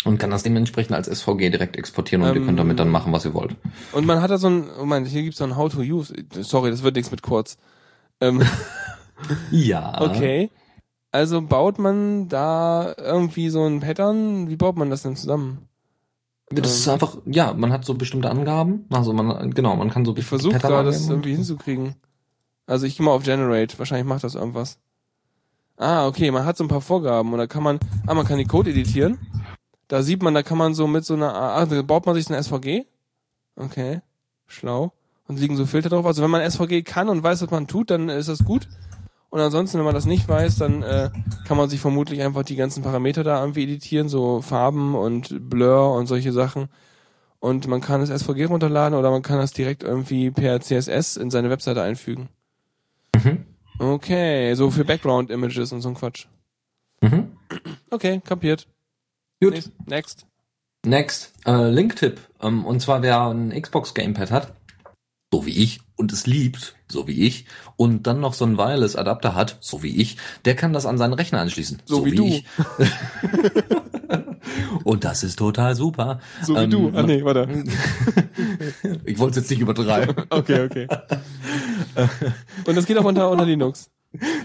Und 0.04 0.18
kann 0.18 0.30
das 0.30 0.42
dementsprechend 0.42 0.96
als 0.96 1.06
SVG 1.06 1.50
direkt 1.50 1.76
exportieren 1.76 2.22
und 2.24 2.30
ihr 2.30 2.36
Ähm, 2.40 2.46
könnt 2.46 2.58
damit 2.58 2.80
dann 2.80 2.88
machen, 2.88 3.12
was 3.12 3.24
ihr 3.24 3.34
wollt. 3.34 3.54
Und 3.92 4.04
man 4.04 4.20
hat 4.20 4.32
da 4.32 4.38
so 4.38 4.48
ein, 4.48 4.64
oh 4.76 4.80
Moment, 4.80 5.06
hier 5.06 5.22
gibt's 5.22 5.38
so 5.38 5.44
ein 5.44 5.54
How 5.56 5.72
to 5.72 5.80
Use. 5.80 6.12
Sorry, 6.40 6.70
das 6.72 6.82
wird 6.82 6.96
nichts 6.96 7.12
mit 7.12 7.22
kurz. 7.22 7.56
Ähm, 8.20 8.42
Ja. 9.52 10.00
okay. 10.00 10.50
Also 11.12 11.42
baut 11.42 11.78
man 11.78 12.28
da 12.28 12.94
irgendwie 12.98 13.48
so 13.50 13.64
ein 13.64 13.80
Pattern? 13.80 14.48
Wie 14.48 14.56
baut 14.56 14.76
man 14.76 14.90
das 14.90 15.02
denn 15.02 15.14
zusammen? 15.14 15.68
Das 16.50 16.74
ist 16.74 16.88
einfach, 16.88 17.18
ja, 17.26 17.52
man 17.54 17.72
hat 17.72 17.84
so 17.84 17.94
bestimmte 17.94 18.28
Angaben. 18.30 18.86
Also 18.90 19.12
man, 19.12 19.52
genau, 19.52 19.76
man 19.76 19.90
kann 19.90 20.04
so 20.04 20.16
Ich 20.16 20.24
versuche 20.26 20.58
gerade, 20.58 20.86
das 20.90 21.08
irgendwie 21.08 21.34
hinzukriegen. 21.34 21.94
Also 22.72 22.86
ich 22.86 22.96
gehe 22.96 23.04
mal 23.04 23.12
auf 23.12 23.22
Generate. 23.22 23.78
Wahrscheinlich 23.78 24.06
macht 24.06 24.24
das 24.24 24.34
irgendwas. 24.34 24.78
Ah, 25.76 26.06
okay, 26.06 26.30
man 26.30 26.46
hat 26.46 26.56
so 26.56 26.64
ein 26.64 26.68
paar 26.68 26.80
Vorgaben 26.80 27.30
und 27.30 27.38
da 27.38 27.46
kann 27.46 27.62
man, 27.62 27.78
ah, 28.06 28.14
man 28.14 28.26
kann 28.26 28.38
die 28.38 28.46
Code 28.46 28.70
editieren. 28.70 29.18
Da 29.88 30.02
sieht 30.02 30.22
man, 30.22 30.32
da 30.32 30.42
kann 30.42 30.56
man 30.56 30.72
so 30.72 30.86
mit 30.86 31.04
so 31.04 31.12
einer, 31.12 31.34
ah, 31.34 31.66
da 31.66 31.82
baut 31.82 32.06
man 32.06 32.14
sich 32.14 32.24
so 32.24 32.32
eine 32.32 32.42
SVG. 32.42 32.86
Okay, 33.56 34.00
schlau. 34.46 34.92
Und 35.28 35.38
liegen 35.38 35.54
so 35.54 35.66
Filter 35.66 35.90
drauf. 35.90 36.06
Also 36.06 36.22
wenn 36.22 36.30
man 36.30 36.50
SVG 36.50 36.82
kann 36.82 37.10
und 37.10 37.22
weiß, 37.22 37.42
was 37.42 37.50
man 37.50 37.66
tut, 37.66 37.90
dann 37.90 38.08
ist 38.08 38.30
das 38.30 38.42
gut. 38.42 38.66
Und 39.28 39.40
ansonsten, 39.40 39.76
wenn 39.76 39.84
man 39.84 39.94
das 39.94 40.06
nicht 40.06 40.26
weiß, 40.26 40.56
dann 40.56 40.82
äh, 40.82 41.10
kann 41.46 41.58
man 41.58 41.68
sich 41.68 41.80
vermutlich 41.80 42.22
einfach 42.22 42.42
die 42.42 42.56
ganzen 42.56 42.82
Parameter 42.82 43.22
da 43.22 43.38
irgendwie 43.40 43.64
editieren, 43.64 44.08
so 44.08 44.40
Farben 44.40 44.94
und 44.94 45.50
Blur 45.50 45.92
und 45.92 46.06
solche 46.06 46.32
Sachen. 46.32 46.70
Und 47.38 47.66
man 47.66 47.82
kann 47.82 48.00
das 48.00 48.08
SVG 48.08 48.46
runterladen 48.46 48.98
oder 48.98 49.10
man 49.10 49.20
kann 49.20 49.36
das 49.36 49.52
direkt 49.52 49.82
irgendwie 49.82 50.30
per 50.30 50.58
CSS 50.62 51.18
in 51.18 51.30
seine 51.30 51.50
Webseite 51.50 51.82
einfügen. 51.82 52.30
Mhm. 53.24 53.46
Okay, 53.78 54.54
so 54.54 54.70
für 54.70 54.84
Background 54.84 55.30
Images 55.30 55.72
und 55.72 55.80
so 55.80 55.88
ein 55.88 55.94
Quatsch. 55.94 56.26
Mhm. 57.00 57.36
Okay, 57.90 58.20
kapiert. 58.24 58.68
Gut. 59.40 59.52
Next. 59.52 59.72
Next. 59.86 60.26
Next, 60.84 61.32
äh, 61.46 61.70
Link-Tipp. 61.70 62.20
Ähm, 62.40 62.64
und 62.64 62.80
zwar 62.80 63.02
wer 63.02 63.28
ein 63.28 63.50
Xbox 63.50 63.94
Gamepad 63.94 64.30
hat, 64.30 64.54
so 65.32 65.46
wie 65.46 65.62
ich, 65.62 65.80
und 65.96 66.12
es 66.12 66.26
liebt, 66.26 66.74
so 66.88 67.06
wie 67.06 67.26
ich, 67.26 67.46
und 67.76 68.06
dann 68.06 68.20
noch 68.20 68.34
so 68.34 68.44
einen 68.44 68.58
Wireless-Adapter 68.58 69.34
hat, 69.34 69.58
so 69.60 69.82
wie 69.82 70.00
ich, 70.00 70.16
der 70.44 70.56
kann 70.56 70.72
das 70.72 70.86
an 70.86 70.98
seinen 70.98 71.12
Rechner 71.14 71.40
anschließen. 71.40 71.82
So 71.86 72.04
wie 72.04 72.14
du. 72.14 72.26
ich. 72.26 72.44
und 74.84 75.04
das 75.04 75.22
ist 75.22 75.38
total 75.38 75.74
super. 75.74 76.20
So 76.42 76.54
wie 76.54 76.60
Ähm, 76.60 76.70
du. 76.70 76.92
Ah 76.94 77.02
nee, 77.02 77.24
warte. 77.24 77.48
Ich 79.04 79.18
wollte 79.18 79.30
es 79.38 79.44
jetzt 79.44 79.50
nicht 79.50 79.60
übertreiben. 79.60 80.26
Okay, 80.30 80.64
okay. 80.64 80.86
Und 82.66 82.76
das 82.76 82.86
geht 82.86 82.96
auch 82.98 83.04
unter, 83.04 83.30
unter 83.30 83.44
Linux. 83.44 83.90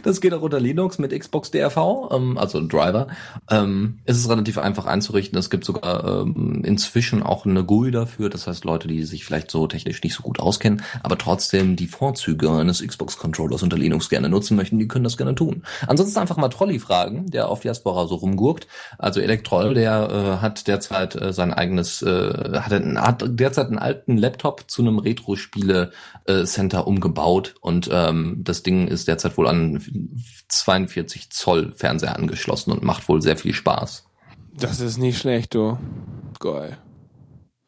Das 0.03 0.22
geht 0.22 0.34
auch 0.34 0.41
unter 0.41 0.59
Linux 0.59 0.97
mit 0.97 1.18
Xbox 1.18 1.51
DRV, 1.51 2.09
ähm, 2.11 2.38
also 2.38 2.65
Driver. 2.65 3.07
Ähm, 3.49 3.99
es 4.05 4.18
ist 4.18 4.30
relativ 4.30 4.57
einfach 4.57 4.86
einzurichten. 4.86 5.38
Es 5.38 5.49
gibt 5.49 5.65
sogar 5.65 6.22
ähm, 6.22 6.61
inzwischen 6.63 7.22
auch 7.22 7.45
eine 7.45 7.65
GUI 7.65 7.91
dafür. 7.91 8.30
Das 8.30 8.47
heißt, 8.47 8.63
Leute, 8.63 8.88
die 8.88 9.03
sich 9.03 9.26
vielleicht 9.26 9.51
so 9.51 9.68
technisch 9.68 10.01
nicht 10.03 10.13
so 10.13 10.24
gut 10.24 10.39
auskennen, 10.39 10.82
aber 11.03 11.18
trotzdem 11.18 11.76
die 11.76 11.88
Vorzüge 11.88 12.49
eines 12.49 12.86
Xbox-Controllers 12.86 13.61
unter 13.61 13.78
Linux 13.78 14.07
gerne 14.07 14.30
nutzen 14.30 14.55
möchten, 14.55 14.80
die 14.80 14.88
können 14.88 15.03
das 15.03 15.18
gerne 15.18 15.36
tun. 15.36 15.63
Ansonsten 15.86 16.20
einfach 16.20 16.38
mal 16.38 16.47
Trolli 16.47 16.80
fragen, 16.80 17.30
der 17.30 17.49
auf 17.49 17.59
Diaspora 17.59 18.07
so 18.07 18.15
rumgurkt. 18.15 18.68
Also 18.97 19.20
Elektroll, 19.20 19.74
der 19.74 20.09
äh, 20.09 20.41
hat 20.41 20.68
derzeit 20.68 21.15
äh, 21.15 21.34
sein 21.34 21.53
eigenes, 21.53 22.01
äh, 22.01 22.59
hat, 22.61 22.72
einen, 22.72 23.01
hat 23.01 23.24
derzeit 23.28 23.68
einen 23.68 23.80
alten 23.80 24.18
Laptop 24.18 24.63
zu 24.68 24.82
einem 24.82 24.99
Retro-Spiele-Center 24.99 26.88
umgebaut 26.88 27.55
und 27.59 27.89
ähm, 27.91 28.41
das 28.43 28.63
Ding 28.63 28.88
ist 28.88 29.07
derzeit 29.09 29.38
wohl 29.38 29.47
an 29.47 29.56
42 30.49 31.29
Zoll 31.29 31.73
Fernseher 31.75 32.15
angeschlossen 32.15 32.71
und 32.71 32.83
macht 32.83 33.07
wohl 33.09 33.21
sehr 33.21 33.37
viel 33.37 33.53
Spaß. 33.53 34.05
Das 34.53 34.79
ist 34.79 34.97
nicht 34.97 35.19
schlecht, 35.19 35.53
du. 35.53 35.77
Geil. 36.39 36.77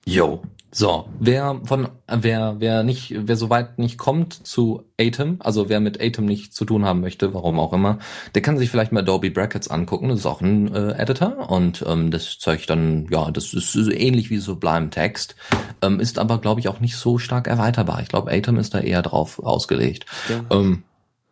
Yo. 0.06 0.42
So, 0.72 1.10
wer 1.20 1.60
von 1.64 1.90
wer 2.08 2.58
wer 2.60 2.84
nicht 2.84 3.16
wer 3.18 3.36
soweit 3.36 3.80
nicht 3.80 3.98
kommt 3.98 4.46
zu 4.46 4.84
Atom, 5.00 5.38
also 5.40 5.68
wer 5.68 5.80
mit 5.80 6.00
Atom 6.00 6.26
nicht 6.26 6.54
zu 6.54 6.64
tun 6.64 6.86
haben 6.86 7.02
möchte, 7.02 7.34
warum 7.34 7.60
auch 7.60 7.74
immer, 7.74 7.98
der 8.36 8.44
kann 8.44 8.60
sich 8.60 8.70
vielleicht 8.70 8.92
mal 8.92 9.00
Adobe 9.00 9.32
Brackets 9.32 9.68
angucken. 9.68 10.10
Das 10.10 10.20
ist 10.20 10.26
auch 10.28 10.42
ein 10.42 10.74
äh, 10.74 10.92
Editor 10.92 11.50
und 11.50 11.84
ähm, 11.88 12.12
das 12.12 12.38
zeigt 12.38 12.70
dann 12.70 13.08
ja, 13.10 13.32
das 13.32 13.56
ist 13.56 13.74
so 13.74 13.92
ähnlich 13.92 14.30
wie 14.30 14.38
Sublime 14.38 14.92
Text, 14.92 15.36
ähm, 15.82 16.00
ist 16.00 16.20
aber 16.20 16.38
glaube 16.38 16.60
ich 16.60 16.68
auch 16.68 16.80
nicht 16.80 16.98
so 16.98 17.18
stark 17.18 17.48
erweiterbar. 17.48 18.02
Ich 18.04 18.10
glaube 18.10 18.32
Atom 18.32 18.58
ist 18.58 18.76
da 18.76 18.80
eher 18.80 19.02
drauf 19.02 19.40
ausgelegt. 19.40 20.06
Ja. 20.30 20.56
Ähm, 20.56 20.84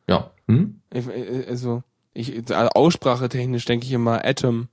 ja. 0.09 0.31
Hm? 0.47 0.79
Ich- 0.93 1.07
äh, 1.07 1.45
Also, 1.49 1.83
ich, 2.13 2.35
also 2.53 2.69
Aussprache 2.69 3.29
technisch 3.29 3.65
denke 3.65 3.85
ich 3.85 3.91
immer 3.91 4.25
Atom. 4.25 4.67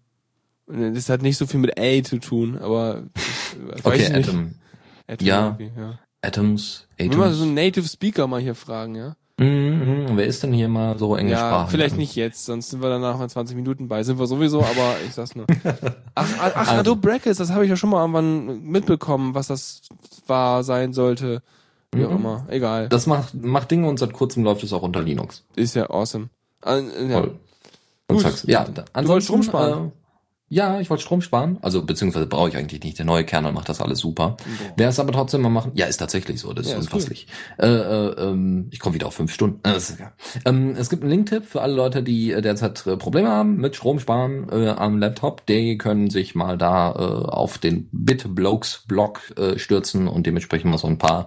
Das 0.66 1.09
hat 1.11 1.20
nicht 1.22 1.37
so 1.37 1.47
viel 1.47 1.61
mit 1.61 1.79
A 1.79 2.03
zu 2.03 2.18
tun, 2.18 2.57
aber 2.59 3.03
ich 3.14 3.85
weiß 3.85 3.85
Okay, 3.85 4.03
ich 4.05 4.12
nicht. 4.12 4.29
Atom. 4.29 4.55
Atom 5.07 5.27
Ja. 5.27 5.59
ja. 5.77 5.99
Atoms. 6.22 6.87
Wenn 6.97 7.11
wir 7.11 7.18
Atoms. 7.18 7.37
so 7.37 7.43
einen 7.45 7.55
Native 7.55 7.87
Speaker 7.87 8.27
mal 8.27 8.41
hier 8.41 8.55
fragen, 8.55 8.95
ja? 8.95 9.14
Mhm, 9.37 10.07
mhm. 10.07 10.16
Wer 10.16 10.27
ist 10.27 10.43
denn 10.43 10.53
hier 10.55 10.68
mal 10.68 10.97
so 10.99 11.14
Ja, 11.16 11.20
englischsprachig? 11.20 11.70
vielleicht 11.70 11.97
nicht 11.99 12.14
jetzt, 12.14 12.47
sonst 12.47 12.70
sind 12.70 12.81
wir 12.81 12.89
danach 12.89 13.20
in 13.20 13.29
20 13.29 13.57
Minuten 13.57 13.89
bei. 13.89 14.03
Sind 14.05 14.18
wir 14.18 14.27
sowieso, 14.27 14.61
aber 14.62 14.95
ich 15.07 15.12
sag's 15.12 15.35
nur. 15.35 15.45
Ach, 16.14 16.29
ach, 16.39 16.53
ach 16.55 16.57
Also- 16.57 16.70
Adobe 16.81 17.01
Brackets, 17.03 17.37
das 17.39 17.51
habe 17.51 17.64
ich 17.64 17.70
ja 17.70 17.77
schon 17.77 17.91
mal 17.91 18.01
irgendwann 18.01 18.62
mitbekommen, 18.62 19.35
was 19.35 19.49
das 19.49 19.83
war, 20.27 20.62
sein 20.64 20.93
sollte. 20.95 21.43
Wie 21.97 22.05
auch 22.05 22.11
Mhm. 22.11 22.17
immer. 22.17 22.47
Egal. 22.49 22.89
Das 22.89 23.07
macht, 23.07 23.35
macht 23.35 23.71
Dinge 23.71 23.89
und 23.89 23.99
seit 23.99 24.13
kurzem 24.13 24.45
läuft 24.45 24.63
es 24.65 24.73
auch 24.73 24.83
unter 24.83 25.03
Linux. 25.03 25.45
ist 25.57 25.75
ja 25.75 25.89
awesome. 25.91 26.29
Äh, 26.65 26.83
ja. 27.09 27.21
Und 27.21 27.33
Gut. 28.09 28.21
sag's, 28.21 28.45
ja, 28.47 28.65
Du 28.65 28.83
ansonsten, 28.93 29.09
wolltest 29.09 29.27
Strom 29.29 29.43
sparen. 29.43 29.87
Äh, 29.89 29.91
ja, 30.55 30.79
ich 30.79 30.89
wollte 30.89 31.03
Strom 31.03 31.21
sparen. 31.21 31.59
Also 31.63 31.85
beziehungsweise 31.85 32.27
brauche 32.27 32.49
ich 32.49 32.57
eigentlich 32.57 32.81
nicht. 32.85 32.97
Der 32.97 33.05
neue 33.05 33.25
Kernel 33.25 33.51
macht 33.51 33.69
das 33.69 33.81
alles 33.81 33.99
super. 33.99 34.37
Wer 34.77 34.89
es 34.89 35.01
aber 35.01 35.11
trotzdem 35.11 35.43
mal 35.43 35.49
machen, 35.49 35.73
ja, 35.75 35.87
ist 35.87 35.97
tatsächlich 35.97 36.41
so. 36.41 36.53
Das 36.53 36.67
ist 36.67 36.73
Ja, 36.73 36.79
ist 36.79 36.93
unfasslich. 36.93 37.27
Äh, 37.59 37.67
äh, 37.67 38.11
ähm, 38.21 38.69
ich 38.71 38.79
komme 38.79 38.95
wieder 38.95 39.09
auf 39.09 39.15
fünf 39.15 39.35
Stunden. 39.35 39.59
Äh, 39.65 39.81
ähm, 40.45 40.77
es 40.79 40.91
gibt 40.91 41.03
einen 41.03 41.11
Linktipp 41.11 41.45
für 41.45 41.61
alle 41.61 41.75
Leute, 41.75 42.05
die 42.05 42.31
äh, 42.31 42.41
derzeit 42.41 42.87
äh, 42.87 42.97
Probleme 42.97 43.31
haben 43.31 43.57
mit 43.57 43.75
Stromsparen 43.75 44.49
äh, 44.53 44.69
am 44.69 44.99
Laptop. 44.99 45.45
Die 45.47 45.77
können 45.77 46.09
sich 46.09 46.37
mal 46.37 46.57
da 46.57 46.93
auf 46.93 47.59
den 47.59 47.89
BitBlokes-Blog 47.91 49.35
stürzen 49.57 50.07
und 50.07 50.27
dementsprechend 50.27 50.71
mal 50.71 50.79
so 50.79 50.87
ein 50.87 50.99
paar 50.99 51.27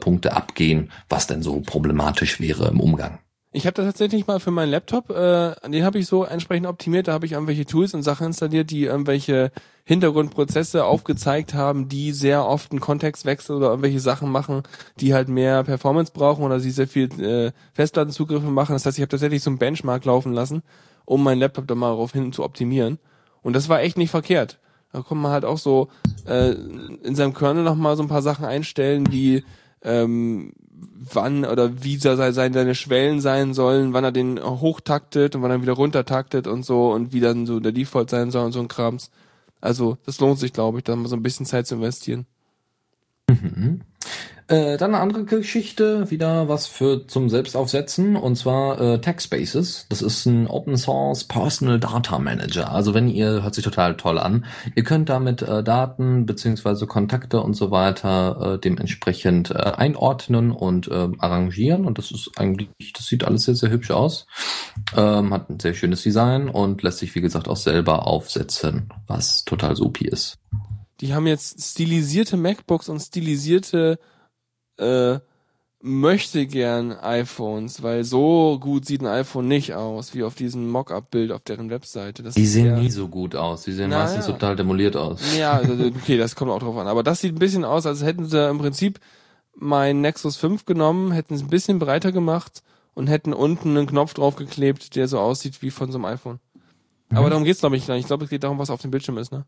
Punkte 0.00 0.34
abgehen, 0.34 0.90
was 1.08 1.26
denn 1.26 1.42
so 1.42 1.60
problematisch 1.60 2.40
wäre 2.40 2.68
im 2.68 2.80
Umgang. 2.80 3.20
Ich 3.58 3.66
habe 3.66 3.74
das 3.74 3.86
tatsächlich 3.86 4.28
mal 4.28 4.38
für 4.38 4.52
meinen 4.52 4.70
Laptop, 4.70 5.10
äh, 5.10 5.52
den 5.68 5.84
habe 5.84 5.98
ich 5.98 6.06
so 6.06 6.22
entsprechend 6.22 6.68
optimiert, 6.68 7.08
da 7.08 7.12
habe 7.12 7.26
ich 7.26 7.32
irgendwelche 7.32 7.66
Tools 7.66 7.92
und 7.92 8.04
Sachen 8.04 8.28
installiert, 8.28 8.70
die 8.70 8.84
irgendwelche 8.84 9.50
Hintergrundprozesse 9.82 10.84
aufgezeigt 10.84 11.54
haben, 11.54 11.88
die 11.88 12.12
sehr 12.12 12.46
oft 12.46 12.70
einen 12.70 12.78
Kontextwechsel 12.78 13.56
oder 13.56 13.70
irgendwelche 13.70 13.98
Sachen 13.98 14.30
machen, 14.30 14.62
die 15.00 15.12
halt 15.12 15.28
mehr 15.28 15.64
Performance 15.64 16.12
brauchen 16.14 16.44
oder 16.44 16.60
sie 16.60 16.70
sehr 16.70 16.86
viel 16.86 17.10
äh, 17.20 17.50
Festplattenzugriffe 17.72 18.46
machen. 18.46 18.74
Das 18.74 18.86
heißt, 18.86 18.96
ich 18.96 19.02
habe 19.02 19.10
tatsächlich 19.10 19.42
so 19.42 19.50
einen 19.50 19.58
Benchmark 19.58 20.04
laufen 20.04 20.32
lassen, 20.32 20.62
um 21.04 21.24
meinen 21.24 21.40
Laptop 21.40 21.66
da 21.66 21.74
mal 21.74 21.90
darauf 21.90 22.12
hin 22.12 22.32
zu 22.32 22.44
optimieren. 22.44 23.00
Und 23.42 23.56
das 23.56 23.68
war 23.68 23.80
echt 23.80 23.98
nicht 23.98 24.10
verkehrt. 24.10 24.60
Da 24.92 25.02
kann 25.02 25.18
man 25.18 25.32
halt 25.32 25.44
auch 25.44 25.58
so 25.58 25.88
äh, 26.28 26.52
in 26.52 27.16
seinem 27.16 27.34
Kernel 27.34 27.64
noch 27.64 27.74
mal 27.74 27.96
so 27.96 28.04
ein 28.04 28.08
paar 28.08 28.22
Sachen 28.22 28.44
einstellen, 28.44 29.10
wie 29.10 29.42
ähm, 29.82 30.52
wann 31.12 31.44
oder 31.44 31.82
wie 31.82 31.96
sei- 31.96 32.32
sein 32.32 32.52
seine 32.52 32.74
Schwellen 32.74 33.20
sein 33.20 33.54
sollen, 33.54 33.92
wann 33.92 34.04
er 34.04 34.12
den 34.12 34.40
hochtaktet 34.42 35.34
und 35.34 35.42
wann 35.42 35.50
er 35.50 35.62
wieder 35.62 35.72
runtertaktet 35.72 36.46
und 36.46 36.64
so 36.64 36.92
und 36.92 37.12
wie 37.12 37.20
dann 37.20 37.46
so 37.46 37.60
der 37.60 37.72
Default 37.72 38.10
sein 38.10 38.30
soll 38.30 38.44
und 38.46 38.52
so 38.52 38.60
ein 38.60 38.68
Krams. 38.68 39.10
Also 39.60 39.98
das 40.06 40.20
lohnt 40.20 40.38
sich, 40.38 40.52
glaube 40.52 40.78
ich, 40.78 40.84
da 40.84 40.94
mal 40.94 41.08
so 41.08 41.16
ein 41.16 41.22
bisschen 41.22 41.46
Zeit 41.46 41.66
zu 41.66 41.74
investieren. 41.76 42.26
Äh, 44.48 44.78
dann 44.78 44.94
eine 44.94 45.02
andere 45.02 45.24
Geschichte, 45.24 46.10
wieder 46.10 46.48
was 46.48 46.66
für 46.66 47.06
zum 47.06 47.28
Selbstaufsetzen, 47.28 48.16
und 48.16 48.36
zwar 48.36 48.80
äh, 48.80 48.98
TechSpaces. 48.98 49.84
Das 49.90 50.00
ist 50.00 50.24
ein 50.24 50.46
Open 50.46 50.78
Source 50.78 51.24
Personal 51.24 51.78
Data 51.78 52.18
Manager. 52.18 52.72
Also 52.72 52.94
wenn 52.94 53.08
ihr, 53.08 53.42
hört 53.42 53.54
sich 53.54 53.62
total 53.62 53.98
toll 53.98 54.18
an, 54.18 54.46
ihr 54.74 54.84
könnt 54.84 55.10
damit 55.10 55.42
äh, 55.42 55.62
Daten 55.62 56.24
beziehungsweise 56.24 56.86
Kontakte 56.86 57.42
und 57.42 57.52
so 57.52 57.70
weiter 57.70 58.54
äh, 58.54 58.58
dementsprechend 58.58 59.50
äh, 59.50 59.54
einordnen 59.58 60.50
und 60.50 60.88
äh, 60.88 61.08
arrangieren. 61.18 61.84
Und 61.84 61.98
das 61.98 62.10
ist 62.10 62.30
eigentlich, 62.38 62.94
das 62.94 63.04
sieht 63.04 63.24
alles 63.24 63.44
sehr, 63.44 63.54
sehr 63.54 63.70
hübsch 63.70 63.90
aus. 63.90 64.26
Ähm, 64.96 65.34
hat 65.34 65.50
ein 65.50 65.60
sehr 65.60 65.74
schönes 65.74 66.02
Design 66.04 66.48
und 66.48 66.82
lässt 66.82 67.00
sich, 67.00 67.14
wie 67.14 67.20
gesagt, 67.20 67.48
auch 67.48 67.56
selber 67.56 68.06
aufsetzen, 68.06 68.88
was 69.06 69.44
total 69.44 69.76
supi 69.76 70.06
ist. 70.06 70.38
Die 71.02 71.12
haben 71.12 71.26
jetzt 71.26 71.60
stilisierte 71.62 72.38
MacBooks 72.38 72.88
und 72.88 72.98
stilisierte 72.98 73.98
äh, 74.78 75.18
möchte 75.80 76.46
gern 76.46 76.90
iPhones, 76.92 77.82
weil 77.84 78.02
so 78.02 78.58
gut 78.58 78.84
sieht 78.84 79.00
ein 79.00 79.06
iPhone 79.06 79.46
nicht 79.46 79.74
aus, 79.74 80.12
wie 80.14 80.24
auf 80.24 80.34
diesem 80.34 80.68
Mockup-Bild 80.70 81.30
auf 81.30 81.42
deren 81.42 81.70
Webseite. 81.70 82.22
Das 82.24 82.34
Die 82.34 82.46
sehen 82.46 82.64
sehr- 82.64 82.76
nie 82.78 82.90
so 82.90 83.06
gut 83.08 83.36
aus. 83.36 83.62
Die 83.62 83.72
sehen 83.72 83.90
meistens 83.90 84.26
ja. 84.26 84.32
total 84.32 84.56
demoliert 84.56 84.96
aus. 84.96 85.20
Ja, 85.38 85.52
also, 85.52 85.74
okay, 85.84 86.16
das 86.16 86.34
kommt 86.34 86.50
auch 86.50 86.58
drauf 86.58 86.76
an. 86.78 86.88
Aber 86.88 87.04
das 87.04 87.20
sieht 87.20 87.32
ein 87.34 87.38
bisschen 87.38 87.64
aus, 87.64 87.86
als 87.86 88.02
hätten 88.02 88.26
sie 88.26 88.48
im 88.48 88.58
Prinzip 88.58 88.98
mein 89.54 90.00
Nexus 90.00 90.36
5 90.36 90.64
genommen, 90.64 91.12
hätten 91.12 91.34
es 91.34 91.42
ein 91.42 91.48
bisschen 91.48 91.78
breiter 91.78 92.10
gemacht 92.10 92.62
und 92.94 93.06
hätten 93.06 93.32
unten 93.32 93.76
einen 93.76 93.86
Knopf 93.86 94.14
draufgeklebt, 94.14 94.96
der 94.96 95.06
so 95.06 95.20
aussieht 95.20 95.62
wie 95.62 95.70
von 95.70 95.92
so 95.92 95.98
einem 95.98 96.06
iPhone. 96.06 96.40
Aber 97.10 97.26
Mhm. 97.26 97.30
darum 97.30 97.44
geht's 97.44 97.60
glaube 97.60 97.76
ich 97.76 97.86
nicht. 97.86 98.00
Ich 98.00 98.06
glaube, 98.06 98.24
es 98.24 98.30
geht 98.30 98.42
darum, 98.42 98.58
was 98.58 98.70
auf 98.70 98.82
dem 98.82 98.90
Bildschirm 98.90 99.16
ist, 99.18 99.30
ne? 99.32 99.44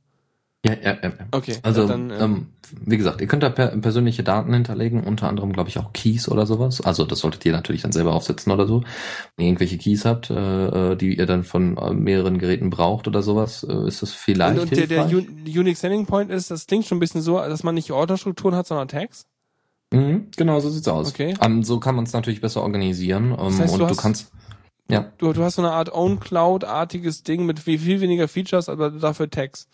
Ja, 0.65 0.75
ja, 0.75 0.99
ja. 1.03 1.11
Okay, 1.33 1.57
Also, 1.63 1.87
dann, 1.89 2.11
ähm, 2.11 2.19
ähm, 2.21 2.47
wie 2.85 2.99
gesagt, 2.99 3.23
ihr 3.23 3.27
könnt 3.27 3.43
da 3.43 3.49
per 3.49 3.69
persönliche 3.69 4.23
Daten 4.23 4.53
hinterlegen, 4.53 5.03
unter 5.05 5.27
anderem, 5.27 5.55
glaube 5.55 5.71
ich, 5.71 5.79
auch 5.79 5.95
Keys 5.95 6.29
oder 6.29 6.45
sowas. 6.45 6.83
Also 6.83 7.07
das 7.07 7.21
solltet 7.21 7.47
ihr 7.47 7.53
natürlich 7.53 7.81
dann 7.81 7.93
selber 7.93 8.13
aufsetzen 8.13 8.53
oder 8.53 8.67
so. 8.67 8.83
Wenn 9.37 9.45
ihr 9.47 9.49
irgendwelche 9.49 9.79
Keys 9.79 10.05
habt, 10.05 10.29
äh, 10.29 10.93
äh, 10.93 10.97
die 10.97 11.17
ihr 11.17 11.25
dann 11.25 11.45
von 11.45 11.79
äh, 11.79 11.95
mehreren 11.95 12.39
Geräten 12.39 12.69
braucht 12.69 13.09
oder 13.09 13.23
sowas, 13.23 13.65
äh, 13.65 13.89
ist 13.89 14.03
das 14.03 14.13
vielleicht 14.13 14.59
Und, 14.59 14.65
und 14.65 14.77
der, 14.77 14.87
der 14.87 15.07
Unique 15.07 15.79
Selling 15.79 16.05
Point 16.05 16.31
ist, 16.31 16.51
das 16.51 16.67
klingt 16.67 16.85
schon 16.85 16.99
ein 16.99 17.01
bisschen 17.01 17.23
so, 17.23 17.39
dass 17.39 17.63
man 17.63 17.75
nicht 17.75 17.91
Ordnerstrukturen 17.91 18.55
hat, 18.55 18.67
sondern 18.67 18.89
Tags. 18.89 19.25
Mhm, 19.93 20.27
genau, 20.37 20.61
so 20.61 20.69
sieht's 20.69 20.87
aus. 20.89 21.09
Okay. 21.09 21.35
Ähm, 21.41 21.63
so 21.65 21.81
kann 21.81 21.97
man 21.97 22.05
es 22.05 22.13
natürlich 22.13 22.43
besser 22.43 22.63
organisieren. 22.63 23.35
Ähm, 23.39 23.59
heißt, 23.59 23.73
und 23.73 23.81
du 23.81 23.85
du, 23.87 23.91
hast- 23.91 23.97
kannst, 23.97 24.31
ja, 24.91 25.11
Du, 25.17 25.33
du 25.33 25.43
hast 25.43 25.55
so 25.57 25.63
eine 25.63 25.73
Art 25.73 25.91
Own 25.91 26.21
Cloud-artiges 26.21 27.23
Ding 27.23 27.47
mit 27.47 27.59
viel, 27.61 27.79
viel 27.79 28.01
weniger 28.03 28.29
Features, 28.29 28.69
aber 28.69 28.91
dafür 28.91 29.31
Tags. 29.31 29.69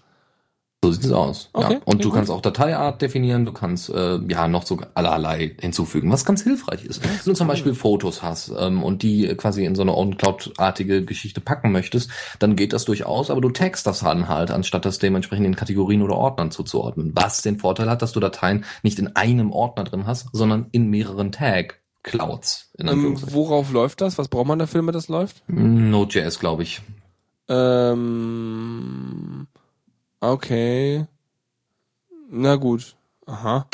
So 0.84 0.92
sieht's 0.92 1.10
aus. 1.10 1.50
Okay, 1.52 1.74
ja. 1.74 1.80
Und 1.84 2.04
du 2.04 2.08
gut. 2.08 2.16
kannst 2.16 2.30
auch 2.30 2.40
Dateiart 2.40 3.02
definieren, 3.02 3.44
du 3.44 3.52
kannst 3.52 3.88
äh, 3.90 4.18
ja 4.28 4.46
noch 4.46 4.64
so 4.64 4.78
allerlei 4.94 5.56
hinzufügen, 5.58 6.10
was 6.12 6.24
ganz 6.24 6.42
hilfreich 6.42 6.84
ist. 6.84 7.02
Wenn 7.02 7.18
du 7.24 7.32
zum 7.32 7.48
Beispiel 7.48 7.74
Fotos 7.74 8.22
hast 8.22 8.52
ähm, 8.56 8.82
und 8.82 9.02
die 9.02 9.26
quasi 9.36 9.64
in 9.64 9.74
so 9.74 9.82
eine 9.82 9.96
On-Cloud-artige 9.96 11.04
Geschichte 11.04 11.40
packen 11.40 11.72
möchtest, 11.72 12.10
dann 12.38 12.56
geht 12.56 12.72
das 12.72 12.84
durchaus, 12.84 13.30
aber 13.30 13.40
du 13.40 13.50
tagst 13.50 13.86
das 13.86 14.00
dann 14.00 14.28
halt, 14.28 14.50
anstatt 14.50 14.84
das 14.84 14.98
dementsprechend 14.98 15.46
in 15.46 15.56
Kategorien 15.56 16.02
oder 16.02 16.16
Ordnern 16.16 16.50
zuzuordnen. 16.50 17.12
Was 17.14 17.42
den 17.42 17.58
Vorteil 17.58 17.90
hat, 17.90 18.02
dass 18.02 18.12
du 18.12 18.20
Dateien 18.20 18.64
nicht 18.82 18.98
in 18.98 19.16
einem 19.16 19.52
Ordner 19.52 19.84
drin 19.84 20.06
hast, 20.06 20.28
sondern 20.32 20.66
in 20.72 20.88
mehreren 20.88 21.32
Tag-Clouds. 21.32 22.70
In 22.78 22.88
Ähm, 22.88 23.16
worauf 23.32 23.72
läuft 23.72 24.02
das? 24.02 24.18
Was 24.18 24.28
braucht 24.28 24.46
man 24.46 24.58
dafür, 24.58 24.82
damit 24.82 24.94
das 24.94 25.08
läuft? 25.08 25.42
Node.js, 25.48 26.38
glaube 26.38 26.62
ich. 26.62 26.82
Ähm, 27.48 29.46
okay. 30.32 31.06
Na 32.30 32.56
gut. 32.56 32.96
Aha. 33.26 33.66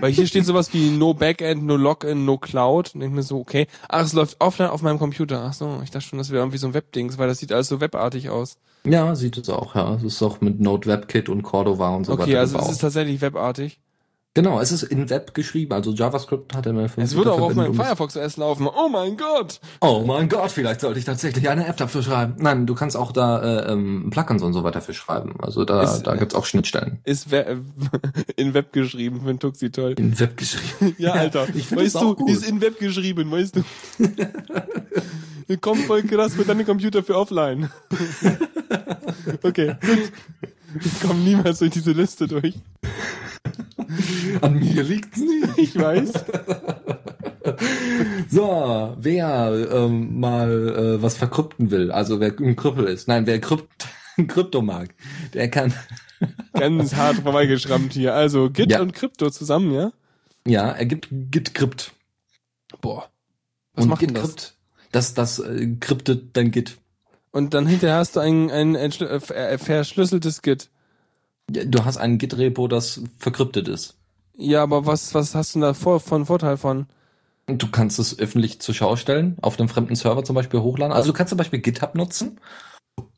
Weil 0.00 0.12
hier 0.12 0.26
steht 0.26 0.44
sowas 0.44 0.72
wie 0.74 0.90
No 0.90 1.14
Backend, 1.14 1.64
No 1.64 1.76
Login, 1.76 2.24
No 2.24 2.36
Cloud. 2.36 2.94
Und 2.94 3.02
ich 3.02 3.10
mir 3.10 3.22
so, 3.22 3.38
okay. 3.40 3.66
Ach, 3.88 4.04
es 4.04 4.12
läuft 4.12 4.36
offline 4.40 4.68
auf 4.70 4.82
meinem 4.82 4.98
Computer. 4.98 5.44
Ach 5.48 5.52
so, 5.54 5.80
ich 5.82 5.90
dachte 5.90 6.06
schon, 6.06 6.18
das 6.18 6.30
wäre 6.30 6.42
irgendwie 6.42 6.58
so 6.58 6.66
ein 6.66 6.74
Webdings, 6.74 7.16
weil 7.18 7.26
das 7.28 7.38
sieht 7.38 7.52
alles 7.52 7.68
so 7.68 7.80
webartig 7.80 8.28
aus. 8.28 8.58
Ja, 8.84 9.14
sieht 9.14 9.38
es 9.38 9.48
auch, 9.48 9.74
ja. 9.74 9.94
Es 9.94 10.02
ist 10.02 10.22
auch 10.22 10.40
mit 10.40 10.60
Node 10.60 10.86
WebKit 10.88 11.28
und 11.28 11.42
Cordova 11.42 11.94
und 11.96 12.04
so 12.04 12.12
Okay, 12.12 12.22
weiter 12.32 12.40
also 12.40 12.52
gebaut. 12.54 12.68
es 12.68 12.74
ist 12.74 12.80
tatsächlich 12.80 13.20
webartig. 13.20 13.80
Genau, 14.38 14.60
es 14.60 14.70
ist 14.70 14.84
in 14.84 15.10
Web 15.10 15.34
geschrieben, 15.34 15.72
also 15.72 15.90
JavaScript 15.90 16.54
hat 16.54 16.64
HTML5. 16.64 16.90
Es 16.98 17.16
würde 17.16 17.32
auch 17.32 17.40
auf 17.40 17.54
meinem. 17.56 17.74
Firefox 17.74 18.16
OS 18.16 18.36
laufen. 18.36 18.68
Oh 18.68 18.88
mein 18.88 19.16
Gott! 19.16 19.58
Oh 19.80 20.04
mein 20.06 20.28
Gott, 20.28 20.52
vielleicht 20.52 20.80
sollte 20.80 21.00
ich 21.00 21.04
tatsächlich 21.04 21.48
eine 21.48 21.66
App 21.66 21.76
dafür 21.76 22.04
schreiben. 22.04 22.36
Nein, 22.38 22.64
du 22.64 22.76
kannst 22.76 22.96
auch 22.96 23.10
da 23.10 23.42
äh, 23.66 23.72
ähm, 23.72 24.10
Plugins 24.10 24.40
und 24.44 24.52
so 24.52 24.62
weiter 24.62 24.80
für 24.80 24.94
schreiben. 24.94 25.34
Also 25.40 25.64
da, 25.64 25.82
Ist- 25.82 26.04
da 26.04 26.14
gibt's 26.14 26.36
auch 26.36 26.44
Schnittstellen. 26.44 27.00
Ist 27.02 27.32
we 27.32 27.60
in 28.36 28.54
Web 28.54 28.72
geschrieben, 28.72 29.22
für 29.24 29.36
Tuxi 29.40 29.72
toll. 29.72 29.96
In 29.98 30.16
Web 30.20 30.36
geschrieben. 30.36 30.68
Ja, 30.98 31.14
Alter. 31.14 31.48
ich 31.56 31.74
weißt 31.74 31.96
das 31.96 32.02
du, 32.02 32.14
gut. 32.14 32.30
ist 32.30 32.48
in 32.48 32.60
Web 32.60 32.78
geschrieben, 32.78 33.32
weißt 33.32 33.56
du. 33.56 33.64
Kommen 35.60 35.82
voll 35.82 36.04
krass 36.04 36.36
mit 36.36 36.48
deinem 36.48 36.64
Computer 36.64 37.02
für 37.02 37.16
offline. 37.16 37.70
okay, 39.42 39.74
gut. 39.84 40.12
Ich 40.84 41.00
komme 41.00 41.20
niemals 41.20 41.58
durch 41.60 41.70
diese 41.72 41.92
Liste 41.92 42.26
durch. 42.28 42.54
An 44.42 44.58
mir 44.58 44.82
liegt's 44.82 45.18
nicht. 45.18 45.58
Ich 45.58 45.76
weiß. 45.78 46.12
So, 48.28 48.94
wer 48.98 49.68
ähm, 49.72 50.20
mal 50.20 50.68
äh, 50.98 51.02
was 51.02 51.16
verkrypten 51.16 51.70
will, 51.70 51.90
also 51.90 52.20
wer 52.20 52.34
ein 52.38 52.56
Krüppel 52.56 52.84
ist, 52.86 53.08
nein, 53.08 53.26
wer 53.26 53.40
Krypt 53.40 53.86
Krypto 54.28 54.60
mag, 54.62 54.94
der 55.34 55.48
kann 55.50 55.72
Ganz 56.52 56.94
hart 56.94 57.18
vorbeigeschrammt 57.18 57.92
hier. 57.92 58.14
Also 58.14 58.50
Git 58.50 58.70
Ja. 58.72 58.80
und 58.82 58.92
Krypto 58.92 59.30
zusammen, 59.30 59.72
ja? 59.72 59.92
Ja, 60.46 60.70
er 60.70 60.84
gibt 60.86 61.08
Git-Crypt. 61.10 61.92
Boah. 62.80 63.08
Was 63.74 63.84
Und 63.84 63.90
macht 63.90 64.02
denn 64.02 64.14
das? 64.14 64.22
Git-Crypt, 64.24 64.54
das, 64.92 65.14
das 65.14 65.38
äh, 65.38 65.76
kryptet 65.80 66.36
dein 66.36 66.50
Git. 66.50 66.76
Und 67.38 67.54
dann 67.54 67.68
hinterher 67.68 67.98
hast 67.98 68.16
du 68.16 68.20
ein, 68.20 68.50
ein, 68.50 68.74
ein 68.74 68.90
äh, 68.90 69.20
ver- 69.20 69.52
äh, 69.52 69.58
verschlüsseltes 69.58 70.42
Git. 70.42 70.70
Ja, 71.54 71.64
Du 71.64 71.84
hast 71.84 71.96
ein 71.96 72.18
Git-Repo, 72.18 72.66
das 72.66 73.00
verkryptet 73.16 73.68
ist. 73.68 73.94
Ja, 74.36 74.64
aber 74.64 74.86
was, 74.86 75.14
was 75.14 75.36
hast 75.36 75.54
du 75.54 75.60
da 75.60 75.72
vor, 75.72 76.00
von 76.00 76.26
Vorteil 76.26 76.56
von? 76.56 76.86
Du 77.46 77.68
kannst 77.70 78.00
es 78.00 78.18
öffentlich 78.18 78.60
zur 78.60 78.74
Schau 78.74 78.96
stellen, 78.96 79.36
auf 79.40 79.56
einem 79.58 79.68
fremden 79.68 79.94
Server 79.94 80.24
zum 80.24 80.34
Beispiel 80.34 80.58
hochladen. 80.60 80.92
Also 80.92 81.12
du 81.12 81.16
kannst 81.16 81.28
zum 81.28 81.38
Beispiel 81.38 81.60
GitHub 81.60 81.94
nutzen, 81.94 82.40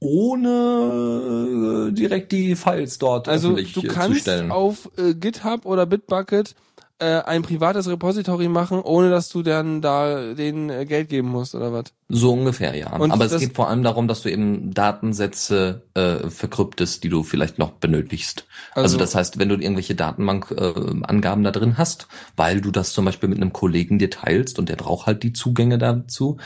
ohne 0.00 1.88
äh, 1.88 1.92
direkt 1.94 2.30
die 2.32 2.56
Files 2.56 2.98
dort 2.98 3.26
Also 3.26 3.52
öffentlich 3.52 3.72
du 3.72 3.80
äh, 3.80 3.88
zu 3.88 3.94
kannst 3.94 4.20
stellen. 4.20 4.50
auf 4.50 4.90
äh, 4.98 5.14
GitHub 5.14 5.64
oder 5.64 5.86
Bitbucket 5.86 6.54
äh, 7.00 7.22
ein 7.22 7.42
privates 7.42 7.88
Repository 7.88 8.48
machen, 8.48 8.80
ohne 8.80 9.10
dass 9.10 9.28
du 9.28 9.42
dann 9.42 9.80
da 9.80 10.34
den 10.34 10.70
äh, 10.70 10.84
Geld 10.86 11.08
geben 11.08 11.28
musst 11.28 11.54
oder 11.54 11.72
was? 11.72 11.84
So 12.08 12.32
ungefähr, 12.32 12.76
ja. 12.76 12.94
Und 12.96 13.10
Aber 13.10 13.24
es 13.24 13.38
geht 13.38 13.54
vor 13.56 13.68
allem 13.68 13.82
darum, 13.82 14.06
dass 14.08 14.22
du 14.22 14.30
eben 14.30 14.72
Datensätze 14.74 15.82
äh, 15.94 16.28
verkryptest, 16.28 17.02
die 17.04 17.08
du 17.08 17.22
vielleicht 17.22 17.58
noch 17.58 17.70
benötigst. 17.72 18.46
Also, 18.74 18.84
Also- 18.84 18.98
das 18.98 19.14
heißt, 19.14 19.38
wenn 19.38 19.48
du 19.48 19.56
irgendwelche 19.56 19.94
Datenbank-Angaben 19.94 21.42
äh, 21.42 21.44
da 21.44 21.50
drin 21.50 21.78
hast, 21.78 22.06
weil 22.36 22.60
du 22.60 22.70
das 22.70 22.92
zum 22.92 23.04
Beispiel 23.04 23.28
mit 23.28 23.38
einem 23.40 23.52
Kollegen 23.52 23.98
dir 23.98 24.10
teilst 24.10 24.58
und 24.58 24.68
der 24.68 24.76
braucht 24.76 25.06
halt 25.06 25.22
die 25.22 25.32
Zugänge 25.32 25.78
dazu, 25.78 26.36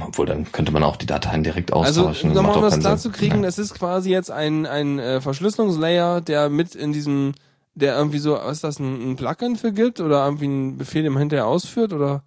obwohl 0.00 0.26
dann 0.26 0.50
könnte 0.50 0.72
man 0.72 0.82
auch 0.82 0.96
die 0.96 1.06
Dateien 1.06 1.44
direkt 1.44 1.72
Also 1.72 2.00
austauschen. 2.08 2.30
nochmal, 2.32 2.46
Macht 2.52 2.56
um 2.56 2.62
das 2.62 2.80
klar 2.80 2.96
zu 2.98 3.10
kriegen, 3.10 3.36
Ja. 3.36 3.42
das 3.42 3.58
ist 3.58 3.74
quasi 3.74 4.10
jetzt 4.10 4.30
ein, 4.30 4.66
ein 4.66 4.98
äh, 4.98 5.20
Verschlüsselungslayer, 5.20 6.20
der 6.20 6.48
mit 6.48 6.74
in 6.74 6.92
diesem, 6.92 7.34
der 7.74 7.96
irgendwie 7.96 8.18
so, 8.18 8.34
was 8.34 8.58
ist 8.58 8.64
das, 8.64 8.78
ein, 8.78 9.10
ein 9.12 9.16
Plugin 9.16 9.56
für 9.56 9.72
gibt 9.72 10.00
oder 10.00 10.24
irgendwie 10.24 10.44
einen 10.46 10.78
Befehl, 10.78 11.08
man 11.10 11.20
hinterher 11.20 11.46
ausführt 11.46 11.92
oder? 11.92 12.22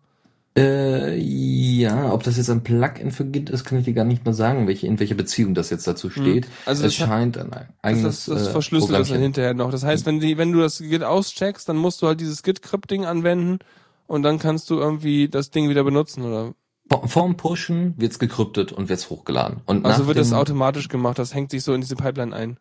Äh, 0.57 1.15
ja, 1.19 2.11
ob 2.11 2.24
das 2.24 2.38
jetzt 2.38 2.49
ein 2.49 2.64
Plugin 2.64 3.11
für 3.11 3.26
Git 3.26 3.49
ist, 3.52 3.64
kann 3.64 3.78
ich 3.78 3.86
dir 3.86 3.94
gar 3.94 4.06
nicht 4.06 4.26
mehr 4.26 4.34
sagen, 4.34 4.68
welche, 4.68 4.88
in 4.88 4.99
welcher 4.99 5.14
Beziehung 5.14 5.53
das 5.53 5.69
jetzt 5.69 5.86
dazu 5.86 6.10
steht. 6.10 6.48
Also 6.65 6.86
es 6.86 6.98
das 6.98 7.07
scheint 7.07 7.38
ein 7.38 7.52
Das, 7.52 7.61
eigenes 7.84 8.26
das, 8.26 8.26
das 8.26 8.48
äh, 8.48 8.52
verschlüsselt 8.52 8.91
das 8.99 9.10
dann 9.10 9.22
hinterher 9.22 9.53
noch. 9.53 9.69
Das 9.69 9.84
heißt, 9.84 10.07
wenn 10.07 10.19
die, 10.19 10.38
wenn 10.40 10.52
du 10.52 10.60
das 10.60 10.80
Git 10.80 11.03
auscheckst, 11.03 11.69
dann 11.69 11.78
musst 11.78 12.02
du 12.02 12.07
halt 12.07 12.19
dieses 12.22 12.41
Git-Crypting 12.41 13.06
anwenden 13.06 13.60
und 14.07 14.24
dann 14.24 14.40
kannst 14.40 14.72
du 14.72 14.80
irgendwie 14.80 15.30
das 15.30 15.52
Ding 15.52 15.69
wieder 15.69 15.84
benutzen 15.84 16.24
oder? 16.24 16.53
Vor- 16.90 17.07
Vorm 17.07 17.38
Pushen 17.38 17.94
wird's 17.98 18.18
gekryptet 18.18 18.72
und 18.72 18.90
wird's 18.90 19.11
hochgeladen. 19.11 19.61
Und 19.68 19.86
Also 19.86 20.07
wird 20.07 20.18
das 20.18 20.34
automatisch 20.34 20.88
gemacht, 20.90 21.19
das 21.19 21.36
hängt 21.36 21.52
sich 21.52 21.61
so 21.64 21.74
in 21.76 21.82
diese 21.82 21.95
Pipeline 21.95 22.36
ein. 22.36 22.57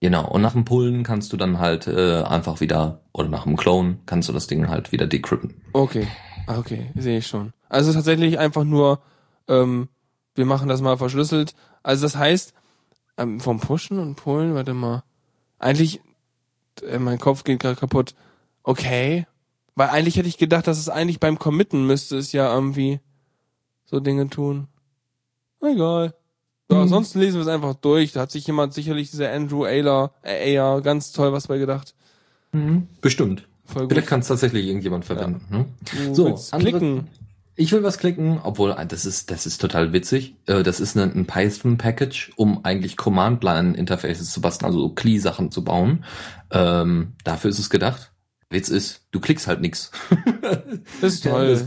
Genau, 0.00 0.30
und 0.30 0.42
nach 0.42 0.52
dem 0.52 0.64
Pullen 0.64 1.02
kannst 1.02 1.32
du 1.32 1.36
dann 1.36 1.58
halt 1.58 1.86
äh, 1.88 2.22
einfach 2.22 2.60
wieder, 2.60 3.00
oder 3.12 3.28
nach 3.28 3.44
dem 3.44 3.56
Clone 3.56 3.98
kannst 4.06 4.28
du 4.28 4.32
das 4.32 4.46
Ding 4.46 4.68
halt 4.68 4.92
wieder 4.92 5.06
decrypten. 5.06 5.60
Okay, 5.72 6.06
Ah, 6.48 6.56
okay, 6.58 6.90
sehe 6.94 7.18
ich 7.18 7.26
schon. 7.26 7.52
Also 7.68 7.92
tatsächlich 7.92 8.38
einfach 8.38 8.64
nur, 8.64 9.02
ähm, 9.48 9.90
wir 10.34 10.46
machen 10.46 10.66
das 10.70 10.80
mal 10.80 10.96
verschlüsselt. 10.96 11.54
Also 11.82 12.06
das 12.06 12.16
heißt, 12.16 12.54
ähm, 13.18 13.38
vom 13.38 13.60
Pushen 13.60 13.98
und 13.98 14.14
Pullen, 14.14 14.54
warte 14.54 14.72
mal, 14.72 15.02
eigentlich, 15.58 16.00
äh, 16.82 16.98
mein 16.98 17.18
Kopf 17.18 17.44
geht 17.44 17.60
gerade 17.60 17.76
kaputt. 17.76 18.14
Okay, 18.62 19.26
weil 19.74 19.90
eigentlich 19.90 20.16
hätte 20.16 20.28
ich 20.28 20.38
gedacht, 20.38 20.66
dass 20.66 20.78
es 20.78 20.88
eigentlich 20.88 21.20
beim 21.20 21.38
Committen 21.38 21.86
müsste 21.86 22.16
es 22.16 22.32
ja 22.32 22.50
irgendwie 22.50 23.00
so 23.84 24.00
Dinge 24.00 24.30
tun. 24.30 24.68
Egal. 25.60 26.14
So, 26.70 26.76
Hm. 26.76 26.82
ansonsten 26.82 27.20
lesen 27.20 27.36
wir 27.36 27.42
es 27.42 27.48
einfach 27.48 27.74
durch. 27.74 28.12
Da 28.12 28.20
hat 28.22 28.30
sich 28.30 28.46
jemand 28.46 28.74
sicherlich 28.74 29.10
dieser 29.10 29.32
Andrew 29.32 29.64
Ayler, 29.64 30.12
äh, 30.22 30.52
Ayer, 30.52 30.80
ganz 30.82 31.12
toll 31.12 31.32
was 31.32 31.46
bei 31.46 31.58
gedacht. 31.58 31.94
Bestimmt. 33.00 33.46
Voll 33.64 33.82
gut. 33.82 33.92
Vielleicht 33.92 34.08
kann 34.08 34.20
es 34.20 34.28
tatsächlich 34.28 34.66
irgendjemand 34.66 35.04
verwenden. 35.04 35.44
Ne? 35.50 35.66
Du 36.08 36.14
So, 36.14 36.34
klicken. 36.58 37.08
Ich 37.60 37.72
will 37.72 37.82
was 37.82 37.98
klicken, 37.98 38.38
obwohl 38.42 38.70
äh, 38.70 38.86
das 38.86 39.04
ist 39.04 39.30
das 39.30 39.44
ist 39.44 39.60
total 39.60 39.92
witzig. 39.92 40.36
Äh, 40.46 40.62
Das 40.62 40.78
ist 40.80 40.96
ein, 40.96 41.12
ein 41.12 41.26
Python-Package, 41.26 42.32
um 42.36 42.64
eigentlich 42.64 42.96
Command-Line-Interfaces 42.96 44.30
zu 44.30 44.40
basteln, 44.40 44.66
also 44.66 44.90
CLI-Sachen 44.90 45.50
zu 45.50 45.64
bauen. 45.64 46.04
Ähm, 46.50 47.14
dafür 47.24 47.50
ist 47.50 47.58
es 47.58 47.68
gedacht. 47.68 48.12
Witz 48.50 48.68
ist, 48.70 49.02
du 49.10 49.20
klickst 49.20 49.46
halt 49.48 49.60
nix. 49.60 49.90
Das 51.00 51.14
ist 51.14 51.24
Ja, 51.24 51.32
toll. 51.32 51.60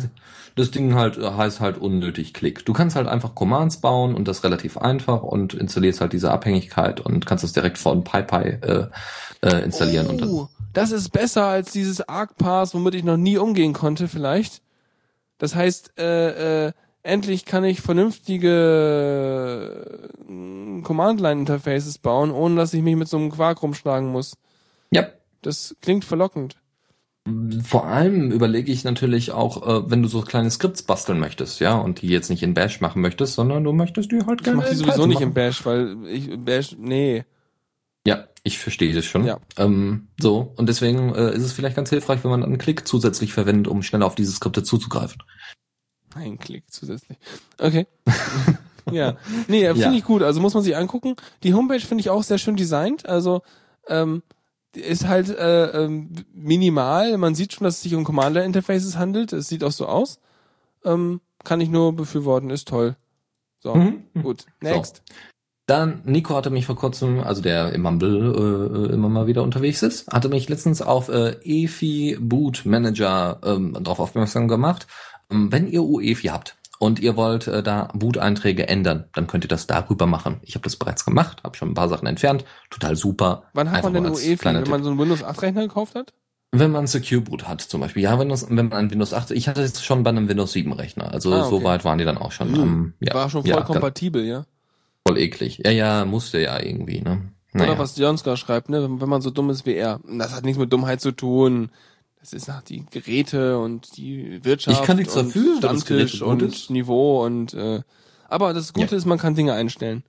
Das, 0.55 0.71
Ding 0.71 0.95
halt 0.95 1.17
äh, 1.17 1.31
heißt 1.31 1.59
halt 1.59 1.77
unnötig 1.77 2.33
Klick. 2.33 2.65
Du 2.65 2.73
kannst 2.73 2.95
halt 2.95 3.07
einfach 3.07 3.35
Commands 3.35 3.77
bauen 3.77 4.15
und 4.15 4.27
das 4.27 4.43
relativ 4.43 4.77
einfach 4.77 5.23
und 5.23 5.53
installierst 5.53 6.01
halt 6.01 6.13
diese 6.13 6.31
Abhängigkeit 6.31 6.99
und 6.99 7.25
kannst 7.25 7.43
das 7.43 7.53
direkt 7.53 7.77
von 7.77 8.03
PyPy 8.03 8.59
äh, 8.61 8.87
äh, 9.41 9.63
installieren 9.63 10.07
und 10.07 10.21
dann 10.21 10.29
Oh, 10.29 10.49
das 10.73 10.91
ist 10.91 11.09
besser 11.09 11.45
als 11.45 11.71
dieses 11.71 12.07
ArcPass, 12.07 12.73
womit 12.73 12.95
ich 12.95 13.03
noch 13.03 13.17
nie 13.17 13.37
umgehen 13.37 13.73
konnte, 13.73 14.07
vielleicht. 14.07 14.61
Das 15.37 15.55
heißt, 15.55 15.97
äh, 15.97 16.67
äh, 16.67 16.71
endlich 17.03 17.45
kann 17.45 17.63
ich 17.63 17.81
vernünftige 17.81 18.49
äh, 20.27 20.81
Command-Line-Interfaces 20.83 21.97
bauen, 21.97 22.31
ohne 22.31 22.55
dass 22.55 22.73
ich 22.73 22.81
mich 22.81 22.95
mit 22.95 23.07
so 23.07 23.17
einem 23.17 23.31
Quark 23.31 23.61
rumschlagen 23.63 24.09
muss. 24.09 24.37
ja. 24.91 25.07
Das 25.43 25.75
klingt 25.81 26.05
verlockend. 26.05 26.60
Vor 27.63 27.85
allem 27.85 28.31
überlege 28.31 28.71
ich 28.71 28.83
natürlich 28.83 29.31
auch, 29.31 29.67
äh, 29.67 29.91
wenn 29.91 30.01
du 30.01 30.09
so 30.09 30.21
kleine 30.21 30.49
Skripts 30.49 30.81
basteln 30.81 31.19
möchtest, 31.19 31.59
ja, 31.59 31.75
und 31.77 32.01
die 32.01 32.07
jetzt 32.07 32.29
nicht 32.29 32.41
in 32.41 32.55
Bash 32.55 32.81
machen 32.81 33.01
möchtest, 33.01 33.35
sondern 33.35 33.63
du 33.63 33.73
möchtest 33.73 34.11
die 34.11 34.25
halt 34.25 34.41
Ich 34.41 34.45
gerne 34.45 34.57
mache 34.57 34.69
die 34.69 34.73
in 34.73 34.79
sowieso 34.79 35.05
nicht 35.05 35.15
machen. 35.19 35.27
im 35.27 35.33
Bash, 35.35 35.63
weil 35.65 35.97
ich 36.07 36.29
Bash, 36.43 36.75
nee. 36.79 37.23
Ja, 38.07 38.25
ich 38.43 38.57
verstehe 38.57 38.91
das 38.95 39.05
schon. 39.05 39.25
Ja. 39.25 39.39
Ähm, 39.57 40.07
so, 40.19 40.51
und 40.57 40.67
deswegen 40.67 41.13
äh, 41.13 41.35
ist 41.35 41.43
es 41.43 41.53
vielleicht 41.53 41.75
ganz 41.75 41.91
hilfreich, 41.91 42.23
wenn 42.23 42.31
man 42.31 42.43
einen 42.43 42.57
Klick 42.57 42.87
zusätzlich 42.87 43.33
verwendet, 43.33 43.67
um 43.67 43.83
schneller 43.83 44.07
auf 44.07 44.15
diese 44.15 44.31
Skripte 44.31 44.63
zuzugreifen. 44.63 45.21
Ein 46.15 46.39
Klick 46.39 46.63
zusätzlich. 46.71 47.19
Okay. 47.59 47.85
ja. 48.91 49.15
Nee, 49.47 49.67
finde 49.67 49.79
Ja. 49.79 49.91
ich 49.93 50.03
gut. 50.03 50.23
Also 50.23 50.41
muss 50.41 50.55
man 50.55 50.63
sich 50.63 50.75
angucken. 50.75 51.15
Die 51.43 51.53
Homepage 51.53 51.79
finde 51.79 52.01
ich 52.01 52.09
auch 52.09 52.23
sehr 52.23 52.39
schön 52.39 52.55
designt. 52.55 53.05
Also 53.05 53.43
ähm, 53.87 54.23
ist 54.75 55.07
halt 55.07 55.29
äh, 55.29 55.83
ähm, 55.83 56.09
minimal. 56.33 57.17
Man 57.17 57.35
sieht 57.35 57.53
schon, 57.53 57.65
dass 57.65 57.75
es 57.75 57.81
sich 57.81 57.95
um 57.95 58.03
Commander-Interfaces 58.03 58.97
handelt. 58.97 59.33
Es 59.33 59.47
sieht 59.47 59.63
auch 59.63 59.71
so 59.71 59.87
aus. 59.87 60.19
Ähm, 60.85 61.21
kann 61.43 61.61
ich 61.61 61.69
nur 61.69 61.95
befürworten. 61.95 62.49
Ist 62.49 62.67
toll. 62.67 62.95
So, 63.59 63.75
Mhm. 63.75 64.03
gut. 64.21 64.45
Next. 64.61 65.03
Dann, 65.67 66.01
Nico 66.05 66.35
hatte 66.35 66.49
mich 66.49 66.65
vor 66.65 66.75
kurzem, 66.75 67.19
also 67.19 67.41
der 67.41 67.71
im 67.73 67.81
Mumble 67.83 68.89
äh, 68.89 68.93
immer 68.93 69.09
mal 69.09 69.27
wieder 69.27 69.43
unterwegs 69.43 69.83
ist, 69.83 70.07
hatte 70.11 70.27
mich 70.27 70.49
letztens 70.49 70.81
auf 70.81 71.07
äh, 71.09 71.37
EFI 71.43 72.17
Boot 72.19 72.65
Manager 72.65 73.39
ähm, 73.43 73.77
darauf 73.79 73.99
aufmerksam 73.99 74.47
gemacht. 74.47 74.87
Ähm, 75.29 75.51
wenn 75.51 75.67
ihr 75.67 75.83
UEFI 75.83 76.27
habt 76.27 76.57
und 76.81 76.99
ihr 76.99 77.15
wollt 77.15 77.45
äh, 77.45 77.61
da 77.61 77.89
Boot-Einträge 77.93 78.67
ändern, 78.67 79.05
dann 79.13 79.27
könnt 79.27 79.45
ihr 79.45 79.47
das 79.47 79.67
darüber 79.67 80.07
machen. 80.07 80.39
Ich 80.41 80.55
habe 80.55 80.63
das 80.63 80.77
bereits 80.77 81.05
gemacht, 81.05 81.43
habe 81.43 81.55
schon 81.55 81.69
ein 81.69 81.73
paar 81.75 81.89
Sachen 81.89 82.07
entfernt, 82.07 82.43
total 82.71 82.95
super. 82.95 83.43
Wann 83.53 83.69
hat 83.69 83.77
Einfach 83.77 83.91
man 83.91 84.03
denn 84.03 84.13
UEFI, 84.13 84.45
wenn 84.45 84.67
man 84.67 84.83
so 84.83 84.89
einen 84.89 84.99
Windows 84.99 85.23
8 85.23 85.43
Rechner 85.43 85.61
gekauft 85.61 85.93
hat? 85.93 86.13
Wenn 86.51 86.71
man 86.71 86.87
Secure 86.87 87.21
Boot 87.21 87.47
hat 87.47 87.61
zum 87.61 87.81
Beispiel. 87.81 88.01
Ja, 88.01 88.17
wenn, 88.17 88.29
das, 88.29 88.49
wenn 88.49 88.55
man 88.55 88.73
ein 88.73 88.91
Windows 88.91 89.13
8, 89.13 89.29
ich 89.29 89.47
hatte 89.47 89.61
es 89.61 89.85
schon 89.85 90.01
bei 90.01 90.09
einem 90.09 90.27
Windows 90.27 90.53
7 90.53 90.73
Rechner. 90.73 91.11
Also 91.11 91.31
Ah, 91.31 91.41
okay. 91.41 91.49
so 91.51 91.63
weit 91.63 91.85
waren 91.85 91.99
die 91.99 92.03
dann 92.03 92.17
auch 92.17 92.31
schon. 92.31 92.51
Hm. 92.51 92.61
Ähm, 92.63 92.93
ja, 92.99 93.13
War 93.13 93.29
schon 93.29 93.43
voll 93.43 93.51
ja, 93.51 93.61
kompatibel, 93.61 94.25
ja? 94.25 94.45
voll 95.07 95.19
eklig. 95.19 95.61
Ja, 95.63 95.69
ja, 95.69 96.03
musste 96.05 96.39
ja 96.39 96.59
irgendwie, 96.59 97.01
ne? 97.01 97.31
Naja. 97.53 97.71
Oder 97.71 97.79
was 97.79 97.95
Jonska 97.95 98.37
schreibt, 98.37 98.69
ne, 98.69 98.89
wenn 98.99 99.09
man 99.09 99.21
so 99.21 99.29
dumm 99.29 99.51
ist 99.51 99.67
wie 99.67 99.75
er. 99.75 99.99
Das 100.17 100.33
hat 100.33 100.45
nichts 100.45 100.59
mit 100.59 100.73
Dummheit 100.73 100.99
zu 100.99 101.11
tun. 101.11 101.69
Das 102.21 102.33
ist 102.33 102.47
nach 102.47 102.61
die 102.61 102.85
Geräte 102.89 103.57
und 103.59 103.97
die 103.97 104.43
Wirtschaft 104.45 104.79
Ich 104.79 104.85
kann 104.85 104.97
nichts 104.97 105.15
und 105.17 105.27
dafür, 105.35 105.57
Stammtisch 105.57 106.21
und. 106.21 106.69
Niveau 106.69 107.25
und 107.25 107.53
äh, 107.53 107.81
aber 108.29 108.53
das 108.53 108.73
Gute 108.73 108.91
Ja. 108.91 108.97
ist, 108.97 109.05
man 109.05 109.17
kann 109.17 109.35
Dinge 109.35 109.53
einstellen. 109.53 110.03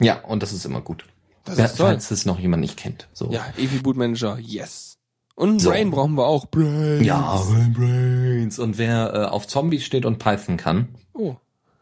Ja, 0.00 0.20
und 0.24 0.42
das 0.42 0.52
ist 0.52 0.64
immer 0.64 0.80
gut. 0.80 1.04
Das 1.44 1.58
Ja, 1.58 1.66
ist 1.66 1.76
toll. 1.76 1.86
falls 1.86 2.10
es 2.10 2.24
noch 2.26 2.38
jemand 2.38 2.62
nicht 2.62 2.76
kennt. 2.76 3.08
So. 3.12 3.30
Ja, 3.30 3.44
Evi 3.58 3.78
Boot 3.78 3.96
Manager, 3.96 4.38
yes. 4.38 4.96
Und 5.36 5.60
So. 5.60 5.70
Brain 5.70 5.90
brauchen 5.90 6.14
wir 6.16 6.26
auch. 6.26 6.46
Brain. 6.46 7.04
Ja, 7.04 7.40
Brains. 7.74 8.58
Und 8.58 8.76
wer 8.78 9.14
äh, 9.14 9.24
auf 9.26 9.46
Zombies 9.46 9.84
steht 9.84 10.04
und 10.06 10.18
Python 10.18 10.56
kann, 10.56 10.88
Oh. 11.12 11.36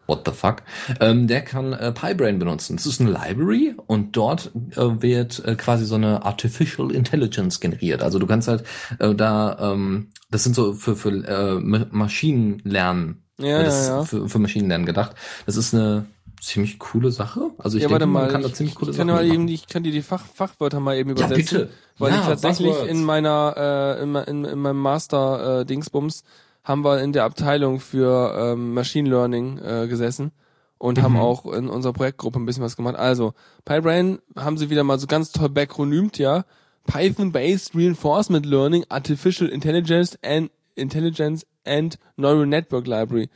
What 0.09 0.22
the 0.26 0.32
fuck, 0.32 0.62
ähm, 1.01 1.28
der 1.28 1.43
kann 1.43 1.72
äh, 1.72 1.93
PyBrain 1.93 2.39
benutzen. 2.40 2.76
Das 2.76 2.86
ist 2.86 3.01
eine 3.01 3.10
Library 3.10 3.74
und 3.86 4.16
dort 4.16 4.51
äh, 4.72 5.01
wird 5.02 5.44
äh, 5.44 5.55
quasi 5.55 5.85
so 5.85 5.94
eine 5.94 6.24
Artificial 6.24 6.90
Intelligence 6.90 7.60
generiert. 7.60 8.02
Also 8.02 8.18
du 8.18 8.26
kannst 8.26 8.48
halt 8.48 8.64
äh, 8.98 9.14
da, 9.14 9.72
ähm, 9.72 10.09
das 10.30 10.43
sind 10.44 10.56
so 10.56 10.72
für, 10.72 10.97
für 10.97 11.10
äh, 11.10 11.60
Ma- 11.60 11.86
Maschinenlernen, 11.90 13.22
Ja, 13.39 13.62
ja, 13.62 13.82
ja. 13.85 14.02
für, 14.05 14.28
für 14.28 14.39
Maschinenlernen 14.39 14.86
gedacht. 14.86 15.14
Das 15.47 15.56
ist 15.56 15.74
eine 15.74 16.06
ziemlich 16.40 16.78
coole 16.78 17.10
Sache. 17.10 17.51
Also 17.59 17.76
ich 17.78 17.82
ja, 17.82 17.89
denke, 17.89 18.06
mal, 18.06 18.22
man 18.22 18.32
kann 18.32 18.43
da 18.43 18.48
ich, 18.48 18.55
ziemlich 18.55 18.74
coole 18.76 18.93
Sachen 18.93 19.09
mal 19.09 19.22
mitmachen. 19.22 19.43
eben, 19.43 19.48
ich 19.48 19.66
kann 19.66 19.82
dir 19.82 19.93
die 19.93 20.02
Fach, 20.02 20.24
Fachwörter 20.24 20.80
mal 20.80 20.97
eben 20.97 21.10
Ja, 21.10 21.26
übersetzen. 21.26 21.59
bitte. 21.59 21.70
Weil 21.98 22.12
Ja, 22.12 22.20
ich 22.20 22.26
tatsächlich 22.26 22.68
Buzzwords. 22.68 22.90
in 22.93 23.05
meiner, 23.05 23.97
äh, 23.98 24.02
in, 24.02 24.14
in, 24.14 24.44
in 24.44 24.59
meinem 24.60 24.80
Master 24.80 25.60
äh, 25.60 25.66
Dingsbums 25.66 26.22
haben 26.69 26.85
wir 26.85 27.01
in 27.01 27.12
der 27.12 27.24
Abteilung 27.24 27.81
für 27.81 28.35
ähm, 28.39 28.74
Machine 28.74 29.09
Learning 29.09 29.59
äh, 29.59 29.89
gesessen. 29.89 30.32
und 30.77 31.03
haben 31.03 31.16
auch 31.16 31.45
in 31.47 31.69
unserer 31.69 31.93
Projektgruppe 31.93 32.39
ein 32.39 32.47
bisschen 32.47 32.62
was 32.62 32.77
gemacht. 32.77 32.95
Also, 32.95 33.35
PyBrain 33.65 34.20
haben 34.36 34.57
sie 34.59 34.70
wieder 34.70 34.85
mal 34.85 34.99
so 35.01 35.09
ganz 35.09 35.32
toll 35.32 35.49
backronymt, 35.49 36.19
ja. 36.19 36.45
Python-based 36.86 37.74
Reinforcement 37.74 38.47
Learning, 38.47 38.85
Artificial 38.89 39.49
Intelligence 39.49 40.16
and 40.23 40.51
Intelligence 40.77 41.45
and 41.65 41.99
Neural 42.16 42.47
Network 42.47 42.86
Library. 42.86 43.28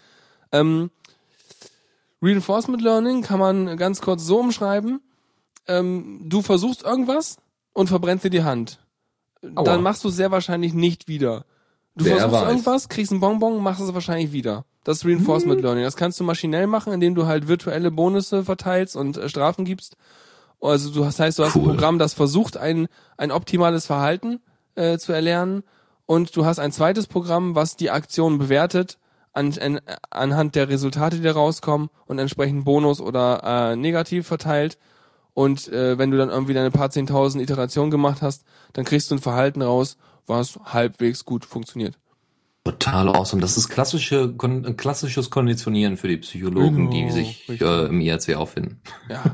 Ähm, 0.53 0.91
Reinforcement 2.23 2.81
Learning 2.81 3.23
kann 3.23 3.41
man 3.41 3.77
ganz 3.77 4.01
kurz 4.01 4.25
so 4.25 4.39
umschreiben. 4.39 5.01
Ähm, 5.67 6.21
du 6.25 6.43
versuchst 6.43 6.83
irgendwas 6.85 7.39
und 7.73 7.89
verbrennst 7.89 8.25
dir 8.25 8.31
die 8.31 8.45
Hand. 8.45 8.79
Aua. 9.55 9.65
Dann 9.65 9.83
machst 9.83 10.05
du 10.05 10.09
es 10.09 10.17
sehr 10.17 10.31
wahrscheinlich 10.31 10.75
nicht 10.75 11.09
wieder. 11.09 11.45
Du 11.95 12.05
Wer 12.05 12.17
versuchst 12.19 12.41
weiß. 12.43 12.49
irgendwas, 12.51 12.89
kriegst 12.89 13.13
einen 13.13 13.21
Bonbon, 13.21 13.63
machst 13.63 13.81
es 13.83 13.93
wahrscheinlich 13.93 14.33
wieder. 14.33 14.65
Das 14.85 14.99
ist 14.99 15.05
Reinforcement 15.05 15.59
Hm. 15.59 15.65
Learning. 15.65 15.85
Das 15.85 15.97
kannst 15.97 16.19
du 16.19 16.25
maschinell 16.25 16.67
machen, 16.67 16.93
indem 16.93 17.15
du 17.15 17.27
halt 17.27 17.49
virtuelle 17.49 17.91
Bonusse 17.91 18.45
verteilst 18.45 18.97
und 18.97 19.17
äh, 19.17 19.29
Strafen 19.29 19.65
gibst. 19.65 19.97
Also 20.61 20.91
du 20.91 21.05
hast 21.05 21.21
heißt, 21.21 21.39
du 21.39 21.45
hast 21.45 21.57
ein 21.57 21.63
Cool. 21.63 21.71
Programm, 21.71 21.99
das 21.99 22.15
versucht, 22.15 22.57
ein, 22.57 22.89
ein 23.17 23.31
optimales 23.33 23.87
Verhalten 23.87 24.41
äh, 24.75 24.97
zu 24.99 25.13
erlernen. 25.13 25.65
Und 26.07 26.35
du 26.37 26.45
hast 26.45 26.59
ein 26.59 26.73
zweites 26.73 27.07
Programm, 27.07 27.55
was 27.55 27.77
die 27.77 27.91
Aktion 27.91 28.39
bewertet 28.39 28.99
an, 29.33 29.53
an, 29.61 29.81
anhand 30.11 30.55
der 30.55 30.69
Resultate, 30.69 31.17
die 31.17 31.23
da 31.23 31.33
rauskommen 31.33 31.91
und 32.07 32.19
entsprechend 32.19 32.65
Bonus 32.65 33.01
oder 33.01 33.73
äh, 33.73 33.77
negativ 33.77 34.27
verteilt. 34.27 34.79
Und 35.35 35.69
äh, 35.69 35.97
wenn 35.99 36.11
du 36.11 36.19
dann 36.19 36.29
irgendwie 36.29 36.55
deine 36.55 36.71
paar 36.71 36.91
zehntausend 36.91 37.43
Iterationen 37.43 37.91
gemacht 37.91 38.21
hast, 38.23 38.45
dann 38.75 38.85
kriegst 38.85 39.11
du 39.11 39.15
ein 39.15 39.21
Verhalten 39.21 39.63
raus, 39.63 39.97
was 40.33 40.59
halbwegs 40.65 41.25
gut 41.25 41.45
funktioniert. 41.45 41.97
Total 42.65 43.09
awesome. 43.09 43.43
Das 43.43 43.57
ist 43.57 43.69
klassische, 43.69 44.35
kon 44.35 44.77
klassisches 44.77 45.31
Konditionieren 45.31 45.97
für 45.97 46.07
die 46.07 46.19
Psychologen, 46.19 46.93
die 46.93 47.01
Genau, 47.01 47.13
sich 47.13 47.49
richtig. 47.49 47.61
äh, 47.67 47.87
im 47.87 48.01
IRC 48.01 48.37
auffinden. 48.37 48.81
Ja. 49.11 49.25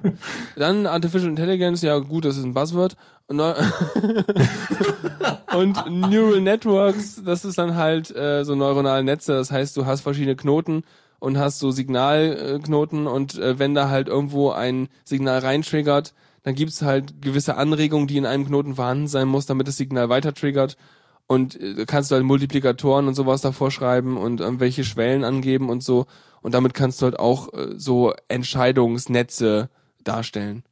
Dann 0.56 0.86
Artificial 0.86 1.28
Intelligence, 1.28 1.82
ja 1.82 1.98
gut, 1.98 2.24
das 2.24 2.38
ist 2.38 2.44
ein 2.44 2.54
Buzzword. 2.54 2.96
Und, 3.26 3.40
und 5.54 6.10
Neural 6.10 6.40
Networks, 6.40 7.22
das 7.24 7.44
ist 7.44 7.58
dann 7.58 7.76
halt 7.76 8.14
äh, 8.16 8.44
so 8.44 8.54
neuronale 8.54 9.04
Netze. 9.04 9.34
Das 9.34 9.50
heißt, 9.50 9.76
du 9.76 9.84
hast 9.86 10.00
verschiedene 10.00 10.36
Knoten 10.36 10.82
und 11.18 11.36
hast 11.36 11.58
so 11.58 11.70
Signalknoten 11.70 13.06
und 13.06 13.36
äh, 13.38 13.58
wenn 13.58 13.74
da 13.74 13.90
halt 13.90 14.08
irgendwo 14.08 14.52
ein 14.52 14.88
Signal 15.04 15.40
reintriggert, 15.40 16.14
dann 16.48 16.54
gibt's 16.54 16.80
halt 16.80 17.20
gewisse 17.20 17.58
Anregungen, 17.58 18.08
die 18.08 18.16
in 18.16 18.24
einem 18.24 18.46
Knoten 18.46 18.76
vorhanden 18.76 19.06
sein 19.06 19.28
muss, 19.28 19.44
damit 19.44 19.68
das 19.68 19.76
Signal 19.76 20.08
weiter 20.08 20.32
triggert. 20.32 20.78
Und 21.26 21.60
äh, 21.60 21.84
kannst 21.84 22.10
du 22.10 22.14
halt 22.14 22.24
Multiplikatoren 22.24 23.06
und 23.06 23.14
sowas 23.14 23.42
davor 23.42 23.70
schreiben 23.70 24.16
und 24.16 24.40
irgendwelche 24.40 24.82
Schwellen 24.82 25.24
angeben 25.24 25.68
und 25.68 25.82
so. 25.82 26.06
Und 26.40 26.54
damit 26.54 26.72
kannst 26.72 27.02
du 27.02 27.04
halt 27.04 27.18
auch 27.18 27.52
äh, 27.52 27.74
so 27.76 28.14
Entscheidungsnetze 28.28 29.68
darstellen. 30.04 30.64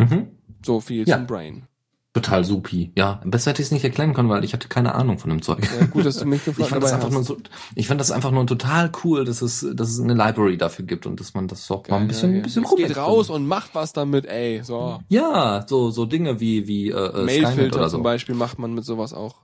Mhm. 0.00 0.28
So 0.64 0.80
viel 0.80 1.08
Ja. 1.08 1.16
zum 1.16 1.26
Brain. 1.26 1.68
Total 2.14 2.44
supi. 2.44 2.92
Ja, 2.94 3.22
besser 3.24 3.50
hätte 3.50 3.62
ich 3.62 3.68
es 3.68 3.72
nicht 3.72 3.84
erklären 3.84 4.12
können, 4.12 4.28
weil 4.28 4.44
ich 4.44 4.52
hatte 4.52 4.68
keine 4.68 4.94
Ahnung 4.94 5.18
von 5.18 5.30
dem 5.30 5.40
Zeug. 5.40 5.66
Ja, 5.80 5.86
gut, 5.86 6.04
dass 6.04 6.18
du 6.18 6.26
mich 6.26 6.40
Ich 6.40 6.44
gefragt 6.44 6.68
fand, 6.70 6.82
das 6.82 6.92
einfach 6.92 7.08
nur 7.08 7.20
hast. 7.20 7.28
so, 7.28 7.38
ich 7.74 7.88
fand 7.88 8.02
das 8.02 8.10
einfach 8.10 8.30
nur 8.30 8.46
total 8.46 8.92
cool, 9.02 9.24
dass 9.24 9.40
es, 9.40 9.66
dass 9.72 9.88
es 9.88 9.98
eine 9.98 10.12
Library 10.12 10.58
dafür 10.58 10.84
gibt 10.84 11.06
und 11.06 11.18
dass 11.20 11.32
man 11.32 11.48
das 11.48 11.70
auch 11.70 11.88
mal 11.88 12.00
ein 12.00 12.08
bisschen, 12.08 12.32
ja, 12.32 12.36
ein 12.36 12.42
bisschen 12.42 12.64
ja. 12.64 12.70
Jetzt 12.76 12.88
geht 12.88 12.96
raus 12.98 13.30
und 13.30 13.46
macht 13.46 13.74
was 13.74 13.94
damit, 13.94 14.26
ey. 14.26 14.60
So. 14.62 15.00
Ja, 15.08 15.64
so, 15.66 15.90
so 15.90 16.04
Dinge 16.04 16.38
wie, 16.38 16.66
wie, 16.66 16.90
äh, 16.90 16.94
äh, 16.94 17.24
Mailfilter 17.24 17.78
oder 17.78 17.88
zum 17.88 18.00
so. 18.00 18.02
Beispiel 18.02 18.34
macht 18.34 18.58
man 18.58 18.74
mit 18.74 18.84
sowas 18.84 19.14
auch. 19.14 19.36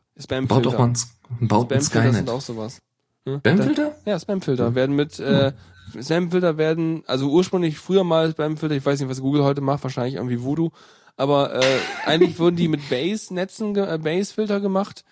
Baut 0.49 0.67
doch 0.67 0.77
mal 0.77 0.93
Spamfilter. 0.95 1.01
ein, 1.41 1.49
baut 1.49 1.73
ein 1.73 1.81
Spamfilter 1.81 2.13
sind 2.13 2.29
auch 2.29 2.41
sowas. 2.43 2.81
Hm? 3.25 3.39
Spamfilter? 3.39 3.95
Ja, 4.05 4.21
Spamfilter 4.21 4.75
werden 4.75 4.95
mit, 4.95 5.19
äh, 5.21 5.53
Spamfilter 5.99 6.59
werden, 6.59 7.03
also 7.07 7.31
ursprünglich 7.31 7.79
früher 7.79 8.05
mal 8.05 8.31
Spamfilter, 8.31 8.75
ich 8.75 8.85
weiß 8.85 9.01
nicht, 9.01 9.09
was 9.09 9.23
Google 9.23 9.45
heute 9.45 9.63
macht, 9.63 9.83
wahrscheinlich 9.85 10.17
irgendwie 10.17 10.43
Voodoo, 10.43 10.71
aber 11.19 11.55
äh, 11.63 11.79
eigentlich 12.07 12.39
wurden 12.39 12.57
die 12.57 12.69
mit 12.69 12.89
Base-Netzen, 12.89 13.77
äh, 13.77 13.99
Base-Filter 14.03 14.61
gemacht, 14.61 15.05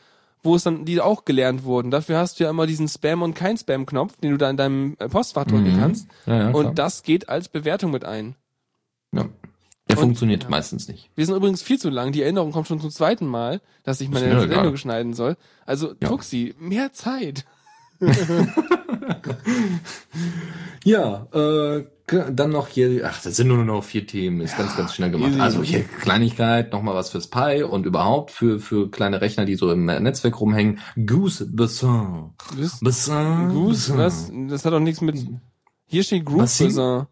wo 0.42 0.54
es 0.56 0.62
dann, 0.62 0.84
die 0.84 1.00
auch 1.00 1.24
gelernt 1.24 1.64
wurden. 1.64 1.90
Dafür 1.90 2.18
hast 2.18 2.38
du 2.40 2.44
ja 2.44 2.50
immer 2.50 2.66
diesen 2.66 2.86
Spam- 2.88 3.22
und 3.22 3.34
kein 3.34 3.56
Spam-Knopf, 3.58 4.16
den 4.20 4.30
du 4.30 4.36
da 4.38 4.48
in 4.48 4.56
deinem 4.56 4.96
äh, 4.98 5.08
Postfach 5.08 5.44
drücken 5.44 5.74
Mhm. 5.74 5.80
kannst. 5.80 6.08
Ja, 6.26 6.34
ja, 6.34 6.50
klar. 6.50 6.54
und 6.54 6.78
das 6.78 7.02
geht 7.02 7.28
als 7.28 7.48
Bewertung 7.48 7.90
mit 7.90 8.04
ein. 8.04 8.34
ja. 9.12 9.26
Der 9.88 9.98
Und- 9.98 10.02
funktioniert 10.02 10.42
ja. 10.42 10.48
meistens 10.48 10.88
nicht. 10.88 11.10
Wir 11.14 11.24
sind 11.26 11.36
übrigens 11.36 11.62
viel 11.62 11.78
zu 11.78 11.90
lang. 11.90 12.10
Die 12.10 12.20
Erinnerung 12.22 12.50
kommt 12.50 12.66
schon 12.66 12.80
zum 12.80 12.90
zweiten 12.90 13.24
Mal, 13.24 13.60
dass 13.84 14.00
ich 14.00 14.08
meine 14.08 14.26
egal. 14.30 14.48
Sendung 14.48 14.76
schneiden 14.76 15.14
soll. 15.14 15.36
Also, 15.64 15.94
Ja. 16.02 16.08
Tuxi, 16.08 16.56
mehr 16.58 16.92
Zeit. 16.92 17.44
Ja, 20.84 21.26
äh, 21.32 21.84
dann 22.06 22.50
noch 22.50 22.68
hier, 22.68 23.02
ach, 23.04 23.20
das 23.22 23.36
sind 23.36 23.48
nur 23.48 23.64
noch 23.64 23.82
vier 23.82 24.06
Themen, 24.06 24.40
ist 24.40 24.56
ganz, 24.56 24.76
ganz 24.76 24.94
schnell 24.94 25.10
gemacht. 25.10 25.32
easy. 25.32 25.40
Also 25.40 25.62
hier 25.62 25.82
Kleinigkeit, 25.82 26.72
nochmal 26.72 26.94
was 26.94 27.10
fürs 27.10 27.28
Pi 27.28 27.64
und 27.64 27.84
überhaupt 27.84 28.30
für, 28.30 28.60
für 28.60 28.90
kleine 28.90 29.20
Rechner, 29.20 29.44
die 29.44 29.56
so 29.56 29.70
im 29.72 29.86
Netzwerk 29.86 30.40
rumhängen. 30.40 30.78
Goose 31.04 31.46
Bassin. 31.50 32.30
Goose? 32.54 32.78
Bassin. 32.80 33.48
Goose? 33.52 33.98
Was? 33.98 34.30
Das 34.48 34.64
hat 34.64 34.72
doch 34.72 34.80
nichts 34.80 35.00
mit. 35.00 35.16
Hier 35.86 36.02
steht 36.04 36.24
Groove 36.24 36.58
Bizarre. 36.58 37.08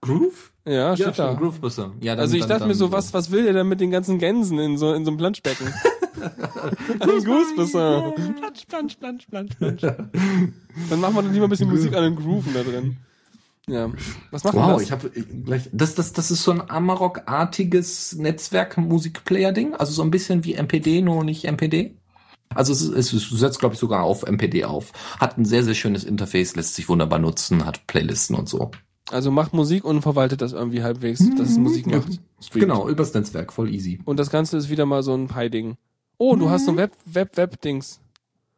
Groove? 0.00 0.52
Ja, 0.64 0.72
Ja, 0.72 0.96
steht 0.96 1.06
da. 1.08 1.12
stimmt, 1.12 1.40
Groove 1.40 1.60
Bassin. 1.60 1.92
Ja, 2.00 2.14
dann, 2.14 2.22
also 2.22 2.34
ich 2.36 2.40
dann, 2.40 2.48
dachte 2.48 2.60
dann, 2.60 2.68
mir 2.68 2.74
so, 2.74 2.90
was, 2.92 3.12
was 3.12 3.30
will 3.30 3.44
der 3.44 3.52
denn 3.52 3.68
mit 3.68 3.80
den 3.80 3.90
ganzen 3.90 4.18
Gänsen 4.18 4.58
in 4.58 4.78
so, 4.78 4.94
in 4.94 5.04
so 5.04 5.10
einem 5.10 5.18
Planschbecken? 5.18 5.72
Ein 7.00 7.24
Goose. 7.24 7.54
Plansch, 7.54 8.66
plansch, 8.66 8.96
plansch, 8.96 9.26
plansch, 9.26 9.54
plansch. 9.56 9.80
Dann 9.82 11.00
machen 11.00 11.14
wir 11.14 11.22
doch 11.22 11.30
lieber 11.32 11.44
ein 11.46 11.50
bisschen 11.50 11.68
Musik 11.68 11.94
an 11.94 12.02
den 12.04 12.16
Grooven 12.16 12.54
da 12.54 12.62
drin. 12.62 12.96
Ja. 13.68 13.90
Was 14.30 14.44
macht 14.44 14.54
Wow, 14.54 14.74
das? 14.74 14.82
ich 14.82 14.92
habe 14.92 15.10
gleich. 15.10 15.68
Das, 15.72 15.94
das, 15.96 16.12
das 16.12 16.30
ist 16.30 16.44
so 16.44 16.52
ein 16.52 16.70
Amarok-artiges 16.70 18.14
Netzwerk-Musikplayer-Ding. 18.16 19.74
Also 19.74 19.92
so 19.92 20.02
ein 20.02 20.10
bisschen 20.10 20.44
wie 20.44 20.54
MPD, 20.54 21.02
nur 21.02 21.24
nicht 21.24 21.44
MPD. 21.44 21.96
Also 22.54 22.72
es, 22.72 22.82
ist, 22.82 23.12
es 23.12 23.28
setzt, 23.30 23.58
glaube 23.58 23.74
ich, 23.74 23.80
sogar 23.80 24.04
auf 24.04 24.22
MPD 24.24 24.64
auf. 24.64 24.92
Hat 25.18 25.36
ein 25.36 25.44
sehr, 25.44 25.64
sehr 25.64 25.74
schönes 25.74 26.04
Interface, 26.04 26.54
lässt 26.54 26.76
sich 26.76 26.88
wunderbar 26.88 27.18
nutzen, 27.18 27.66
hat 27.66 27.86
Playlisten 27.88 28.36
und 28.36 28.48
so. 28.48 28.70
Also 29.10 29.30
macht 29.32 29.52
Musik 29.52 29.84
und 29.84 30.02
verwaltet 30.02 30.42
das 30.42 30.52
irgendwie 30.52 30.82
halbwegs, 30.82 31.20
dass 31.36 31.50
es 31.50 31.58
Musik 31.58 31.86
macht. 31.86 32.20
Streamt. 32.40 32.62
Genau, 32.66 32.88
übers 32.88 33.12
Netzwerk, 33.14 33.52
voll 33.52 33.72
easy. 33.72 34.00
Und 34.04 34.18
das 34.18 34.30
Ganze 34.30 34.56
ist 34.56 34.68
wieder 34.68 34.86
mal 34.86 35.02
so 35.02 35.12
ein 35.14 35.26
Pi-Ding. 35.28 35.76
Oh, 36.18 36.34
du 36.36 36.48
hast 36.50 36.64
so 36.66 36.70
ein 36.70 36.76
Web, 36.76 36.92
Web, 37.04 37.36
Web-Dings. 37.36 38.00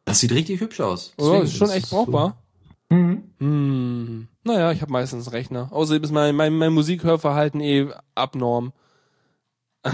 Das 0.05 0.19
sieht 0.19 0.31
richtig 0.31 0.59
hübsch 0.61 0.79
aus. 0.79 1.13
Oh, 1.17 1.23
Deswegen, 1.31 1.43
ist 1.45 1.55
schon 1.57 1.69
echt 1.71 1.87
so- 1.87 1.95
brauchbar. 1.97 2.37
Mhm. 2.89 3.23
Hm. 3.39 4.27
Naja, 4.43 4.71
ich 4.71 4.81
habe 4.81 4.91
meistens 4.91 5.27
einen 5.27 5.35
Rechner. 5.35 5.69
Außerdem 5.71 6.03
ist 6.03 6.11
mein, 6.11 6.35
mein, 6.35 6.53
mein 6.55 6.73
Musikhörverhalten 6.73 7.61
eh 7.61 7.87
abnorm. 8.15 8.73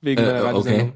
Wegen 0.00 0.20
Äh, 0.22 0.24
der 0.24 0.34
okay. 0.34 0.46
Radiosendung. 0.46 0.92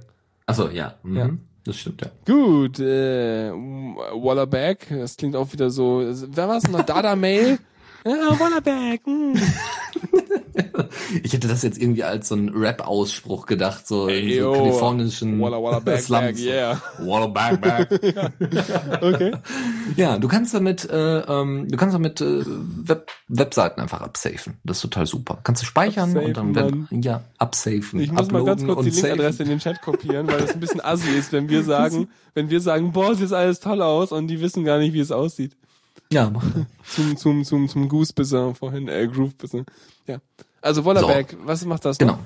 Achso, 0.46 0.68
ja. 0.68 0.94
Mhm. 1.02 1.16
Ja. 1.16 1.30
Das 1.64 1.76
stimmt, 1.76 2.00
ja. 2.02 2.08
Gut, 2.26 2.80
äh, 2.80 3.50
Wallerback, 3.52 4.86
das 4.88 5.16
klingt 5.16 5.36
auch 5.36 5.52
wieder 5.52 5.70
so, 5.70 6.02
wer 6.02 6.48
war's 6.48 6.66
noch? 6.68 6.82
Dada 6.82 7.14
Mail? 7.16 7.58
Ja, 8.06 8.12
Wallerback, 8.40 9.04
hm. 9.04 9.34
Ich 11.22 11.32
hätte 11.32 11.48
das 11.48 11.62
jetzt 11.62 11.80
irgendwie 11.80 12.04
als 12.04 12.28
so 12.28 12.34
ein 12.34 12.50
Rap-Ausspruch 12.50 13.46
gedacht, 13.46 13.86
so 13.86 14.08
in 14.08 14.28
Ey, 14.28 14.40
so 14.40 14.52
kalifornischen 14.52 15.40
Walla 15.40 15.62
Walla 15.62 15.78
Back, 15.80 16.00
Slums. 16.00 16.22
Back, 16.22 16.38
yeah. 16.38 16.82
Walla 16.98 17.26
back, 17.26 17.60
back. 17.60 17.88
Okay. 19.02 19.32
Ja, 19.96 20.18
du 20.18 20.28
kannst 20.28 20.54
damit, 20.54 20.88
äh, 20.90 21.18
ähm, 21.20 21.68
du 21.68 21.76
kannst 21.76 21.94
damit 21.94 22.20
äh, 22.20 22.44
Web 22.46 23.10
Webseiten 23.28 23.80
einfach 23.80 24.00
absafen. 24.00 24.58
Das 24.64 24.78
ist 24.78 24.82
total 24.82 25.06
super. 25.06 25.38
Kannst 25.42 25.62
du 25.62 25.66
speichern 25.66 26.10
Absafen, 26.10 26.26
und 26.26 26.36
dann 26.36 26.54
werden, 26.54 26.88
ja 26.90 27.22
absafen. 27.38 28.00
Ich 28.00 28.12
muss 28.12 28.30
mal 28.30 28.44
ganz 28.44 28.64
kurz 28.64 28.84
die. 28.84 28.90
Linkadresse 28.90 29.42
in 29.42 29.48
den 29.48 29.58
Chat 29.58 29.80
kopieren, 29.82 30.26
weil 30.28 30.40
das 30.40 30.52
ein 30.52 30.60
bisschen 30.60 30.80
assi 30.80 31.10
ist, 31.10 31.32
wenn 31.32 31.48
wir 31.48 31.62
sagen, 31.62 32.08
wenn 32.34 32.50
wir 32.50 32.60
sagen, 32.60 32.92
boah, 32.92 33.14
sieht 33.14 33.32
alles 33.32 33.60
toll 33.60 33.82
aus 33.82 34.12
und 34.12 34.28
die 34.28 34.40
wissen 34.40 34.64
gar 34.64 34.78
nicht, 34.78 34.92
wie 34.92 35.00
es 35.00 35.12
aussieht. 35.12 35.56
Ja, 36.10 36.30
mach. 36.30 36.44
Zum, 36.88 37.16
zum, 37.16 37.44
zum, 37.44 37.68
zum 37.68 37.88
Goose-Bisser 37.88 38.54
vorhin, 38.54 38.88
äh, 38.88 39.06
Groove-Bisser. 39.08 39.64
Ja. 40.06 40.18
Also 40.62 40.84
Wollerberg, 40.84 41.36
was 41.44 41.64
macht 41.64 41.84
das 41.84 41.98
Genau. 41.98 42.12
noch? 42.14 42.18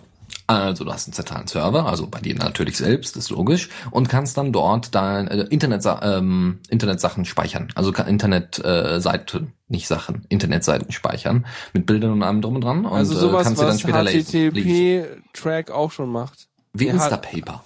Also 0.47 0.85
du 0.85 0.93
hast 0.93 1.07
einen 1.07 1.13
zentralen 1.15 1.47
Server, 1.47 1.87
also 1.87 2.07
bei 2.07 2.19
dir 2.21 2.35
natürlich 2.35 2.77
selbst, 2.79 3.17
ist 3.17 3.31
logisch, 3.31 3.69
und 3.91 4.09
kannst 4.09 4.37
dann 4.39 4.51
dort 4.53 4.95
dein 4.95 5.29
äh, 5.29 5.43
Internet, 5.51 5.85
ähm, 6.03 6.59
Internetsachen 6.71 7.25
speichern. 7.27 7.69
Also 7.75 7.93
kann 7.93 8.07
Internetseiten, 8.09 8.65
äh, 8.97 9.01
Seiten, 9.01 9.53
nicht 9.69 9.87
Sachen, 9.87 10.25
Internetseiten 10.31 10.91
speichern 10.91 11.47
mit 11.75 11.87
Bildern 11.87 12.13
und 12.13 12.23
allem 12.23 12.41
drum 12.41 12.55
und 12.57 12.63
dran. 12.65 12.87
Und 12.87 12.93
Also 12.93 13.15
sowas, 13.15 13.43
äh, 13.43 13.55
kannst 13.55 13.85
du 13.85 13.91
dann 13.93 14.07
was. 14.07 14.13
HTTP-Track 14.13 15.71
auch 15.71 15.91
schon 15.93 16.11
macht. 16.11 16.49
Wie 16.73 16.87
Der 16.87 16.95
hat- 16.99 17.13
Instapaper. 17.13 17.65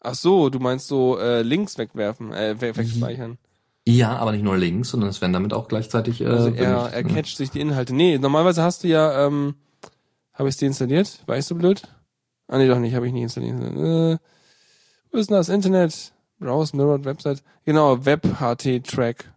Ach 0.00 0.14
so, 0.14 0.50
du 0.50 0.58
meinst 0.60 0.86
so 0.88 1.18
äh, 1.18 1.42
Links 1.42 1.78
wegwerfen, 1.78 2.32
äh, 2.32 2.60
we- 2.60 2.76
wegspeichern. 2.76 3.38
Ja, 3.88 4.16
aber 4.16 4.32
nicht 4.32 4.44
nur 4.44 4.56
Links, 4.56 4.90
sondern 4.90 5.10
es 5.10 5.20
werden 5.20 5.32
damit 5.32 5.52
auch 5.52 5.68
gleichzeitig 5.68 6.20
äh, 6.20 6.26
Also 6.26 6.50
er, 6.50 6.90
er 6.92 7.02
ne? 7.02 7.12
catcht 7.12 7.36
sich 7.36 7.50
die 7.50 7.60
Inhalte. 7.60 7.94
Nee, 7.94 8.18
normalerweise 8.18 8.62
hast 8.62 8.84
du 8.84 8.88
ja, 8.88 9.26
ähm, 9.26 9.54
habe 10.36 10.48
ich 10.48 10.56
die 10.56 10.66
installiert? 10.66 11.24
Ich 11.34 11.44
so 11.46 11.54
blöd? 11.54 11.82
Ah 12.48 12.58
nee, 12.58 12.68
doch 12.68 12.78
nicht, 12.78 12.94
habe 12.94 13.06
ich 13.06 13.12
nicht 13.12 13.24
installiert. 13.24 13.58
Äh, 13.60 14.18
wo 15.10 15.18
ist 15.18 15.30
denn 15.30 15.36
das? 15.36 15.48
Internet, 15.48 16.12
Browse, 16.38 16.76
Mirrored, 16.76 17.04
Website. 17.04 17.42
Genau, 17.64 18.04
Web 18.04 18.24
HT 18.40 18.84
Track 18.86 19.32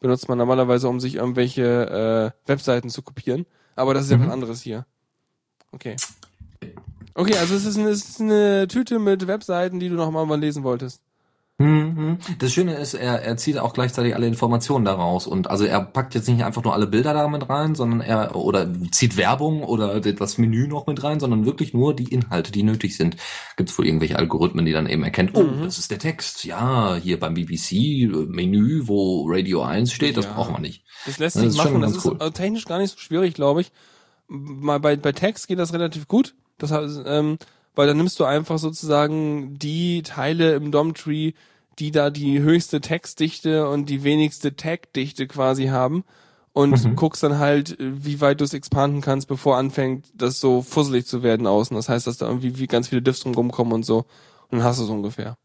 benutzt 0.00 0.28
man 0.28 0.38
normalerweise, 0.38 0.88
um 0.88 1.00
sich 1.00 1.16
irgendwelche 1.16 2.32
äh, 2.46 2.48
Webseiten 2.48 2.88
zu 2.90 3.02
kopieren. 3.02 3.46
Aber 3.74 3.92
das 3.92 4.04
ist 4.04 4.10
ja 4.10 4.16
Mhm. 4.18 4.26
was 4.26 4.32
anderes 4.32 4.62
hier. 4.62 4.86
Okay. 5.72 5.96
Okay, 7.14 7.36
also 7.38 7.54
es 7.54 7.64
ist, 7.64 7.78
eine, 7.78 7.88
es 7.88 8.08
ist 8.08 8.20
eine 8.20 8.68
Tüte 8.68 8.98
mit 8.98 9.26
Webseiten, 9.26 9.80
die 9.80 9.88
du 9.88 9.94
noch 9.94 10.10
mal 10.10 10.38
lesen 10.38 10.62
wolltest. 10.64 11.02
Mhm. 11.58 12.18
Das 12.38 12.52
Schöne 12.52 12.74
ist, 12.74 12.92
er, 12.92 13.22
er 13.22 13.38
zieht 13.38 13.56
auch 13.58 13.72
gleichzeitig 13.72 14.14
alle 14.14 14.26
Informationen 14.26 14.84
daraus 14.84 15.26
und 15.26 15.48
also 15.48 15.64
er 15.64 15.80
packt 15.80 16.14
jetzt 16.14 16.28
nicht 16.28 16.44
einfach 16.44 16.62
nur 16.62 16.74
alle 16.74 16.86
Bilder 16.86 17.14
damit 17.14 17.48
rein, 17.48 17.74
sondern 17.74 18.02
er 18.02 18.36
oder 18.36 18.68
zieht 18.90 19.16
Werbung 19.16 19.62
oder 19.64 19.98
das 20.00 20.36
Menü 20.36 20.68
noch 20.68 20.86
mit 20.86 21.02
rein, 21.02 21.18
sondern 21.18 21.46
wirklich 21.46 21.72
nur 21.72 21.96
die 21.96 22.12
Inhalte, 22.12 22.52
die 22.52 22.62
nötig 22.62 22.96
sind. 22.98 23.16
Gibt 23.56 23.70
es 23.70 23.78
wohl 23.78 23.86
irgendwelche 23.86 24.18
Algorithmen, 24.18 24.66
die 24.66 24.72
dann 24.72 24.86
eben 24.86 25.02
erkennt, 25.02 25.30
oh, 25.34 25.44
Mhm. 25.44 25.62
das 25.64 25.78
ist 25.78 25.90
der 25.90 25.98
Text. 25.98 26.44
Ja, 26.44 26.96
hier 26.96 27.18
beim 27.18 27.32
BBC 27.32 27.72
äh, 27.72 28.06
Menü, 28.08 28.82
wo 28.86 29.24
Radio 29.26 29.62
1 29.62 29.92
steht, 29.92 30.18
das 30.18 30.26
Ja. 30.26 30.32
braucht 30.34 30.52
man 30.52 30.60
nicht. 30.62 30.84
Das 31.06 31.18
lässt 31.18 31.36
sich 31.36 31.44
das 31.46 31.54
ist 31.54 31.62
schon 31.62 31.72
machen. 31.72 31.82
Das 31.82 31.96
ist 31.96 32.04
cool. 32.04 32.18
äh, 32.20 32.30
technisch 32.32 32.66
gar 32.66 32.78
nicht 32.78 32.90
so 32.92 32.98
schwierig, 32.98 33.32
glaube 33.32 33.62
ich. 33.62 33.72
Mal 34.28 34.78
bei, 34.80 34.96
bei 34.96 35.12
Text 35.12 35.48
geht 35.48 35.58
das 35.58 35.72
relativ 35.72 36.06
gut. 36.06 36.34
Das 36.58 36.70
heißt, 36.70 37.00
ähm, 37.06 37.38
weil 37.76 37.86
dann 37.86 37.96
nimmst 37.98 38.18
du 38.18 38.24
einfach 38.24 38.58
sozusagen 38.58 39.58
die 39.58 40.02
Teile 40.02 40.54
im 40.54 40.72
DOM-Tree, 40.72 41.32
die 41.78 41.90
da 41.92 42.10
die 42.10 42.40
höchste 42.40 42.80
Textdichte 42.80 43.68
und 43.68 43.88
die 43.88 44.02
wenigste 44.02 44.56
Tag-Dichte 44.56 45.26
quasi 45.26 45.66
haben 45.66 46.04
und 46.54 46.82
Mhm. 46.84 46.96
guckst 46.96 47.22
dann 47.22 47.38
halt, 47.38 47.76
wie 47.78 48.20
weit 48.22 48.40
du 48.40 48.44
es 48.44 48.54
expanden 48.54 49.02
kannst, 49.02 49.28
bevor 49.28 49.58
anfängt, 49.58 50.06
das 50.14 50.40
so 50.40 50.62
fusselig 50.62 51.06
zu 51.06 51.22
werden 51.22 51.46
außen. 51.46 51.76
Das 51.76 51.90
heißt, 51.90 52.06
dass 52.06 52.16
da 52.16 52.26
irgendwie 52.26 52.58
wie 52.58 52.66
ganz 52.66 52.88
viele 52.88 53.02
Diffs 53.02 53.20
drum 53.20 53.34
rumkommen 53.34 53.74
und 53.74 53.84
so. 53.84 54.06
Und 54.48 54.58
dann 54.58 54.64
hast 54.64 54.80
du 54.80 54.84
es 54.84 54.90
ungefähr. 54.90 55.36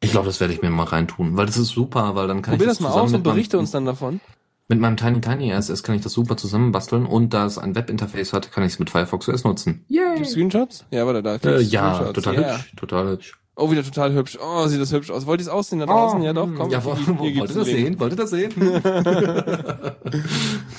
Ich 0.00 0.10
glaube, 0.10 0.26
das 0.26 0.40
werde 0.40 0.52
ich 0.52 0.60
mir 0.62 0.70
mal 0.70 0.84
reintun, 0.84 1.36
weil 1.36 1.46
das 1.46 1.56
ist 1.56 1.68
super, 1.68 2.16
weil 2.16 2.26
dann 2.26 2.42
kann 2.42 2.54
Probier 2.54 2.66
ich 2.66 2.72
das 2.72 2.80
mal 2.80 2.88
zusammen 2.88 3.06
aus 3.06 3.14
und 3.14 3.22
berichte 3.22 3.58
uns 3.58 3.70
dann 3.70 3.84
davon. 3.86 4.20
Mit 4.68 4.80
meinem 4.80 4.96
Tiny 4.96 5.20
Tiny 5.20 5.52
RSS 5.52 5.84
kann 5.84 5.94
ich 5.94 6.02
das 6.02 6.12
super 6.12 6.36
zusammenbasteln 6.36 7.06
und 7.06 7.32
da 7.32 7.46
es 7.46 7.56
ein 7.56 7.76
Webinterface 7.76 8.32
hat, 8.32 8.50
kann 8.50 8.64
ich 8.64 8.72
es 8.72 8.78
mit 8.80 8.90
Firefox 8.90 9.28
OS 9.28 9.44
nutzen. 9.44 9.84
Yay! 9.88 10.16
Gibt's 10.16 10.32
Screenshots? 10.32 10.84
Ja, 10.90 11.06
warte, 11.06 11.22
da. 11.22 11.36
Äh, 11.36 11.62
ja, 11.62 11.94
Screenshots. 11.94 12.12
total 12.14 12.34
Ja. 12.40 12.56
hübsch, 12.56 12.72
total 12.76 13.08
hübsch. 13.10 13.38
Oh, 13.58 13.70
wieder 13.70 13.82
total 13.84 14.12
hübsch. 14.12 14.36
Oh, 14.42 14.66
sieht 14.66 14.80
das 14.80 14.92
hübsch 14.92 15.10
aus. 15.10 15.24
Wollt 15.26 15.40
ihr 15.40 15.44
es 15.44 15.48
aussehen 15.48 15.78
da 15.78 15.86
draußen? 15.86 16.20
ja, 16.22 16.32
doch, 16.34 16.48
komm. 16.54 16.68
Ja, 16.70 16.82
hier, 16.82 16.84
wo, 16.84 16.94
hier 17.22 17.32
gibt's 17.32 17.54
wollt 17.54 17.66
ihr 17.66 17.66
das 17.66 17.68
sehen? 17.68 18.00
Wollt 18.00 18.12
ihr 18.12 18.16
das 18.16 18.30
sehen? 18.30 18.52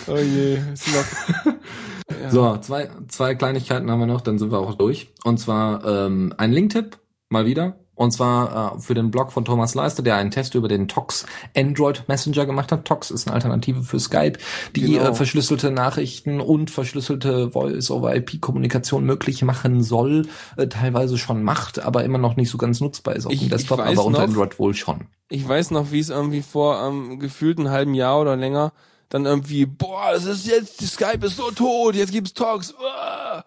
Oh 0.09 0.15
je, 0.17 0.57
ist 0.73 0.87
noch. 0.87 1.53
Ja. 2.21 2.31
So, 2.31 2.57
zwei, 2.59 2.89
zwei 3.09 3.35
Kleinigkeiten 3.35 3.91
haben 3.91 3.99
wir 3.99 4.05
noch, 4.07 4.21
dann 4.21 4.39
sind 4.39 4.49
wir 4.49 4.59
auch 4.59 4.75
durch. 4.75 5.13
Und 5.25 5.37
zwar 5.39 5.85
ähm, 5.85 6.33
ein 6.37 6.53
Linktipp, 6.53 6.97
mal 7.29 7.45
wieder. 7.45 7.75
Und 7.97 8.11
zwar 8.11 8.75
äh, 8.75 8.79
für 8.79 8.93
den 8.93 9.09
Blog 9.09 9.31
von 9.31 9.43
Thomas 9.43 9.73
Leister, 9.73 10.03
der 10.03 10.15
einen 10.17 10.29
Test 10.29 10.53
über 10.53 10.67
den 10.67 10.87
Tox 10.87 11.25
Android 11.55 12.03
Messenger 12.07 12.45
gemacht 12.45 12.71
hat. 12.71 12.85
Tox 12.85 13.09
ist 13.09 13.25
eine 13.27 13.33
Alternative 13.33 13.81
für 13.81 13.99
Skype, 13.99 14.37
die 14.75 14.81
Genau. 14.81 15.01
äh, 15.09 15.13
verschlüsselte 15.15 15.71
Nachrichten 15.71 16.39
und 16.39 16.69
verschlüsselte 16.69 17.49
Voice-over-IP-Kommunikation 17.51 19.03
möglich 19.03 19.41
machen 19.43 19.81
soll, 19.83 20.27
äh, 20.57 20.67
teilweise 20.67 21.17
schon 21.17 21.43
macht, 21.43 21.79
aber 21.79 22.03
immer 22.03 22.17
noch 22.19 22.35
nicht 22.35 22.49
so 22.49 22.57
ganz 22.57 22.79
nutzbar 22.81 23.15
ist 23.15 23.25
auf 23.25 23.31
Ich- 23.33 23.39
dem 23.39 23.49
Desktop, 23.49 23.79
aber 23.79 23.89
unter 24.05 24.19
noch- 24.19 24.27
Android 24.27 24.59
wohl 24.59 24.73
schon. 24.75 25.07
Ich 25.29 25.47
weiß 25.47 25.71
noch, 25.71 25.91
wie 25.91 25.99
es 25.99 26.09
irgendwie 26.09 26.41
vor 26.41 26.79
ähm, 26.87 27.19
gefühlt 27.19 27.57
einem 27.59 27.69
halben 27.69 27.93
Jahr 27.93 28.21
oder 28.21 28.35
länger 28.35 28.73
dann 29.09 29.25
irgendwie, 29.25 29.65
boah, 29.65 30.11
es 30.15 30.25
ist 30.25 30.45
jetzt, 30.47 30.81
die 30.81 30.85
Skype 30.85 31.25
ist 31.25 31.37
so 31.37 31.49
tot, 31.51 31.95
jetzt 31.95 32.11
gibt's 32.11 32.33
Talks. 32.33 32.73
uah. 32.73 33.43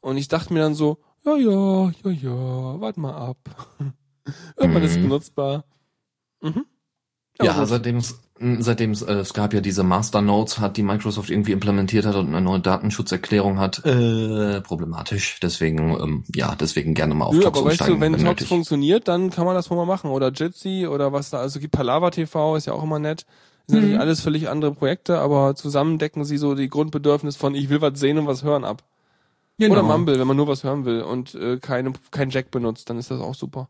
Und 0.00 0.16
ich 0.18 0.28
dachte 0.28 0.52
mir 0.52 0.60
dann 0.60 0.74
so, 0.74 0.98
ja, 1.26 1.36
ja, 1.36 1.90
ja, 2.04 2.10
ja, 2.10 2.80
warte 2.80 3.00
mal 3.00 3.14
ab. 3.14 3.38
Irgendwann 4.56 4.82
ist 4.82 4.92
es 4.92 4.98
Mhm. 4.98 5.02
benutzbar. 5.02 5.64
Mhm. 6.42 6.66
Ja, 7.40 7.58
gut. 7.60 7.68
seitdem 7.68 8.00
seitdem 8.60 8.92
äh, 8.92 9.12
es 9.14 9.32
gab 9.32 9.54
ja 9.54 9.60
diese 9.60 9.82
Master 9.84 10.20
Notes 10.20 10.58
hat, 10.58 10.76
die 10.76 10.82
Microsoft 10.82 11.30
irgendwie 11.30 11.52
implementiert 11.52 12.04
hat 12.04 12.16
und 12.16 12.28
eine 12.28 12.40
neue 12.40 12.60
Datenschutzerklärung 12.60 13.58
hat, 13.58 13.84
äh, 13.84 14.60
problematisch. 14.60 15.38
Deswegen, 15.40 15.90
ähm, 16.00 16.24
ja, 16.34 16.54
deswegen 16.56 16.94
gerne 16.94 17.14
mal 17.14 17.26
auf 17.26 17.34
Ja, 17.36 17.42
Tox 17.42 17.58
aber 17.58 17.66
weißt 17.70 17.80
du, 17.86 17.92
umsteigen, 17.94 18.00
wenn 18.00 18.22
nötig. 18.30 18.48
funktioniert, 18.48 19.08
dann 19.08 19.30
kann 19.30 19.46
man 19.46 19.54
das 19.54 19.70
wohl 19.70 19.76
mal 19.76 19.86
machen. 19.86 20.10
Oder 20.10 20.30
Jitsi 20.32 20.86
oder 20.88 21.12
was 21.12 21.30
da, 21.30 21.38
also 21.38 21.60
gibt 21.60 21.72
Palava 21.72 22.10
TV, 22.10 22.56
ist 22.56 22.66
ja 22.66 22.72
auch 22.72 22.82
immer 22.82 22.98
nett. 22.98 23.24
Das 23.24 23.26
sind 23.26 23.74
Mhm. 23.74 23.74
natürlich 23.76 24.00
alles 24.00 24.20
völlig 24.20 24.48
andere 24.48 24.72
Projekte, 24.74 25.18
aber 25.20 25.54
zusammen 25.54 25.98
decken 25.98 26.24
sie 26.24 26.36
so 26.36 26.54
die 26.54 26.68
Grundbedürfnis 26.68 27.36
von 27.36 27.54
ich 27.54 27.68
will 27.70 27.80
was 27.80 27.98
sehen 27.98 28.18
und 28.18 28.26
was 28.26 28.42
hören 28.42 28.64
ab. 28.64 28.82
Genau. 29.58 29.72
Oder 29.74 29.82
Mumble, 29.84 30.18
wenn 30.18 30.26
man 30.26 30.36
nur 30.36 30.48
was 30.48 30.64
hören 30.64 30.84
will 30.84 31.02
und 31.02 31.34
äh, 31.36 31.58
keine, 31.58 31.92
kein 32.10 32.30
Jack 32.30 32.50
benutzt, 32.50 32.90
dann 32.90 32.98
ist 32.98 33.10
das 33.10 33.20
auch 33.20 33.34
super. 33.34 33.68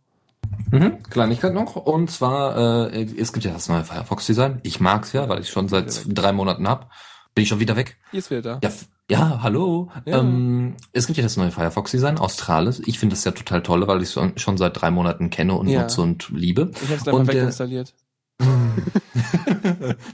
Mhm. 0.70 1.02
Kleinigkeit 1.02 1.52
noch. 1.54 1.76
Und 1.76 2.10
zwar, 2.10 2.90
äh, 2.90 3.02
es 3.18 3.32
gibt 3.32 3.44
ja 3.44 3.52
das 3.52 3.68
neue 3.68 3.84
Firefox-Design. 3.84 4.60
Ich 4.62 4.80
mag's 4.80 5.12
ja, 5.12 5.28
weil 5.28 5.40
ich 5.40 5.50
schon 5.50 5.68
seit 5.68 6.04
drei 6.08 6.32
Monaten 6.32 6.66
hab. 6.68 6.90
Bin 7.34 7.42
ich 7.42 7.48
schon 7.48 7.60
wieder 7.60 7.76
weg. 7.76 7.96
Hier 8.12 8.18
ist 8.20 8.30
wieder 8.30 8.42
da. 8.42 8.60
Ja, 8.62 8.70
ja 9.10 9.42
hallo. 9.42 9.90
Ja. 10.06 10.20
Ähm, 10.20 10.76
es 10.92 11.06
gibt 11.06 11.16
ja 11.16 11.22
das 11.22 11.36
neue 11.36 11.50
Firefox-Design, 11.50 12.18
Australis. 12.18 12.80
Ich 12.86 12.98
finde 12.98 13.14
das 13.14 13.24
ja 13.24 13.32
total 13.32 13.62
toll, 13.62 13.86
weil 13.86 14.02
ich 14.02 14.16
es 14.16 14.40
schon, 14.40 14.56
seit 14.56 14.80
drei 14.80 14.90
Monaten 14.90 15.30
kenne 15.30 15.54
und 15.54 15.68
Ja. 15.68 15.82
nutze 15.82 16.00
und 16.02 16.28
liebe. 16.30 16.70
Ich 16.82 16.90
hab's 16.90 17.06
einfach 17.08 17.12
Und 17.20 17.26
der- 17.28 17.34
weginstalliert. 17.42 17.94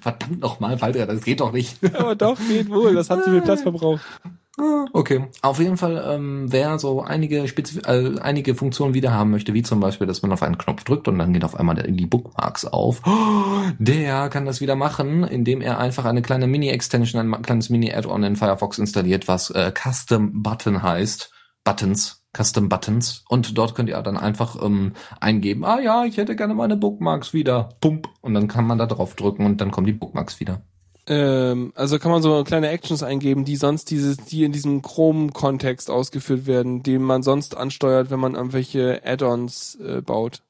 Verdammt 0.01 0.41
nochmal, 0.41 0.81
Walter, 0.81 1.07
das 1.07 1.23
geht 1.23 1.41
doch 1.41 1.53
nicht. 1.53 1.79
Aber 1.95 2.15
doch, 2.15 2.39
geht 2.49 2.69
wohl, 2.71 2.95
das 2.95 3.11
hat 3.11 3.25
zu 3.25 3.31
viel 3.31 3.41
Platz 3.41 3.63
verbraucht. 3.63 4.03
Okay. 4.93 5.27
Auf 5.43 5.59
jeden 5.59 5.77
Fall, 5.77 6.03
ähm, 6.07 6.47
wer 6.51 6.79
so 6.79 7.03
einige 7.03 7.47
Spezif 7.49 7.87
äh, 7.87 8.19
einige 8.21 8.55
Funktionen 8.55 8.95
wieder 8.95 9.13
haben 9.13 9.31
möchte, 9.31 9.55
wie 9.55 9.63
zum 9.63 9.81
Beispiel, 9.81 10.07
dass 10.07 10.23
man 10.23 10.33
auf 10.33 10.43
einen 10.43 10.59
Knopf 10.59 10.85
drückt 10.85 11.09
und 11.09 11.19
dann 11.19 11.33
geht 11.33 11.45
auf 11.45 11.55
einmal 11.55 11.77
die 11.77 12.07
Bookmarks 12.07 12.65
auf, 12.65 13.03
der 13.79 14.29
kann 14.29 14.47
das 14.47 14.61
wieder 14.61 14.77
machen, 14.77 15.25
indem 15.25 15.61
er 15.61 15.79
einfach 15.79 16.05
eine 16.05 16.23
kleine 16.23 16.47
Mini-Extension, 16.47 17.35
ein 17.35 17.43
kleines 17.43 17.71
Mini-Add-on 17.71 18.23
in 18.25 18.37
Firefox 18.37 18.79
installiert, 18.79 19.29
was 19.29 19.51
äh, 19.51 19.73
Custom 19.73 20.43
Button 20.43 20.83
heißt. 20.83 21.33
Buttons, 21.63 22.25
Custom 22.37 22.69
Buttons. 22.69 23.25
Und 23.29 23.57
dort 23.59 23.75
könnt 23.75 23.89
ihr 23.89 24.01
dann 24.03 24.17
einfach 24.17 24.61
ähm, 24.63 24.95
eingeben, 25.21 25.65
ah 25.65 25.79
ja, 25.79 26.05
ich 26.05 26.17
hätte 26.17 26.35
gerne 26.35 26.55
meine 26.55 26.77
Bookmarks 26.77 27.35
wieder. 27.35 27.69
Pump. 27.81 28.09
Und 28.23 28.35
dann 28.35 28.49
kann 28.49 28.67
man 28.67 28.79
da 28.79 28.87
drauf 28.87 29.15
drücken 29.15 29.45
und 29.45 29.61
dann 29.61 29.71
kommen 29.71 29.87
die 29.87 29.93
Bookmarks 29.93 30.41
wieder. 30.41 30.63
Ähm, 31.13 31.73
also 31.75 31.99
kann 31.99 32.13
man 32.13 32.23
so 32.23 32.45
kleine 32.45 32.69
Actions 32.69 33.03
eingeben, 33.03 33.45
die 33.45 33.57
sonst 33.57 33.91
dieses, 33.91 34.17
die 34.19 34.45
in 34.45 34.53
diesem 34.53 34.81
Chrome-Kontext 34.81 35.91
ausgeführt 35.91 36.47
werden, 36.47 36.85
die 36.85 36.99
man 36.99 37.25
sonst 37.25 37.57
ansteuert, 37.57 38.11
wenn 38.11 38.21
man 38.21 38.37
irgendwelche 38.37 39.03
Add-ons 39.05 39.77
äh, 39.85 40.03
baut. 40.03 40.43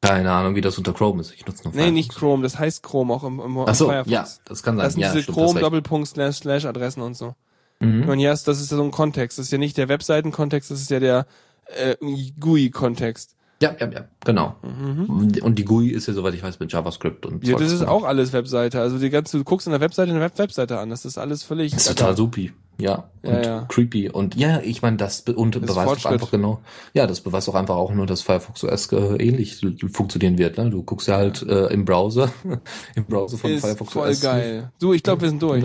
Keine 0.00 0.32
Ahnung, 0.32 0.54
wie 0.54 0.62
das 0.62 0.78
unter 0.78 0.94
Chrome 0.94 1.20
ist. 1.20 1.34
Ich 1.34 1.44
nutze 1.46 1.64
Nee, 1.68 1.72
Firefox. 1.74 1.92
nicht 1.92 2.14
Chrome, 2.14 2.42
das 2.44 2.58
heißt 2.58 2.82
Chrome 2.82 3.12
auch 3.12 3.24
im, 3.24 3.40
im, 3.40 3.56
im 3.56 3.64
Ach 3.66 3.74
so, 3.74 3.88
Firefox. 3.88 4.10
ja, 4.10 4.26
das 4.46 4.62
kann 4.62 4.76
sein. 4.76 4.84
Das 4.84 4.92
sind 4.94 5.02
ja, 5.02 5.10
diese 5.12 5.22
stimmt, 5.24 5.36
Chrome. 5.36 5.60
Doppelpunkt 5.60 6.08
Slash 6.08 6.36
Slash 6.38 6.64
Adressen 6.64 7.02
und 7.02 7.14
so. 7.14 7.34
Mhm. 7.80 8.06
Meine, 8.06 8.22
ja, 8.22 8.30
das 8.30 8.46
ist 8.48 8.70
ja 8.70 8.78
so 8.78 8.82
ein 8.84 8.90
Kontext. 8.92 9.38
Das 9.38 9.46
ist 9.46 9.52
ja 9.52 9.58
nicht 9.58 9.76
der 9.76 9.90
Webseitenkontext, 9.90 10.70
das 10.70 10.80
ist 10.80 10.90
ja 10.90 10.98
der 10.98 11.26
äh, 11.66 11.96
GUI-Kontext. 12.40 13.35
Ja, 13.62 13.74
ja, 13.80 13.90
ja, 13.90 14.04
genau. 14.24 14.54
Mhm. 14.62 15.38
Und 15.42 15.58
die 15.58 15.64
GUI 15.64 15.88
ist 15.90 16.06
ja, 16.08 16.12
soweit 16.12 16.34
ich 16.34 16.42
weiß, 16.42 16.60
mit 16.60 16.70
JavaScript 16.72 17.24
und 17.24 17.46
Ja, 17.46 17.56
das 17.56 17.72
ist 17.72 17.82
auch 17.86 18.04
alles 18.04 18.32
Webseite. 18.34 18.80
Also 18.82 18.98
die 18.98 19.08
ganze, 19.08 19.38
du 19.38 19.44
guckst 19.44 19.66
in 19.66 19.70
der 19.70 19.80
Webseite 19.80 20.10
eine 20.10 20.20
Web 20.20 20.38
Webseite 20.38 20.78
an. 20.78 20.90
Das 20.90 21.06
ist 21.06 21.16
alles 21.16 21.42
völlig. 21.42 21.72
Das 21.72 21.86
ist 21.86 21.96
total 21.96 22.14
supi. 22.16 22.52
Ja, 22.78 23.04
Ja, 23.22 23.30
und 23.38 23.44
ja. 23.46 23.64
creepy. 23.70 24.10
Und 24.10 24.34
ja, 24.36 24.60
ich 24.60 24.82
meine, 24.82 24.98
das 24.98 25.22
be 25.22 25.34
und 25.34 25.56
ist 25.56 25.64
beweist 25.64 26.04
auch 26.06 26.10
einfach 26.10 26.30
genau. 26.30 26.60
Ja, 26.92 27.06
das 27.06 27.22
beweist 27.22 27.48
auch 27.48 27.54
einfach 27.54 27.76
auch 27.76 27.94
nur, 27.94 28.04
dass 28.04 28.20
Firefox 28.20 28.62
OS 28.64 28.92
äh, 28.92 28.96
ähnlich 29.16 29.58
funktionieren 29.90 30.36
wird. 30.36 30.58
Ne? 30.58 30.68
Du 30.68 30.82
guckst 30.82 31.08
ja 31.08 31.16
halt 31.16 31.40
äh, 31.40 31.68
im 31.68 31.86
Browser, 31.86 32.30
im 32.94 33.04
Browser 33.06 33.38
von 33.38 33.50
ist 33.52 33.62
Firefox 33.64 33.92
voll 33.94 34.08
OS. 34.10 34.20
geil. 34.20 34.70
Du, 34.78 34.92
ich 34.92 35.02
glaube, 35.02 35.22
wir 35.22 35.30
sind 35.30 35.40
durch. 35.40 35.64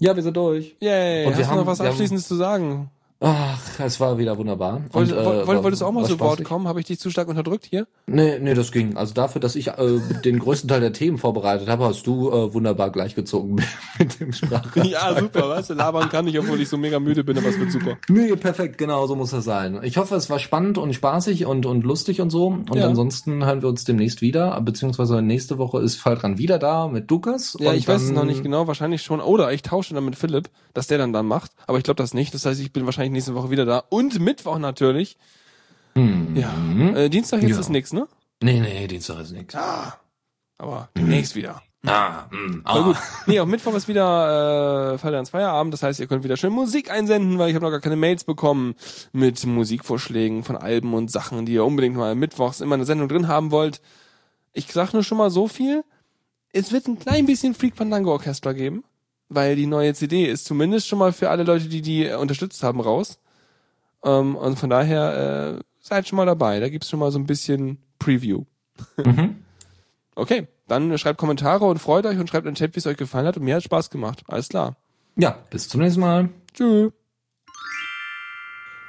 Ja, 0.00 0.16
wir 0.16 0.22
sind 0.22 0.34
durch. 0.38 0.74
Yay. 0.80 1.26
Und 1.26 1.32
Hast 1.32 1.38
wir 1.38 1.44
du 1.44 1.50
haben- 1.50 1.58
noch 1.58 1.66
was 1.66 1.78
wir 1.80 1.84
haben- 1.84 1.90
Abschließendes 1.90 2.26
zu 2.26 2.36
sagen? 2.36 2.90
Ach, 3.20 3.58
es 3.80 3.98
war 3.98 4.16
wieder 4.16 4.38
wunderbar. 4.38 4.80
Wollt, 4.92 5.10
Und, 5.10 5.18
äh, 5.18 5.24
woll- 5.24 5.46
war- 5.48 5.64
wolltest 5.64 5.82
du 5.82 5.86
auch 5.86 5.92
mal 5.92 6.04
zu 6.04 6.20
Wort 6.20 6.44
kommen? 6.44 6.68
Habe 6.68 6.78
ich 6.78 6.86
dich 6.86 7.00
zu 7.00 7.10
stark 7.10 7.26
unterdrückt 7.26 7.66
hier? 7.68 7.88
Nee, 8.06 8.38
nee, 8.38 8.54
das 8.54 8.70
ging. 8.70 8.96
Also 8.96 9.12
dafür, 9.12 9.40
dass 9.40 9.56
ich 9.56 9.66
äh, 9.68 9.98
den 10.24 10.38
größten 10.38 10.68
Teil 10.68 10.80
der 10.80 10.92
Themen 10.92 11.18
vorbereitet 11.18 11.68
habe, 11.68 11.84
hast 11.84 12.06
du 12.06 12.30
äh, 12.30 12.54
wunderbar 12.54 12.90
gleichgezogen 12.90 13.56
mit 13.98 14.20
dem 14.20 14.32
Sprachraum. 14.32 14.84
Ja, 14.84 15.18
super, 15.18 15.48
weißt 15.48 15.70
du, 15.70 15.74
labern 15.74 16.08
kann 16.10 16.28
ich, 16.28 16.38
obwohl 16.38 16.60
ich 16.60 16.68
so 16.68 16.76
mega 16.76 17.00
müde 17.00 17.24
bin, 17.24 17.36
aber 17.36 17.48
es 17.48 17.58
wird 17.58 17.72
super. 17.72 17.96
Nee, 18.08 18.36
perfekt, 18.36 18.78
genau 18.78 19.04
so 19.08 19.16
muss 19.16 19.30
das 19.30 19.44
sein. 19.44 19.80
Ich 19.82 19.96
hoffe, 19.96 20.14
es 20.14 20.30
war 20.30 20.38
spannend 20.38 20.78
und 20.78 20.92
spaßig 20.94 21.44
und, 21.44 21.66
und 21.66 21.82
lustig 21.84 22.20
und 22.20 22.30
so. 22.30 22.46
Und 22.46 22.76
Ja. 22.76 22.86
ansonsten 22.86 23.44
hören 23.44 23.62
wir 23.62 23.68
uns 23.68 23.82
demnächst 23.84 24.20
wieder, 24.20 24.60
beziehungsweise 24.60 25.22
nächste 25.22 25.58
Woche 25.58 25.80
ist 25.80 25.96
Faltran 25.96 26.38
wieder 26.38 26.60
da 26.60 26.86
mit 26.86 27.10
Lukas. 27.10 27.56
Ja, 27.58 27.72
ich 27.72 27.88
weiß 27.88 28.00
es 28.00 28.10
noch 28.12 28.24
nicht 28.24 28.44
genau, 28.44 28.68
wahrscheinlich 28.68 29.02
schon. 29.02 29.20
Oder 29.20 29.52
ich 29.52 29.62
tausche 29.62 29.92
dann 29.92 30.04
mit 30.04 30.14
Philipp, 30.14 30.50
dass 30.72 30.86
der 30.86 30.98
dann 30.98 31.12
dann 31.12 31.26
macht. 31.26 31.50
Aber 31.66 31.78
ich 31.78 31.84
glaube 31.84 31.96
das 32.00 32.14
nicht. 32.14 32.32
Das 32.32 32.46
heißt, 32.46 32.60
ich 32.60 32.72
bin 32.72 32.84
wahrscheinlich 32.84 33.07
nächste 33.10 33.34
Woche 33.34 33.50
wieder 33.50 33.64
da. 33.64 33.84
Und 33.88 34.18
Mittwoch 34.20 34.58
natürlich. 34.58 35.16
Hm. 35.94 36.36
Ja. 36.36 36.52
Äh, 36.94 37.08
Dienstag 37.08 37.42
jetzt 37.42 37.52
Ja. 37.52 37.60
ist 37.60 37.70
nix, 37.70 37.92
ne? 37.92 38.06
Nee, 38.42 38.60
nee, 38.60 38.86
Dienstag 38.86 39.20
ist 39.20 39.32
nix. 39.32 39.54
Ah. 39.54 39.98
Aber 40.58 40.88
demnächst 40.96 41.34
wieder. 41.34 41.62
Ah, 41.86 42.24
Voll 42.28 42.60
ah. 42.64 42.82
gut. 42.82 42.96
Nee, 43.26 43.38
auch 43.38 43.46
Mittwoch 43.46 43.74
ist 43.74 43.86
wieder 43.86 44.94
äh, 44.94 44.98
Feierabend 44.98 45.28
Feierabend. 45.30 45.72
Das 45.72 45.82
heißt, 45.84 46.00
ihr 46.00 46.08
könnt 46.08 46.24
wieder 46.24 46.36
schön 46.36 46.52
Musik 46.52 46.90
einsenden, 46.90 47.38
weil 47.38 47.48
ich 47.50 47.54
habe 47.54 47.64
noch 47.64 47.70
gar 47.70 47.80
keine 47.80 47.94
Mails 47.96 48.24
bekommen 48.24 48.74
mit 49.12 49.44
Musikvorschlägen 49.46 50.42
von 50.42 50.56
Alben 50.56 50.92
und 50.94 51.10
Sachen, 51.10 51.46
die 51.46 51.52
ihr 51.52 51.64
unbedingt 51.64 51.96
mal 51.96 52.14
mittwochs 52.16 52.60
immer 52.60 52.74
eine 52.74 52.84
Sendung 52.84 53.08
drin 53.08 53.28
haben 53.28 53.52
wollt. 53.52 53.80
Ich 54.52 54.72
sag 54.72 54.92
nur 54.92 55.04
schon 55.04 55.18
mal 55.18 55.30
so 55.30 55.46
viel. 55.46 55.84
es 56.52 56.72
wird 56.72 56.88
ein 56.88 56.98
klein 56.98 57.26
bisschen 57.26 57.54
Freak 57.54 57.76
Fandango 57.76 58.10
Orchestra 58.10 58.52
geben, 58.54 58.82
weil 59.28 59.56
die 59.56 59.66
neue 59.66 59.94
CD 59.94 60.26
ist 60.26 60.44
zumindest 60.44 60.88
schon 60.88 60.98
mal 60.98 61.12
für 61.12 61.30
alle 61.30 61.42
Leute, 61.42 61.68
die 61.68 61.82
die 61.82 62.08
unterstützt 62.08 62.62
haben, 62.62 62.80
raus. 62.80 63.18
Ähm, 64.04 64.36
und 64.36 64.58
von 64.58 64.70
daher 64.70 65.58
äh, 65.58 65.62
seid 65.80 66.08
schon 66.08 66.16
mal 66.16 66.26
dabei. 66.26 66.60
Da 66.60 66.68
gibt's 66.68 66.88
schon 66.88 67.00
mal 67.00 67.10
so 67.10 67.18
ein 67.18 67.26
bisschen 67.26 67.78
Preview. 67.98 68.44
Mhm. 68.96 69.36
Okay, 70.18 70.48
dann 70.66 70.98
schreibt 70.98 71.20
Kommentare 71.20 71.64
und 71.64 71.78
freut 71.78 72.04
euch 72.04 72.18
und 72.18 72.28
schreibt 72.28 72.44
in 72.44 72.50
den 72.50 72.56
Chat, 72.56 72.74
wie 72.74 72.80
es 72.80 72.88
euch 72.88 72.96
gefallen 72.96 73.24
hat. 73.24 73.36
Und 73.36 73.44
mir 73.44 73.54
hat 73.54 73.62
Spaß 73.62 73.88
gemacht. 73.88 74.24
Alles 74.26 74.48
klar. 74.48 74.74
Ja, 75.14 75.38
bis 75.50 75.68
zum 75.68 75.80
nächsten 75.80 76.00
Mal. 76.00 76.28
Tschüss. 76.54 76.90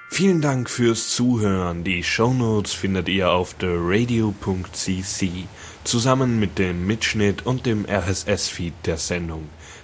Vielen 0.10 0.42
Dank 0.42 0.72
fürs 0.72 1.10
Zuhören. 1.10 1.84
Die 1.84 2.04
Shownotes 2.04 2.74
findet 2.74 3.08
ihr 3.10 3.30
auf 3.30 3.54
theradio.cc 3.54 5.30
zusammen 5.84 6.40
mit 6.40 6.58
dem 6.58 6.88
Mitschnitt 6.88 7.46
und 7.46 7.68
dem 7.68 7.86
RSS-Feed 7.86 8.74
der 8.86 8.98
Sendung. 8.98 9.50